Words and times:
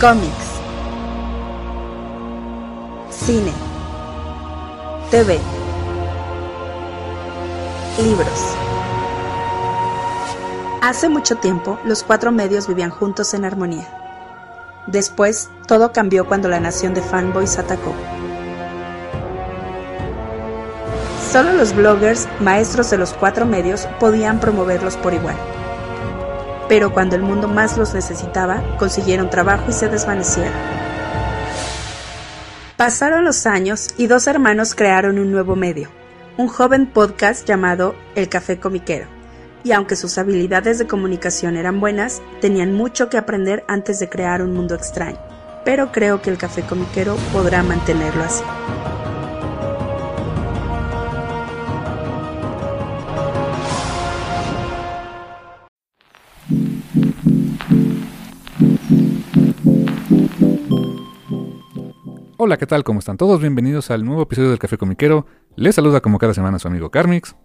Cómics. 0.00 0.32
Cine. 3.10 3.52
TV. 5.10 5.38
Libros. 8.02 8.56
Hace 10.80 11.10
mucho 11.10 11.36
tiempo, 11.36 11.78
los 11.84 12.02
cuatro 12.02 12.32
medios 12.32 12.66
vivían 12.66 12.88
juntos 12.88 13.34
en 13.34 13.44
armonía. 13.44 13.86
Después, 14.86 15.50
todo 15.68 15.92
cambió 15.92 16.26
cuando 16.26 16.48
la 16.48 16.60
nación 16.60 16.94
de 16.94 17.02
fanboys 17.02 17.58
atacó. 17.58 17.92
Solo 21.30 21.52
los 21.52 21.76
bloggers, 21.76 22.26
maestros 22.40 22.88
de 22.88 22.96
los 22.96 23.12
cuatro 23.12 23.44
medios, 23.44 23.86
podían 23.98 24.40
promoverlos 24.40 24.96
por 24.96 25.12
igual. 25.12 25.36
Pero 26.70 26.94
cuando 26.94 27.16
el 27.16 27.22
mundo 27.22 27.48
más 27.48 27.76
los 27.76 27.94
necesitaba, 27.94 28.62
consiguieron 28.78 29.28
trabajo 29.28 29.64
y 29.68 29.72
se 29.72 29.88
desvanecieron. 29.88 30.52
Pasaron 32.76 33.24
los 33.24 33.44
años 33.44 33.88
y 33.98 34.06
dos 34.06 34.28
hermanos 34.28 34.76
crearon 34.76 35.18
un 35.18 35.32
nuevo 35.32 35.56
medio, 35.56 35.88
un 36.36 36.46
joven 36.46 36.86
podcast 36.86 37.44
llamado 37.44 37.96
El 38.14 38.28
Café 38.28 38.60
Comiquero. 38.60 39.08
Y 39.64 39.72
aunque 39.72 39.96
sus 39.96 40.16
habilidades 40.16 40.78
de 40.78 40.86
comunicación 40.86 41.56
eran 41.56 41.80
buenas, 41.80 42.22
tenían 42.40 42.72
mucho 42.72 43.10
que 43.10 43.18
aprender 43.18 43.64
antes 43.66 43.98
de 43.98 44.08
crear 44.08 44.40
un 44.40 44.54
mundo 44.54 44.76
extraño. 44.76 45.18
Pero 45.64 45.90
creo 45.90 46.22
que 46.22 46.30
el 46.30 46.38
Café 46.38 46.62
Comiquero 46.62 47.16
podrá 47.32 47.64
mantenerlo 47.64 48.22
así. 48.22 48.44
Hola, 62.42 62.56
¿qué 62.56 62.66
tal? 62.66 62.84
¿Cómo 62.84 63.00
están 63.00 63.18
todos? 63.18 63.38
Bienvenidos 63.38 63.90
al 63.90 64.02
nuevo 64.02 64.22
episodio 64.22 64.48
del 64.48 64.58
Café 64.58 64.78
Comiquero. 64.78 65.26
Les 65.56 65.74
saluda 65.74 66.00
como 66.00 66.16
cada 66.16 66.32
semana 66.32 66.58
su 66.58 66.68
amigo 66.68 66.90
Carmix. 66.90 67.36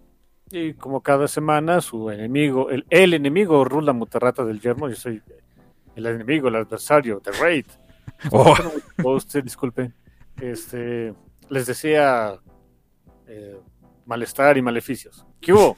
Y 0.50 0.72
como 0.72 1.02
cada 1.02 1.28
semana, 1.28 1.82
su 1.82 2.10
enemigo, 2.10 2.70
el, 2.70 2.86
el 2.88 3.12
enemigo 3.12 3.62
Rula 3.66 3.92
Mutarrata 3.92 4.42
del 4.42 4.58
Yermo, 4.58 4.88
yo 4.88 4.96
soy 4.96 5.20
el 5.96 6.06
enemigo, 6.06 6.48
el 6.48 6.54
adversario, 6.56 7.20
The 7.20 7.32
Raid. 7.32 7.66
Oh. 8.32 8.54
Usted, 9.04 9.44
disculpe. 9.44 9.92
Este, 10.40 11.12
les 11.50 11.66
decía 11.66 12.40
eh, 13.26 13.60
malestar 14.06 14.56
y 14.56 14.62
maleficios. 14.62 15.26
¿Qué 15.42 15.52
hubo? 15.52 15.76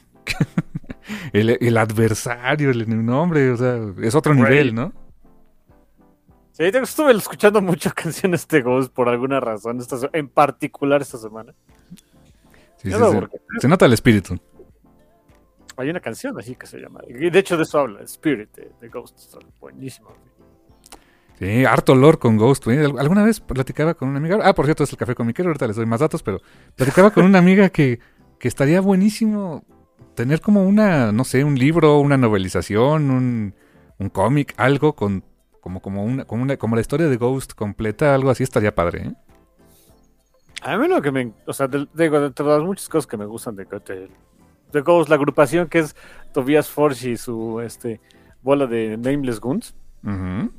el, 1.32 1.58
el 1.60 1.76
adversario, 1.76 2.70
el 2.70 3.04
nombre, 3.04 3.50
o 3.50 3.56
sea, 3.56 3.80
es 4.00 4.14
otro 4.14 4.32
Raid. 4.34 4.44
nivel, 4.44 4.74
¿no? 4.76 5.07
Sí, 6.58 6.64
estuve 6.64 7.12
escuchando 7.12 7.62
muchas 7.62 7.94
canciones 7.94 8.48
de 8.48 8.62
Ghost 8.62 8.92
por 8.92 9.08
alguna 9.08 9.38
razón, 9.38 9.78
esta 9.78 9.96
en 10.12 10.28
particular 10.28 11.00
esta 11.00 11.16
semana. 11.16 11.54
Sí, 12.78 12.90
sí, 12.90 12.98
sí. 12.98 13.38
Se 13.60 13.68
nota 13.68 13.86
el 13.86 13.92
espíritu. 13.92 14.36
Hay 15.76 15.88
una 15.88 16.00
canción 16.00 16.36
así 16.36 16.56
que 16.56 16.66
se 16.66 16.78
llama. 16.78 17.00
Y 17.08 17.30
de 17.30 17.38
hecho 17.38 17.56
de 17.56 17.62
eso 17.62 17.78
habla, 17.78 18.00
Spirit 18.02 18.52
de, 18.56 18.72
de 18.80 18.88
Ghost. 18.88 19.16
Está 19.18 19.38
buenísimo. 19.60 20.12
Sí, 21.38 21.64
harto 21.64 21.92
olor 21.92 22.18
con 22.18 22.36
Ghost. 22.36 22.64
güey. 22.64 22.78
Alguna 22.78 23.22
vez 23.22 23.38
platicaba 23.38 23.94
con 23.94 24.08
una 24.08 24.18
amiga. 24.18 24.40
Ah, 24.42 24.52
por 24.52 24.64
cierto, 24.64 24.82
es 24.82 24.90
el 24.90 24.98
Café 24.98 25.14
Comiquero. 25.14 25.50
Ahorita 25.50 25.68
les 25.68 25.76
doy 25.76 25.86
más 25.86 26.00
datos, 26.00 26.24
pero 26.24 26.40
platicaba 26.74 27.12
con 27.12 27.24
una 27.24 27.38
amiga 27.38 27.68
que, 27.68 28.00
que 28.40 28.48
estaría 28.48 28.80
buenísimo 28.80 29.64
tener 30.16 30.40
como 30.40 30.64
una, 30.64 31.12
no 31.12 31.22
sé, 31.22 31.44
un 31.44 31.56
libro, 31.56 32.00
una 32.00 32.16
novelización, 32.16 33.10
un, 33.12 33.54
un 33.98 34.08
cómic, 34.08 34.54
algo 34.56 34.96
con 34.96 35.22
como, 35.68 35.82
como, 35.82 36.02
una, 36.02 36.24
como, 36.24 36.42
una, 36.42 36.56
como 36.56 36.74
la 36.76 36.80
historia 36.80 37.08
de 37.08 37.16
Ghost 37.18 37.52
completa, 37.52 38.14
algo 38.14 38.30
así 38.30 38.42
estaría 38.42 38.74
padre, 38.74 39.08
¿eh? 39.08 39.12
A 40.62 40.76
mí 40.78 40.88
lo 40.88 41.02
que 41.02 41.12
me. 41.12 41.32
O 41.46 41.52
sea, 41.52 41.68
de- 41.68 41.86
digo, 41.94 42.18
de 42.20 42.26
entre 42.28 42.46
las 42.46 42.62
muchas 42.62 42.88
cosas 42.88 43.06
que 43.06 43.16
me 43.18 43.26
gustan 43.26 43.54
de, 43.54 43.64
de, 43.66 44.08
de 44.72 44.80
Ghost, 44.80 45.08
la 45.10 45.16
agrupación 45.16 45.68
que 45.68 45.80
es 45.80 45.94
Tobias 46.32 46.68
Forge 46.70 47.10
y 47.10 47.16
su 47.18 47.60
este, 47.60 48.00
bola 48.42 48.66
de 48.66 48.96
Nameless 48.96 49.40
Guns. 49.40 49.74
Ujú. 50.02 50.50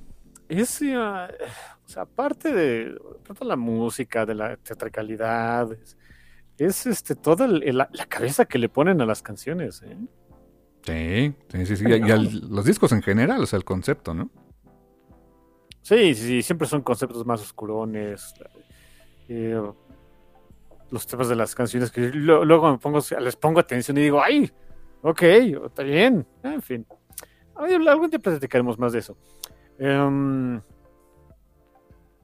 Es. 0.47 0.81
eh, 0.84 0.95
o 0.95 1.88
sea, 1.89 2.03
aparte 2.03 2.53
de 2.53 2.85
de 2.94 3.45
la 3.45 3.55
música, 3.55 4.25
de 4.28 4.35
la 4.35 4.57
teatricalidad, 4.57 5.72
es, 5.73 5.97
es, 6.57 6.85
este, 6.85 7.16
toda 7.16 7.45
el- 7.45 7.63
el- 7.63 7.78
la, 7.78 7.89
la 7.91 8.05
cabeza 8.05 8.45
que 8.45 8.59
le 8.59 8.69
ponen 8.69 9.01
a 9.01 9.05
las 9.07 9.22
canciones. 9.23 9.81
¿eh? 9.84 9.97
Sí, 10.84 11.34
sí, 11.51 11.66
sí, 11.66 11.75
sí. 11.75 11.84
Y, 11.88 12.07
y 12.07 12.11
al- 12.11 12.47
los 12.50 12.63
discos 12.63 12.91
en 12.94 13.01
general, 13.01 13.44
o 13.44 13.45
sea, 13.45 13.57
el 13.57 13.66
concepto, 13.66 14.13
¿no? 14.13 14.29
Sí, 15.89 16.13
sí, 16.13 16.44
siempre 16.44 16.67
son 16.67 16.83
conceptos 16.83 17.25
más 17.25 17.41
oscurones. 17.41 18.31
eh, 19.27 19.59
los 20.91 21.07
temas 21.07 21.29
de 21.29 21.35
las 21.35 21.55
canciones 21.55 21.89
que 21.89 22.11
luego 22.11 22.77
les 23.19 23.35
pongo 23.35 23.59
atención 23.59 23.97
y 23.97 24.01
digo, 24.01 24.22
¡ay! 24.22 24.51
Ok, 25.01 25.23
está 25.23 25.81
bien. 25.81 26.28
En 26.44 26.61
fin. 26.61 26.85
Algún 27.55 28.11
día 28.11 28.19
platicaremos 28.19 28.78
más 28.78 28.94
de 28.94 28.99
eso. 28.99 29.17
Em, 29.79 30.61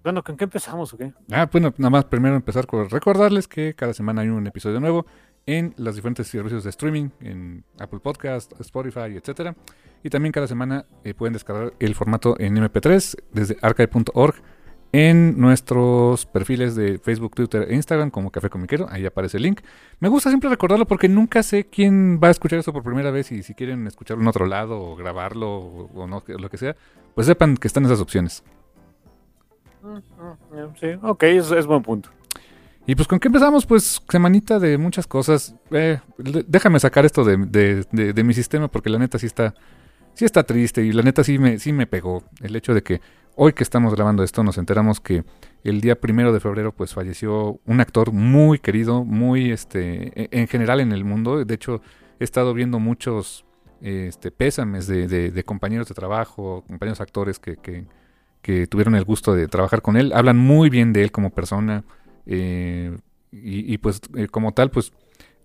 bueno, 0.03 0.23
¿con 0.23 0.37
qué 0.37 0.43
empezamos 0.43 0.93
o 0.93 0.97
qué? 0.97 1.11
Ah, 1.31 1.49
bueno, 1.51 1.73
nada 1.77 1.89
más 1.89 2.05
primero 2.05 2.35
empezar 2.35 2.67
con 2.67 2.87
recordarles 2.87 3.47
que 3.47 3.73
cada 3.73 3.95
semana 3.95 4.21
hay 4.21 4.29
un 4.29 4.45
episodio 4.45 4.79
nuevo 4.79 5.07
en 5.45 5.73
los 5.77 5.95
diferentes 5.95 6.27
servicios 6.27 6.63
de 6.63 6.69
streaming, 6.69 7.09
en 7.21 7.63
Apple 7.79 7.99
Podcast, 7.99 8.59
Spotify, 8.59 9.15
etcétera. 9.15 9.55
Y 10.03 10.09
también 10.09 10.31
cada 10.31 10.47
semana 10.47 10.85
eh, 11.03 11.13
pueden 11.13 11.33
descargar 11.33 11.73
el 11.79 11.95
formato 11.95 12.35
en 12.39 12.57
MP3 12.57 13.15
desde 13.31 13.57
archive.org 13.61 14.35
en 14.91 15.37
nuestros 15.37 16.25
perfiles 16.25 16.75
de 16.75 16.99
Facebook, 16.99 17.35
Twitter 17.35 17.67
e 17.69 17.75
Instagram 17.75 18.11
como 18.11 18.31
Café 18.31 18.49
Comiquero. 18.49 18.87
Ahí 18.89 19.05
aparece 19.05 19.37
el 19.37 19.43
link. 19.43 19.61
Me 19.99 20.07
gusta 20.07 20.29
siempre 20.29 20.49
recordarlo 20.49 20.85
porque 20.85 21.09
nunca 21.09 21.43
sé 21.43 21.65
quién 21.65 22.19
va 22.23 22.29
a 22.29 22.31
escuchar 22.31 22.59
esto 22.59 22.71
por 22.71 22.83
primera 22.83 23.11
vez 23.11 23.31
y 23.31 23.43
si 23.43 23.53
quieren 23.55 23.87
escucharlo 23.87 24.23
en 24.23 24.27
otro 24.29 24.45
lado 24.45 24.79
o 24.79 24.95
grabarlo 24.95 25.49
o, 25.49 26.07
no, 26.07 26.23
lo 26.25 26.49
que 26.49 26.57
sea, 26.57 26.77
pues 27.13 27.27
sepan 27.27 27.57
que 27.57 27.67
están 27.67 27.83
esas 27.83 27.99
opciones. 27.99 28.43
Sí, 30.79 30.87
ok, 31.01 31.23
es, 31.23 31.51
es 31.51 31.65
buen 31.65 31.81
punto. 31.81 32.09
Y 32.87 32.95
pues 32.95 33.07
con 33.07 33.19
qué 33.19 33.29
empezamos, 33.29 33.65
pues 33.65 34.01
semanita 34.09 34.59
de 34.59 34.77
muchas 34.77 35.07
cosas. 35.07 35.55
Eh, 35.71 35.99
déjame 36.17 36.79
sacar 36.79 37.05
esto 37.05 37.23
de, 37.23 37.37
de- 37.91 38.23
mi 38.23 38.33
sistema 38.33 38.67
porque 38.67 38.89
la 38.91 38.99
neta 38.99 39.17
sí 39.17 39.25
está, 39.25 39.55
sí 40.13 40.23
está 40.25 40.43
triste 40.43 40.83
y 40.83 40.91
la 40.91 41.01
neta 41.01 41.23
sí 41.23 41.39
me, 41.39 41.57
sí 41.57 41.73
me 41.73 41.87
pegó 41.87 42.23
el 42.41 42.55
hecho 42.55 42.73
de 42.75 42.83
que 42.83 43.01
hoy 43.35 43.53
que 43.53 43.63
estamos 43.63 43.93
grabando 43.95 44.23
esto 44.23 44.43
nos 44.43 44.57
enteramos 44.59 44.99
que 45.01 45.23
el 45.63 45.81
día 45.81 45.99
primero 45.99 46.31
de 46.31 46.39
febrero 46.39 46.71
pues 46.73 46.93
falleció 46.93 47.59
un 47.65 47.81
actor 47.81 48.11
muy 48.11 48.59
querido, 48.59 49.03
muy 49.03 49.51
este, 49.51 50.11
e- 50.23 50.29
en 50.39 50.47
general 50.47 50.79
en 50.79 50.91
el 50.91 51.05
mundo. 51.05 51.43
De 51.43 51.53
hecho 51.55 51.81
he 52.19 52.23
estado 52.23 52.53
viendo 52.53 52.77
muchos 52.79 53.45
este, 53.81 54.29
pésames 54.29 54.85
de, 54.85 55.43
compañeros 55.43 55.87
de 55.87 55.95
trabajo, 55.95 56.63
compañeros 56.67 57.01
actores 57.01 57.39
que, 57.39 57.57
que 58.43 58.67
tuvieron 58.67 58.93
el 58.93 59.05
gusto 59.05 59.33
de 59.33 59.47
trabajar 59.47 59.81
con 59.81 59.97
él. 59.97 60.13
Hablan 60.13 60.37
muy 60.37 60.69
bien 60.69 60.93
de 60.93 61.01
él 61.03 61.11
como 61.11 61.31
persona. 61.31 61.83
Eh, 62.25 62.97
y, 63.31 63.77
pues 63.79 63.99
eh, 64.15 64.27
como 64.27 64.53
tal, 64.53 64.71
pues 64.71 64.93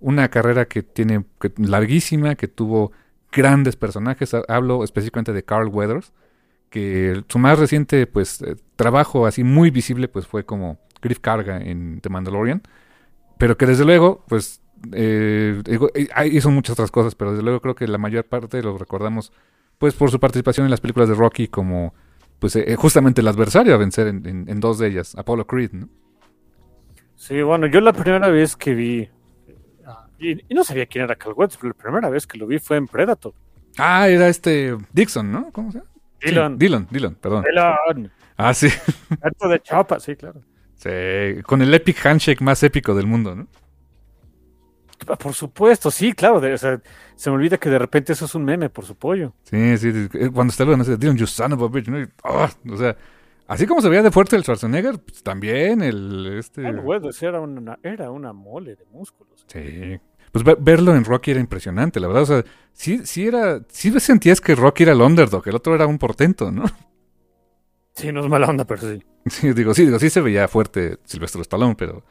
una 0.00 0.28
carrera 0.28 0.66
que 0.66 0.82
tiene 0.82 1.24
que- 1.40 1.52
larguísima, 1.58 2.36
que 2.36 2.46
tuvo 2.48 2.92
grandes 3.32 3.76
personajes. 3.76 4.32
Ha- 4.34 4.44
Hablo 4.48 4.84
específicamente 4.84 5.32
de 5.32 5.42
Carl 5.44 5.68
Weathers, 5.68 6.12
que 6.70 7.24
su 7.28 7.38
más 7.38 7.58
reciente 7.58 8.06
pues 8.06 8.40
eh, 8.42 8.54
trabajo 8.76 9.26
así 9.26 9.42
muy 9.44 9.70
visible 9.70 10.06
pues 10.08 10.26
fue 10.26 10.44
como 10.44 10.78
Griff 11.02 11.18
Carga 11.18 11.58
en 11.60 12.00
The 12.00 12.08
Mandalorian, 12.10 12.62
pero 13.38 13.56
que 13.58 13.66
desde 13.66 13.84
luego 13.84 14.24
pues 14.28 14.60
eh, 14.92 15.60
eh, 15.66 16.08
ah, 16.14 16.24
hizo 16.26 16.50
muchas 16.50 16.74
otras 16.74 16.90
cosas, 16.92 17.14
pero 17.16 17.32
desde 17.32 17.42
luego 17.42 17.60
creo 17.60 17.74
que 17.74 17.88
la 17.88 17.98
mayor 17.98 18.24
parte 18.24 18.62
lo 18.62 18.78
recordamos 18.78 19.32
pues 19.78 19.94
por 19.94 20.10
su 20.12 20.20
participación 20.20 20.64
en 20.66 20.70
las 20.70 20.80
películas 20.80 21.08
de 21.08 21.14
Rocky 21.16 21.48
como 21.48 21.92
pues 22.38 22.54
eh, 22.56 22.76
justamente 22.76 23.20
el 23.20 23.28
adversario 23.28 23.74
a 23.74 23.78
vencer 23.78 24.06
en, 24.06 24.26
en- 24.26 24.48
en 24.48 24.60
dos 24.60 24.78
de 24.78 24.86
ellas, 24.88 25.14
Apollo 25.16 25.46
Creed, 25.46 25.72
¿no? 25.72 25.88
Sí, 27.20 27.42
bueno, 27.42 27.66
yo 27.66 27.82
la 27.82 27.92
primera 27.92 28.28
vez 28.28 28.56
que 28.56 28.72
vi. 28.74 29.08
ah, 29.86 30.06
Y, 30.18 30.30
y 30.50 30.54
no 30.54 30.64
sabía 30.64 30.86
quién 30.86 31.04
era 31.04 31.16
Cal 31.16 31.34
Weathers, 31.36 31.58
pero 31.60 31.74
la 31.76 31.82
primera 31.82 32.08
vez 32.08 32.26
que 32.26 32.38
lo 32.38 32.46
vi 32.46 32.58
fue 32.58 32.78
en 32.78 32.86
Predator. 32.86 33.34
Ah, 33.76 34.08
era 34.08 34.26
este 34.28 34.74
Dixon, 34.90 35.30
¿no? 35.30 35.50
¿Cómo 35.52 35.70
se 35.70 35.78
llama? 35.80 35.90
Sí, 36.18 36.28
Dylan. 36.30 36.58
Dylan, 36.58 36.86
Dylan, 36.90 37.14
perdón. 37.16 37.44
Dylan. 37.44 38.10
Ah, 38.38 38.54
sí. 38.54 38.68
Harto 39.22 39.48
de 39.48 39.60
chapa, 39.60 40.00
sí, 40.00 40.16
claro. 40.16 40.40
Sí, 40.76 41.42
Con 41.42 41.60
el 41.60 41.74
epic 41.74 42.04
handshake 42.06 42.40
más 42.40 42.62
épico 42.62 42.94
del 42.94 43.06
mundo, 43.06 43.34
¿no? 43.34 43.46
Ah, 45.08 45.16
Por 45.16 45.34
supuesto, 45.34 45.90
sí, 45.90 46.14
claro. 46.14 46.40
de- 46.40 46.54
o 46.54 46.58
sea, 46.58 46.80
se 47.16 47.28
me 47.30 47.36
olvida 47.36 47.58
que 47.58 47.68
de 47.68 47.78
repente 47.78 48.14
eso 48.14 48.24
es 48.24 48.34
un 48.34 48.44
meme 48.46 48.70
por 48.70 48.86
su 48.86 48.94
pollo. 48.96 49.34
Sí, 49.44 49.76
sí. 49.76 50.08
Eh, 50.14 50.30
Cuando 50.32 50.52
está 50.52 50.62
hablando, 50.62 50.84
Dylan, 50.96 51.16
you 51.18 51.26
son 51.26 51.52
of 51.52 51.62
a 51.62 51.68
bitch. 51.68 51.88
¿no? 51.88 52.00
Y, 52.00 52.08
ah, 52.24 52.50
o 52.70 52.76
sea, 52.78 52.96
así 53.50 53.66
como 53.66 53.82
se 53.82 53.88
veía 53.88 54.02
de 54.02 54.10
fuerte 54.10 54.36
el 54.36 54.42
Schwarzenegger, 54.42 54.98
pues, 55.00 55.22
también 55.22 55.82
el 55.82 56.36
este. 56.38 56.62
Cal 56.62 56.78
Weathers 56.80 57.22
era 57.22 57.40
una, 57.40 57.78
era 57.82 58.10
una 58.10 58.32
mole 58.32 58.76
de 58.76 58.84
músculos. 58.86 59.44
Sí. 59.46 59.98
Pues 60.32 60.44
ve- 60.44 60.56
verlo 60.60 60.94
en 60.94 61.04
Rocky 61.04 61.32
era 61.32 61.40
impresionante, 61.40 61.98
la 62.00 62.06
verdad. 62.06 62.22
O 62.22 62.26
sea, 62.26 62.44
sí, 62.72 63.00
sí 63.04 63.26
era. 63.26 63.62
Sí 63.68 63.90
sentías 64.00 64.40
que 64.40 64.54
Rocky 64.54 64.84
era 64.84 64.92
el 64.92 65.00
underdog, 65.00 65.46
el 65.48 65.56
otro 65.56 65.74
era 65.74 65.86
un 65.86 65.98
portento, 65.98 66.50
¿no? 66.50 66.64
Sí, 67.94 68.12
no 68.12 68.20
es 68.20 68.28
mala 68.28 68.46
onda, 68.48 68.64
pero 68.64 68.80
sí. 68.82 69.02
Sí, 69.26 69.52
digo, 69.52 69.74
sí, 69.74 69.84
digo, 69.84 69.98
sí 69.98 70.08
se 70.08 70.20
veía 70.22 70.48
fuerte 70.48 70.98
Silvestre 71.04 71.42
Stallone, 71.42 71.74
pero, 71.74 72.04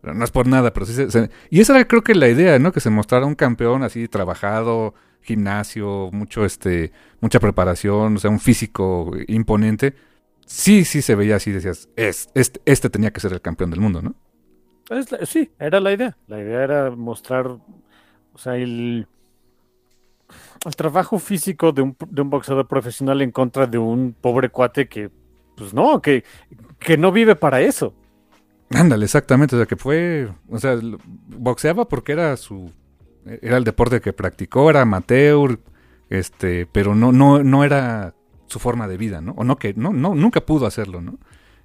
pero 0.00 0.14
no 0.14 0.24
es 0.24 0.30
por 0.30 0.46
nada, 0.46 0.72
pero 0.72 0.86
sí 0.86 0.94
se, 0.94 1.10
se- 1.10 1.28
Y 1.50 1.60
esa 1.60 1.74
era 1.74 1.86
creo 1.86 2.02
que 2.02 2.14
la 2.14 2.28
idea, 2.28 2.58
¿no? 2.58 2.72
Que 2.72 2.80
se 2.80 2.88
mostrara 2.90 3.26
un 3.26 3.34
campeón 3.34 3.82
así 3.82 4.08
trabajado, 4.08 4.94
gimnasio, 5.20 6.08
mucho 6.12 6.44
este, 6.44 6.92
mucha 7.20 7.40
preparación, 7.40 8.16
o 8.16 8.18
sea, 8.18 8.30
un 8.30 8.40
físico 8.40 9.12
imponente. 9.28 9.94
Sí, 10.46 10.84
sí 10.84 11.02
se 11.02 11.14
veía 11.14 11.36
así, 11.36 11.50
decías, 11.52 11.88
es, 11.96 12.28
este, 12.34 12.60
este 12.66 12.90
tenía 12.90 13.12
que 13.12 13.20
ser 13.20 13.32
el 13.32 13.40
campeón 13.40 13.70
del 13.70 13.80
mundo, 13.80 14.02
¿no? 14.02 14.14
Es 14.90 15.10
la- 15.12 15.24
sí, 15.26 15.50
era 15.58 15.80
la 15.80 15.92
idea. 15.92 16.16
La 16.26 16.40
idea 16.40 16.62
era 16.64 16.90
mostrar, 16.90 17.46
o 17.48 18.38
sea, 18.38 18.56
el, 18.56 19.06
el 20.64 20.76
trabajo 20.76 21.18
físico 21.18 21.72
de 21.72 21.82
un, 21.82 21.96
de 22.08 22.22
un 22.22 22.30
boxeador 22.30 22.66
profesional 22.66 23.20
en 23.22 23.30
contra 23.30 23.66
de 23.66 23.78
un 23.78 24.14
pobre 24.18 24.48
cuate 24.48 24.88
que, 24.88 25.10
pues 25.56 25.74
no, 25.74 26.00
que, 26.00 26.24
que 26.78 26.96
no 26.96 27.12
vive 27.12 27.36
para 27.36 27.60
eso. 27.60 27.94
Ándale, 28.70 29.04
exactamente, 29.04 29.54
o 29.56 29.58
sea, 29.58 29.66
que 29.66 29.76
fue, 29.76 30.28
o 30.48 30.58
sea, 30.58 30.76
boxeaba 31.28 31.86
porque 31.86 32.12
era 32.12 32.36
su, 32.36 32.72
era 33.24 33.56
el 33.56 33.64
deporte 33.64 34.00
que 34.00 34.12
practicó, 34.12 34.68
era 34.70 34.80
amateur, 34.80 35.60
este, 36.08 36.66
pero 36.66 36.94
no, 36.94 37.12
no, 37.12 37.42
no 37.44 37.62
era 37.62 38.14
su 38.46 38.58
forma 38.58 38.86
de 38.88 38.96
vida, 38.96 39.20
¿no? 39.20 39.32
O 39.32 39.44
no 39.44 39.56
que, 39.56 39.74
no, 39.74 39.92
no, 39.92 40.14
nunca 40.14 40.40
pudo 40.44 40.66
hacerlo, 40.66 41.00
¿no? 41.00 41.18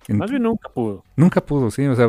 En- 0.07 0.17
Más 0.17 0.29
bien 0.31 0.43
nunca 0.43 0.69
pudo. 0.69 1.03
Nunca 1.15 1.45
pudo, 1.45 1.69
sí, 1.71 1.85
o 1.85 1.95
sea, 1.95 2.07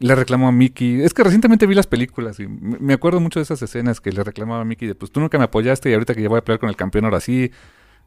le 0.00 0.14
reclamó 0.14 0.48
a 0.48 0.52
Mickey. 0.52 1.00
Es 1.02 1.14
que 1.14 1.22
recientemente 1.24 1.66
vi 1.66 1.74
las 1.74 1.86
películas 1.86 2.38
y 2.40 2.46
me 2.46 2.94
acuerdo 2.94 3.20
mucho 3.20 3.38
de 3.40 3.44
esas 3.44 3.60
escenas 3.62 4.00
que 4.00 4.12
le 4.12 4.22
reclamaba 4.22 4.60
a 4.60 4.64
Mickey 4.64 4.86
de, 4.88 4.94
pues 4.94 5.10
tú 5.10 5.20
nunca 5.20 5.38
me 5.38 5.44
apoyaste 5.44 5.90
y 5.90 5.94
ahorita 5.94 6.14
que 6.14 6.22
ya 6.22 6.28
voy 6.28 6.38
a 6.38 6.44
pelear 6.44 6.60
con 6.60 6.68
el 6.68 6.76
campeón 6.76 7.04
ahora 7.06 7.20
sí. 7.20 7.50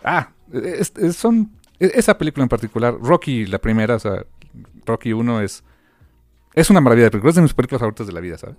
Ah, 0.03 0.29
es- 0.53 0.93
es- 0.97 1.15
son, 1.15 1.51
e- 1.79 1.91
esa 1.95 2.17
película 2.17 2.43
en 2.43 2.49
particular, 2.49 2.95
Rocky, 3.01 3.45
la 3.45 3.59
primera, 3.59 3.95
o 3.95 3.99
sea, 3.99 4.25
Rocky 4.85 5.13
1 5.13 5.41
es, 5.41 5.63
es 6.53 6.69
una 6.69 6.81
maravilla 6.81 7.05
de 7.05 7.11
película, 7.11 7.29
es 7.29 7.35
de 7.35 7.41
mis 7.41 7.53
películas 7.53 7.79
favoritas 7.79 8.07
de 8.07 8.13
la 8.13 8.19
vida, 8.19 8.37
¿sabes? 8.37 8.57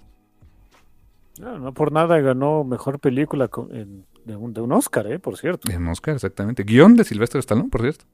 No, 1.41 1.59
no 1.59 1.73
por 1.73 1.93
nada 1.93 2.19
ganó 2.21 2.65
mejor 2.65 2.99
película 3.01 3.49
en- 3.71 4.05
de, 4.25 4.37
un, 4.37 4.53
de 4.53 4.61
un 4.61 4.73
Oscar, 4.73 5.07
¿eh? 5.11 5.19
Por 5.19 5.37
cierto. 5.37 5.71
En 5.71 5.87
Oscar, 5.89 6.15
exactamente. 6.15 6.65
Guión 6.65 6.97
de 6.97 7.05
Silvestre 7.05 7.41
Stallone, 7.41 7.69
por 7.69 7.81
cierto. 7.83 8.05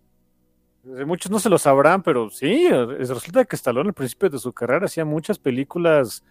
Eh, 0.96 1.04
Muchos 1.04 1.30
no 1.30 1.38
se 1.38 1.48
lo 1.50 1.58
sabrán, 1.58 2.02
pero 2.02 2.30
sí, 2.30 2.66
es- 2.98 3.08
resulta 3.08 3.44
que 3.44 3.56
Stallone 3.56 3.88
al 3.90 3.94
principio 3.94 4.30
de 4.30 4.38
su 4.38 4.52
carrera 4.52 4.86
hacía 4.86 5.04
muchas 5.04 5.38
películas, 5.38 6.24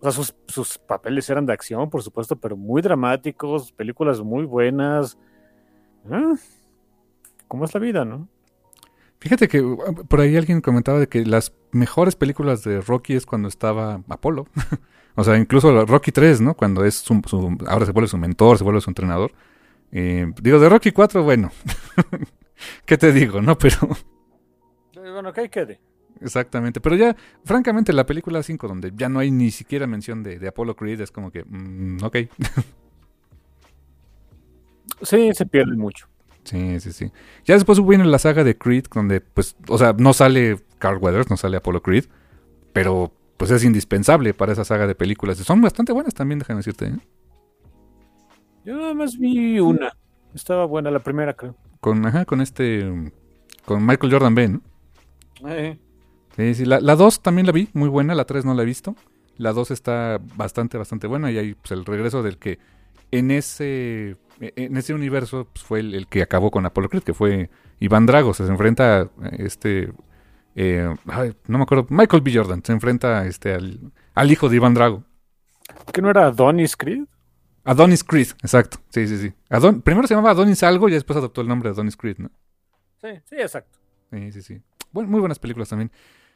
o 0.00 0.02
sea, 0.04 0.12
sus, 0.12 0.34
sus 0.48 0.78
papeles 0.78 1.28
eran 1.30 1.46
de 1.46 1.52
acción, 1.52 1.90
por 1.90 2.02
supuesto, 2.02 2.36
pero 2.36 2.56
muy 2.56 2.80
dramáticos, 2.82 3.72
películas 3.72 4.20
muy 4.20 4.44
buenas. 4.44 5.18
Ah, 6.10 6.34
¿Cómo 7.48 7.64
es 7.64 7.74
la 7.74 7.80
vida, 7.80 8.04
no? 8.04 8.28
Fíjate 9.20 9.46
que 9.46 9.60
uh, 9.60 9.76
por 10.08 10.20
ahí 10.20 10.36
alguien 10.36 10.60
comentaba 10.60 10.98
de 10.98 11.08
que 11.08 11.24
las 11.24 11.52
mejores 11.70 12.16
películas 12.16 12.64
de 12.64 12.80
Rocky 12.80 13.14
es 13.14 13.26
cuando 13.26 13.46
estaba 13.48 14.02
Apolo. 14.08 14.46
o 15.14 15.24
sea, 15.24 15.36
incluso 15.38 15.84
Rocky 15.86 16.12
3, 16.12 16.40
¿no? 16.40 16.54
Cuando 16.54 16.84
es 16.84 16.94
su, 16.96 17.20
su- 17.26 17.58
ahora 17.66 17.86
se 17.86 17.92
vuelve 17.92 18.08
su 18.08 18.18
mentor, 18.18 18.58
se 18.58 18.64
vuelve 18.64 18.80
su 18.80 18.90
entrenador. 18.90 19.32
Eh, 19.92 20.26
digo, 20.40 20.58
de 20.58 20.68
Rocky 20.68 20.92
4, 20.92 21.22
bueno. 21.22 21.50
¿Qué 22.86 22.96
te 22.96 23.12
digo, 23.12 23.40
no? 23.42 23.56
Pero 23.58 23.76
Eh, 24.96 25.10
Bueno, 25.12 25.32
que 25.32 25.42
ahí 25.42 25.48
quede. 25.48 25.80
exactamente. 26.20 26.80
Pero 26.80 26.96
ya, 26.96 27.16
francamente, 27.44 27.92
la 27.92 28.06
película 28.06 28.42
5, 28.42 28.68
donde 28.68 28.92
ya 28.94 29.08
no 29.08 29.18
hay 29.18 29.30
ni 29.30 29.50
siquiera 29.50 29.86
mención 29.86 30.22
de, 30.22 30.38
de 30.38 30.48
Apollo 30.48 30.76
Creed, 30.76 31.00
es 31.00 31.10
como 31.10 31.30
que, 31.30 31.44
mm, 31.44 31.98
ok. 32.04 32.16
Sí, 35.02 35.30
se 35.34 35.46
pierde 35.46 35.76
mucho. 35.76 36.06
Sí, 36.44 36.80
sí, 36.80 36.92
sí. 36.92 37.12
Ya 37.44 37.54
después 37.54 37.84
viene 37.84 38.04
la 38.04 38.18
saga 38.18 38.44
de 38.44 38.56
Creed, 38.56 38.84
donde, 38.92 39.20
pues, 39.20 39.56
o 39.68 39.78
sea, 39.78 39.94
no 39.96 40.12
sale 40.12 40.58
Carl 40.78 40.98
Weathers, 40.98 41.30
no 41.30 41.36
sale 41.36 41.56
Apollo 41.56 41.82
Creed, 41.82 42.04
pero 42.72 43.12
pues 43.42 43.50
es 43.50 43.64
indispensable 43.64 44.34
para 44.34 44.52
esa 44.52 44.64
saga 44.64 44.86
de 44.86 44.94
películas. 44.94 45.36
Son 45.38 45.60
bastante 45.60 45.92
buenas 45.92 46.14
también, 46.14 46.38
déjame 46.38 46.58
decirte. 46.58 46.86
¿eh? 46.86 46.96
Yo 48.64 48.76
nada 48.76 48.94
más 48.94 49.18
vi 49.18 49.58
una. 49.58 49.92
Estaba 50.32 50.64
buena 50.64 50.92
la 50.92 51.00
primera, 51.00 51.34
creo. 51.34 51.56
Con, 51.80 52.06
ajá, 52.06 52.24
con 52.24 52.40
este, 52.40 53.10
con 53.64 53.84
Michael 53.84 54.12
Jordan 54.12 54.36
B, 54.36 54.48
¿no? 54.48 54.62
Eh, 55.48 55.76
Sí, 56.36 56.54
sí, 56.54 56.64
la, 56.64 56.78
la 56.78 56.94
2 56.94 57.20
también 57.20 57.46
la 57.46 57.52
vi, 57.52 57.68
muy 57.72 57.88
buena, 57.88 58.14
la 58.14 58.26
3 58.26 58.44
no 58.44 58.54
la 58.54 58.62
he 58.62 58.64
visto. 58.64 58.94
La 59.38 59.52
2 59.52 59.72
está 59.72 60.20
bastante, 60.36 60.78
bastante 60.78 61.08
buena 61.08 61.32
y 61.32 61.38
hay 61.38 61.54
pues, 61.54 61.72
el 61.72 61.84
regreso 61.84 62.22
del 62.22 62.38
que 62.38 62.60
en 63.10 63.32
ese, 63.32 64.18
en 64.38 64.76
ese 64.76 64.94
universo 64.94 65.48
pues, 65.52 65.64
fue 65.64 65.80
el, 65.80 65.96
el 65.96 66.06
que 66.06 66.22
acabó 66.22 66.52
con 66.52 66.64
Apollo 66.64 66.90
Creed, 66.90 67.02
que 67.02 67.12
fue 67.12 67.50
Iván 67.80 68.06
Drago, 68.06 68.34
se 68.34 68.44
enfrenta 68.44 69.00
a 69.00 69.10
este, 69.36 69.92
eh, 70.54 70.94
ay, 71.06 71.34
no 71.46 71.58
me 71.58 71.64
acuerdo, 71.64 71.86
Michael 71.90 72.22
B. 72.22 72.32
Jordan, 72.34 72.62
se 72.64 72.72
enfrenta 72.72 73.26
este, 73.26 73.54
al, 73.54 73.92
al 74.14 74.30
hijo 74.30 74.48
de 74.48 74.56
Iván 74.56 74.74
Drago. 74.74 75.04
¿Que 75.92 76.02
no 76.02 76.10
era 76.10 76.26
Adonis 76.26 76.76
Creed? 76.76 77.04
Adonis 77.64 78.02
Creed, 78.02 78.28
exacto, 78.42 78.78
sí, 78.88 79.06
sí, 79.06 79.18
sí. 79.18 79.32
Adon- 79.48 79.82
primero 79.82 80.06
se 80.08 80.14
llamaba 80.14 80.32
Adonis 80.32 80.62
algo 80.62 80.88
y 80.88 80.92
después 80.92 81.16
adoptó 81.16 81.40
el 81.42 81.48
nombre 81.48 81.68
de 81.68 81.74
Adonis 81.74 81.96
Creed, 81.96 82.18
¿no? 82.18 82.30
Sí, 83.00 83.08
sí, 83.24 83.36
exacto. 83.36 83.78
Sí, 84.10 84.32
sí, 84.32 84.42
sí. 84.42 84.60
Bueno, 84.90 85.08
muy 85.10 85.20
buenas 85.20 85.38
películas 85.38 85.68
también. 85.68 85.90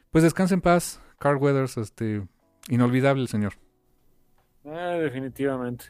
Pues 0.09 0.23
descansa 0.23 0.53
en 0.53 0.61
paz, 0.61 1.01
Carl 1.19 1.37
Weathers, 1.37 1.77
este, 1.77 2.25
inolvidable 2.69 3.21
el 3.21 3.27
señor. 3.27 3.53
Ah, 4.65 4.97
definitivamente. 4.99 5.85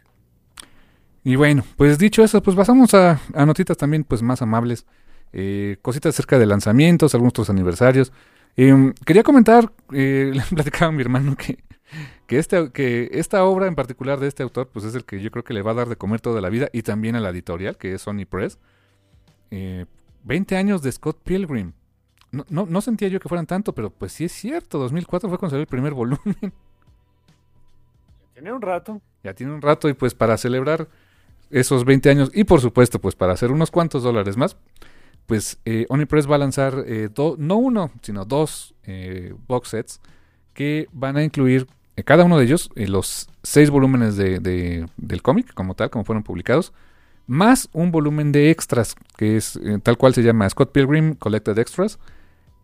Y 1.24 1.35
bueno, 1.35 1.63
pues 1.75 1.97
dicho 1.97 2.24
eso, 2.24 2.41
pues 2.41 2.56
pasamos 2.56 2.94
a, 2.94 3.19
a 3.33 3.45
notitas 3.45 3.77
también 3.77 4.03
pues 4.03 4.21
más 4.21 4.41
amables. 4.41 4.85
Eh, 5.39 5.78
cositas 5.84 6.16
acerca 6.16 6.39
de 6.39 6.48
lanzamientos, 6.48 7.13
algunos 7.13 7.30
otros 7.30 7.51
aniversarios. 7.51 8.12
Eh, 8.56 8.92
quería 9.06 9.22
comentar, 9.22 9.72
eh, 9.94 10.31
le 10.34 10.42
platicaba 10.42 10.89
a 10.89 10.92
mi 10.92 11.01
hermano 11.01 11.36
que, 11.36 11.63
que, 12.25 12.39
este, 12.39 12.72
que 12.72 13.12
esta 13.13 13.44
obra 13.45 13.68
en 13.68 13.75
particular 13.75 14.19
de 14.19 14.28
este 14.28 14.42
autor, 14.42 14.68
pues 14.74 14.84
es 14.84 14.95
el 14.95 15.06
que 15.06 15.22
yo 15.22 15.30
creo 15.30 15.44
que 15.44 15.54
le 15.54 15.62
va 15.62 15.72
a 15.72 15.75
dar 15.75 15.89
de 15.89 15.95
comer 15.95 16.22
toda 16.22 16.42
la 16.42 16.50
vida 16.50 16.69
y 16.74 16.81
también 16.81 17.16
a 17.16 17.19
la 17.19 17.30
editorial, 17.30 17.78
que 17.78 17.94
es 17.94 18.01
Sony 18.01 18.25
Press. 18.28 18.57
Eh, 19.51 19.86
20 20.24 20.57
años 20.57 20.81
de 20.81 20.92
Scott 20.92 21.19
Pilgrim. 21.24 21.74
No, 22.31 22.44
no, 22.50 22.66
no 22.66 22.81
sentía 22.81 23.07
yo 23.07 23.19
que 23.19 23.30
fueran 23.30 23.45
tanto, 23.45 23.74
pero 23.74 23.92
pues 23.92 24.13
sí 24.13 24.25
es 24.25 24.31
cierto, 24.31 24.80
2004 24.80 25.30
fue 25.30 25.38
cuando 25.38 25.51
salió 25.51 25.62
el 25.62 25.68
primer 25.68 25.94
volumen. 25.94 26.36
Tiene 28.34 28.51
un 28.51 28.62
rato. 28.63 29.01
Ya 29.24 29.36
tiene 29.36 29.54
un 29.54 29.62
rato 29.62 29.88
y 29.88 29.94
pues 29.94 30.16
para 30.16 30.38
celebrar 30.38 30.88
esos 31.51 31.86
20 31.86 32.10
años 32.10 32.31
y 32.34 32.44
por 32.44 32.60
supuesto 32.60 33.00
pues 33.00 33.16
para 33.16 33.34
hacer 33.34 33.51
unos 33.51 33.72
cuantos 33.72 34.04
dólares 34.04 34.38
más, 34.38 34.57
pues 35.27 35.59
eh, 35.65 35.85
Onipress 35.89 36.29
va 36.29 36.35
a 36.35 36.39
lanzar 36.39 36.83
eh, 36.88 37.09
no 37.38 37.57
uno, 37.57 37.91
sino 38.01 38.25
dos 38.25 38.74
eh, 38.85 39.36
box 39.48 39.69
sets 39.69 40.01
que 40.53 40.88
van 40.91 41.17
a 41.17 41.24
incluir 41.24 41.67
eh, 41.96 42.03
cada 42.03 42.24
uno 42.24 42.38
de 42.39 42.46
ellos 42.46 42.69
eh, 42.75 42.88
los 42.88 43.29
seis 43.43 43.69
volúmenes 43.69 44.15
de, 44.17 44.39
de- 44.39 44.88
del 44.98 45.22
cómic 45.22 45.53
como 45.53 45.75
tal, 45.75 45.89
como 45.91 46.05
fueron 46.05 46.24
publicados, 46.24 46.74
más 47.27 47.69
un 47.74 47.91
volumen 47.91 48.31
de 48.31 48.50
extras 48.50 48.96
que 49.17 49.38
es 49.38 49.57
eh, 49.57 49.77
tal 49.84 49.98
cual 49.98 50.13
se 50.15 50.24
llama 50.24 50.50
Scott 50.50 50.72
Pilgrim 50.72 51.13
Collected 51.15 51.57
Extras. 51.60 52.00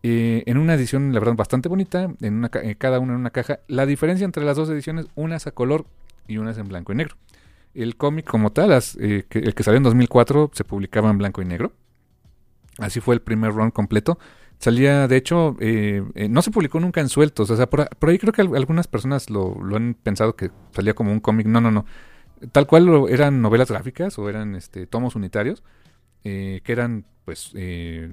en 0.02 0.58
una 0.58 0.74
edición, 0.74 1.12
la 1.14 1.20
verdad, 1.20 1.34
bastante 1.34 1.68
bonita, 1.68 2.10
en 2.20 2.34
una 2.34 2.48
ca- 2.50 2.62
cada 2.76 2.98
una 2.98 3.12
en 3.14 3.20
una 3.20 3.30
caja. 3.30 3.60
La 3.68 3.86
diferencia 3.86 4.24
entre 4.24 4.44
las 4.44 4.56
dos 4.56 4.68
ediciones, 4.70 5.06
una 5.14 5.36
es 5.36 5.46
a 5.46 5.50
color 5.52 5.84
y 6.28 6.38
una 6.38 6.50
es 6.50 6.58
en 6.58 6.68
blanco 6.68 6.92
y 6.92 6.96
negro. 6.96 7.16
El 7.74 7.96
cómic 7.96 8.24
como 8.26 8.52
tal, 8.52 8.70
el 8.72 9.24
que 9.28 9.62
salió 9.62 9.76
en 9.78 9.82
2004, 9.82 10.50
se 10.54 10.64
publicaba 10.64 11.10
en 11.10 11.18
blanco 11.18 11.42
y 11.42 11.44
negro. 11.46 11.72
Así 12.78 13.00
fue 13.00 13.14
el 13.14 13.20
primer 13.22 13.52
run 13.52 13.70
completo. 13.70 14.18
Salía, 14.58 15.08
de 15.08 15.16
hecho, 15.16 15.56
eh, 15.60 16.02
eh, 16.14 16.28
no 16.28 16.40
se 16.42 16.50
publicó 16.50 16.80
nunca 16.80 17.00
en 17.00 17.08
sueltos. 17.08 17.50
O 17.50 17.56
sea, 17.56 17.68
por, 17.68 17.88
por 17.98 18.08
ahí 18.10 18.18
creo 18.18 18.32
que 18.32 18.40
al- 18.42 18.56
algunas 18.56 18.86
personas 18.86 19.30
lo, 19.30 19.56
lo 19.62 19.76
han 19.76 19.94
pensado 19.94 20.36
que 20.36 20.50
salía 20.72 20.94
como 20.94 21.12
un 21.12 21.20
cómic. 21.20 21.46
No, 21.46 21.60
no, 21.60 21.70
no. 21.70 21.84
Tal 22.52 22.66
cual 22.66 22.88
eran 23.08 23.42
novelas 23.42 23.70
gráficas 23.70 24.18
o 24.18 24.28
eran 24.28 24.54
este, 24.54 24.86
tomos 24.86 25.14
unitarios. 25.16 25.62
eh, 26.26 26.62
que 26.64 26.72
eran, 26.72 27.04
pues, 27.26 27.50
eh, 27.54 28.08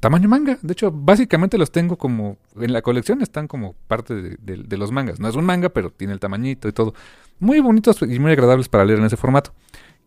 tamaño 0.00 0.28
manga. 0.28 0.58
De 0.60 0.72
hecho, 0.74 0.90
básicamente 0.92 1.56
los 1.56 1.72
tengo 1.72 1.96
como. 1.96 2.36
En 2.60 2.72
la 2.74 2.82
colección 2.82 3.22
están 3.22 3.48
como 3.48 3.72
parte 3.86 4.14
de- 4.14 4.36
de 4.58 4.76
los 4.76 4.92
mangas. 4.92 5.18
No 5.18 5.28
es 5.28 5.34
un 5.36 5.46
manga, 5.46 5.70
pero 5.70 5.90
tiene 5.90 6.12
el 6.12 6.20
tamañito 6.20 6.68
y 6.68 6.72
todo. 6.72 6.92
Muy 7.38 7.60
bonitos 7.60 8.02
y 8.02 8.18
muy 8.18 8.32
agradables 8.32 8.68
para 8.68 8.84
leer 8.84 8.98
en 8.98 9.06
ese 9.06 9.16
formato. 9.16 9.52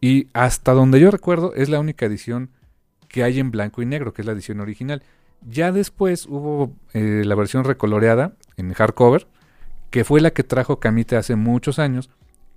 Y 0.02 0.28
hasta 0.34 0.74
donde 0.74 1.00
yo 1.00 1.10
recuerdo, 1.10 1.54
es 1.56 1.68
la 1.70 1.80
única 1.80 2.06
edición 2.06 2.50
que 3.12 3.24
hay 3.24 3.40
en 3.40 3.52
blanco 3.52 3.82
y 3.82 3.86
negro, 3.86 4.14
que 4.14 4.22
es 4.22 4.26
la 4.26 4.32
edición 4.32 4.62
original. 4.62 5.04
Ya 5.48 5.72
después 5.72 6.26
hubo 6.28 6.72
eh, 6.94 7.24
la 7.26 7.36
versión 7.36 7.64
recoloreada 7.66 8.34
en 8.58 8.74
hardcover, 8.74 9.28
que 9.90 10.04
fue 10.04 10.22
la 10.22 10.32
que 10.32 10.44
trajo 10.44 10.80
Camite 10.80 11.18
hace 11.18 11.36
muchos 11.36 11.78
años, 11.80 12.10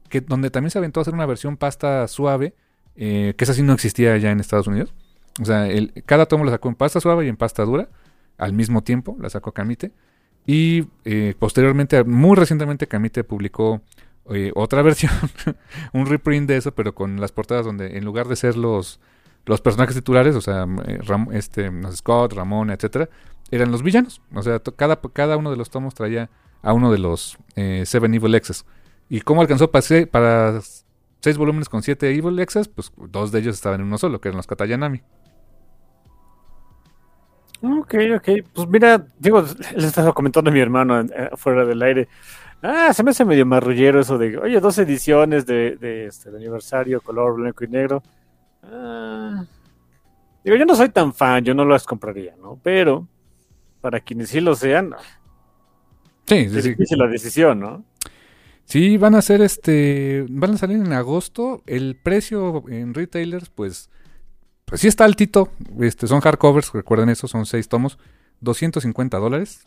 que 0.09 0.21
donde 0.21 0.51
también 0.51 0.71
se 0.71 0.79
aventó 0.79 1.01
a 1.01 1.03
hacer 1.03 1.15
una 1.15 1.27
versión 1.27 1.57
pasta 1.57 2.07
suave, 2.07 2.55
eh, 2.97 3.35
que 3.37 3.45
esa 3.45 3.55
sí 3.55 3.63
no 3.63 3.73
existía 3.73 4.17
ya 4.19 4.31
en 4.31 4.39
Estados 4.39 4.67
Unidos. 4.69 4.95
O 5.41 5.45
sea, 5.45 5.67
el- 5.69 5.93
cada 6.07 6.27
tomo 6.27 6.45
lo 6.45 6.51
sacó 6.53 6.69
en 6.69 6.77
pasta 6.77 7.01
suave 7.01 7.25
y 7.27 7.29
en 7.29 7.37
pasta 7.37 7.65
dura, 7.65 7.89
al 8.39 8.53
mismo 8.53 8.83
tiempo, 8.83 9.17
la 9.21 9.31
sacó 9.31 9.51
Camite. 9.53 9.91
Y 10.47 10.87
eh, 11.05 11.35
posteriormente, 11.39 12.05
muy 12.05 12.37
recientemente, 12.37 12.87
Camite 12.87 13.25
publicó 13.25 13.81
otra 14.55 14.83
versión, 14.83 15.13
un 15.93 16.07
reprint 16.07 16.49
de 16.49 16.57
eso, 16.59 16.73
pero 16.75 16.95
con 16.95 17.21
las 17.21 17.33
portadas 17.33 17.67
donde 17.67 17.97
en 17.99 18.05
lugar 18.05 18.29
de 18.29 18.37
ser 18.37 18.57
los, 18.57 19.01
los 19.47 19.61
personajes 19.61 19.95
titulares, 19.95 20.35
o 20.35 20.41
sea, 20.41 20.67
eh, 20.87 21.01
este, 21.33 21.71
Scott, 21.93 22.33
Ramón, 22.33 22.71
etcétera, 22.71 23.09
eran 23.51 23.71
los 23.71 23.83
villanos. 23.83 24.23
O 24.35 24.43
sea, 24.43 24.61
cada, 24.77 24.97
cada 24.97 25.37
uno 25.37 25.51
de 25.51 25.57
los 25.57 25.71
tomos 25.71 25.95
traía 25.95 26.31
a 26.63 26.73
uno 26.73 26.91
de 26.91 26.99
los 26.99 27.39
eh, 27.57 27.85
Seven 27.87 28.15
Evil 28.15 28.35
Exes. 28.35 28.65
¿Y 29.09 29.21
cómo 29.21 29.43
alcanzó 29.43 29.71
para, 29.71 30.61
seis 31.21 31.37
volúmenes 31.37 31.69
con 31.69 31.83
siete 31.83 32.11
Evil 32.15 32.39
Exes? 32.39 32.69
Pues 32.69 32.93
dos 32.97 33.33
de 33.33 33.41
ellos 33.41 33.55
estaban 33.55 33.81
en 33.81 33.87
uno 33.87 33.99
solo, 33.99 34.21
que 34.21 34.29
eran 34.29 34.39
los 34.39 34.47
Katayanami. 34.47 35.03
Ok, 37.63 37.95
ok. 38.17 38.29
Pues 38.53 38.69
mira, 38.69 39.07
digo, 39.19 39.43
le 39.77 39.87
estaba 39.87 40.13
comentando 40.13 40.51
a 40.51 40.53
mi 40.53 40.61
hermano 40.61 41.01
eh, 41.01 41.31
fuera 41.37 41.65
del 41.65 41.83
aire. 41.83 42.09
Ah, 42.63 42.93
se 42.95 43.03
me 43.03 43.11
hace 43.11 43.27
medio 43.27 43.45
marrullero 43.45 44.01
eso 44.01 44.17
de, 44.17 44.39
oye, 44.39 44.59
dos 44.59 44.79
ediciones 44.79 45.45
de, 45.45 45.77
de 45.77 46.07
este, 46.07 46.31
aniversario, 46.31 47.01
color 47.03 47.35
blanco 47.35 47.63
y 47.65 47.69
negro. 47.69 48.03
Ah, 48.71 49.45
digo, 50.43 50.57
yo 50.57 50.65
no 50.65 50.75
soy 50.75 50.89
tan 50.89 51.13
fan, 51.13 51.45
yo 51.45 51.55
no 51.55 51.65
las 51.65 51.85
compraría, 51.85 52.35
¿no? 52.37 52.59
Pero 52.63 53.07
para 53.81 54.01
quienes 54.01 54.31
sí 54.31 54.41
lo 54.41 54.55
sean, 54.55 54.95
sí, 56.27 56.37
es 56.37 56.65
difícil 56.65 56.99
la 56.99 57.07
decisión, 57.07 57.61
¿no? 57.61 57.85
Sí, 58.65 58.97
van 58.97 59.15
a 59.15 59.23
ser 59.23 59.43
este, 59.43 60.25
van 60.29 60.55
a 60.55 60.57
salir 60.57 60.79
en 60.79 60.93
agosto. 60.93 61.63
El 61.67 61.97
precio 61.97 62.65
en 62.69 62.95
retailers, 62.95 63.51
pues, 63.51 63.91
pues 64.65 64.81
sí 64.81 64.89
está 64.89 65.05
altito. 65.05 65.51
Este, 65.81 66.07
son 66.07 66.21
hardcovers, 66.21 66.73
recuerden 66.73 67.11
eso, 67.11 67.29
son 67.29 67.47
seis 67.47 67.69
tomos, 67.69 67.99
250 68.41 69.19
dólares. 69.19 69.67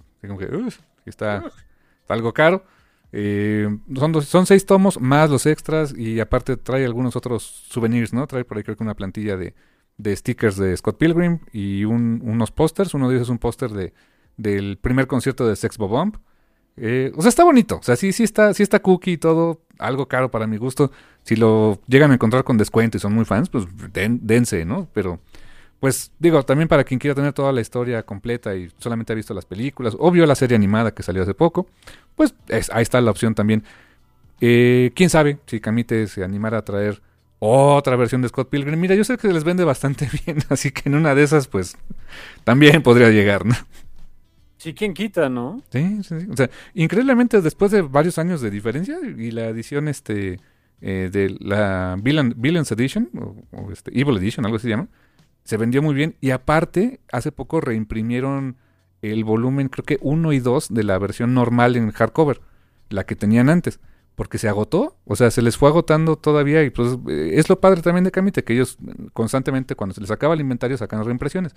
está, 1.05 1.43
algo 2.07 2.33
caro. 2.33 2.63
Eh, 3.11 3.67
son, 3.95 4.21
son 4.21 4.45
seis 4.45 4.65
tomos 4.65 4.99
más 4.99 5.29
los 5.29 5.45
extras 5.45 5.93
y 5.97 6.19
aparte 6.19 6.57
trae 6.57 6.85
algunos 6.85 7.15
otros 7.15 7.43
souvenirs, 7.69 8.13
¿no? 8.13 8.27
Trae 8.27 8.43
por 8.43 8.57
ahí 8.57 8.63
creo 8.63 8.75
que 8.75 8.83
una 8.83 8.95
plantilla 8.95 9.37
de, 9.37 9.53
de 9.97 10.15
stickers 10.15 10.57
de 10.57 10.75
Scott 10.75 10.97
Pilgrim 10.97 11.39
y 11.51 11.85
unos 11.85 12.51
pósters. 12.51 12.93
Uno 12.93 13.09
de 13.09 13.15
ellos 13.15 13.27
es 13.27 13.31
un 13.31 13.39
póster 13.39 13.71
de, 13.71 13.93
del 14.37 14.77
primer 14.77 15.07
concierto 15.07 15.47
de 15.47 15.55
Sex 15.55 15.77
Bomb. 15.77 16.15
Eh, 16.79 17.11
o 17.15 17.21
sea, 17.21 17.29
está 17.29 17.43
bonito. 17.43 17.77
O 17.77 17.83
sea, 17.83 17.95
sí, 17.95 18.13
sí 18.13 18.23
está, 18.23 18.53
sí 18.53 18.63
está 18.63 18.79
cookie 18.81 19.13
y 19.13 19.17
todo. 19.17 19.61
Algo 19.79 20.07
caro 20.07 20.31
para 20.31 20.47
mi 20.47 20.57
gusto. 20.57 20.91
Si 21.23 21.35
lo 21.35 21.79
llegan 21.87 22.11
a 22.11 22.15
encontrar 22.15 22.43
con 22.43 22.57
descuento 22.57 22.97
y 22.97 22.99
son 22.99 23.13
muy 23.13 23.25
fans, 23.25 23.49
pues 23.49 23.65
dense, 23.91 24.63
¿no? 24.65 24.87
Pero, 24.93 25.19
pues 25.79 26.11
digo, 26.19 26.43
también 26.43 26.67
para 26.67 26.83
quien 26.83 26.99
quiera 26.99 27.15
tener 27.15 27.33
toda 27.33 27.51
la 27.51 27.61
historia 27.61 28.03
completa 28.03 28.55
y 28.55 28.69
solamente 28.79 29.13
ha 29.13 29.15
visto 29.15 29.33
las 29.33 29.45
películas 29.45 29.95
o 29.99 30.09
vio 30.11 30.25
la 30.25 30.35
serie 30.35 30.55
animada 30.55 30.91
que 30.93 31.03
salió 31.03 31.23
hace 31.23 31.33
poco, 31.33 31.67
pues 32.15 32.33
ahí 32.49 32.81
está 32.81 32.99
la 33.01 33.11
opción 33.11 33.35
también. 33.35 33.63
Eh, 34.41 34.91
Quién 34.95 35.09
sabe 35.09 35.39
si 35.45 35.59
Camite 35.59 36.07
se 36.07 36.23
animara 36.23 36.59
a 36.59 36.61
traer 36.65 37.01
otra 37.39 37.95
versión 37.95 38.21
de 38.21 38.29
Scott 38.29 38.49
Pilgrim. 38.49 38.79
Mira, 38.79 38.95
yo 38.95 39.03
sé 39.03 39.17
que 39.17 39.27
les 39.27 39.43
vende 39.43 39.63
bastante 39.63 40.09
bien, 40.25 40.39
así 40.49 40.71
que 40.71 40.89
en 40.89 40.95
una 40.95 41.13
de 41.13 41.23
esas, 41.23 41.47
pues 41.47 41.77
también 42.43 42.81
podría 42.81 43.09
llegar, 43.09 43.45
¿no? 43.45 43.55
Sí, 44.57 44.73
¿quién 44.73 44.95
quita, 44.95 45.29
no? 45.29 45.61
Sí, 45.71 46.03
sí, 46.03 46.19
sí. 46.19 46.27
O 46.31 46.35
sea, 46.35 46.49
increíblemente 46.73 47.41
después 47.41 47.71
de 47.71 47.83
varios 47.83 48.17
años 48.17 48.41
de 48.41 48.49
diferencia 48.49 48.97
y 49.03 49.29
la 49.29 49.49
edición 49.49 49.87
este 49.87 50.39
eh, 50.81 51.09
de 51.11 51.35
la 51.39 51.95
Villain, 52.01 52.33
Villains 52.35 52.71
Edition, 52.71 53.09
o, 53.51 53.71
este, 53.71 53.91
Evil 53.99 54.17
Edition, 54.17 54.45
algo 54.45 54.57
así 54.57 54.63
se 54.63 54.69
llama, 54.69 54.87
se 55.47 55.55
vendió 55.55 55.81
muy 55.81 55.95
bien. 55.95 56.15
Y 56.19 56.31
aparte, 56.31 56.99
hace 57.09 57.31
poco 57.31 57.61
reimprimieron 57.61 58.57
el 59.01 59.23
volumen, 59.23 59.69
creo 59.69 59.85
que 59.85 59.97
1 60.01 60.33
y 60.33 60.39
2 60.39 60.73
de 60.73 60.83
la 60.83 60.99
versión 60.99 61.33
normal 61.33 61.77
en 61.77 61.91
hardcover, 61.91 62.41
la 62.89 63.05
que 63.05 63.15
tenían 63.15 63.49
antes 63.49 63.79
porque 64.15 64.39
se 64.39 64.49
agotó, 64.49 64.97
o 65.05 65.15
sea, 65.15 65.29
se 65.29 65.43
les 65.43 65.57
fue 65.57 65.69
agotando 65.69 66.15
todavía 66.15 66.63
y 66.63 66.71
pues 66.71 66.97
eh, 67.07 67.33
es 67.33 67.49
lo 67.49 67.59
padre 67.59 67.83
también 67.83 68.03
de 68.03 68.09
Camite, 68.09 68.43
que 68.43 68.53
ellos 68.53 68.79
constantemente 69.13 69.75
cuando 69.75 69.93
se 69.93 70.01
les 70.01 70.09
acaba 70.09 70.33
el 70.33 70.41
inventario 70.41 70.75
sacan 70.75 71.05
reimpresiones. 71.05 71.55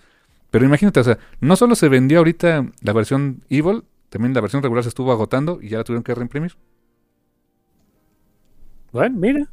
Pero 0.50 0.66
imagínate, 0.66 1.00
o 1.00 1.04
sea, 1.04 1.18
no 1.40 1.56
solo 1.56 1.74
se 1.74 1.88
vendió 1.88 2.18
ahorita 2.18 2.66
la 2.82 2.92
versión 2.92 3.42
Evil, 3.48 3.84
también 4.10 4.34
la 4.34 4.42
versión 4.42 4.62
regular 4.62 4.84
se 4.84 4.90
estuvo 4.90 5.10
agotando 5.10 5.58
y 5.62 5.70
ya 5.70 5.78
la 5.78 5.84
tuvieron 5.84 6.04
que 6.04 6.14
reimprimir. 6.14 6.54
Bueno, 8.92 9.16
mira. 9.18 9.48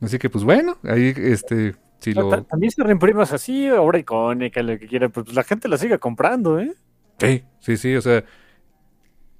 Así 0.00 0.18
que 0.20 0.30
pues 0.30 0.44
bueno, 0.44 0.78
ahí 0.84 1.12
este 1.16 1.74
si 1.98 2.14
lo... 2.14 2.42
También 2.44 2.70
se 2.70 2.82
reimprimas 2.82 3.32
así, 3.32 3.68
obra 3.70 3.98
icónica, 3.98 4.62
lo 4.62 4.78
que 4.78 4.86
quiera, 4.86 5.08
pues 5.08 5.32
la 5.32 5.44
gente 5.44 5.68
la 5.68 5.78
sigue 5.78 5.98
comprando, 5.98 6.58
¿eh? 6.58 6.74
Sí, 7.18 7.42
sí, 7.60 7.76
sí, 7.76 7.96
o 7.96 8.00
sea, 8.00 8.24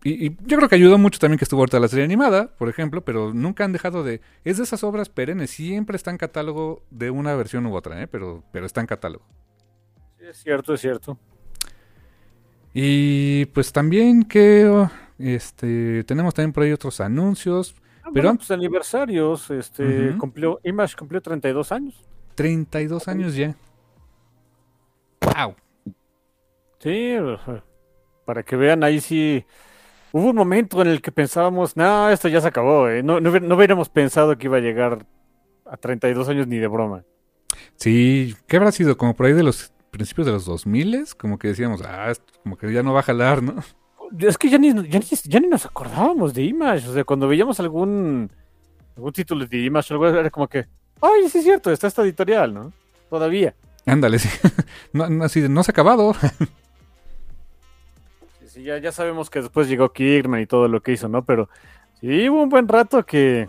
y, 0.05 0.31
yo 0.47 0.57
creo 0.57 0.69
que 0.69 0.77
ayudó 0.77 0.97
mucho 0.97 1.19
también 1.19 1.39
que 1.39 1.45
estuvo 1.45 1.61
ahorita 1.61 1.81
la 1.81 1.89
serie 1.89 2.05
animada, 2.05 2.55
por 2.57 2.69
ejemplo, 2.69 3.05
pero 3.05 3.35
nunca 3.35 3.65
han 3.65 3.73
dejado 3.73 4.05
de... 4.05 4.21
Es 4.45 4.59
de 4.59 4.65
esas 4.65 4.85
obras 4.85 5.09
perennes, 5.09 5.51
siempre 5.51 5.97
está 5.97 6.11
en 6.11 6.19
catálogo 6.19 6.83
de 6.91 7.11
una 7.11 7.35
versión 7.35 7.67
u 7.67 7.75
otra, 7.75 8.03
¿eh? 8.03 8.07
pero, 8.07 8.45
pero 8.53 8.67
está 8.67 8.81
en 8.81 8.87
catálogo. 8.87 9.27
Sí, 10.19 10.25
es 10.29 10.37
cierto, 10.43 10.75
es 10.75 10.81
cierto. 10.81 11.19
Y 12.75 13.47
pues 13.47 13.73
también 13.73 14.23
que 14.25 14.89
este 15.19 16.05
tenemos 16.05 16.35
también 16.35 16.53
por 16.53 16.63
ahí 16.63 16.73
otros 16.73 17.01
anuncios. 17.01 17.75
Ah, 18.05 18.11
pero 18.13 18.35
pues 18.35 18.51
aniversarios, 18.51 19.51
este 19.51 20.17
cumplió, 20.17 20.61
Image 20.63 20.95
cumplió 20.97 21.21
32 21.21 21.73
años. 21.73 22.05
32 22.39 23.09
años 23.09 23.35
ya. 23.35 23.57
Wow. 25.21 25.57
Sí, 26.79 27.17
para 28.25 28.45
que 28.45 28.55
vean 28.55 28.85
ahí 28.85 29.01
sí 29.01 29.45
Hubo 30.13 30.31
un 30.31 30.37
momento 30.37 30.81
en 30.81 30.89
el 30.89 31.03
que 31.03 31.13
pensábamos, 31.13 31.77
no, 31.77 32.09
esto 32.11 32.29
ya 32.29 32.41
se 32.41 32.49
acabó, 32.49 32.89
¿eh? 32.89 33.03
no, 33.03 33.21
no, 33.21 33.31
hubiéramos 33.57 33.89
pensado 33.91 34.39
que 34.39 34.47
iba 34.47 34.57
a 34.57 34.61
llegar 34.61 35.05
a 35.67 35.77
32 35.77 36.29
años 36.29 36.47
ni 36.47 36.57
de 36.57 36.67
broma. 36.67 37.05
Sí, 37.77 38.35
¿qué 38.47 38.57
habrá 38.57 38.73
sido? 38.73 38.97
Como 38.97 39.15
por 39.15 39.27
ahí 39.27 39.35
de 39.35 39.43
los 39.43 39.73
principios 39.91 40.27
de 40.27 40.33
los 40.33 40.47
2000, 40.47 41.09
como 41.19 41.39
que 41.39 41.49
decíamos, 41.49 41.83
ah, 41.85 42.13
como 42.43 42.57
que 42.57 42.73
ya 42.73 42.83
no 42.83 42.95
va 42.95 43.01
a 43.01 43.03
jalar, 43.03 43.43
¿no? 43.43 43.57
Es 44.19 44.39
que 44.39 44.49
ya 44.49 44.57
ni, 44.57 44.73
ya 44.89 45.41
ni, 45.41 45.49
nos 45.49 45.67
acordábamos 45.67 46.33
de 46.33 46.45
Image, 46.45 46.89
o 46.89 46.95
sea, 46.95 47.05
cuando 47.05 47.29
veíamos 47.29 47.61
algún, 47.61 48.31
algún 48.97 49.13
título 49.13 49.45
de 49.45 49.59
Image, 49.59 49.93
algo 49.93 50.07
era 50.09 50.31
como 50.31 50.49
que, 50.49 50.67
ay, 51.01 51.29
sí 51.29 51.39
es 51.39 51.45
cierto, 51.45 51.71
está 51.71 51.87
esta 51.87 52.03
editorial, 52.03 52.53
¿no? 52.53 52.73
Todavía. 53.11 53.55
Ándale, 53.87 54.19
sí. 54.19 54.29
no, 54.93 55.09
no, 55.09 55.27
no 55.27 55.63
se 55.63 55.71
ha 55.71 55.73
acabado. 55.73 56.15
ya, 58.57 58.79
ya 58.79 58.93
sabemos 58.93 59.31
que 59.31 59.41
después 59.41 59.69
llegó 59.69 59.93
Kirkman 59.93 60.41
y 60.43 60.47
todo 60.47 60.69
lo 60.69 60.83
que 60.83 60.93
hizo, 60.93 61.09
¿no? 61.09 61.25
Pero 61.25 61.49
sí 62.01 62.29
hubo 62.29 62.43
un 62.43 62.49
buen 62.49 62.69
rato 62.69 63.05
que, 63.05 63.49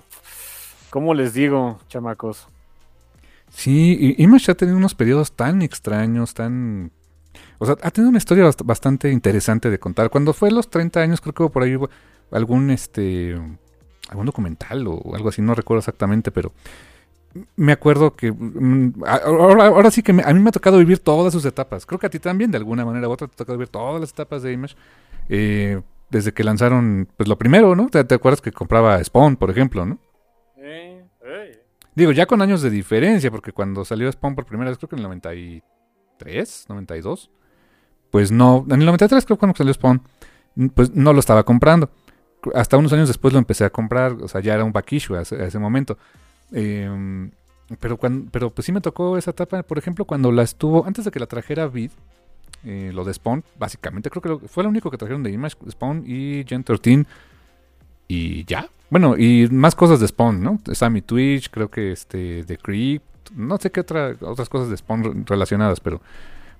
¿cómo 0.90 1.14
les 1.14 1.34
digo, 1.34 1.80
chamacos? 1.88 2.48
Sí, 3.50 4.16
Image 4.18 4.52
ha 4.52 4.56
tenido 4.56 4.78
unos 4.78 4.96
periodos 4.96 5.36
tan 5.36 5.62
extraños, 5.62 6.34
tan... 6.34 6.92
O 7.58 7.66
sea, 7.66 7.76
ha 7.82 7.92
tenido 7.92 8.10
una 8.10 8.20
historia 8.20 8.50
bastante 8.64 9.12
interesante 9.12 9.70
de 9.70 9.80
contar. 9.80 10.10
Cuando 10.10 10.34
fue 10.34 10.52
los 10.52 10.70
30 10.70 11.02
años, 11.02 11.22
creo 11.22 11.34
que 11.34 11.44
hubo 11.44 11.52
por 11.52 11.64
ahí 11.64 11.78
algún, 12.32 12.70
este, 12.70 13.38
algún 14.10 14.26
documental 14.26 14.88
o 14.88 15.16
algo 15.16 15.30
así, 15.30 15.42
no 15.42 15.56
recuerdo 15.56 15.80
exactamente, 15.80 16.32
pero 16.32 16.54
me 17.56 17.72
acuerdo 17.72 18.16
que 18.16 18.32
mm, 18.32 19.04
ahora, 19.06 19.92
sí 19.92 20.02
que 20.02 20.12
a 20.12 20.34
mí 20.34 20.40
me 20.40 20.50
ha 20.50 20.52
tocado 20.52 20.78
vivir 20.78 21.00
todas 21.00 21.34
sus 21.34 21.46
etapas. 21.46 21.86
Creo 21.86 22.00
que 22.00 22.08
a 22.08 22.10
ti 22.10 22.20
también, 22.20 22.52
de 22.52 22.58
alguna 22.58 22.86
manera 22.86 23.08
u 23.08 23.12
otra, 23.12 23.28
te 23.28 23.34
ha 23.34 23.38
tocado 23.38 23.58
vivir 23.58 23.70
todas 23.70 24.02
las 24.02 24.12
etapas 24.12 24.42
de 24.42 24.54
Image. 24.54 24.76
Eh, 25.30 25.82
desde 26.10 26.34
que 26.34 26.44
lanzaron, 26.44 27.08
pues 27.18 27.30
lo 27.30 27.38
primero, 27.38 27.76
¿no? 27.76 27.88
¿Te, 27.90 28.00
acuerdas 28.00 28.42
que 28.42 28.52
compraba 28.52 29.04
Spawn, 29.04 29.36
por 29.36 29.52
ejemplo, 29.52 29.86
¿no? 29.86 30.00
Digo, 31.96 32.12
ya 32.14 32.26
con 32.26 32.42
años 32.42 32.62
de 32.62 32.70
diferencia, 32.70 33.30
porque 33.30 33.52
cuando 33.52 33.84
salió 33.84 34.10
Spawn 34.12 34.34
por 34.34 34.46
primera 34.46 34.70
vez, 34.70 34.78
creo 34.78 34.90
que 34.90 34.96
en 34.96 35.00
el 35.00 35.04
93, 35.04 36.66
92, 36.70 37.30
pues 38.10 38.32
no, 38.32 38.66
en 38.70 38.80
el 38.80 38.86
93 38.86 39.26
creo 39.26 39.38
que 39.38 39.40
cuando 39.40 39.58
salió 39.58 39.74
Spawn, 39.74 40.02
pues 40.74 40.96
no 40.96 41.14
lo 41.14 41.20
estaba 41.20 41.44
comprando. 41.44 41.90
Hasta 42.56 42.78
unos 42.78 42.94
años 42.94 43.10
después 43.10 43.34
lo 43.34 43.40
empecé 43.40 43.66
a 43.66 43.70
comprar, 43.70 44.14
o 44.14 44.28
sea, 44.28 44.40
ya 44.42 44.54
era 44.54 44.64
un 44.64 44.72
back 44.72 44.94
issue 44.94 45.16
a 45.16 45.22
ese 45.22 45.60
momento. 45.60 45.98
Em, 46.52 47.32
pero, 47.80 47.98
cuando, 47.98 48.30
pero 48.32 48.50
pues 48.50 48.66
sí 48.66 48.72
me 48.72 48.82
tocó 48.82 49.18
esa 49.18 49.32
etapa, 49.32 49.64
por 49.64 49.78
ejemplo, 49.78 50.06
cuando 50.06 50.32
la 50.32 50.44
estuvo, 50.44 50.86
antes 50.86 51.06
de 51.06 51.12
que 51.12 51.20
la 51.20 51.28
trajera 51.28 51.68
Vid, 51.68 51.92
eh, 52.64 52.92
lo 52.94 53.06
de 53.06 53.14
Spawn, 53.14 53.44
básicamente, 53.58 54.10
creo 54.10 54.40
que 54.40 54.48
fue 54.48 54.64
lo 54.64 54.70
único 54.70 54.90
que 54.92 54.98
trajeron 54.98 55.24
de 55.24 55.32
Image, 55.32 55.56
Spawn 55.70 56.04
y 56.06 56.44
Gen 56.46 56.64
13. 56.64 57.06
Y 58.08 58.44
ya. 58.46 58.68
Bueno, 58.90 59.16
y 59.18 59.48
más 59.52 59.76
cosas 59.76 60.00
de 60.00 60.08
Spawn, 60.08 60.42
¿no? 60.42 60.60
Sammy 60.74 61.02
Twitch, 61.02 61.50
creo 61.52 61.70
que 61.70 61.92
este, 61.92 62.44
The 62.44 62.58
Creep, 62.58 63.04
no 63.36 63.58
sé 63.58 63.72
qué 63.72 63.82
otra, 63.82 64.16
otras 64.22 64.50
cosas 64.50 64.70
de 64.70 64.78
Spawn 64.78 65.26
relacionadas, 65.28 65.80
pero, 65.80 66.02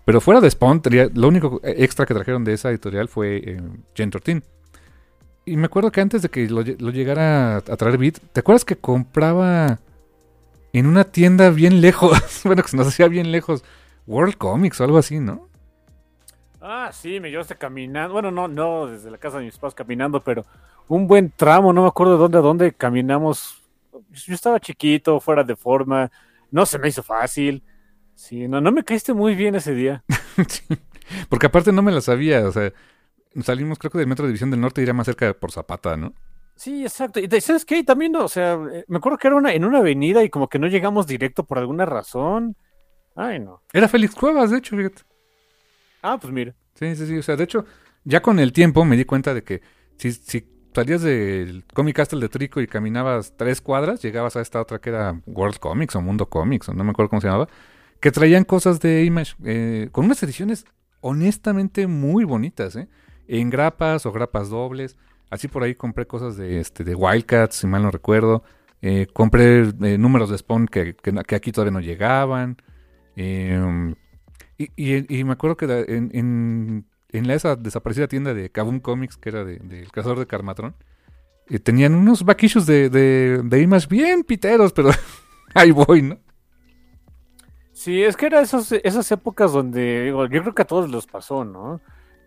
pero 0.06 0.22
fuera 0.22 0.40
de 0.40 0.50
Spawn, 0.50 0.82
lo 1.16 1.28
único 1.28 1.60
extra 1.64 2.06
que 2.06 2.14
trajeron 2.14 2.44
de 2.44 2.54
esa 2.54 2.70
editorial 2.70 3.08
fue 3.08 3.38
eh, 3.38 3.62
Gen 3.96 4.12
13 4.12 4.44
y 5.50 5.58
me 5.58 5.66
acuerdo 5.66 5.92
que 5.92 6.02
antes 6.02 6.22
de 6.22 6.30
que 6.30 6.48
lo, 6.50 6.62
llegara 6.62 7.58
a, 7.58 7.62
traer 7.62 7.98
Beat, 7.98 8.20
¿te 8.32 8.42
acuerdas 8.42 8.66
que 8.66 8.76
compraba 8.76 9.80
en 10.74 10.86
una 10.86 11.04
tienda 11.06 11.50
bien 11.50 11.82
lejos? 11.82 12.20
bueno, 12.44 12.62
que 12.62 12.70
se 12.70 12.78
nos 12.78 12.88
hacía 12.88 13.08
bien 13.08 13.32
lejos. 13.32 13.64
World 14.06 14.36
Comics 14.38 14.80
o 14.82 14.84
algo 14.84 14.98
así, 14.98 15.20
¿no? 15.20 15.50
Ah, 16.62 16.90
sí, 16.92 17.20
me 17.20 17.30
llevaste 17.32 17.56
caminando. 17.56 18.14
Bueno, 18.14 18.32
no, 18.32 18.48
no, 18.48 18.88
desde 18.88 19.10
la 19.10 19.18
casa 19.18 19.40
de 19.40 19.46
mis 19.46 19.58
padres 19.58 19.76
caminando, 19.76 20.20
pero 20.22 20.46
un 20.88 21.08
buen 21.08 21.32
tramo, 21.36 21.74
no 21.74 21.84
me 21.84 21.88
acuerdo 21.88 22.14
de 22.14 22.20
dónde 22.20 22.38
a 22.38 22.42
dónde 22.42 22.74
caminamos. 22.74 23.62
Yo 24.12 24.34
estaba 24.34 24.60
chiquito, 24.60 25.20
fuera 25.20 25.44
de 25.44 25.56
forma. 25.56 26.12
no 26.52 26.66
se 26.66 26.78
me 26.78 26.90
hizo 26.90 27.04
fácil. 27.04 27.64
Sí, 28.16 28.48
no, 28.48 28.60
no 28.60 28.72
me 28.72 28.84
caíste 28.84 29.14
muy 29.14 29.36
bien 29.36 29.56
ese 29.56 29.74
día. 29.74 30.04
Sí, 30.48 30.64
Porque 31.28 31.48
aparte 31.48 31.72
no 31.74 31.82
me 31.82 31.92
la 31.92 32.00
sabía, 32.00 32.48
o 32.48 32.52
sea, 32.52 32.72
salimos 33.44 33.78
creo 33.80 33.92
que 33.92 33.98
del 33.98 34.08
Metro 34.08 34.26
División 34.26 34.52
del 34.52 34.62
Norte 34.62 34.82
iría 34.82 34.94
más 34.94 35.06
cerca 35.06 35.34
por 35.34 35.52
Zapata, 35.52 35.96
¿no? 35.98 36.14
Sí, 36.56 36.84
exacto. 36.84 37.20
Y 37.20 37.42
¿sabes 37.42 37.64
qué? 37.64 37.84
También, 37.84 38.16
o 38.18 38.28
sea, 38.28 38.60
eh, 38.74 38.84
me 38.88 38.98
acuerdo 38.98 39.18
que 39.18 39.28
era 39.28 39.38
una, 39.38 39.54
en 39.54 39.64
una 39.64 39.80
avenida 39.80 40.24
y 40.24 40.30
como 40.30 40.50
que 40.50 40.60
no 40.60 40.68
llegamos 40.68 41.08
directo 41.08 41.46
por 41.46 41.58
alguna 41.58 41.86
razón. 41.86 42.58
Ay, 43.16 43.40
no. 43.40 43.62
Era 43.72 43.88
Félix 43.88 44.14
Cuevas, 44.14 44.52
de 44.52 44.58
hecho, 44.58 44.76
fíjate. 44.76 45.04
Ah, 46.02 46.18
pues 46.20 46.34
mira. 46.34 46.54
Sí, 46.76 46.96
sí, 46.96 47.08
sí, 47.08 47.18
o 47.18 47.24
sea, 47.24 47.36
de 47.36 47.46
hecho, 47.46 47.66
ya 48.04 48.22
con 48.22 48.40
el 48.40 48.52
tiempo 48.52 48.84
me 48.84 48.98
di 48.98 49.06
cuenta 49.06 49.34
de 49.34 49.44
que 49.44 49.62
si, 49.98 50.12
si 50.12 50.46
salías 50.74 51.02
del 51.02 51.66
Comic 51.74 51.96
Castle 51.96 52.20
de 52.20 52.30
Trico 52.30 52.62
y 52.62 52.68
caminabas 52.68 53.36
tres 53.38 53.62
cuadras, 53.62 54.02
llegabas 54.02 54.36
a 54.36 54.42
esta 54.42 54.62
otra 54.62 54.80
que 54.80 54.90
era 54.90 55.22
World 55.26 55.60
Comics 55.60 55.96
o 55.96 56.02
Mundo 56.02 56.28
Comics, 56.28 56.70
o 56.70 56.74
no 56.74 56.84
me 56.84 56.92
acuerdo 56.92 57.10
cómo 57.10 57.22
se 57.22 57.28
llamaba, 57.28 57.48
que 58.00 58.12
traían 58.12 58.44
cosas 58.44 58.80
de 58.80 59.04
Image, 59.04 59.36
eh, 59.44 59.90
con 59.92 60.06
unas 60.06 60.22
ediciones 60.24 60.66
honestamente 61.02 61.88
muy 61.88 62.24
bonitas, 62.24 62.76
¿eh? 62.76 62.88
En 63.30 63.50
grapas 63.50 64.06
o 64.06 64.12
grapas 64.12 64.50
dobles. 64.50 64.98
Así 65.30 65.48
por 65.48 65.64
ahí 65.64 65.76
compré 65.76 66.08
cosas 66.08 66.36
de, 66.36 66.60
este, 66.60 66.84
de 66.84 66.96
Wildcats, 66.96 67.58
si 67.58 67.68
mal 67.68 67.84
no 67.84 67.92
recuerdo. 67.92 68.44
Eh, 68.82 69.08
compré 69.14 69.62
eh, 69.62 69.98
números 69.98 70.30
de 70.30 70.38
Spawn 70.38 70.68
que, 70.68 70.96
que, 70.96 71.36
aquí 71.36 71.52
todavía 71.52 71.72
no 71.72 71.80
llegaban. 71.82 72.58
Eh, 73.16 73.94
y, 74.58 75.16
y- 75.18 75.24
me 75.24 75.34
acuerdo 75.34 75.56
que 75.56 75.66
en, 75.88 76.86
en, 77.12 77.28
la 77.28 77.34
esa 77.36 77.56
desaparecida 77.56 78.08
tienda 78.08 78.34
de 78.34 78.50
Kaboom 78.50 78.80
Comics, 78.80 79.16
que 79.18 79.30
era 79.30 79.46
del 79.46 79.68
de, 79.68 79.78
del 79.78 79.92
cazador 79.92 80.20
de 80.20 80.28
Carmatron, 80.28 80.76
eh, 81.50 81.60
tenían 81.60 81.96
unos 81.96 82.24
back 82.24 82.44
issues 82.44 82.66
de, 82.66 82.90
de, 82.90 83.42
de 83.44 83.62
Image 83.62 83.88
bien 83.88 84.24
piteros, 84.24 84.74
pero 84.74 84.90
ahí 85.54 85.72
voy, 85.72 86.02
¿no? 86.02 86.18
Sí, 87.72 88.04
es 88.04 88.18
que 88.18 88.26
era 88.26 88.42
esas, 88.42 89.12
épocas 89.12 89.54
donde, 89.54 90.04
digo, 90.06 90.26
yo 90.28 90.42
creo 90.42 90.54
que 90.54 90.64
a 90.64 90.68
todos 90.68 90.90
les 90.92 91.06
pasó, 91.08 91.46
¿no? 91.46 91.80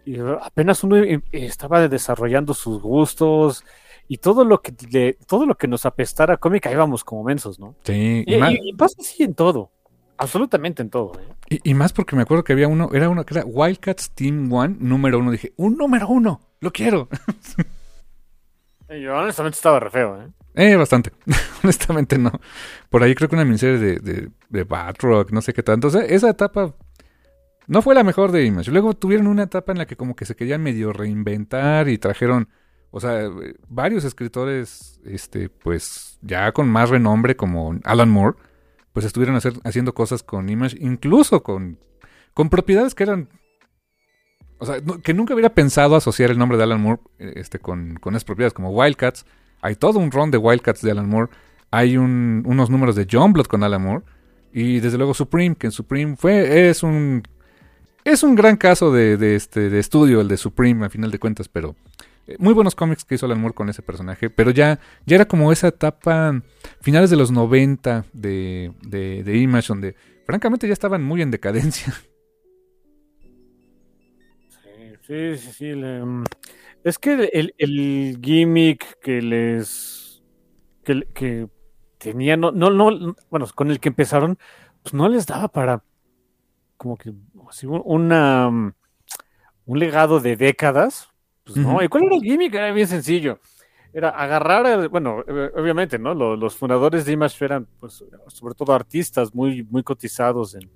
Y 0.04 0.18
apenas 0.18 0.82
uno 0.84 0.96
eh, 0.96 1.20
estaba 1.32 1.86
desarrollando 1.88 2.54
sus 2.54 2.80
gustos 2.82 3.64
y 4.08 4.18
todo 4.18 4.44
lo 4.44 4.60
que 4.60 4.72
le- 4.90 5.14
todo 5.26 5.46
lo 5.46 5.56
que 5.56 5.68
nos 5.68 5.86
apestara 5.86 6.36
cómica 6.36 6.70
íbamos 6.72 7.04
como 7.04 7.22
mensos, 7.24 7.58
¿no? 7.60 7.76
Sí, 7.84 8.24
y, 8.26 8.34
Y, 8.34 8.38
más, 8.38 8.52
y- 8.52 8.70
y 8.70 8.72
pasa 8.74 8.96
así 9.00 9.22
en 9.22 9.34
todo, 9.34 9.70
absolutamente 10.18 10.82
en 10.82 10.90
todo. 10.90 11.12
¿eh? 11.20 11.34
y- 11.62 11.70
y 11.70 11.74
más 11.74 11.92
porque 11.92 12.16
me 12.16 12.22
acuerdo 12.22 12.42
que 12.44 12.52
había 12.52 12.66
uno, 12.68 12.90
era 12.92 13.08
uno 13.08 13.24
que 13.24 13.34
era 13.34 13.44
Wildcats 13.46 14.10
Team 14.10 14.52
One, 14.52 14.76
número 14.80 15.18
uno. 15.18 15.30
Dije, 15.30 15.52
un 15.56 15.76
número 15.76 16.08
uno, 16.08 16.40
lo 16.60 16.72
quiero. 16.72 17.08
Yo 18.88 19.16
honestamente 19.16 19.56
estaba 19.56 19.80
re 19.80 19.90
feo, 19.90 20.20
¿eh? 20.22 20.26
Eh, 20.54 20.76
bastante. 20.76 21.12
Honestamente 21.64 22.18
no. 22.18 22.30
Por 22.90 23.02
ahí 23.02 23.14
creo 23.14 23.28
que 23.28 23.36
una 23.36 23.44
miniserie 23.46 23.78
de, 23.78 23.98
de, 24.00 24.28
de 24.50 24.64
Batroc, 24.64 25.30
no 25.32 25.40
sé 25.40 25.54
qué 25.54 25.62
tanto. 25.62 25.88
O 25.88 25.90
sea, 25.90 26.02
esa 26.02 26.28
etapa 26.28 26.74
no 27.66 27.82
fue 27.82 27.94
la 27.94 28.04
mejor 28.04 28.32
de 28.32 28.44
Image. 28.44 28.70
Luego 28.70 28.94
tuvieron 28.94 29.26
una 29.26 29.44
etapa 29.44 29.72
en 29.72 29.78
la 29.78 29.86
que 29.86 29.96
como 29.96 30.16
que 30.16 30.24
se 30.24 30.36
querían 30.36 30.62
medio 30.62 30.92
reinventar 30.92 31.88
y 31.88 31.98
trajeron, 31.98 32.48
o 32.90 33.00
sea, 33.00 33.30
varios 33.68 34.04
escritores, 34.04 35.00
este, 35.04 35.48
pues 35.48 36.18
ya 36.22 36.52
con 36.52 36.68
más 36.68 36.90
renombre 36.90 37.36
como 37.36 37.78
Alan 37.84 38.10
Moore, 38.10 38.36
pues 38.92 39.06
estuvieron 39.06 39.36
hacer- 39.36 39.60
haciendo 39.64 39.94
cosas 39.94 40.22
con 40.22 40.48
Image, 40.48 40.76
incluso 40.80 41.42
con, 41.42 41.78
con 42.34 42.48
propiedades 42.50 42.94
que 42.94 43.04
eran... 43.04 43.28
O 44.58 44.66
sea, 44.66 44.76
que 45.02 45.12
nunca 45.12 45.34
hubiera 45.34 45.54
pensado 45.54 45.96
asociar 45.96 46.30
el 46.30 46.38
nombre 46.38 46.56
de 46.56 46.64
Alan 46.64 46.80
Moore 46.80 47.00
eh, 47.18 47.32
este, 47.36 47.58
con, 47.58 47.94
con 47.96 48.14
esas 48.14 48.24
propiedades 48.24 48.52
como 48.52 48.70
Wildcats. 48.70 49.26
Hay 49.60 49.74
todo 49.74 49.98
un 49.98 50.12
run 50.12 50.30
de 50.30 50.38
Wildcats 50.38 50.82
de 50.82 50.92
Alan 50.92 51.08
Moore. 51.08 51.32
Hay 51.72 51.96
un- 51.96 52.44
unos 52.46 52.70
números 52.70 52.94
de 52.94 53.08
John 53.10 53.32
Blood 53.32 53.46
con 53.46 53.64
Alan 53.64 53.82
Moore. 53.82 54.04
Y 54.52 54.78
desde 54.78 54.98
luego 54.98 55.14
Supreme, 55.14 55.56
que 55.56 55.66
en 55.68 55.72
Supreme 55.72 56.16
fue, 56.16 56.68
es 56.68 56.82
un. 56.84 57.22
Es 58.04 58.22
un 58.22 58.34
gran 58.34 58.56
caso 58.56 58.92
de, 58.92 59.36
este, 59.36 59.70
de 59.70 59.78
estudio, 59.78 60.20
el 60.20 60.28
de 60.28 60.36
Supreme, 60.36 60.86
a 60.86 60.90
final 60.90 61.10
de 61.10 61.18
cuentas, 61.18 61.48
pero. 61.48 61.76
eh, 62.26 62.36
Muy 62.38 62.52
buenos 62.54 62.74
cómics 62.74 63.04
que 63.04 63.14
hizo 63.14 63.26
Alan 63.26 63.40
Moore 63.40 63.54
con 63.54 63.68
ese 63.68 63.82
personaje. 63.82 64.28
Pero 64.30 64.50
ya, 64.50 64.80
ya 65.06 65.16
era 65.16 65.26
como 65.26 65.52
esa 65.52 65.68
etapa. 65.68 66.42
Finales 66.80 67.10
de 67.10 67.16
los 67.16 67.30
90 67.30 68.04
de, 68.12 68.72
de, 68.82 69.36
Image, 69.38 69.68
donde 69.68 69.94
francamente 70.26 70.66
ya 70.66 70.72
estaban 70.72 71.02
muy 71.02 71.22
en 71.22 71.30
decadencia. 71.30 71.94
Sí, 75.06 75.36
sí, 75.36 75.52
sí. 75.52 75.64
le- 75.74 76.04
mm, 76.04 76.24
es 76.84 76.98
que 76.98 77.30
el, 77.32 77.54
el 77.58 78.18
gimmick 78.22 78.98
que 79.00 79.22
les. 79.22 80.22
que, 80.84 81.04
que 81.14 81.48
tenían, 81.98 82.40
no, 82.40 82.52
no, 82.52 82.70
no, 82.70 83.16
bueno, 83.30 83.46
con 83.54 83.70
el 83.70 83.80
que 83.80 83.88
empezaron, 83.90 84.38
pues 84.82 84.94
no 84.94 85.08
les 85.08 85.26
daba 85.26 85.48
para. 85.48 85.84
Como 86.82 86.96
que. 86.96 87.12
así, 87.48 87.64
un- 87.66 87.80
una. 87.84 88.48
un 88.48 89.78
legado 89.78 90.18
de 90.18 90.36
décadas. 90.36 91.08
Pues 91.44 91.56
no. 91.56 91.80
¿Y 91.82 91.86
cuál 91.88 92.04
era 92.04 92.16
el 92.16 92.22
gimmick? 92.22 92.52
Era 92.54 92.72
bien 92.72 92.88
sencillo. 92.88 93.38
Era 93.94 94.08
agarrar, 94.10 94.66
a- 94.66 94.88
bueno, 94.88 95.22
eh, 95.28 95.50
obviamente, 95.56 95.98
¿no? 95.98 96.12
Lo- 96.14 96.34
Los, 96.36 96.56
fundadores 96.56 97.04
de 97.04 97.12
Image 97.12 97.44
eran, 97.44 97.68
pues, 97.78 98.04
sobre 98.26 98.54
todo 98.54 98.72
artistas 98.74 99.32
muy, 99.32 99.62
muy 99.64 99.84
cotizados 99.84 100.54
en, 100.56 100.68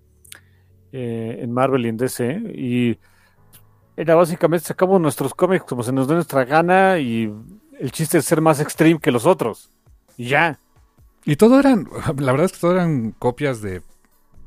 eh, 0.92 1.38
en 1.40 1.50
Marvel 1.52 1.84
y 1.86 1.88
en 1.88 1.96
DC. 1.96 2.40
Y 2.54 2.98
era 3.96 4.14
básicamente 4.14 4.66
sacamos 4.66 5.00
nuestros 5.00 5.34
cómics 5.34 5.64
como 5.64 5.82
se 5.82 5.92
nos 5.92 6.06
dé 6.06 6.14
nuestra 6.14 6.44
gana 6.44 6.98
y 7.00 7.32
el 7.80 7.90
chiste 7.90 8.18
es 8.18 8.24
ser 8.24 8.40
más 8.40 8.60
extreme 8.60 9.00
que 9.00 9.10
los 9.10 9.26
otros. 9.26 9.70
Y 10.16 10.28
ya. 10.28 10.58
Y 11.24 11.34
todo 11.34 11.58
eran, 11.58 11.88
la 12.18 12.30
verdad 12.32 12.44
es 12.46 12.52
que 12.52 12.60
todo 12.60 12.72
eran 12.74 13.10
copias 13.12 13.60
de, 13.60 13.82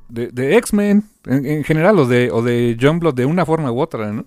de, 0.10 0.28
de 0.28 0.58
X-Men 0.58 1.04
en, 1.26 1.45
en 1.45 1.63
general, 1.63 1.98
o 2.00 2.06
de, 2.06 2.32
o 2.32 2.41
de 2.41 2.78
John 2.80 3.00
Blood 3.00 3.13
de 3.15 3.26
una 3.26 3.45
forma 3.45 3.72
u 3.72 3.80
otra, 3.80 4.12
¿no? 4.12 4.26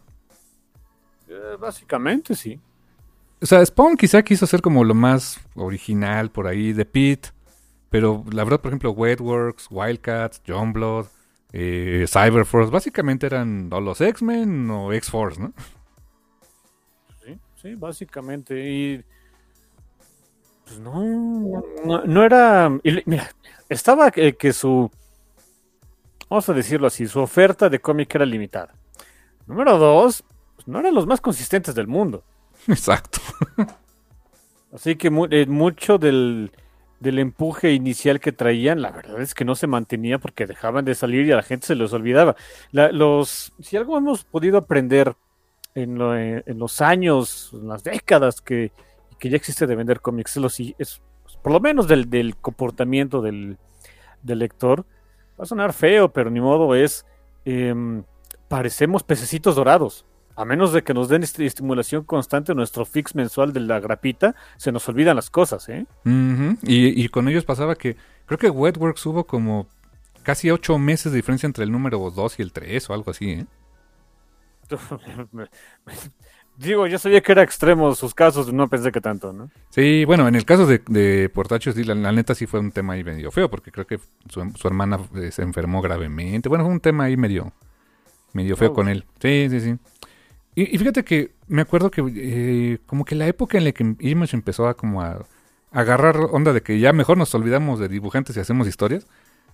Eh, 1.29 1.57
básicamente 1.61 2.35
sí. 2.35 2.59
O 3.41 3.47
sea, 3.47 3.65
Spawn 3.65 3.97
quizá 3.97 4.23
quiso 4.23 4.47
ser 4.47 4.63
como 4.63 4.85
lo 4.85 4.95
más 4.95 5.41
original 5.57 6.31
por 6.31 6.47
ahí 6.47 6.73
de 6.73 6.85
Pete, 6.85 7.31
pero 7.91 8.25
la 8.31 8.45
verdad, 8.45 8.61
por 8.61 8.71
ejemplo, 8.71 8.93
Wetworks, 8.93 9.67
Wildcats, 9.71 10.41
John 10.47 10.73
Blood, 10.73 11.07
eh, 11.53 12.07
Cyberforce, 12.09 12.71
básicamente 12.71 13.27
eran 13.27 13.69
o 13.73 13.81
los 13.81 14.01
X-Men 14.01 14.71
o 14.71 14.93
X-Force, 14.93 15.41
¿no? 15.41 15.53
Sí, 17.25 17.37
sí, 17.61 17.75
básicamente. 17.75 18.59
Y 18.71 19.05
pues 20.65 20.79
no, 20.79 21.63
no, 21.85 22.05
no 22.05 22.25
era. 22.25 22.71
y 22.83 22.91
le- 22.93 23.03
mira, 23.07 23.29
estaba 23.69 24.11
que, 24.11 24.37
que 24.37 24.53
su. 24.53 24.91
Vamos 26.33 26.49
a 26.49 26.55
decirlo 26.55 26.87
así, 26.87 27.07
su 27.07 27.21
oferta 27.21 27.69
de 27.69 27.79
cómic 27.79 28.15
era 28.15 28.25
limitada. 28.25 28.75
Número 29.47 29.77
dos, 29.77 30.25
pues 30.57 30.67
no 30.67 30.79
eran 30.81 30.95
los 30.95 31.07
más 31.07 31.21
consistentes 31.21 31.75
del 31.75 31.87
mundo. 31.87 32.25
Exacto. 32.69 33.19
Así 34.73 34.97
que 34.97 35.11
mu- 35.11 35.27
eh, 35.31 35.45
mucho 35.47 35.99
del, 35.99 36.51
del 37.01 37.19
empuje 37.19 37.73
inicial 37.73 38.19
que 38.19 38.33
traían, 38.33 38.81
la 38.81 38.91
verdad 38.93 39.21
es 39.21 39.35
que 39.35 39.45
no 39.45 39.55
se 39.55 39.67
mantenía 39.67 40.19
porque 40.19 40.47
dejaban 40.47 40.87
de 40.87 40.95
salir 40.95 41.27
y 41.27 41.33
a 41.33 41.37
la 41.37 41.43
gente 41.43 41.67
se 41.67 41.75
les 41.75 41.93
olvidaba. 41.93 42.35
La- 42.71 42.91
los, 42.93 43.53
si 43.61 43.77
algo 43.77 43.99
hemos 43.99 44.25
podido 44.25 44.57
aprender 44.57 45.15
en, 45.75 45.99
lo- 45.99 46.17
eh, 46.17 46.43
en 46.47 46.59
los 46.59 46.81
años, 46.81 47.51
en 47.53 47.69
las 47.69 47.85
décadas 47.85 48.41
que, 48.41 48.73
que 49.19 49.29
ya 49.29 49.37
existe 49.37 49.67
de 49.67 49.77
vender 49.77 50.01
cómics, 50.01 50.39
es, 50.79 51.03
pues, 51.25 51.37
por 51.43 51.53
lo 51.53 51.61
menos 51.61 51.87
del, 51.89 52.09
del 52.09 52.37
comportamiento 52.37 53.21
del, 53.21 53.59
del 54.23 54.39
lector. 54.39 54.87
Va 55.43 55.45
a 55.45 55.47
sonar 55.49 55.73
feo, 55.73 56.13
pero 56.13 56.31
ni 56.31 56.41
modo 56.41 56.73
es, 56.77 57.05
em, 57.45 58.05
parecemos 58.47 59.03
pececitos 59.03 59.57
dorados. 59.57 60.07
A 60.37 60.45
menos 60.45 60.73
de 60.73 60.85
que 60.85 60.95
nos 60.95 61.09
den 61.09 61.23
esti- 61.23 61.45
estimulación 61.45 62.05
constante, 62.05 62.55
nuestro 62.55 62.85
fix 62.85 63.17
mensual 63.17 63.53
de 63.53 63.59
la 63.59 63.81
grapita, 63.81 64.37
se 64.57 64.71
nos 64.71 64.89
olvidan 64.89 65.17
las 65.17 65.31
cosas, 65.31 65.69
¿eh? 65.69 65.85
Y, 66.63 67.03
y 67.05 67.09
con 67.09 67.29
ellos 67.29 67.45
pasaba 67.45 67.75
que 67.75 67.97
creo 68.27 68.39
que 68.39 68.51
Wetworks 68.51 69.05
hubo 69.07 69.25
como 69.25 69.67
casi 70.23 70.49
ocho 70.53 70.79
meses 70.79 71.11
de 71.11 71.17
diferencia 71.17 71.49
entre 71.49 71.65
el 71.65 71.73
número 71.73 71.99
2 72.13 72.39
y 72.39 72.43
el 72.43 72.53
3 72.53 72.89
o 72.89 72.95
algo 72.95 73.11
así, 73.11 73.31
¿eh? 73.33 73.47
Digo, 76.57 76.87
yo 76.87 76.99
sabía 76.99 77.21
que 77.23 77.33
era 77.33 77.43
extremo 77.43 77.95
sus 77.95 78.15
casos, 78.15 78.53
no 78.53 78.69
pensé 78.69 78.93
que 78.93 79.01
tanto, 79.01 79.33
¿no? 79.33 79.51
Sí, 79.71 80.05
bueno, 80.05 80.29
en 80.29 80.35
el 80.35 80.45
caso 80.45 80.67
de, 80.67 80.83
de 80.87 81.29
Portachos, 81.29 81.75
sí, 81.75 81.83
la, 81.83 81.95
la 81.95 82.13
neta 82.13 82.35
sí 82.35 82.47
fue 82.47 82.61
un 82.61 82.71
tema 82.71 82.93
ahí 82.93 83.03
medio 83.03 83.31
feo, 83.31 83.51
porque 83.51 83.73
creo 83.73 83.87
que 83.87 83.99
su, 84.29 84.53
su 84.55 84.69
hermana 84.69 85.01
eh, 85.17 85.31
se 85.33 85.43
enfermó 85.43 85.81
gravemente. 85.81 86.49
Bueno, 86.49 86.65
fue 86.65 86.73
un 86.75 86.81
tema 86.81 87.05
ahí 87.05 87.17
medio, 87.17 87.53
medio 88.33 88.57
feo 88.57 88.71
Oh. 88.71 88.75
con 88.75 88.89
él. 88.89 89.05
Sí, 89.21 89.49
sí, 89.51 89.61
sí. 89.61 89.77
Y, 90.55 90.75
y 90.75 90.79
fíjate 90.79 91.03
que 91.05 91.33
me 91.49 91.63
acuerdo 91.63 91.91
que 91.91 92.03
eh, 92.15 92.79
como 92.87 93.05
que 93.07 93.15
la 93.15 93.27
época 93.27 93.57
en 93.57 93.65
la 93.65 93.73
que 93.73 93.97
Image 94.01 94.37
empezó 94.37 94.69
a 94.69 94.75
como 94.75 95.01
a, 95.03 95.25
agarrar 95.73 96.17
onda 96.31 96.53
de 96.53 96.61
que 96.61 96.79
ya 96.79 96.93
mejor 96.93 97.17
nos 97.17 97.35
olvidamos 97.35 97.81
de 97.81 97.89
dibujantes 97.89 98.37
y 98.37 98.41
hacemos 98.41 98.69
historias, 98.69 99.07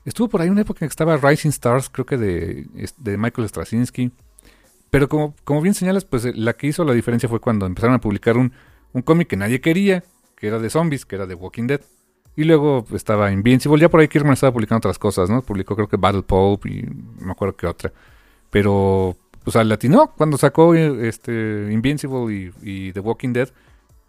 estuvo 0.04 0.28
por 0.28 0.40
ahí 0.42 0.48
una 0.48 0.62
época 0.62 0.84
en 0.84 0.88
que 0.88 0.92
estaba 0.92 1.16
Rising 1.16 1.50
Stars, 1.50 1.88
creo 1.90 2.04
que 2.04 2.16
de, 2.16 2.66
de 2.96 3.16
Michael 3.16 3.48
Straczynski. 3.48 4.10
Pero 4.90 5.08
como, 5.08 5.34
como 5.44 5.60
bien 5.60 5.74
señalas, 5.74 6.04
pues 6.04 6.24
eh, 6.24 6.32
la 6.34 6.54
que 6.54 6.66
hizo 6.66 6.84
la 6.84 6.94
diferencia 6.94 7.28
fue 7.28 7.40
cuando 7.40 7.66
empezaron 7.66 7.94
a 7.94 8.00
publicar 8.00 8.36
un, 8.36 8.52
un 8.92 9.02
cómic 9.02 9.28
que 9.28 9.36
nadie 9.36 9.60
quería, 9.60 10.02
que 10.36 10.46
era 10.46 10.58
de 10.58 10.70
zombies, 10.70 11.04
que 11.04 11.16
era 11.16 11.26
de 11.26 11.34
Walking 11.34 11.66
Dead. 11.66 11.80
Y 12.36 12.44
luego 12.44 12.84
estaba 12.94 13.32
Invincible. 13.32 13.80
Ya 13.80 13.88
por 13.88 14.00
ahí 14.00 14.08
Kirkman 14.08 14.34
estaba 14.34 14.52
publicando 14.52 14.78
otras 14.78 14.98
cosas, 14.98 15.28
¿no? 15.28 15.42
Publicó 15.42 15.74
creo 15.74 15.88
que 15.88 15.96
Battle 15.96 16.22
Pope 16.22 16.68
y 16.70 16.86
me 17.20 17.32
acuerdo 17.32 17.56
qué 17.56 17.66
otra. 17.66 17.92
Pero, 18.50 19.16
pues 19.42 19.56
al 19.56 19.68
latino, 19.68 20.12
cuando 20.16 20.38
sacó 20.38 20.74
este 20.74 21.68
Invincible 21.70 22.52
y, 22.62 22.92
The 22.92 23.00
Walking 23.00 23.32
Dead. 23.32 23.48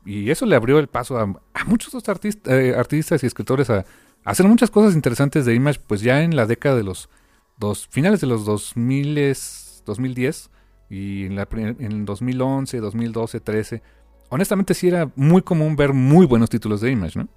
Y 0.06 0.30
eso 0.30 0.46
le 0.46 0.56
abrió 0.56 0.80
el 0.80 0.88
paso 0.88 1.18
a, 1.18 1.26
muchos 1.66 1.94
otros 1.94 2.08
artistas, 2.10 2.54
eh, 2.54 2.74
artistas 2.76 3.22
y 3.24 3.26
escritores 3.26 3.70
a, 3.70 3.80
a, 3.80 3.86
hacer 4.24 4.48
muchas 4.48 4.72
cosas 4.72 4.96
interesantes 4.96 5.46
de 5.46 5.56
Image, 5.56 5.80
pues 5.86 6.02
ya 6.02 6.22
en 6.24 6.36
la 6.36 6.46
década 6.46 6.76
de 6.76 6.84
los 6.84 7.10
dos, 7.58 7.88
finales 7.88 8.22
de 8.22 8.28
los 8.28 8.46
2000, 8.46 9.36
2010 9.86 10.50
y 10.90 11.26
en, 11.26 11.36
la, 11.36 11.48
en 11.52 12.06
2011, 12.06 12.80
2012, 12.80 13.40
13. 13.40 13.82
Honestamente 14.30 14.74
sí 14.74 14.88
era 14.88 15.10
muy 15.16 15.42
común 15.42 15.76
ver 15.76 15.94
muy 15.94 16.26
buenos 16.26 16.50
títulos 16.50 16.82
de 16.82 16.92
Image, 16.92 17.20
¿no? 17.20 17.28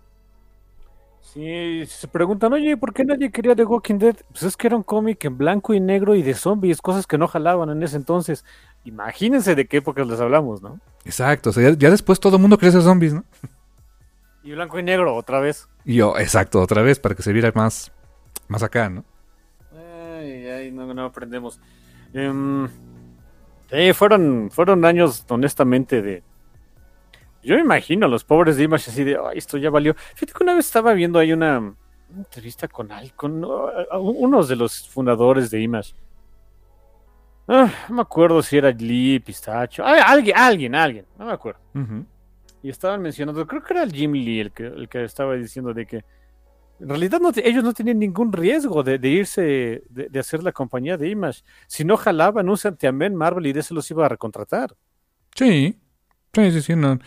Sí, 1.20 1.86
se 1.86 2.08
preguntan, 2.08 2.52
oye, 2.52 2.76
¿por 2.76 2.92
qué 2.92 3.04
nadie 3.04 3.30
quería 3.30 3.56
The 3.56 3.64
Walking 3.64 3.96
Dead? 3.96 4.16
Pues 4.30 4.42
es 4.42 4.54
que 4.54 4.66
era 4.66 4.76
un 4.76 4.82
cómic 4.82 5.24
en 5.24 5.38
blanco 5.38 5.72
y 5.72 5.80
negro 5.80 6.14
y 6.14 6.22
de 6.22 6.34
zombies, 6.34 6.82
cosas 6.82 7.06
que 7.06 7.16
no 7.16 7.26
jalaban 7.26 7.70
en 7.70 7.82
ese 7.82 7.96
entonces. 7.96 8.44
Imagínense 8.84 9.54
de 9.54 9.66
qué 9.66 9.78
épocas 9.78 10.06
les 10.06 10.20
hablamos, 10.20 10.60
¿no? 10.60 10.78
Exacto, 11.06 11.48
o 11.48 11.52
sea, 11.54 11.70
ya, 11.70 11.90
después 11.90 12.20
todo 12.20 12.36
el 12.36 12.42
mundo 12.42 12.58
quería 12.58 12.72
ser 12.72 12.82
zombies, 12.82 13.14
¿no? 13.14 13.24
Y 14.42 14.52
blanco 14.52 14.78
y 14.78 14.82
negro, 14.82 15.16
otra 15.16 15.40
vez. 15.40 15.68
Y 15.86 15.94
yo, 15.94 16.18
exacto, 16.18 16.60
otra 16.60 16.82
vez, 16.82 16.98
para 16.98 17.14
que 17.14 17.22
se 17.22 17.32
viera 17.32 17.50
más, 17.54 17.92
más 18.48 18.62
acá, 18.62 18.90
¿no? 18.90 19.04
Ay, 19.74 20.46
ay, 20.48 20.70
no, 20.70 20.92
no 20.92 21.04
aprendemos. 21.04 21.60
Eh, 23.72 23.94
fueron, 23.94 24.50
fueron 24.50 24.84
años, 24.84 25.24
honestamente, 25.30 26.02
de, 26.02 26.22
yo 27.42 27.54
me 27.56 27.62
imagino 27.62 28.06
los 28.06 28.22
pobres 28.22 28.58
de 28.58 28.64
Image 28.64 28.90
así 28.90 29.02
de, 29.02 29.16
Ay, 29.16 29.38
esto 29.38 29.56
ya 29.56 29.70
valió. 29.70 29.94
Fíjate 30.14 30.34
que 30.34 30.44
una 30.44 30.54
vez 30.54 30.66
estaba 30.66 30.92
viendo 30.92 31.18
ahí 31.18 31.32
una, 31.32 31.74
entrevista 32.14 32.68
con, 32.68 32.90
con 33.16 33.42
unos 33.42 34.48
de 34.48 34.56
los 34.56 34.86
fundadores 34.88 35.50
de 35.50 35.62
Image. 35.62 35.94
Ah, 37.48 37.70
no 37.88 37.96
me 37.96 38.02
acuerdo 38.02 38.42
si 38.42 38.58
era 38.58 38.70
Lee, 38.70 39.18
Pistacho, 39.20 39.84
alguien, 39.84 40.36
alguien, 40.36 40.74
alguien, 40.74 41.06
no 41.18 41.24
me 41.24 41.32
acuerdo. 41.32 41.60
Y 42.62 42.68
estaban 42.68 43.00
mencionando, 43.00 43.46
creo 43.46 43.62
que 43.62 43.72
era 43.72 43.82
el 43.82 43.92
Jim 43.92 44.12
Lee 44.12 44.40
el 44.40 44.52
que, 44.52 44.66
el 44.66 44.88
que 44.88 45.04
estaba 45.04 45.34
diciendo 45.34 45.72
de 45.72 45.86
que 45.86 46.04
en 46.82 46.88
realidad 46.88 47.20
no, 47.20 47.30
ellos 47.36 47.62
no 47.62 47.72
tenían 47.72 48.00
ningún 48.00 48.32
riesgo 48.32 48.82
de, 48.82 48.98
irse, 49.08 49.84
de, 49.88 50.18
hacer 50.18 50.42
la 50.42 50.50
compañía 50.50 50.96
de 50.96 51.08
Image. 51.08 51.44
Si 51.68 51.84
no 51.84 51.96
jalaban 51.96 52.48
un 52.48 52.58
santiamén, 52.58 53.14
Marvel 53.14 53.46
y 53.46 53.62
se 53.62 53.72
los 53.72 53.88
iba 53.90 54.04
a 54.04 54.08
recontratar. 54.08 54.74
Sí, 55.34 55.80
sí, 56.34 56.50
sí, 56.50 56.60
sí. 56.60 56.76
No 56.76 56.98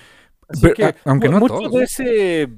aunque 1.06 1.30
no 1.30 1.40
mucho 1.40 1.70
de 1.70 1.84
ese 1.84 2.50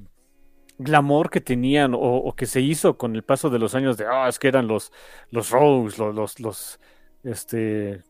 glamour 0.77 1.29
que 1.29 1.41
tenían 1.41 1.93
o, 1.95 2.33
que 2.35 2.45
se 2.45 2.61
hizo 2.61 2.97
con 2.97 3.15
el 3.15 3.23
paso 3.23 3.49
de 3.49 3.59
los 3.59 3.73
años 3.73 3.97
de 3.97 4.05
ah 4.05 4.27
es 4.27 4.37
que 4.37 4.47
eran 4.47 4.67
los 4.67 4.91
los 5.31 5.49
Rogues, 5.49 5.97
los, 5.97 6.39
los, 6.39 6.79
este 7.23 8.03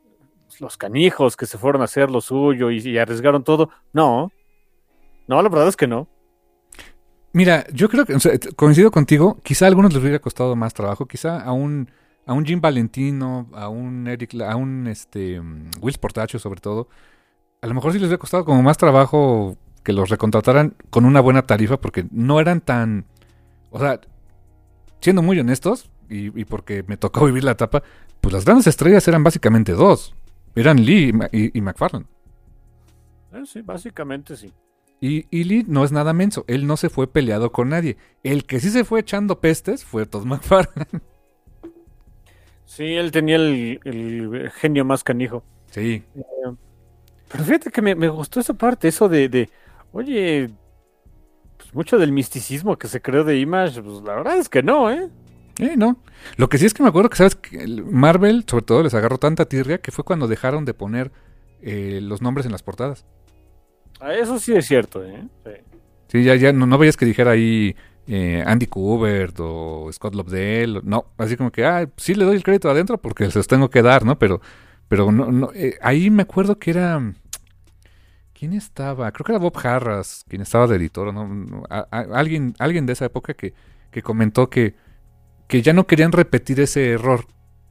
los 0.60 0.78
canijos 0.78 1.38
que 1.38 1.46
se 1.46 1.58
fueron 1.58 1.82
a 1.82 1.86
hacer 1.86 2.10
lo 2.10 2.22
suyo 2.22 2.72
y, 2.72 2.98
arriesgaron 2.98 3.44
todo. 3.44 3.70
No. 3.94 4.32
No, 5.28 5.42
la 5.42 5.50
verdad 5.50 5.68
es 5.68 5.76
que 5.76 5.88
no. 5.88 6.08
Mira, 7.38 7.68
yo 7.72 7.88
creo 7.88 8.04
que 8.04 8.16
coincido 8.56 8.90
contigo, 8.90 9.40
quizá 9.44 9.66
a 9.66 9.68
algunos 9.68 9.94
les 9.94 10.02
hubiera 10.02 10.18
costado 10.18 10.56
más 10.56 10.74
trabajo, 10.74 11.06
quizá 11.06 11.40
a 11.40 11.52
un 11.52 11.88
a 12.26 12.34
un 12.34 12.44
Jim 12.44 12.60
Valentino, 12.60 13.48
a 13.54 13.70
un 13.70 14.08
Eric, 14.08 14.42
a 14.42 14.56
un 14.56 14.88
este 14.88 15.40
Will 15.80 16.00
Portacho 16.02 16.40
sobre 16.40 16.62
todo, 16.62 16.90
a 17.62 17.68
lo 17.68 17.76
mejor 17.76 17.92
sí 17.92 18.00
les 18.00 18.08
hubiera 18.08 18.18
costado 18.18 18.44
como 18.44 18.64
más 18.64 18.78
trabajo 18.78 19.56
que 19.84 19.94
los 19.94 20.10
recontrataran 20.10 20.74
con 20.90 21.06
una 21.06 21.22
buena 21.22 21.44
tarifa 21.44 21.80
porque 21.80 22.08
no 22.10 22.40
eran 22.40 22.60
tan... 22.60 23.06
O 23.70 23.80
sea, 23.80 24.02
siendo 25.00 25.22
muy 25.22 25.40
honestos, 25.40 25.92
y, 26.10 26.44
porque 26.46 26.84
me 26.88 26.98
tocó 26.98 27.24
vivir 27.28 27.44
la 27.44 27.52
etapa, 27.52 27.84
pues 28.20 28.34
las 28.34 28.46
grandes 28.46 28.66
estrellas 28.66 29.08
eran 29.08 29.24
básicamente 29.24 29.74
dos. 29.74 30.16
Eran 30.56 30.84
Lee 30.84 31.14
y, 31.32 31.62
McFarlane. 31.62 32.08
Eh, 33.32 33.44
sí, 33.46 33.62
básicamente 33.62 34.36
sí. 34.36 34.52
Y, 35.00 35.44
Lee 35.44 35.64
no 35.68 35.84
es 35.84 35.92
nada 35.92 36.14
menso. 36.14 36.44
Él 36.48 36.66
no 36.66 36.76
se 36.76 36.90
fue 36.90 37.08
peleado 37.08 37.52
con 37.52 37.70
nadie. 37.70 37.98
El 38.24 38.46
que 38.46 38.60
sí 38.60 38.70
se 38.70 38.84
fue 38.84 39.02
echando 39.02 39.40
pestes 39.40 39.86
fue 39.86 40.06
Todd 40.06 40.26
McFarlane. 40.26 40.88
Sí, 42.66 42.84
él 42.84 43.12
tenía 43.12 43.38
el, 43.38 44.52
genio 44.56 44.84
más 44.84 45.02
canijo. 45.02 45.42
Sí. 45.72 46.04
Eh, 46.16 46.54
pero 47.30 47.44
fíjate 47.46 47.72
que 47.72 47.82
me, 47.82 48.10
gustó 48.10 48.42
esa 48.42 48.54
parte, 48.54 48.90
eso 48.90 49.08
de 49.08 49.50
Oye, 49.94 50.50
pues 51.58 51.74
mucho 51.74 51.98
del 51.98 52.12
misticismo 52.12 52.78
que 52.78 52.88
se 52.88 53.02
creó 53.02 53.24
de 53.24 53.40
Image, 53.40 53.82
pues 53.82 54.02
la 54.04 54.16
verdad 54.16 54.38
es 54.38 54.50
que 54.50 54.64
no, 54.64 54.92
¿eh? 54.92 55.10
Eh, 55.60 55.76
no. 55.76 55.98
Lo 56.36 56.50
que 56.50 56.58
sí 56.58 56.66
es 56.66 56.74
que 56.74 56.84
me 56.84 56.90
acuerdo 56.90 57.10
que, 57.10 57.18
¿sabes? 57.18 57.36
Que 57.36 57.66
Marvel, 57.68 58.46
sobre 58.48 58.66
todo, 58.66 58.84
les 58.84 58.94
agarró 58.94 59.18
tanta 59.18 59.46
tirria 59.46 59.80
que 59.80 59.92
fue 59.92 60.04
cuando 60.04 60.28
dejaron 60.28 60.66
de 60.66 60.74
poner 60.74 61.12
eh, 61.62 62.00
los 62.02 62.22
nombres 62.22 62.46
en 62.46 62.52
las 62.52 62.64
portadas. 62.64 63.06
Ah, 64.00 64.14
eso 64.14 64.40
sí 64.40 64.54
es 64.54 64.66
cierto, 64.66 65.04
¿eh? 65.04 65.28
Sí, 66.08 66.24
ya, 66.24 66.36
ya, 66.36 66.54
no, 66.54 66.66
no 66.66 66.78
veías 66.78 66.96
que 66.96 67.06
dijera 67.06 67.32
ahí 67.32 67.76
eh, 68.08 68.44
Andy 68.46 68.68
Kubert 68.68 69.38
o 69.40 69.90
Scott 69.92 70.16
Lobdell. 70.16 70.82
No, 70.84 71.06
así 71.18 71.36
como 71.36 71.52
que, 71.52 71.66
ah, 71.66 71.90
sí 71.98 72.16
le 72.16 72.26
doy 72.26 72.36
el 72.36 72.44
crédito 72.44 72.70
adentro 72.70 72.98
porque 72.98 73.30
se 73.30 73.40
los 73.40 73.48
tengo 73.48 73.70
que 73.70 73.82
dar, 73.82 74.06
¿no? 74.06 74.18
Pero, 74.18 74.42
pero 74.88 75.12
no, 75.12 75.32
no 75.32 75.52
eh, 75.54 75.78
ahí 75.82 76.10
me 76.10 76.22
acuerdo 76.22 76.58
que 76.60 76.72
era 76.72 77.02
¿Quién 78.38 78.54
estaba? 78.54 79.12
Creo 79.12 79.26
que 79.26 79.32
era 79.32 79.40
Bob 79.40 79.58
Harras, 79.64 80.24
quien 80.28 80.44
estaba 80.44 80.68
de 80.68 80.76
editor, 80.76 81.12
¿no? 81.12 81.64
alguien, 81.90 82.54
alguien 82.60 82.86
de 82.86 82.94
esa 82.94 83.06
época 83.06 83.34
que, 83.34 83.56
que 83.90 84.04
comentó 84.04 84.48
que, 84.48 84.76
que 85.48 85.64
ya 85.64 85.74
no 85.74 85.88
querían 85.88 86.12
repetir 86.12 86.60
ese 86.60 86.92
error 86.92 87.26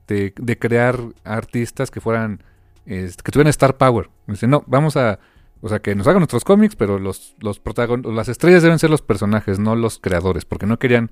de, 0.09 0.35
de 0.37 0.59
crear 0.59 0.99
artistas 1.23 1.93
que 1.93 2.01
fueran, 2.01 2.43
que 2.85 3.31
tuvieran 3.31 3.51
Star 3.51 3.77
Power. 3.77 4.11
Dice, 4.27 4.49
no, 4.49 4.65
vamos 4.67 4.97
a, 4.97 5.21
o 5.67 5.69
sea, 5.69 5.81
que 5.81 5.97
nos 5.97 6.07
hagan 6.07 6.21
nuestros 6.21 6.45
cómics, 6.45 6.77
pero 6.77 7.01
los, 7.01 7.35
los 7.41 7.61
las 8.05 8.29
estrellas 8.29 8.63
deben 8.63 8.79
ser 8.79 8.89
los 8.89 9.03
personajes, 9.03 9.59
no 9.59 9.75
los 9.75 9.99
creadores, 9.99 10.45
porque 10.45 10.65
no 10.65 10.79
querían, 10.79 11.11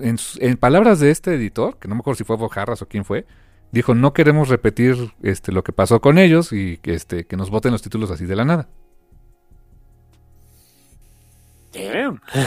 en, 0.00 0.16
en 0.38 0.56
palabras 0.56 1.00
de 1.00 1.10
este 1.10 1.34
editor, 1.34 1.78
que 1.78 1.88
no 1.88 1.96
me 1.96 2.00
acuerdo 2.00 2.18
si 2.18 2.24
fue 2.24 2.36
Bob 2.36 2.52
Harras 2.54 2.80
o 2.80 2.86
quién 2.86 3.04
fue, 3.04 3.26
dijo, 3.72 3.96
no 3.96 4.12
queremos 4.12 4.48
repetir 4.48 5.12
este, 5.22 5.50
lo 5.50 5.64
que 5.64 5.72
pasó 5.72 6.00
con 6.00 6.18
ellos 6.18 6.52
y 6.52 6.78
este, 6.84 7.26
que 7.26 7.36
nos 7.36 7.50
voten 7.50 7.72
los 7.72 7.82
títulos 7.82 8.12
así 8.12 8.24
de 8.24 8.36
la 8.36 8.44
nada. 8.44 8.68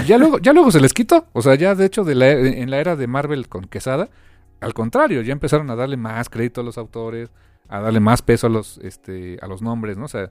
Ya 0.06 0.18
luego, 0.18 0.40
ya 0.40 0.54
luego 0.54 0.72
se 0.72 0.80
les 0.80 0.94
quitó. 0.94 1.28
O 1.34 1.42
sea, 1.42 1.56
ya 1.56 1.76
de 1.76 1.86
hecho 1.86 2.06
de 2.06 2.16
la, 2.16 2.32
en 2.32 2.70
la 2.72 2.78
era 2.78 2.96
de 2.96 3.08
Marvel 3.08 3.50
con 3.50 3.66
Quesada, 3.66 4.10
al 4.62 4.74
contrario, 4.74 5.22
ya 5.22 5.34
empezaron 5.34 5.70
a 5.70 5.76
darle 5.76 5.98
más 5.98 6.30
crédito 6.30 6.62
a 6.62 6.64
los 6.64 6.78
autores, 6.78 7.32
a 7.68 7.80
darle 7.80 8.00
más 8.00 8.22
peso 8.22 8.48
a 8.48 8.50
los, 8.50 8.78
este, 8.80 9.38
a 9.42 9.48
los 9.48 9.62
nombres, 9.62 9.98
¿no? 9.98 10.06
O 10.06 10.10
sea, 10.10 10.30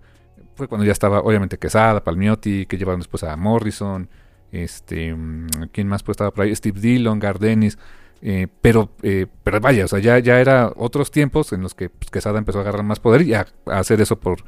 fue 0.54 0.68
cuando 0.68 0.84
ya 0.84 0.92
estaba, 0.92 1.20
obviamente, 1.20 1.58
Quesada, 1.58 2.02
Palmiotti, 2.02 2.66
que 2.66 2.76
llevaron 2.78 3.00
después 3.00 3.22
a 3.24 3.36
Morrison, 3.36 4.08
este, 4.52 5.14
mm, 5.14 5.46
¿quién 5.72 5.88
más 5.88 6.02
pues 6.02 6.14
estaba 6.14 6.30
por 6.30 6.44
ahí? 6.44 6.54
Steve 6.54 6.80
Dillon, 6.80 7.18
Gardenis. 7.18 7.78
Eh, 8.22 8.46
pero, 8.62 8.90
eh, 9.02 9.26
pero 9.42 9.60
vaya, 9.60 9.84
o 9.84 9.88
sea, 9.88 9.98
ya, 9.98 10.18
ya 10.18 10.40
era 10.40 10.72
otros 10.76 11.10
tiempos 11.10 11.52
en 11.52 11.60
los 11.60 11.74
que 11.74 11.90
pues, 11.90 12.10
Quesada 12.10 12.38
empezó 12.38 12.58
a 12.58 12.62
agarrar 12.62 12.82
más 12.82 12.98
poder 12.98 13.20
y 13.22 13.34
a, 13.34 13.46
hacer 13.66 14.00
eso 14.00 14.18
por, 14.18 14.44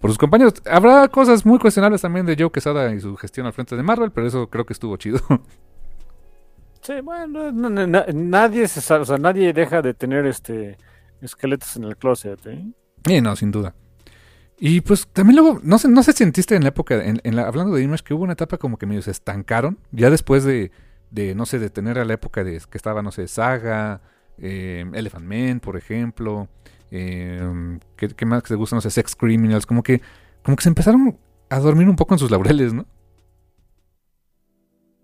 por 0.00 0.10
sus 0.10 0.16
compañeros. 0.16 0.54
Habrá 0.64 1.08
cosas 1.08 1.44
muy 1.44 1.58
cuestionables 1.58 2.00
también 2.00 2.24
de 2.24 2.36
Joe 2.38 2.50
Quesada 2.50 2.90
y 2.94 3.00
su 3.00 3.16
gestión 3.16 3.46
al 3.46 3.52
frente 3.52 3.76
de 3.76 3.82
Marvel, 3.82 4.12
pero 4.12 4.26
eso 4.26 4.48
creo 4.48 4.64
que 4.64 4.72
estuvo 4.72 4.96
chido. 4.96 5.20
Sí, 6.88 7.02
bueno, 7.02 7.52
nadie 7.52 8.66
se 8.66 8.94
o 8.94 9.04
sea, 9.04 9.18
nadie 9.18 9.52
deja 9.52 9.82
de 9.82 9.92
tener 9.92 10.24
este 10.24 10.78
esqueletos 11.20 11.76
en 11.76 11.84
el 11.84 11.98
closet, 11.98 12.40
¿eh? 12.46 12.64
Sí, 13.06 13.20
no, 13.20 13.36
sin 13.36 13.50
duda. 13.50 13.74
Y 14.58 14.80
pues 14.80 15.06
también 15.08 15.36
luego, 15.36 15.60
no 15.62 15.76
sé, 15.76 15.86
no 15.88 16.02
sé 16.02 16.12
si 16.12 16.24
sentiste 16.24 16.56
en 16.56 16.62
la 16.62 16.70
época, 16.70 17.04
en, 17.04 17.36
la, 17.36 17.42
hablando 17.42 17.74
de 17.74 17.82
Image, 17.82 18.04
que 18.04 18.14
hubo 18.14 18.24
una 18.24 18.32
etapa 18.32 18.56
como 18.56 18.78
que 18.78 18.86
medio 18.86 19.02
se 19.02 19.10
estancaron, 19.10 19.78
ya 19.92 20.08
después 20.08 20.44
de, 20.44 20.72
de, 21.10 21.34
no 21.34 21.44
sé, 21.44 21.58
de 21.58 21.68
tener 21.68 21.98
a 21.98 22.06
la 22.06 22.14
época 22.14 22.42
de 22.42 22.58
que 22.58 22.78
estaba, 22.78 23.02
no 23.02 23.12
sé, 23.12 23.28
Saga, 23.28 24.00
eh, 24.38 24.86
Elephant 24.94 25.26
Man, 25.26 25.60
por 25.60 25.76
ejemplo, 25.76 26.48
eh, 26.90 27.78
¿qué, 27.96 28.24
más 28.24 28.42
que 28.42 28.48
te 28.48 28.54
gusta? 28.54 28.76
No 28.76 28.80
sé, 28.80 28.88
Sex 28.88 29.14
Criminals, 29.14 29.66
como 29.66 29.82
que, 29.82 30.00
como 30.42 30.56
que 30.56 30.62
se 30.62 30.70
empezaron 30.70 31.18
a 31.50 31.58
dormir 31.58 31.86
un 31.86 31.96
poco 31.96 32.14
en 32.14 32.18
sus 32.18 32.30
laureles, 32.30 32.72
¿no? 32.72 32.86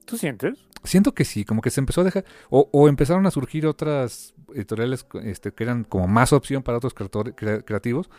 ¿Tú 0.06 0.16
sientes? 0.16 0.66
Siento 0.84 1.14
que 1.14 1.24
sí, 1.24 1.44
como 1.44 1.62
que 1.62 1.70
se 1.70 1.80
empezó 1.80 2.02
a 2.02 2.04
dejar, 2.04 2.24
o, 2.50 2.68
o 2.72 2.88
empezaron 2.88 3.26
a 3.26 3.30
surgir 3.30 3.66
otras 3.66 4.34
editoriales 4.54 5.06
este, 5.22 5.52
que 5.52 5.64
eran 5.64 5.84
como 5.84 6.06
más 6.06 6.32
opción 6.32 6.62
para 6.62 6.78
otros 6.78 6.94
creativos, 6.94 8.10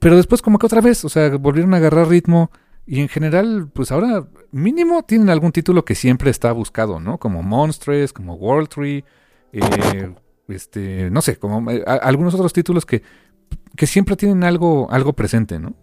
pero 0.00 0.16
después 0.16 0.42
como 0.42 0.58
que 0.58 0.66
otra 0.66 0.80
vez, 0.80 1.04
o 1.04 1.08
sea, 1.08 1.36
volvieron 1.36 1.72
a 1.74 1.78
agarrar 1.78 2.08
ritmo, 2.08 2.50
y 2.86 3.00
en 3.00 3.08
general, 3.08 3.70
pues 3.72 3.90
ahora 3.92 4.26
mínimo 4.50 5.04
tienen 5.04 5.30
algún 5.30 5.52
título 5.52 5.84
que 5.86 5.94
siempre 5.94 6.30
está 6.30 6.52
buscado, 6.52 7.00
¿no? 7.00 7.16
Como 7.16 7.42
Monstres, 7.42 8.12
como 8.12 8.34
World 8.34 8.68
Tree, 8.68 9.04
eh, 9.52 10.14
este, 10.48 11.10
no 11.10 11.22
sé, 11.22 11.36
como 11.38 11.70
eh, 11.70 11.82
algunos 11.86 12.34
otros 12.34 12.52
títulos 12.52 12.84
que, 12.84 13.02
que 13.74 13.86
siempre 13.86 14.16
tienen 14.16 14.44
algo, 14.44 14.90
algo 14.90 15.14
presente, 15.14 15.58
¿no? 15.58 15.74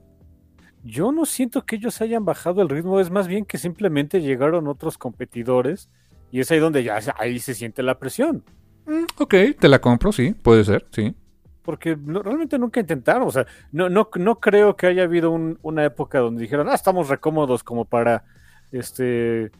yo 0.83 1.11
no 1.11 1.25
siento 1.25 1.65
que 1.65 1.75
ellos 1.75 2.01
hayan 2.01 2.25
bajado 2.25 2.61
el 2.61 2.69
ritmo, 2.69 2.99
es 2.99 3.11
más 3.11 3.27
bien 3.27 3.45
que 3.45 3.57
simplemente 3.57 4.21
llegaron 4.21 4.67
otros 4.67 4.97
competidores 4.97 5.89
y 6.31 6.39
es 6.39 6.51
ahí 6.51 6.59
donde 6.59 6.83
ya 6.83 6.99
ahí 7.17 7.39
se 7.39 7.53
siente 7.53 7.83
la 7.83 7.99
presión. 7.99 8.43
Mm, 8.85 9.03
ok, 9.17 9.35
te 9.59 9.67
la 9.67 9.79
compro, 9.79 10.11
sí, 10.11 10.33
puede 10.33 10.63
ser, 10.63 10.87
sí. 10.91 11.15
Porque 11.61 11.95
realmente 11.95 12.57
nunca 12.57 12.79
intentaron, 12.79 13.27
o 13.27 13.31
sea, 13.31 13.45
no, 13.71 13.89
no, 13.89 14.09
no 14.15 14.39
creo 14.39 14.75
que 14.75 14.87
haya 14.87 15.03
habido 15.03 15.31
una 15.61 15.85
época 15.85 16.19
donde 16.19 16.41
dijeron, 16.41 16.67
ah, 16.69 16.73
estamos 16.73 17.07
recómodos 17.09 17.63
como 17.63 17.85
para, 17.85 18.23
este, 18.71 19.51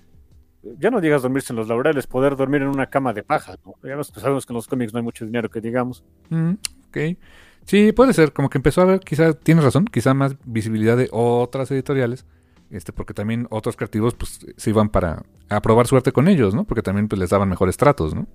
ya 0.79 0.89
no 0.89 0.99
digas 0.99 1.21
dormirse 1.21 1.53
en 1.53 1.57
los 1.57 1.67
laureles, 1.67 2.07
poder 2.07 2.35
dormir 2.35 2.63
en 2.63 2.69
una 2.69 2.87
cama 2.87 3.13
de 3.13 3.23
paja, 3.23 3.57
¿no? 3.63 3.75
Ya 3.83 4.01
sabemos 4.03 4.45
que 4.45 4.53
en 4.53 4.55
los 4.55 4.67
cómics 4.67 4.93
no 4.93 4.97
hay 4.97 5.03
mucho 5.03 5.25
dinero 5.25 5.49
que 5.49 5.61
digamos. 5.61 6.03
Mm, 6.29 6.53
ok. 6.87 6.97
Sí, 7.65 7.91
puede 7.91 8.13
ser, 8.13 8.33
como 8.33 8.49
que 8.49 8.57
empezó 8.57 8.81
a 8.81 8.85
haber, 8.85 8.99
quizá, 9.01 9.33
tienes 9.33 9.63
razón, 9.63 9.85
quizá 9.85 10.13
más 10.13 10.35
visibilidad 10.45 10.97
de 10.97 11.09
otras 11.11 11.69
editoriales, 11.69 12.25
este, 12.71 12.93
porque 12.93 13.13
también 13.13 13.47
otros 13.49 13.75
creativos, 13.75 14.15
pues, 14.15 14.39
se 14.55 14.69
iban 14.69 14.89
para 14.89 15.23
a 15.49 15.61
probar 15.61 15.87
suerte 15.87 16.11
con 16.11 16.27
ellos, 16.27 16.55
¿no? 16.55 16.63
Porque 16.63 16.81
también, 16.81 17.07
pues, 17.07 17.19
les 17.19 17.29
daban 17.29 17.49
mejores 17.49 17.77
tratos, 17.77 18.15
¿no? 18.15 18.27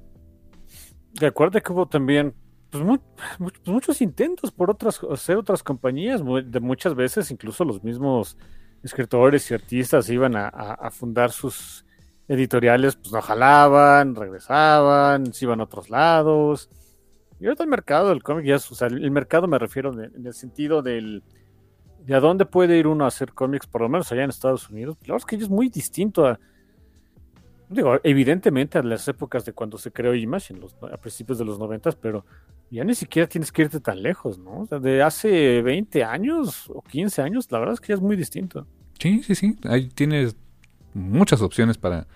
De 1.15 1.27
acuerdo 1.27 1.61
que 1.61 1.73
hubo 1.73 1.87
también, 1.87 2.35
pues, 2.71 2.85
pues 3.39 3.53
muchos 3.67 4.01
intentos 4.03 4.53
por 4.53 4.71
otras, 4.71 5.01
hacer 5.11 5.37
otras 5.37 5.63
compañías, 5.63 6.23
de 6.23 6.61
muchas 6.61 6.95
veces 6.95 7.31
incluso 7.31 7.65
los 7.65 7.83
mismos 7.83 8.37
escritores 8.83 9.51
y 9.51 9.55
artistas 9.55 10.09
iban 10.11 10.35
a, 10.37 10.91
fundar 10.91 11.31
sus 11.33 11.87
editoriales, 12.29 12.97
pues, 12.97 13.13
no 13.13 13.23
jalaban, 13.23 14.15
regresaban, 14.15 15.33
se 15.33 15.47
iban 15.47 15.61
a 15.61 15.65
otros 15.65 15.91
lados 15.91 16.69
y 17.39 17.47
ahorita 17.47 17.65
el 17.65 17.71
mercado 17.71 18.09
del 18.09 18.23
cómic 18.23 18.47
ya 18.47 18.57
o 18.57 18.59
sea, 18.59 18.89
el 18.89 19.11
mercado 19.11 19.47
me 19.47 19.59
refiero 19.59 19.93
en 19.93 20.27
el 20.27 20.35
sentido 20.35 20.83
del 20.83 21.23
de 22.07 22.15
a 22.15 22.21
dónde 22.21 22.47
puede 22.47 22.79
ir 22.79 22.87
uno 22.87 23.05
a 23.05 23.09
hacer 23.09 23.33
cómics, 23.33 23.67
por 23.67 23.81
lo 23.83 23.89
menos 23.89 24.11
allá 24.13 24.25
en 24.25 24.31
Estados 24.31 24.71
Unidos. 24.71 24.97
La 25.03 25.15
verdad 25.15 25.17
es 25.19 25.25
que 25.27 25.37
es 25.37 25.51
muy 25.51 25.69
distinto 25.69 26.27
a, 26.27 26.39
digo, 27.69 27.99
evidentemente 28.03 28.79
a 28.79 28.83
las 28.83 29.07
épocas 29.09 29.45
de 29.45 29.53
cuando 29.53 29.79
se 29.79 29.91
creó 29.91 30.15
Image, 30.15 30.55
en 30.55 30.61
los, 30.61 30.75
a 30.83 30.97
principios 30.97 31.39
de 31.39 31.45
los 31.45 31.59
noventas, 31.59 31.97
pero 31.97 32.25
ya 32.71 32.85
ni 32.85 32.95
siquiera 32.95 33.29
tienes 33.29 33.53
que 33.53 33.63
irte 33.63 33.81
tan 33.81 34.03
lejos, 34.03 34.39
¿no? 34.39 34.61
O 34.61 34.67
sea, 34.67 34.79
de 34.79 35.03
hace 35.03 35.63
20 35.63 36.05
años 36.05 36.71
o 36.71 36.83
15 36.83 37.23
años, 37.23 37.51
la 37.51 37.59
verdad 37.59 37.75
es 37.75 37.81
que 37.81 37.89
ya 37.89 37.95
es 37.95 38.01
muy 38.01 38.17
distinto. 38.17 38.67
Sí, 38.99 39.23
sí, 39.23 39.35
sí. 39.35 39.57
Ahí 39.65 39.89
tienes 39.89 40.37
muchas 40.95 41.43
opciones 41.43 41.79
para, 41.79 42.07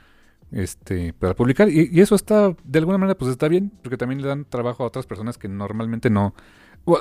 este, 0.51 1.13
para 1.13 1.35
publicar. 1.35 1.69
Y, 1.69 2.01
eso 2.01 2.15
está, 2.15 2.55
de 2.65 2.79
alguna 2.79 2.99
manera, 2.99 3.17
pues 3.17 3.31
está 3.31 3.49
bien, 3.49 3.71
porque 3.83 3.97
también 3.97 4.23
le 4.23 4.29
dan 4.29 4.45
trabajo 4.45 4.85
a 4.85 4.87
otras 4.87 5.07
personas 5.07 5.39
que 5.39 5.49
normalmente 5.49 6.11
no. 6.11 6.35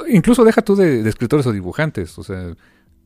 incluso 0.07 0.43
deja 0.43 0.61
tú 0.61 0.75
de, 0.75 1.07
escritores 1.07 1.45
o 1.47 1.51
dibujantes, 1.51 2.17
o 2.19 2.23
sea, 2.23 2.55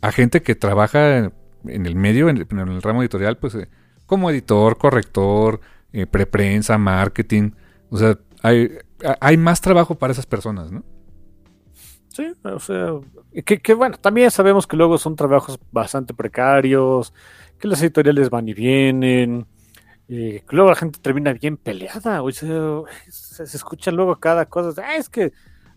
a 0.04 0.12
gente 0.12 0.42
que 0.42 0.54
trabaja 0.54 1.18
en 1.18 1.86
el 1.86 1.96
medio, 1.96 2.28
en 2.28 2.38
el, 2.38 2.82
ramo 2.82 3.02
editorial, 3.02 3.38
pues 3.38 3.56
eh, 3.56 3.70
como 4.06 4.30
editor, 4.30 4.78
corrector, 4.78 5.62
eh, 5.94 6.06
preprensa, 6.06 6.78
marketing. 6.78 7.52
O 7.90 7.98
sea, 7.98 8.20
hay, 8.42 9.38
más 9.38 9.62
trabajo 9.62 9.96
para 9.96 10.12
esas 10.12 10.26
personas, 10.26 10.74
¿no? 10.74 10.84
Sí, 12.10 12.34
o 12.44 12.60
sea, 12.60 12.96
que, 13.46 13.60
que, 13.60 13.74
bueno, 13.74 13.98
también 13.98 14.30
sabemos 14.30 14.68
que 14.68 14.76
luego 14.76 14.98
son 14.98 15.16
trabajos 15.16 15.58
bastante 15.72 16.14
precarios, 16.14 17.14
que 17.58 17.70
las 17.70 17.82
editoriales 17.82 18.30
van 18.30 18.50
y 18.50 18.54
vienen, 18.54 19.48
y 20.10 20.42
luego 20.50 20.70
la 20.70 20.76
gente 20.76 21.00
termina 21.02 21.32
bien 21.32 21.56
peleada, 21.56 22.22
o 22.24 22.30
se, 22.30 22.46
se, 23.08 23.44
escucha 23.44 23.90
luego 23.90 24.20
cada 24.20 24.48
cosa, 24.48 24.84
ah, 24.86 24.98
es 24.98 25.08
que, 25.08 25.32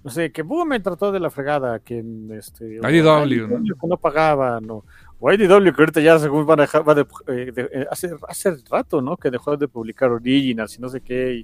no 0.06 0.12
sé, 0.12 0.30
que 0.30 0.42
Boom 0.42 0.68
me 0.68 0.78
trató 0.78 1.10
de 1.10 1.18
la 1.18 1.30
fregada, 1.30 1.80
que 1.80 1.98
este, 2.30 2.76
IDW, 2.76 3.48
¿no? 3.48 3.74
que 3.80 3.88
no 3.88 3.96
pagaban, 3.96 4.70
o, 4.70 4.84
o 5.18 5.32
IDW 5.32 5.74
que 5.74 5.82
ahorita 5.82 6.00
ya 6.00 6.16
según 6.20 6.46
van 6.46 6.60
a 6.60 6.62
dejar, 6.62 6.88
va 6.88 6.94
de, 6.94 7.00
eh, 7.26 7.52
eh, 7.56 7.86
hace, 7.90 8.14
hace 8.28 8.56
rato, 8.70 9.02
¿no? 9.02 9.16
Que 9.16 9.32
dejó 9.32 9.56
de 9.56 9.66
publicar 9.66 10.12
Originals 10.12 10.78
y 10.78 10.80
no 10.80 10.88
sé 10.88 11.00
qué, 11.00 11.34
y, 11.34 11.42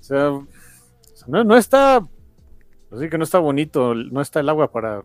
o 0.00 0.02
sea, 0.02 0.30
no, 1.28 1.44
no 1.44 1.56
está, 1.56 2.04
así 2.90 3.08
que 3.08 3.16
no 3.16 3.22
está 3.22 3.38
bonito, 3.38 3.94
no 3.94 4.20
está 4.20 4.40
el 4.40 4.48
agua 4.48 4.72
para, 4.72 5.04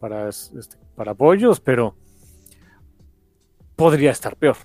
para, 0.00 0.30
este, 0.30 0.78
para 0.96 1.12
pollos, 1.12 1.60
pero 1.60 1.94
podría 3.76 4.12
estar 4.12 4.34
peor. 4.36 4.56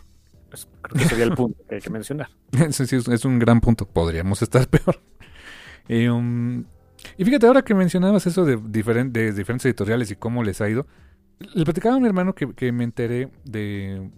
Pues, 0.48 0.66
creo 0.82 0.98
que 0.98 1.10
sería 1.10 1.26
el 1.26 1.36
punto 1.36 1.62
que 1.68 1.76
hay 1.76 1.82
que 1.82 1.90
mencionar. 1.90 2.30
sí, 2.72 2.96
es 2.96 3.26
un 3.26 3.38
gran 3.38 3.60
punto. 3.60 3.86
Podríamos 3.86 4.42
estar 4.42 4.66
peor. 4.70 5.02
Um, 5.92 6.66
y 7.18 7.26
fíjate, 7.26 7.48
ahora 7.48 7.62
que 7.62 7.74
mencionabas 7.74 8.28
eso 8.28 8.46
de, 8.46 8.58
de, 8.58 9.34
diferentes 9.34 9.66
editoriales 9.66 10.12
y 10.12 10.16
cómo 10.16 10.44
les 10.44 10.62
ha 10.62 10.70
ido, 10.70 10.88
le 11.40 11.64
platicaba 11.64 11.96
a 11.96 12.00
mi 12.00 12.08
hermano 12.08 12.34
que, 12.36 12.72
me 12.72 12.84
enteré 12.84 13.30
de, 13.44 14.10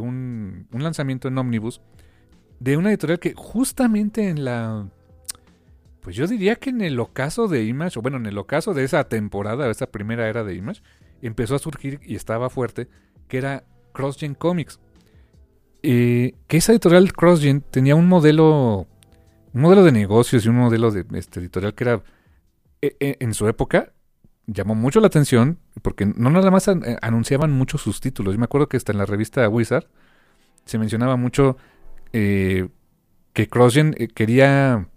un, 0.00 0.66
lanzamiento 0.72 1.28
en 1.28 1.38
Omnibus 1.38 1.80
de 2.58 2.76
una 2.76 2.90
editorial 2.90 3.18
que 3.18 3.34
justamente 3.34 4.28
en 4.28 4.44
la... 4.44 4.88
Pues 6.00 6.16
yo 6.16 6.26
diría 6.26 6.56
que 6.56 6.70
en 6.70 6.80
el 6.80 6.98
ocaso 6.98 7.46
de 7.46 7.64
Image, 7.64 7.98
o 7.98 8.02
bueno, 8.02 8.16
en 8.16 8.26
el 8.26 8.38
ocaso 8.38 8.72
de 8.72 8.84
esa 8.84 9.04
temporada, 9.04 9.70
esa 9.70 9.90
primera 9.90 10.28
era 10.28 10.44
de 10.44 10.54
Image, 10.54 10.82
empezó 11.20 11.54
a 11.54 11.58
surgir 11.58 12.00
y 12.02 12.16
estaba 12.16 12.48
fuerte, 12.48 12.88
que 13.28 13.36
era 13.36 13.64
CrossGen 13.92 14.34
Comics. 14.34 14.80
Eh, 15.82 16.34
que 16.46 16.58
esa 16.58 16.72
editorial 16.72 17.12
CrossGen 17.12 17.60
tenía 17.60 17.96
un 17.96 18.08
modelo, 18.08 18.86
un 19.52 19.60
modelo 19.60 19.84
de 19.84 19.92
negocios 19.92 20.44
y 20.44 20.48
un 20.48 20.56
modelo 20.56 20.90
de 20.90 21.04
este, 21.18 21.40
editorial 21.40 21.74
que 21.74 21.84
era, 21.84 22.02
en 22.80 23.34
su 23.34 23.48
época, 23.48 23.92
llamó 24.52 24.74
mucho 24.74 25.00
la 25.00 25.06
atención, 25.06 25.58
porque 25.82 26.04
no 26.06 26.30
nada 26.30 26.50
más 26.50 26.66
eh, 26.68 26.96
anunciaban 27.02 27.52
mucho 27.52 27.76
sus 27.78 28.00
títulos. 28.00 28.34
Yo 28.34 28.38
me 28.38 28.44
acuerdo 28.44 28.68
que 28.68 28.76
hasta 28.76 28.92
en 28.92 28.98
la 28.98 29.06
revista 29.06 29.48
Wizard 29.48 29.86
se 30.64 30.76
mencionaba 30.78 31.16
mucho 31.16 31.56
eh, 32.12 32.68
que 33.32 33.48
CrossGen 33.48 33.94
quería, 34.14 34.88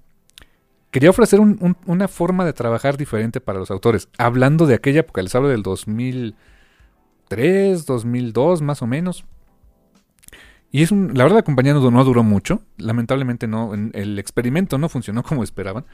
quería 0.92 1.12
ofrecer 1.12 1.40
una 1.40 2.08
forma 2.08 2.46
de 2.46 2.54
trabajar 2.54 2.98
diferente 2.98 3.42
para 3.42 3.60
los 3.60 3.70
autores. 3.72 4.10
Hablando 4.18 4.66
de 4.66 4.76
aquella 4.76 5.02
época, 5.02 5.22
les 5.22 5.36
hablo 5.36 5.50
del 5.50 5.64
2003, 5.64 7.86
2002 7.86 8.62
más 8.62 8.82
o 8.82 8.88
menos. 8.88 9.26
Y 10.72 10.82
es 10.82 10.92
un, 10.92 11.14
la 11.14 11.24
verdad 11.24 11.38
la 11.38 11.44
compañía 11.44 11.74
no, 11.76 12.04
duró 12.04 12.24
mucho, 12.24 12.64
lamentablemente 12.78 13.48
no, 13.48 13.76
el 13.76 14.18
experimento 14.18 14.80
no 14.80 14.90
funcionó 14.90 15.22
como 15.22 15.44
esperaban. 15.44 15.86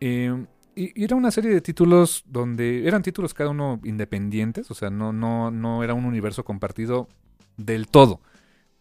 Eh, 0.00 0.44
y, 0.76 1.02
era 1.02 1.16
una 1.16 1.30
serie 1.30 1.50
de 1.50 1.60
títulos 1.60 2.24
donde 2.26 2.86
eran 2.86 3.02
títulos 3.02 3.34
cada 3.34 3.50
uno 3.50 3.80
independientes, 3.84 4.70
o 4.70 4.74
sea, 4.74 4.90
no, 4.90 5.12
no, 5.12 5.50
no 5.50 5.82
era 5.82 5.94
un 5.94 6.04
universo 6.04 6.44
compartido 6.44 7.08
del 7.56 7.88
todo. 7.88 8.20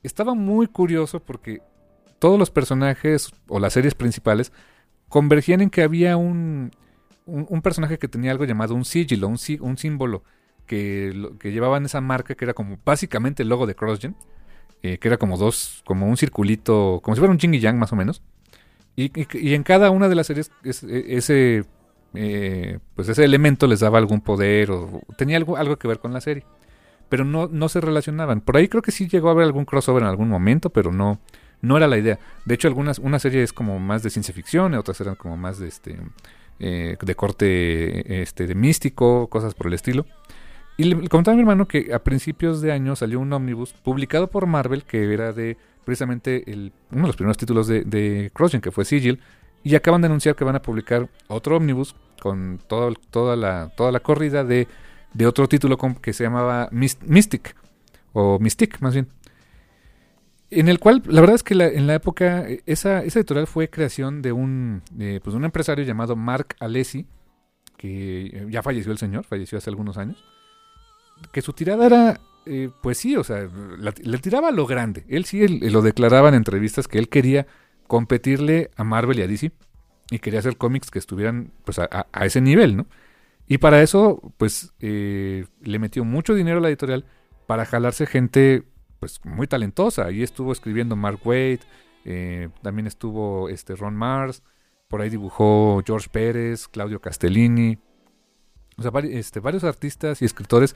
Estaba 0.03 0.35
muy 0.35 0.67
curioso 0.67 1.19
porque 1.19 1.61
todos 2.19 2.37
los 2.37 2.51
personajes 2.51 3.31
o 3.47 3.59
las 3.59 3.73
series 3.73 3.95
principales 3.95 4.51
convergían 5.09 5.61
en 5.61 5.69
que 5.69 5.81
había 5.81 6.17
un, 6.17 6.71
un, 7.25 7.61
personaje 7.61 7.97
que 7.97 8.07
tenía 8.07 8.31
algo 8.31 8.45
llamado 8.45 8.75
un 8.75 8.85
sigilo, 8.85 9.27
un, 9.27 9.39
un 9.61 9.77
símbolo 9.77 10.23
que, 10.67 11.31
que 11.39 11.51
llevaban 11.51 11.85
esa 11.85 12.01
marca 12.01 12.35
que 12.35 12.45
era 12.45 12.53
como 12.53 12.77
básicamente 12.85 13.43
el 13.43 13.49
logo 13.49 13.65
de 13.65 13.75
CrossGen 13.75 14.15
eh, 14.85 14.99
que 14.99 15.07
era 15.07 15.17
como 15.17 15.35
dos, 15.35 15.81
como 15.83 16.07
un 16.07 16.15
circulito, 16.15 16.99
como 17.01 17.15
si 17.15 17.19
fuera 17.19 17.31
un 17.31 17.39
ching 17.39 17.55
y 17.55 17.59
yang 17.59 17.79
más 17.79 17.91
o 17.91 17.95
menos. 17.95 18.21
Y, 18.95 19.11
en 19.55 19.63
cada 19.63 19.89
una 19.89 20.07
de 20.07 20.13
las 20.13 20.27
series 20.27 20.51
e, 20.63 21.17
ese, 21.17 21.65
eh, 22.15 22.79
pues 22.95 23.09
ese 23.09 23.23
elemento 23.23 23.67
les 23.67 23.79
daba 23.79 23.97
algún 23.97 24.21
poder 24.21 24.71
o 24.71 25.01
tenía 25.17 25.37
algo, 25.37 25.57
algo 25.57 25.77
que 25.77 25.87
ver 25.87 25.99
con 25.99 26.13
la 26.13 26.21
serie. 26.21 26.45
Pero 27.09 27.23
no, 27.23 27.47
no 27.47 27.69
se 27.69 27.81
relacionaban. 27.81 28.41
Por 28.41 28.57
ahí 28.57 28.67
creo 28.67 28.81
que 28.81 28.91
sí 28.91 29.07
llegó 29.07 29.29
a 29.29 29.31
haber 29.31 29.45
algún 29.45 29.65
crossover 29.65 30.03
en 30.03 30.09
algún 30.09 30.27
momento, 30.27 30.71
pero 30.71 30.91
no, 30.91 31.19
no 31.61 31.77
era 31.77 31.87
la 31.87 31.97
idea. 31.97 32.19
De 32.45 32.55
hecho, 32.55 32.67
algunas, 32.67 32.99
una 32.99 33.19
serie 33.19 33.43
es 33.43 33.53
como 33.53 33.79
más 33.79 34.01
de 34.03 34.09
ciencia 34.09 34.33
ficción, 34.33 34.73
otras 34.73 34.99
eran 35.01 35.15
como 35.15 35.37
más 35.37 35.59
de 35.59 35.67
este 35.67 35.99
eh, 36.59 36.97
de 36.99 37.15
corte 37.15 38.21
este, 38.21 38.47
de 38.47 38.55
místico, 38.55 39.27
cosas 39.27 39.53
por 39.53 39.67
el 39.67 39.73
estilo. 39.73 40.05
Y 40.77 40.85
le 40.85 41.07
comentaba 41.09 41.33
a 41.33 41.35
mi 41.35 41.41
hermano 41.41 41.67
que 41.67 41.93
a 41.93 41.99
principios 41.99 42.61
de 42.61 42.71
año 42.71 42.95
salió 42.95 43.19
un 43.19 43.31
ómnibus 43.31 43.73
publicado 43.73 44.29
por 44.29 44.45
Marvel 44.45 44.83
que 44.83 45.13
era 45.13 45.31
de 45.31 45.57
precisamente 45.85 46.43
uno 46.47 47.01
de 47.01 47.07
los 47.07 47.15
primeros 47.15 47.37
títulos 47.37 47.67
de, 47.67 47.83
de 47.83 48.31
CrossGen, 48.33 48.61
que 48.61 48.71
fue 48.71 48.85
Sigil. 48.85 49.19
Y 49.65 49.75
acaban 49.75 49.99
de 49.99 50.05
anunciar 50.05 50.37
que 50.37 50.45
van 50.45 50.55
a 50.55 50.61
publicar 50.61 51.09
otro 51.27 51.57
ómnibus 51.57 51.95
con 52.21 52.61
todo, 52.67 52.93
toda, 53.09 53.35
la, 53.35 53.73
toda 53.75 53.91
la 53.91 53.99
corrida 53.99 54.45
de, 54.45 54.69
de 55.13 55.27
otro 55.27 55.49
título 55.49 55.77
que 56.01 56.13
se 56.13 56.23
llamaba 56.23 56.69
Mystic, 56.71 57.57
o 58.13 58.39
Mystic 58.39 58.79
más 58.79 58.93
bien. 58.93 59.09
En 60.51 60.69
el 60.69 60.79
cual, 60.79 61.01
la 61.07 61.19
verdad 61.19 61.35
es 61.35 61.43
que 61.43 61.55
en 61.55 61.87
la 61.87 61.95
época, 61.95 62.45
esa, 62.65 63.03
esa 63.03 63.19
editorial 63.19 63.47
fue 63.47 63.69
creación 63.69 64.21
de 64.21 64.31
un, 64.31 64.83
pues 65.21 65.35
un 65.35 65.43
empresario 65.43 65.83
llamado 65.83 66.15
Mark 66.15 66.55
Alessi, 66.61 67.07
que 67.75 68.47
ya 68.49 68.63
falleció 68.63 68.93
el 68.93 68.97
señor, 68.97 69.25
falleció 69.25 69.57
hace 69.57 69.69
algunos 69.69 69.97
años 69.97 70.23
que 71.31 71.41
su 71.41 71.53
tirada 71.53 71.85
era, 71.85 72.21
eh, 72.45 72.69
pues 72.81 72.97
sí, 72.97 73.15
o 73.15 73.23
sea, 73.23 73.49
le 74.03 74.17
tiraba 74.19 74.49
a 74.49 74.51
lo 74.51 74.65
grande. 74.65 75.05
Él 75.07 75.25
sí 75.25 75.47
lo 75.47 75.81
declaraba 75.81 76.29
en 76.29 76.35
entrevistas 76.35 76.87
que 76.87 76.97
él 76.97 77.09
quería 77.09 77.47
competirle 77.87 78.71
a 78.75 78.83
Marvel 78.83 79.19
y 79.19 79.21
a 79.21 79.27
DC 79.27 79.51
y 80.11 80.19
quería 80.19 80.39
hacer 80.39 80.57
cómics 80.57 80.91
que 80.91 80.99
estuvieran 80.99 81.51
pues 81.63 81.79
a, 81.79 82.07
ese 82.21 82.41
nivel, 82.41 82.77
¿no? 82.77 82.85
Y 83.47 83.59
para 83.59 83.81
eso, 83.83 84.21
pues, 84.37 84.73
eh, 84.79 85.45
le 85.61 85.79
metió 85.79 86.03
mucho 86.03 86.33
dinero 86.33 86.57
a 86.57 86.61
la 86.61 86.69
editorial 86.69 87.05
para 87.45 87.65
jalarse 87.65 88.07
gente 88.07 88.63
pues 88.99 89.19
muy 89.23 89.45
talentosa. 89.45 90.05
Ahí 90.05 90.23
estuvo 90.23 90.51
escribiendo 90.51 90.95
Mark 90.95 91.19
Waid, 91.23 91.59
eh, 92.05 92.49
también 92.61 92.87
estuvo 92.87 93.49
este 93.49 93.75
Ron 93.75 93.95
Mars, 93.95 94.41
por 94.87 95.01
ahí 95.01 95.09
dibujó 95.09 95.81
George 95.85 96.09
Pérez, 96.11 96.67
Claudio 96.67 96.99
Castellini, 97.01 97.77
o 98.77 98.81
sea, 98.81 98.91
este, 99.03 99.39
varios 99.39 99.63
artistas 99.63 100.21
y 100.21 100.25
escritores 100.25 100.75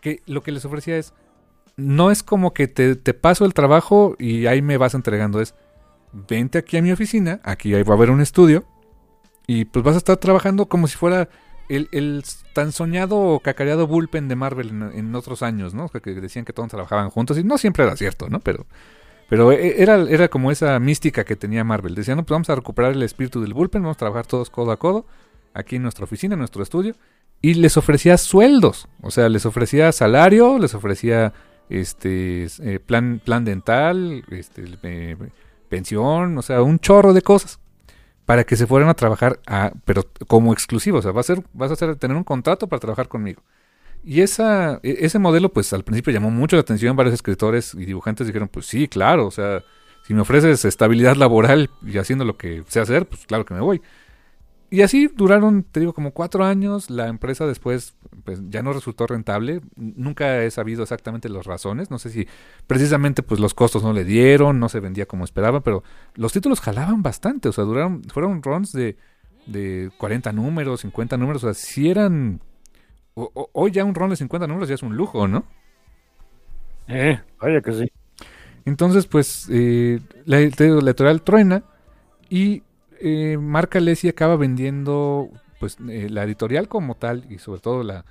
que 0.00 0.22
lo 0.26 0.42
que 0.42 0.52
les 0.52 0.64
ofrecía 0.64 0.96
es, 0.96 1.12
no 1.76 2.10
es 2.10 2.22
como 2.22 2.52
que 2.52 2.66
te, 2.68 2.96
te, 2.96 3.14
paso 3.14 3.44
el 3.44 3.54
trabajo 3.54 4.16
y 4.18 4.46
ahí 4.46 4.62
me 4.62 4.76
vas 4.76 4.94
entregando, 4.94 5.40
es, 5.40 5.54
vente 6.12 6.58
aquí 6.58 6.76
a 6.76 6.82
mi 6.82 6.92
oficina, 6.92 7.40
aquí 7.44 7.72
va 7.72 7.92
a 7.92 7.96
haber 7.96 8.10
un 8.10 8.20
estudio, 8.20 8.64
y 9.46 9.64
pues 9.64 9.84
vas 9.84 9.94
a 9.94 9.98
estar 9.98 10.16
trabajando 10.16 10.66
como 10.66 10.86
si 10.86 10.96
fuera 10.96 11.28
el, 11.70 12.24
tan 12.52 12.72
soñado 12.72 13.16
o 13.16 13.40
cacareado 13.40 13.86
bullpen 13.86 14.28
de 14.28 14.36
Marvel 14.36 14.68
en, 14.92 15.14
otros 15.14 15.42
años, 15.42 15.72
¿no? 15.72 15.88
Que 15.88 16.14
decían 16.14 16.44
que 16.44 16.52
todos 16.52 16.68
trabajaban 16.68 17.10
juntos 17.10 17.38
y 17.38 17.44
no 17.44 17.58
siempre 17.58 17.84
era 17.84 17.96
cierto, 17.96 18.28
¿no? 18.28 18.40
Pero, 18.40 18.66
pero 19.28 19.52
e, 19.52 19.80
era, 19.80 19.96
era 20.08 20.28
como 20.28 20.50
esa 20.50 20.78
mística 20.80 21.24
que 21.24 21.36
tenía 21.36 21.62
Marvel. 21.62 21.94
Decían, 21.94 22.16
no, 22.16 22.24
pues 22.24 22.34
vamos 22.34 22.50
a 22.50 22.56
recuperar 22.56 22.92
el 22.92 23.02
espíritu 23.02 23.40
del 23.40 23.54
bullpen, 23.54 23.82
vamos 23.82 23.96
a 23.96 23.98
trabajar 23.98 24.26
todos 24.26 24.50
codo 24.50 24.72
a 24.72 24.78
codo 24.78 25.06
aquí 25.54 25.76
en 25.76 25.82
nuestra 25.82 26.04
oficina, 26.04 26.34
en 26.34 26.40
nuestro 26.40 26.62
estudio. 26.62 26.96
Y 27.40 27.54
les 27.54 27.76
ofrecía 27.76 28.18
sueldos, 28.18 28.88
o 29.00 29.10
sea, 29.10 29.28
les 29.28 29.46
ofrecía 29.46 29.92
salario, 29.92 30.58
les 30.58 30.74
ofrecía 30.74 31.32
este 31.70 32.48
eh, 32.60 32.80
plan, 32.84 33.22
plan 33.24 33.44
dental, 33.44 34.24
este, 34.30 34.64
eh, 34.82 35.16
pensión, 35.70 36.36
o 36.36 36.42
sea, 36.42 36.60
un 36.62 36.78
chorro 36.78 37.14
de 37.14 37.22
cosas 37.22 37.58
para 38.26 38.44
que 38.44 38.56
se 38.56 38.66
fueran 38.66 38.90
a 38.90 38.94
trabajar, 38.94 39.40
a, 39.46 39.72
pero 39.86 40.02
como 40.28 40.52
exclusivo, 40.52 40.98
o 40.98 41.02
sea, 41.02 41.12
va 41.12 41.20
a 41.20 41.24
ser, 41.24 41.42
vas 41.54 41.70
a 41.70 41.72
hacer, 41.72 41.96
tener 41.96 42.16
un 42.16 42.24
contrato 42.24 42.68
para 42.68 42.80
trabajar 42.80 43.08
conmigo. 43.08 43.42
Y 44.04 44.20
esa, 44.20 44.80
e, 44.82 44.98
ese 45.00 45.18
modelo, 45.18 45.48
pues 45.48 45.72
al 45.72 45.84
principio 45.84 46.12
llamó 46.12 46.30
mucho 46.30 46.56
la 46.56 46.62
atención, 46.62 46.96
varios 46.96 47.14
escritores 47.14 47.74
y 47.74 47.86
dibujantes 47.86 48.26
dijeron, 48.26 48.48
pues 48.48 48.66
sí, 48.66 48.88
claro, 48.88 49.26
o 49.26 49.30
sea, 49.30 49.64
si 50.06 50.14
me 50.14 50.20
ofreces 50.20 50.64
estabilidad 50.64 51.16
laboral 51.16 51.70
y 51.84 51.98
haciendo 51.98 52.24
lo 52.24 52.36
que 52.36 52.62
sé 52.68 52.80
hacer, 52.80 53.06
pues 53.06 53.26
claro 53.26 53.44
que 53.44 53.54
me 53.54 53.60
voy. 53.60 53.80
Y 54.72 54.82
así 54.82 55.08
duraron, 55.08 55.64
te 55.64 55.80
digo, 55.80 55.92
como 55.92 56.12
cuatro 56.12 56.44
años. 56.44 56.90
La 56.90 57.08
empresa 57.08 57.44
después 57.44 57.96
pues, 58.24 58.40
ya 58.50 58.62
no 58.62 58.72
resultó 58.72 59.08
rentable. 59.08 59.60
Nunca 59.74 60.44
he 60.44 60.50
sabido 60.52 60.84
exactamente 60.84 61.28
las 61.28 61.44
razones. 61.44 61.90
No 61.90 61.98
sé 61.98 62.10
si 62.10 62.28
precisamente 62.68 63.24
pues 63.24 63.40
los 63.40 63.52
costos 63.52 63.82
no 63.82 63.92
le 63.92 64.04
dieron, 64.04 64.60
no 64.60 64.68
se 64.68 64.78
vendía 64.78 65.06
como 65.06 65.24
esperaba, 65.24 65.60
pero 65.60 65.82
los 66.14 66.32
títulos 66.32 66.60
jalaban 66.60 67.02
bastante. 67.02 67.48
O 67.48 67.52
sea, 67.52 67.64
duraron, 67.64 68.04
fueron 68.04 68.44
runs 68.44 68.70
de, 68.70 68.96
de 69.46 69.90
40 69.98 70.32
números, 70.32 70.82
50 70.82 71.16
números. 71.16 71.42
O 71.42 71.52
sea, 71.52 71.54
si 71.54 71.90
eran... 71.90 72.40
hoy 73.14 73.72
ya 73.72 73.84
un 73.84 73.96
run 73.96 74.10
de 74.10 74.16
50 74.16 74.46
números 74.46 74.68
ya 74.68 74.76
es 74.76 74.84
un 74.84 74.96
lujo, 74.96 75.26
¿no? 75.26 75.44
Eh, 76.86 77.20
vaya 77.40 77.60
que 77.60 77.72
sí. 77.72 77.92
Entonces, 78.64 79.06
pues, 79.06 79.48
eh, 79.50 79.98
la, 80.26 80.38
la 80.38 80.90
editorial 80.90 81.22
truena 81.22 81.64
y 82.28 82.62
eh, 83.00 83.38
Marca 83.38 83.80
acaba 84.08 84.36
vendiendo 84.36 85.30
pues 85.60 85.76
eh, 85.88 86.08
la 86.10 86.24
editorial 86.24 86.66
como 86.66 86.96
tal 86.96 87.30
y 87.30 87.38
sobre 87.38 87.60
todo 87.60 87.84
la, 87.84 88.04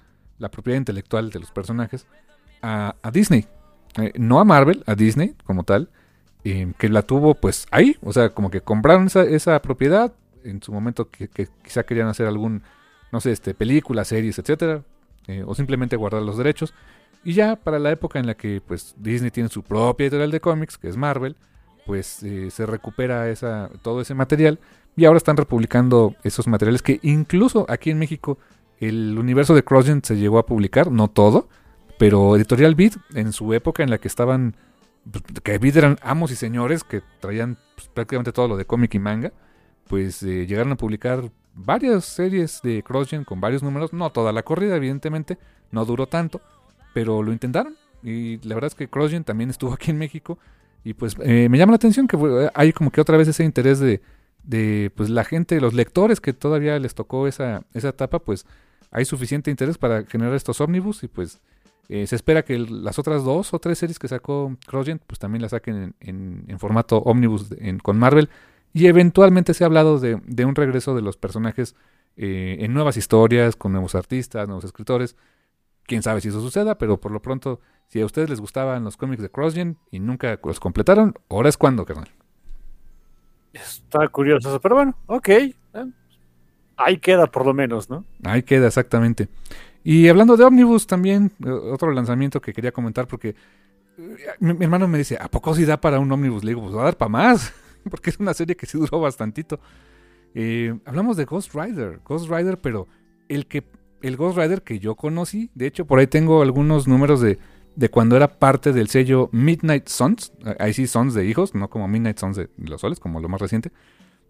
propiedad 0.52 0.78
intelectual 0.78 1.32
de 1.32 1.39
los 1.39 1.52
personajes 1.52 2.08
a, 2.62 2.95
Disney. 3.12 3.45
Eh, 3.97 4.13
no 4.17 4.39
a 4.39 4.45
Marvel, 4.45 4.84
a 4.86 4.95
Disney 4.95 5.36
como 5.43 5.63
tal, 5.63 5.89
eh, 6.45 6.71
que 6.78 6.88
la 6.88 7.02
tuvo 7.02 7.34
pues 7.34 7.65
ahí, 7.71 7.97
o 8.02 8.13
sea, 8.13 8.30
como 8.30 8.52
que 8.52 8.62
compraron 8.62 9.08
esa, 9.08 9.62
propiedad 9.62 10.13
en 10.45 10.62
su 10.62 10.71
momento 10.71 11.10
que, 11.10 11.28
quizá 11.28 11.84
querían 11.84 12.08
hacer 12.08 12.28
algún, 12.28 12.62
no 13.12 13.19
sé, 13.19 13.32
este, 13.32 13.54
películas, 13.54 14.08
series, 14.08 14.39
etcétera, 14.39 14.84
o 15.45 15.54
simplemente 15.54 15.95
guardar 15.95 16.21
los 16.21 16.38
derechos. 16.38 16.73
Y 17.23 17.34
ya 17.34 17.56
para 17.56 17.80
la 17.80 17.91
época 17.91 18.19
en 18.19 18.28
la 18.28 18.36
que 18.36 18.62
pues 18.65 18.95
Disney 18.97 19.32
tiene 19.32 19.49
su 19.49 19.63
propia 19.63 20.06
editorial 20.06 20.32
de 20.32 20.39
cómics, 20.39 20.78
que 20.78 20.88
es 20.88 20.95
Marvel, 20.95 21.36
pues 21.86 22.23
se 22.49 22.65
recupera 22.65 23.30
esa, 23.30 23.69
todo 23.82 24.02
ese 24.02 24.13
material 24.13 24.60
y 24.99 25.05
ahora 25.05 25.17
están 25.17 25.38
republicando 25.38 26.15
esos 26.23 26.47
materiales 26.47 26.81
que 26.81 26.99
incluso 27.03 27.65
aquí 27.69 27.89
en 27.89 27.99
México 27.99 28.38
el 28.79 29.17
universo 29.17 29.55
de 29.55 29.63
CrossGen 29.63 30.03
se 30.03 30.17
llegó 30.17 30.39
a 30.39 30.45
publicar, 30.45 30.91
no 30.91 31.07
todo, 31.07 31.47
pero 31.97 32.35
Editorial 32.35 32.75
Beat 32.75 32.93
en 33.13 33.31
su 33.31 33.53
época 33.53 33.81
en 33.81 33.89
la 33.89 33.97
que 33.97 34.09
estaban, 34.09 34.55
que 35.43 35.57
Beat 35.57 35.77
eran 35.77 35.97
amos 36.01 36.31
y 36.31 36.35
señores 36.35 36.83
que 36.83 37.01
traían 37.21 37.57
pues, 37.75 37.88
prácticamente 37.88 38.33
todo 38.33 38.49
lo 38.49 38.57
de 38.57 38.65
cómic 38.65 38.93
y 38.95 38.99
manga, 38.99 39.31
pues 39.88 40.21
eh, 40.23 40.45
llegaron 40.45 40.73
a 40.73 40.75
publicar 40.75 41.31
varias 41.53 42.05
series 42.05 42.62
de 42.62 42.83
CrossGen 42.83 43.23
con 43.23 43.39
varios 43.39 43.63
números, 43.63 43.93
no 43.93 44.09
toda 44.12 44.33
la 44.33 44.43
corrida 44.43 44.75
evidentemente, 44.75 45.38
no 45.71 45.85
duró 45.85 46.07
tanto, 46.07 46.41
pero 46.93 47.23
lo 47.23 47.31
intentaron 47.31 47.75
y 48.03 48.38
la 48.45 48.55
verdad 48.55 48.67
es 48.67 48.75
que 48.75 48.89
CrossGen 48.89 49.23
también 49.23 49.49
estuvo 49.49 49.73
aquí 49.73 49.91
en 49.91 49.97
México 49.97 50.39
y 50.83 50.93
pues 50.93 51.15
eh, 51.21 51.47
me 51.49 51.57
llama 51.57 51.71
la 51.71 51.77
atención 51.77 52.07
que 52.07 52.49
hay 52.53 52.73
como 52.73 52.91
que 52.91 52.99
otra 53.01 53.17
vez 53.17 53.27
ese 53.29 53.45
interés 53.45 53.79
de 53.79 54.01
de 54.43 54.91
pues 54.95 55.10
la 55.10 55.23
gente, 55.23 55.62
los 55.62 55.73
lectores 55.73 56.21
que 56.21 56.34
todavía 56.34 56.78
les 56.80 56.95
tocó 56.95 57.28
esa, 57.28 57.63
esa 57.73 57.89
etapa, 57.89 58.19
pues 58.19 58.45
hay 58.91 59.06
suficiente 59.06 59.52
interés 59.52 59.78
para 59.78 60.06
generar 60.06 60.34
estos 60.34 60.62
ómnibus 60.62 61.04
y 61.04 61.08
pues 61.08 61.41
eh, 61.89 62.08
se 62.08 62.15
espera 62.15 62.43
que 62.43 62.58
las 62.58 62.99
otras 62.99 63.23
dos 63.23 63.54
o 63.54 63.60
tres 63.60 63.78
series 63.78 63.99
que 63.99 64.08
sacó 64.08 64.56
CrossGen 64.67 64.99
pues 65.06 65.19
también 65.19 65.41
las 65.41 65.52
saquen 65.52 65.95
en, 65.99 66.45
en, 66.47 66.60
formato 66.60 66.97
ómnibus 66.97 67.49
con 67.82 67.97
Marvel 67.97 68.30
y 68.73 68.88
eventualmente 68.88 69.54
se 69.54 69.63
ha 69.63 69.67
hablado 69.67 69.99
de, 69.99 70.21
de 70.25 70.45
un 70.45 70.56
regreso 70.56 70.95
de 70.95 71.02
los 71.02 71.17
personajes 71.17 71.75
eh, 72.21 72.58
en 72.65 72.73
nuevas 72.73 72.97
historias, 72.97 73.56
con 73.56 73.71
nuevos 73.71 73.95
artistas, 73.95 74.45
nuevos 74.45 74.65
escritores. 74.65 75.15
Quién 75.84 76.04
sabe 76.04 76.19
si 76.19 76.28
eso 76.28 76.41
suceda, 76.41 76.78
pero 76.78 76.99
por 76.99 77.12
lo 77.12 77.21
pronto, 77.21 77.62
si 77.88 78.02
a 78.02 78.06
ustedes 78.06 78.30
les 78.30 78.41
gustaban 78.41 78.84
los 78.84 78.97
cómics 78.97 79.21
de 79.21 79.32
CrossGen 79.32 79.78
y 79.89 79.99
nunca 79.99 80.38
los 80.43 80.60
completaron, 80.60 81.15
ahora 81.30 81.47
es 81.47 81.56
cuando, 81.56 81.86
carnal. 81.86 82.10
Está 83.53 84.07
curioso 84.07 84.49
eso, 84.49 84.59
pero 84.59 84.75
bueno, 84.75 84.95
ok. 85.07 85.29
Eh, 85.29 85.53
ahí 86.77 86.97
queda 86.97 87.27
por 87.27 87.45
lo 87.45 87.53
menos, 87.53 87.89
¿no? 87.89 88.05
Ahí 88.23 88.43
queda, 88.43 88.67
exactamente. 88.67 89.27
Y 89.83 90.07
hablando 90.07 90.38
de 90.38 90.43
Omnibus, 90.43 90.88
también 90.88 91.31
eh, 91.45 91.49
otro 91.49 91.91
lanzamiento 91.91 92.41
que 92.41 92.53
quería 92.53 92.71
comentar, 92.71 93.07
porque 93.07 93.29
eh, 93.97 94.15
mi, 94.39 94.51
hermano 94.63 94.88
me 94.88 94.97
dice, 94.97 95.17
¿a 95.19 95.29
poco 95.29 95.55
sí 95.55 95.65
da 95.65 95.79
para 95.79 95.99
un 95.99 96.12
Omnibus? 96.12 96.43
Le 96.43 96.51
digo, 96.51 96.62
pues 96.62 96.75
va 96.75 96.81
a 96.81 96.85
dar 96.85 96.97
para 96.97 97.09
más, 97.09 97.53
porque 97.89 98.09
es 98.09 98.19
una 98.19 98.33
serie 98.33 98.55
que 98.55 98.65
sí 98.65 98.77
duró 98.77 98.99
bastantito. 98.99 99.59
hablamos 100.85 101.17
de 101.17 101.25
Ghost 101.25 101.53
Rider, 101.55 102.01
Ghost 102.05 102.29
Rider, 102.29 102.59
pero 102.59 102.88
el 103.27 103.47
que 103.47 103.63
el 104.01 104.15
Ghost 104.15 104.38
Rider 104.38 104.62
que 104.62 104.79
yo 104.79 104.95
conocí, 104.95 105.51
de 105.55 105.67
hecho 105.67 105.85
por 105.85 105.99
ahí 105.99 106.07
tengo 106.07 106.41
algunos 106.41 106.88
números 106.88 107.19
de 107.19 107.38
de 107.75 107.89
cuando 107.89 108.15
era 108.15 108.39
parte 108.39 108.73
del 108.73 108.89
sello 108.89 109.29
Midnight 109.32 109.88
Sons, 109.88 110.34
ahí 110.60 110.73
sí 110.73 110.88
Sons 110.88 111.13
de 111.13 111.25
hijos, 111.25 111.55
no 111.55 111.69
como 111.69 111.88
Midnight 111.88 112.17
Sons 112.17 112.38
de 112.38 112.49
los 112.58 112.82
soles, 112.82 112.99
como 112.99 113.19
lo 113.19 113.29
más 113.29 113.41
reciente. 113.41 113.71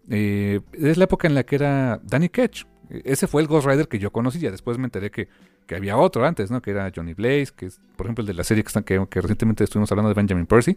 Eh, 0.08 0.60
es 0.72 0.96
la 0.96 1.04
época 1.04 1.28
en 1.28 1.34
la 1.34 1.44
que 1.44 1.56
era 1.56 2.00
Danny 2.02 2.28
Ketch. 2.28 2.64
Ese 2.88 3.26
fue 3.26 3.42
el 3.42 3.48
Ghost 3.48 3.66
Rider 3.66 3.86
que 3.86 3.98
yo 3.98 4.10
conocí, 4.10 4.38
ya 4.38 4.50
después 4.50 4.78
me 4.78 4.84
enteré 4.84 5.10
que, 5.10 5.28
que 5.66 5.76
había 5.76 5.96
otro 5.96 6.26
antes, 6.26 6.50
¿no? 6.50 6.60
Que 6.60 6.72
era 6.72 6.90
Johnny 6.94 7.14
Blaze, 7.14 7.52
que 7.54 7.66
es, 7.66 7.80
por 7.96 8.06
ejemplo, 8.06 8.22
el 8.22 8.26
de 8.26 8.34
la 8.34 8.44
serie 8.44 8.64
que 8.64 9.20
recientemente 9.20 9.62
estuvimos 9.62 9.90
hablando 9.92 10.08
de 10.08 10.14
Benjamin 10.14 10.46
Percy. 10.46 10.76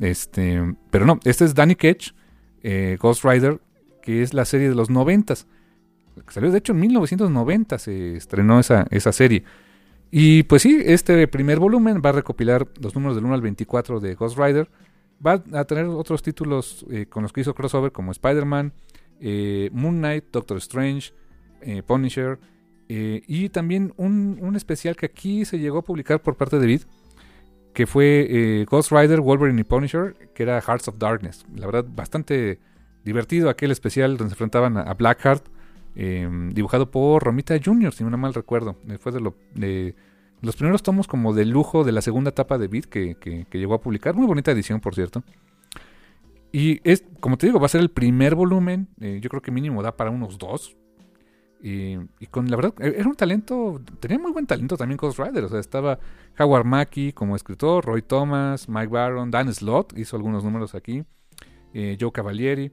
Este, 0.00 0.74
pero 0.90 1.06
no, 1.06 1.18
este 1.24 1.44
es 1.44 1.54
Danny 1.54 1.74
Ketch, 1.74 2.12
eh, 2.62 2.96
Ghost 3.00 3.24
Rider, 3.24 3.60
que 4.02 4.22
es 4.22 4.34
la 4.34 4.44
serie 4.44 4.68
de 4.68 4.74
los 4.74 4.90
noventas. 4.90 5.46
Salió 6.28 6.52
de 6.52 6.58
hecho 6.58 6.72
en 6.72 6.80
1990 6.80 7.78
se 7.78 8.16
estrenó 8.16 8.60
esa, 8.60 8.86
esa 8.90 9.12
serie. 9.12 9.44
Y 10.16 10.44
pues 10.44 10.62
sí, 10.62 10.80
este 10.84 11.26
primer 11.26 11.58
volumen 11.58 12.00
va 12.00 12.10
a 12.10 12.12
recopilar 12.12 12.68
los 12.80 12.94
números 12.94 13.16
del 13.16 13.24
1 13.24 13.34
al 13.34 13.40
24 13.40 13.98
de 13.98 14.14
Ghost 14.14 14.38
Rider. 14.38 14.70
Va 15.26 15.42
a 15.52 15.64
tener 15.64 15.86
otros 15.86 16.22
títulos 16.22 16.86
eh, 16.88 17.06
con 17.06 17.24
los 17.24 17.32
que 17.32 17.40
hizo 17.40 17.52
crossover 17.52 17.90
como 17.90 18.12
Spider-Man, 18.12 18.72
eh, 19.18 19.70
Moon 19.72 19.98
Knight, 19.98 20.26
Doctor 20.30 20.58
Strange, 20.58 21.12
eh, 21.62 21.82
Punisher. 21.82 22.38
y 22.86 23.48
también 23.48 23.92
un, 23.96 24.54
especial 24.54 24.94
que 24.94 25.06
aquí 25.06 25.44
se 25.44 25.58
llegó 25.58 25.78
a 25.78 25.82
publicar 25.82 26.22
por 26.22 26.36
parte 26.36 26.60
de 26.60 26.66
Vid, 26.68 26.82
que 27.72 27.88
fue 27.88 28.64
Ghost 28.70 28.92
Rider, 28.92 29.20
Wolverine 29.20 29.62
y 29.62 29.64
Punisher, 29.64 30.14
que 30.32 30.44
era 30.44 30.60
Hearts 30.60 30.86
of 30.86 30.98
Darkness. 30.98 31.44
La 31.56 31.66
verdad, 31.66 31.86
bastante 31.88 32.60
divertido 33.02 33.50
aquel 33.50 33.72
especial 33.72 34.16
donde 34.16 34.30
se 34.30 34.34
enfrentaban 34.34 34.76
a 34.76 34.94
Blackheart 34.94 35.48
Em, 35.96 36.50
dibujado 36.50 36.90
por 36.90 37.22
Romita 37.22 37.54
Jr., 37.62 37.92
si 37.92 38.02
no 38.02 38.16
mal 38.16 38.34
recuerdo. 38.34 38.76
Eh, 38.88 38.98
fue 38.98 39.12
de, 39.12 39.20
lo, 39.20 39.36
de 39.54 39.94
los 40.40 40.56
primeros 40.56 40.82
tomos 40.82 41.06
como 41.06 41.32
de 41.32 41.44
lujo 41.44 41.84
de 41.84 41.92
la 41.92 42.02
segunda 42.02 42.30
etapa 42.30 42.58
de 42.58 42.68
Beat 42.68 42.86
que, 42.86 43.46
llegó 43.52 43.74
a 43.74 43.80
publicar. 43.80 44.14
Muy 44.14 44.26
bonita 44.26 44.50
edición, 44.50 44.80
por 44.80 44.94
cierto. 44.94 45.22
Y 46.50 46.80
es, 46.88 47.04
como 47.20 47.36
te 47.36 47.46
digo, 47.46 47.60
va 47.60 47.66
a 47.66 47.68
ser 47.68 47.80
el 47.80 47.90
primer 47.90 48.34
volumen. 48.34 48.88
Eh, 49.00 49.20
yo 49.22 49.30
creo 49.30 49.42
que 49.42 49.50
mínimo 49.50 49.82
da 49.82 49.96
para 49.96 50.10
unos 50.10 50.38
dos. 50.38 50.76
Y, 51.62 51.96
con 52.30 52.50
la 52.50 52.56
verdad, 52.56 52.74
e, 52.78 52.96
era 52.98 53.08
un 53.08 53.14
talento, 53.14 53.80
tenía 53.98 54.18
muy 54.18 54.32
buen 54.32 54.46
talento 54.46 54.76
también 54.76 54.98
Ghost 54.98 55.18
Rider. 55.18 55.44
O 55.44 55.48
sea, 55.48 55.60
estaba 55.60 55.98
Howard 56.38 56.66
Mackie 56.66 57.12
como 57.12 57.36
escritor, 57.36 57.84
Roy 57.86 58.02
Thomas, 58.02 58.68
Mike 58.68 58.88
Barron, 58.88 59.30
Dan 59.30 59.52
Slott 59.54 59.96
hizo 59.96 60.16
algunos 60.16 60.44
números 60.44 60.74
aquí, 60.74 61.04
eh, 61.72 61.96
Joe 61.98 62.12
Cavalieri. 62.12 62.72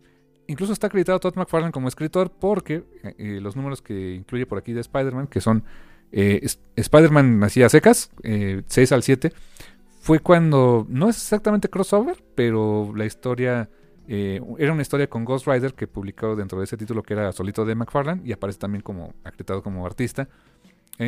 Incluso 0.52 0.74
está 0.74 0.88
acreditado 0.88 1.18
Todd 1.18 1.36
McFarlane 1.38 1.72
como 1.72 1.88
escritor 1.88 2.30
porque 2.30 2.84
eh, 3.18 3.40
los 3.42 3.56
números 3.56 3.82
que 3.82 4.16
incluye 4.16 4.46
por 4.46 4.58
aquí 4.58 4.74
de 4.74 4.82
Spider-Man, 4.82 5.28
que 5.28 5.40
son 5.40 5.64
eh, 6.12 6.46
Spider-Man 6.76 7.42
hacía 7.42 7.70
secas, 7.70 8.12
6 8.22 8.92
al 8.92 9.02
7, 9.02 9.32
fue 10.02 10.20
cuando, 10.20 10.86
no 10.90 11.08
es 11.08 11.16
exactamente 11.16 11.70
crossover, 11.70 12.22
pero 12.36 12.92
la 12.94 13.06
historia 13.06 13.70
era 14.08 14.74
una 14.74 14.82
historia 14.82 15.08
con 15.08 15.24
Ghost 15.24 15.48
Rider 15.48 15.74
que 15.74 15.88
publicó 15.88 16.36
dentro 16.36 16.58
de 16.58 16.66
ese 16.66 16.76
título 16.76 17.02
que 17.02 17.14
era 17.14 17.32
solito 17.32 17.64
de 17.64 17.76
McFarlane 17.76 18.22
y 18.26 18.34
aparece 18.34 18.60
también 18.60 18.82
como 18.82 19.14
acreditado 19.24 19.64
como 19.64 19.86
artista. 19.86 20.28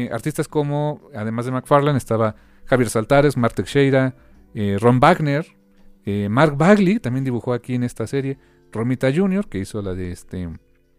artistas 0.10 0.48
como, 0.48 1.02
además 1.14 1.46
de 1.46 1.52
McFarlane, 1.52 1.98
estaba 1.98 2.38
Javier 2.64 2.90
Saltares, 2.90 3.36
Mark 3.36 3.56
Teixeira, 3.56 4.16
Ron 4.80 5.02
Wagner, 5.02 5.46
Mark 6.30 6.56
Bagley 6.56 7.00
también 7.00 7.26
dibujó 7.26 7.52
aquí 7.52 7.76
en 7.76 7.84
esta 7.84 8.08
serie, 8.08 8.38
Romita 8.74 9.12
Jr., 9.14 9.48
que 9.48 9.60
hizo 9.60 9.82
la 9.82 9.94
de 9.94 10.12
este 10.12 10.50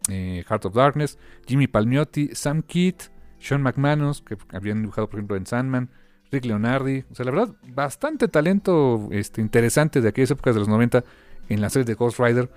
eh, 0.09 0.45
Heart 0.49 0.67
of 0.67 0.75
Darkness, 0.75 1.19
Jimmy 1.47 1.67
Palmiotti, 1.67 2.31
Sam 2.35 2.63
Kidd, 2.63 2.95
Sean 3.39 3.63
McManus, 3.63 4.23
que 4.23 4.37
habían 4.53 4.83
dibujado 4.83 5.09
por 5.09 5.19
ejemplo 5.19 5.37
en 5.37 5.47
Sandman, 5.47 5.91
Rick 6.31 6.47
Leonardi, 6.47 7.05
o 7.11 7.15
sea, 7.15 7.25
la 7.25 7.31
verdad, 7.31 7.55
bastante 7.69 8.29
talento 8.29 9.09
este, 9.11 9.41
interesante 9.41 10.01
de 10.01 10.09
aquellas 10.09 10.31
épocas 10.31 10.55
de 10.55 10.61
los 10.61 10.69
90 10.69 11.05
en 11.49 11.61
la 11.61 11.71
serie 11.71 11.85
de 11.85 11.95
Ghost 11.95 12.19
Rider. 12.19 12.51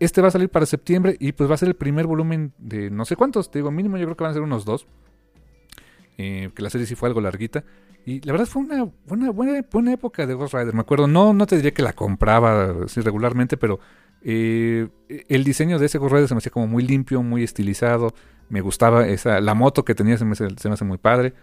Este 0.00 0.20
va 0.20 0.28
a 0.28 0.30
salir 0.30 0.48
para 0.48 0.64
septiembre 0.64 1.16
y 1.18 1.32
pues 1.32 1.50
va 1.50 1.54
a 1.54 1.58
ser 1.58 1.68
el 1.68 1.74
primer 1.74 2.06
volumen 2.06 2.52
de 2.58 2.90
no 2.90 3.04
sé 3.04 3.16
cuántos, 3.16 3.50
te 3.50 3.58
digo, 3.58 3.70
mínimo 3.70 3.96
yo 3.96 4.04
creo 4.04 4.16
que 4.16 4.24
van 4.24 4.30
a 4.30 4.34
ser 4.34 4.42
unos 4.42 4.64
dos. 4.64 4.86
Eh, 6.16 6.50
que 6.54 6.62
la 6.62 6.70
serie 6.70 6.86
sí 6.86 6.94
fue 6.94 7.08
algo 7.08 7.20
larguita. 7.20 7.64
Y 8.04 8.20
la 8.22 8.32
verdad 8.32 8.46
fue 8.46 8.62
una, 8.62 8.84
buena, 9.06 9.30
buena 9.30 9.92
época 9.92 10.26
de 10.26 10.34
Ghost 10.34 10.54
Rider. 10.54 10.72
Me 10.72 10.80
acuerdo, 10.80 11.06
no, 11.06 11.34
no 11.34 11.46
te 11.46 11.56
diría 11.56 11.72
que 11.72 11.82
la 11.82 11.92
compraba 11.92 12.84
así 12.84 13.00
regularmente, 13.00 13.56
pero 13.56 13.80
eh, 14.22 14.88
el 15.28 15.44
diseño 15.44 15.78
de 15.78 15.86
ese 15.86 15.98
Ghost 15.98 16.12
Rider 16.12 16.28
se 16.28 16.34
me 16.34 16.38
hacía 16.38 16.52
como 16.52 16.66
muy 16.66 16.82
limpio, 16.82 17.22
muy 17.22 17.42
estilizado. 17.44 18.14
Me 18.48 18.60
gustaba 18.60 19.06
esa, 19.06 19.40
la 19.40 19.54
moto 19.54 19.84
que 19.84 19.94
tenía 19.94 20.16
se 20.16 20.24
me, 20.24 20.32
hace 20.32 20.84
muy 20.84 20.98
padre. 20.98 21.34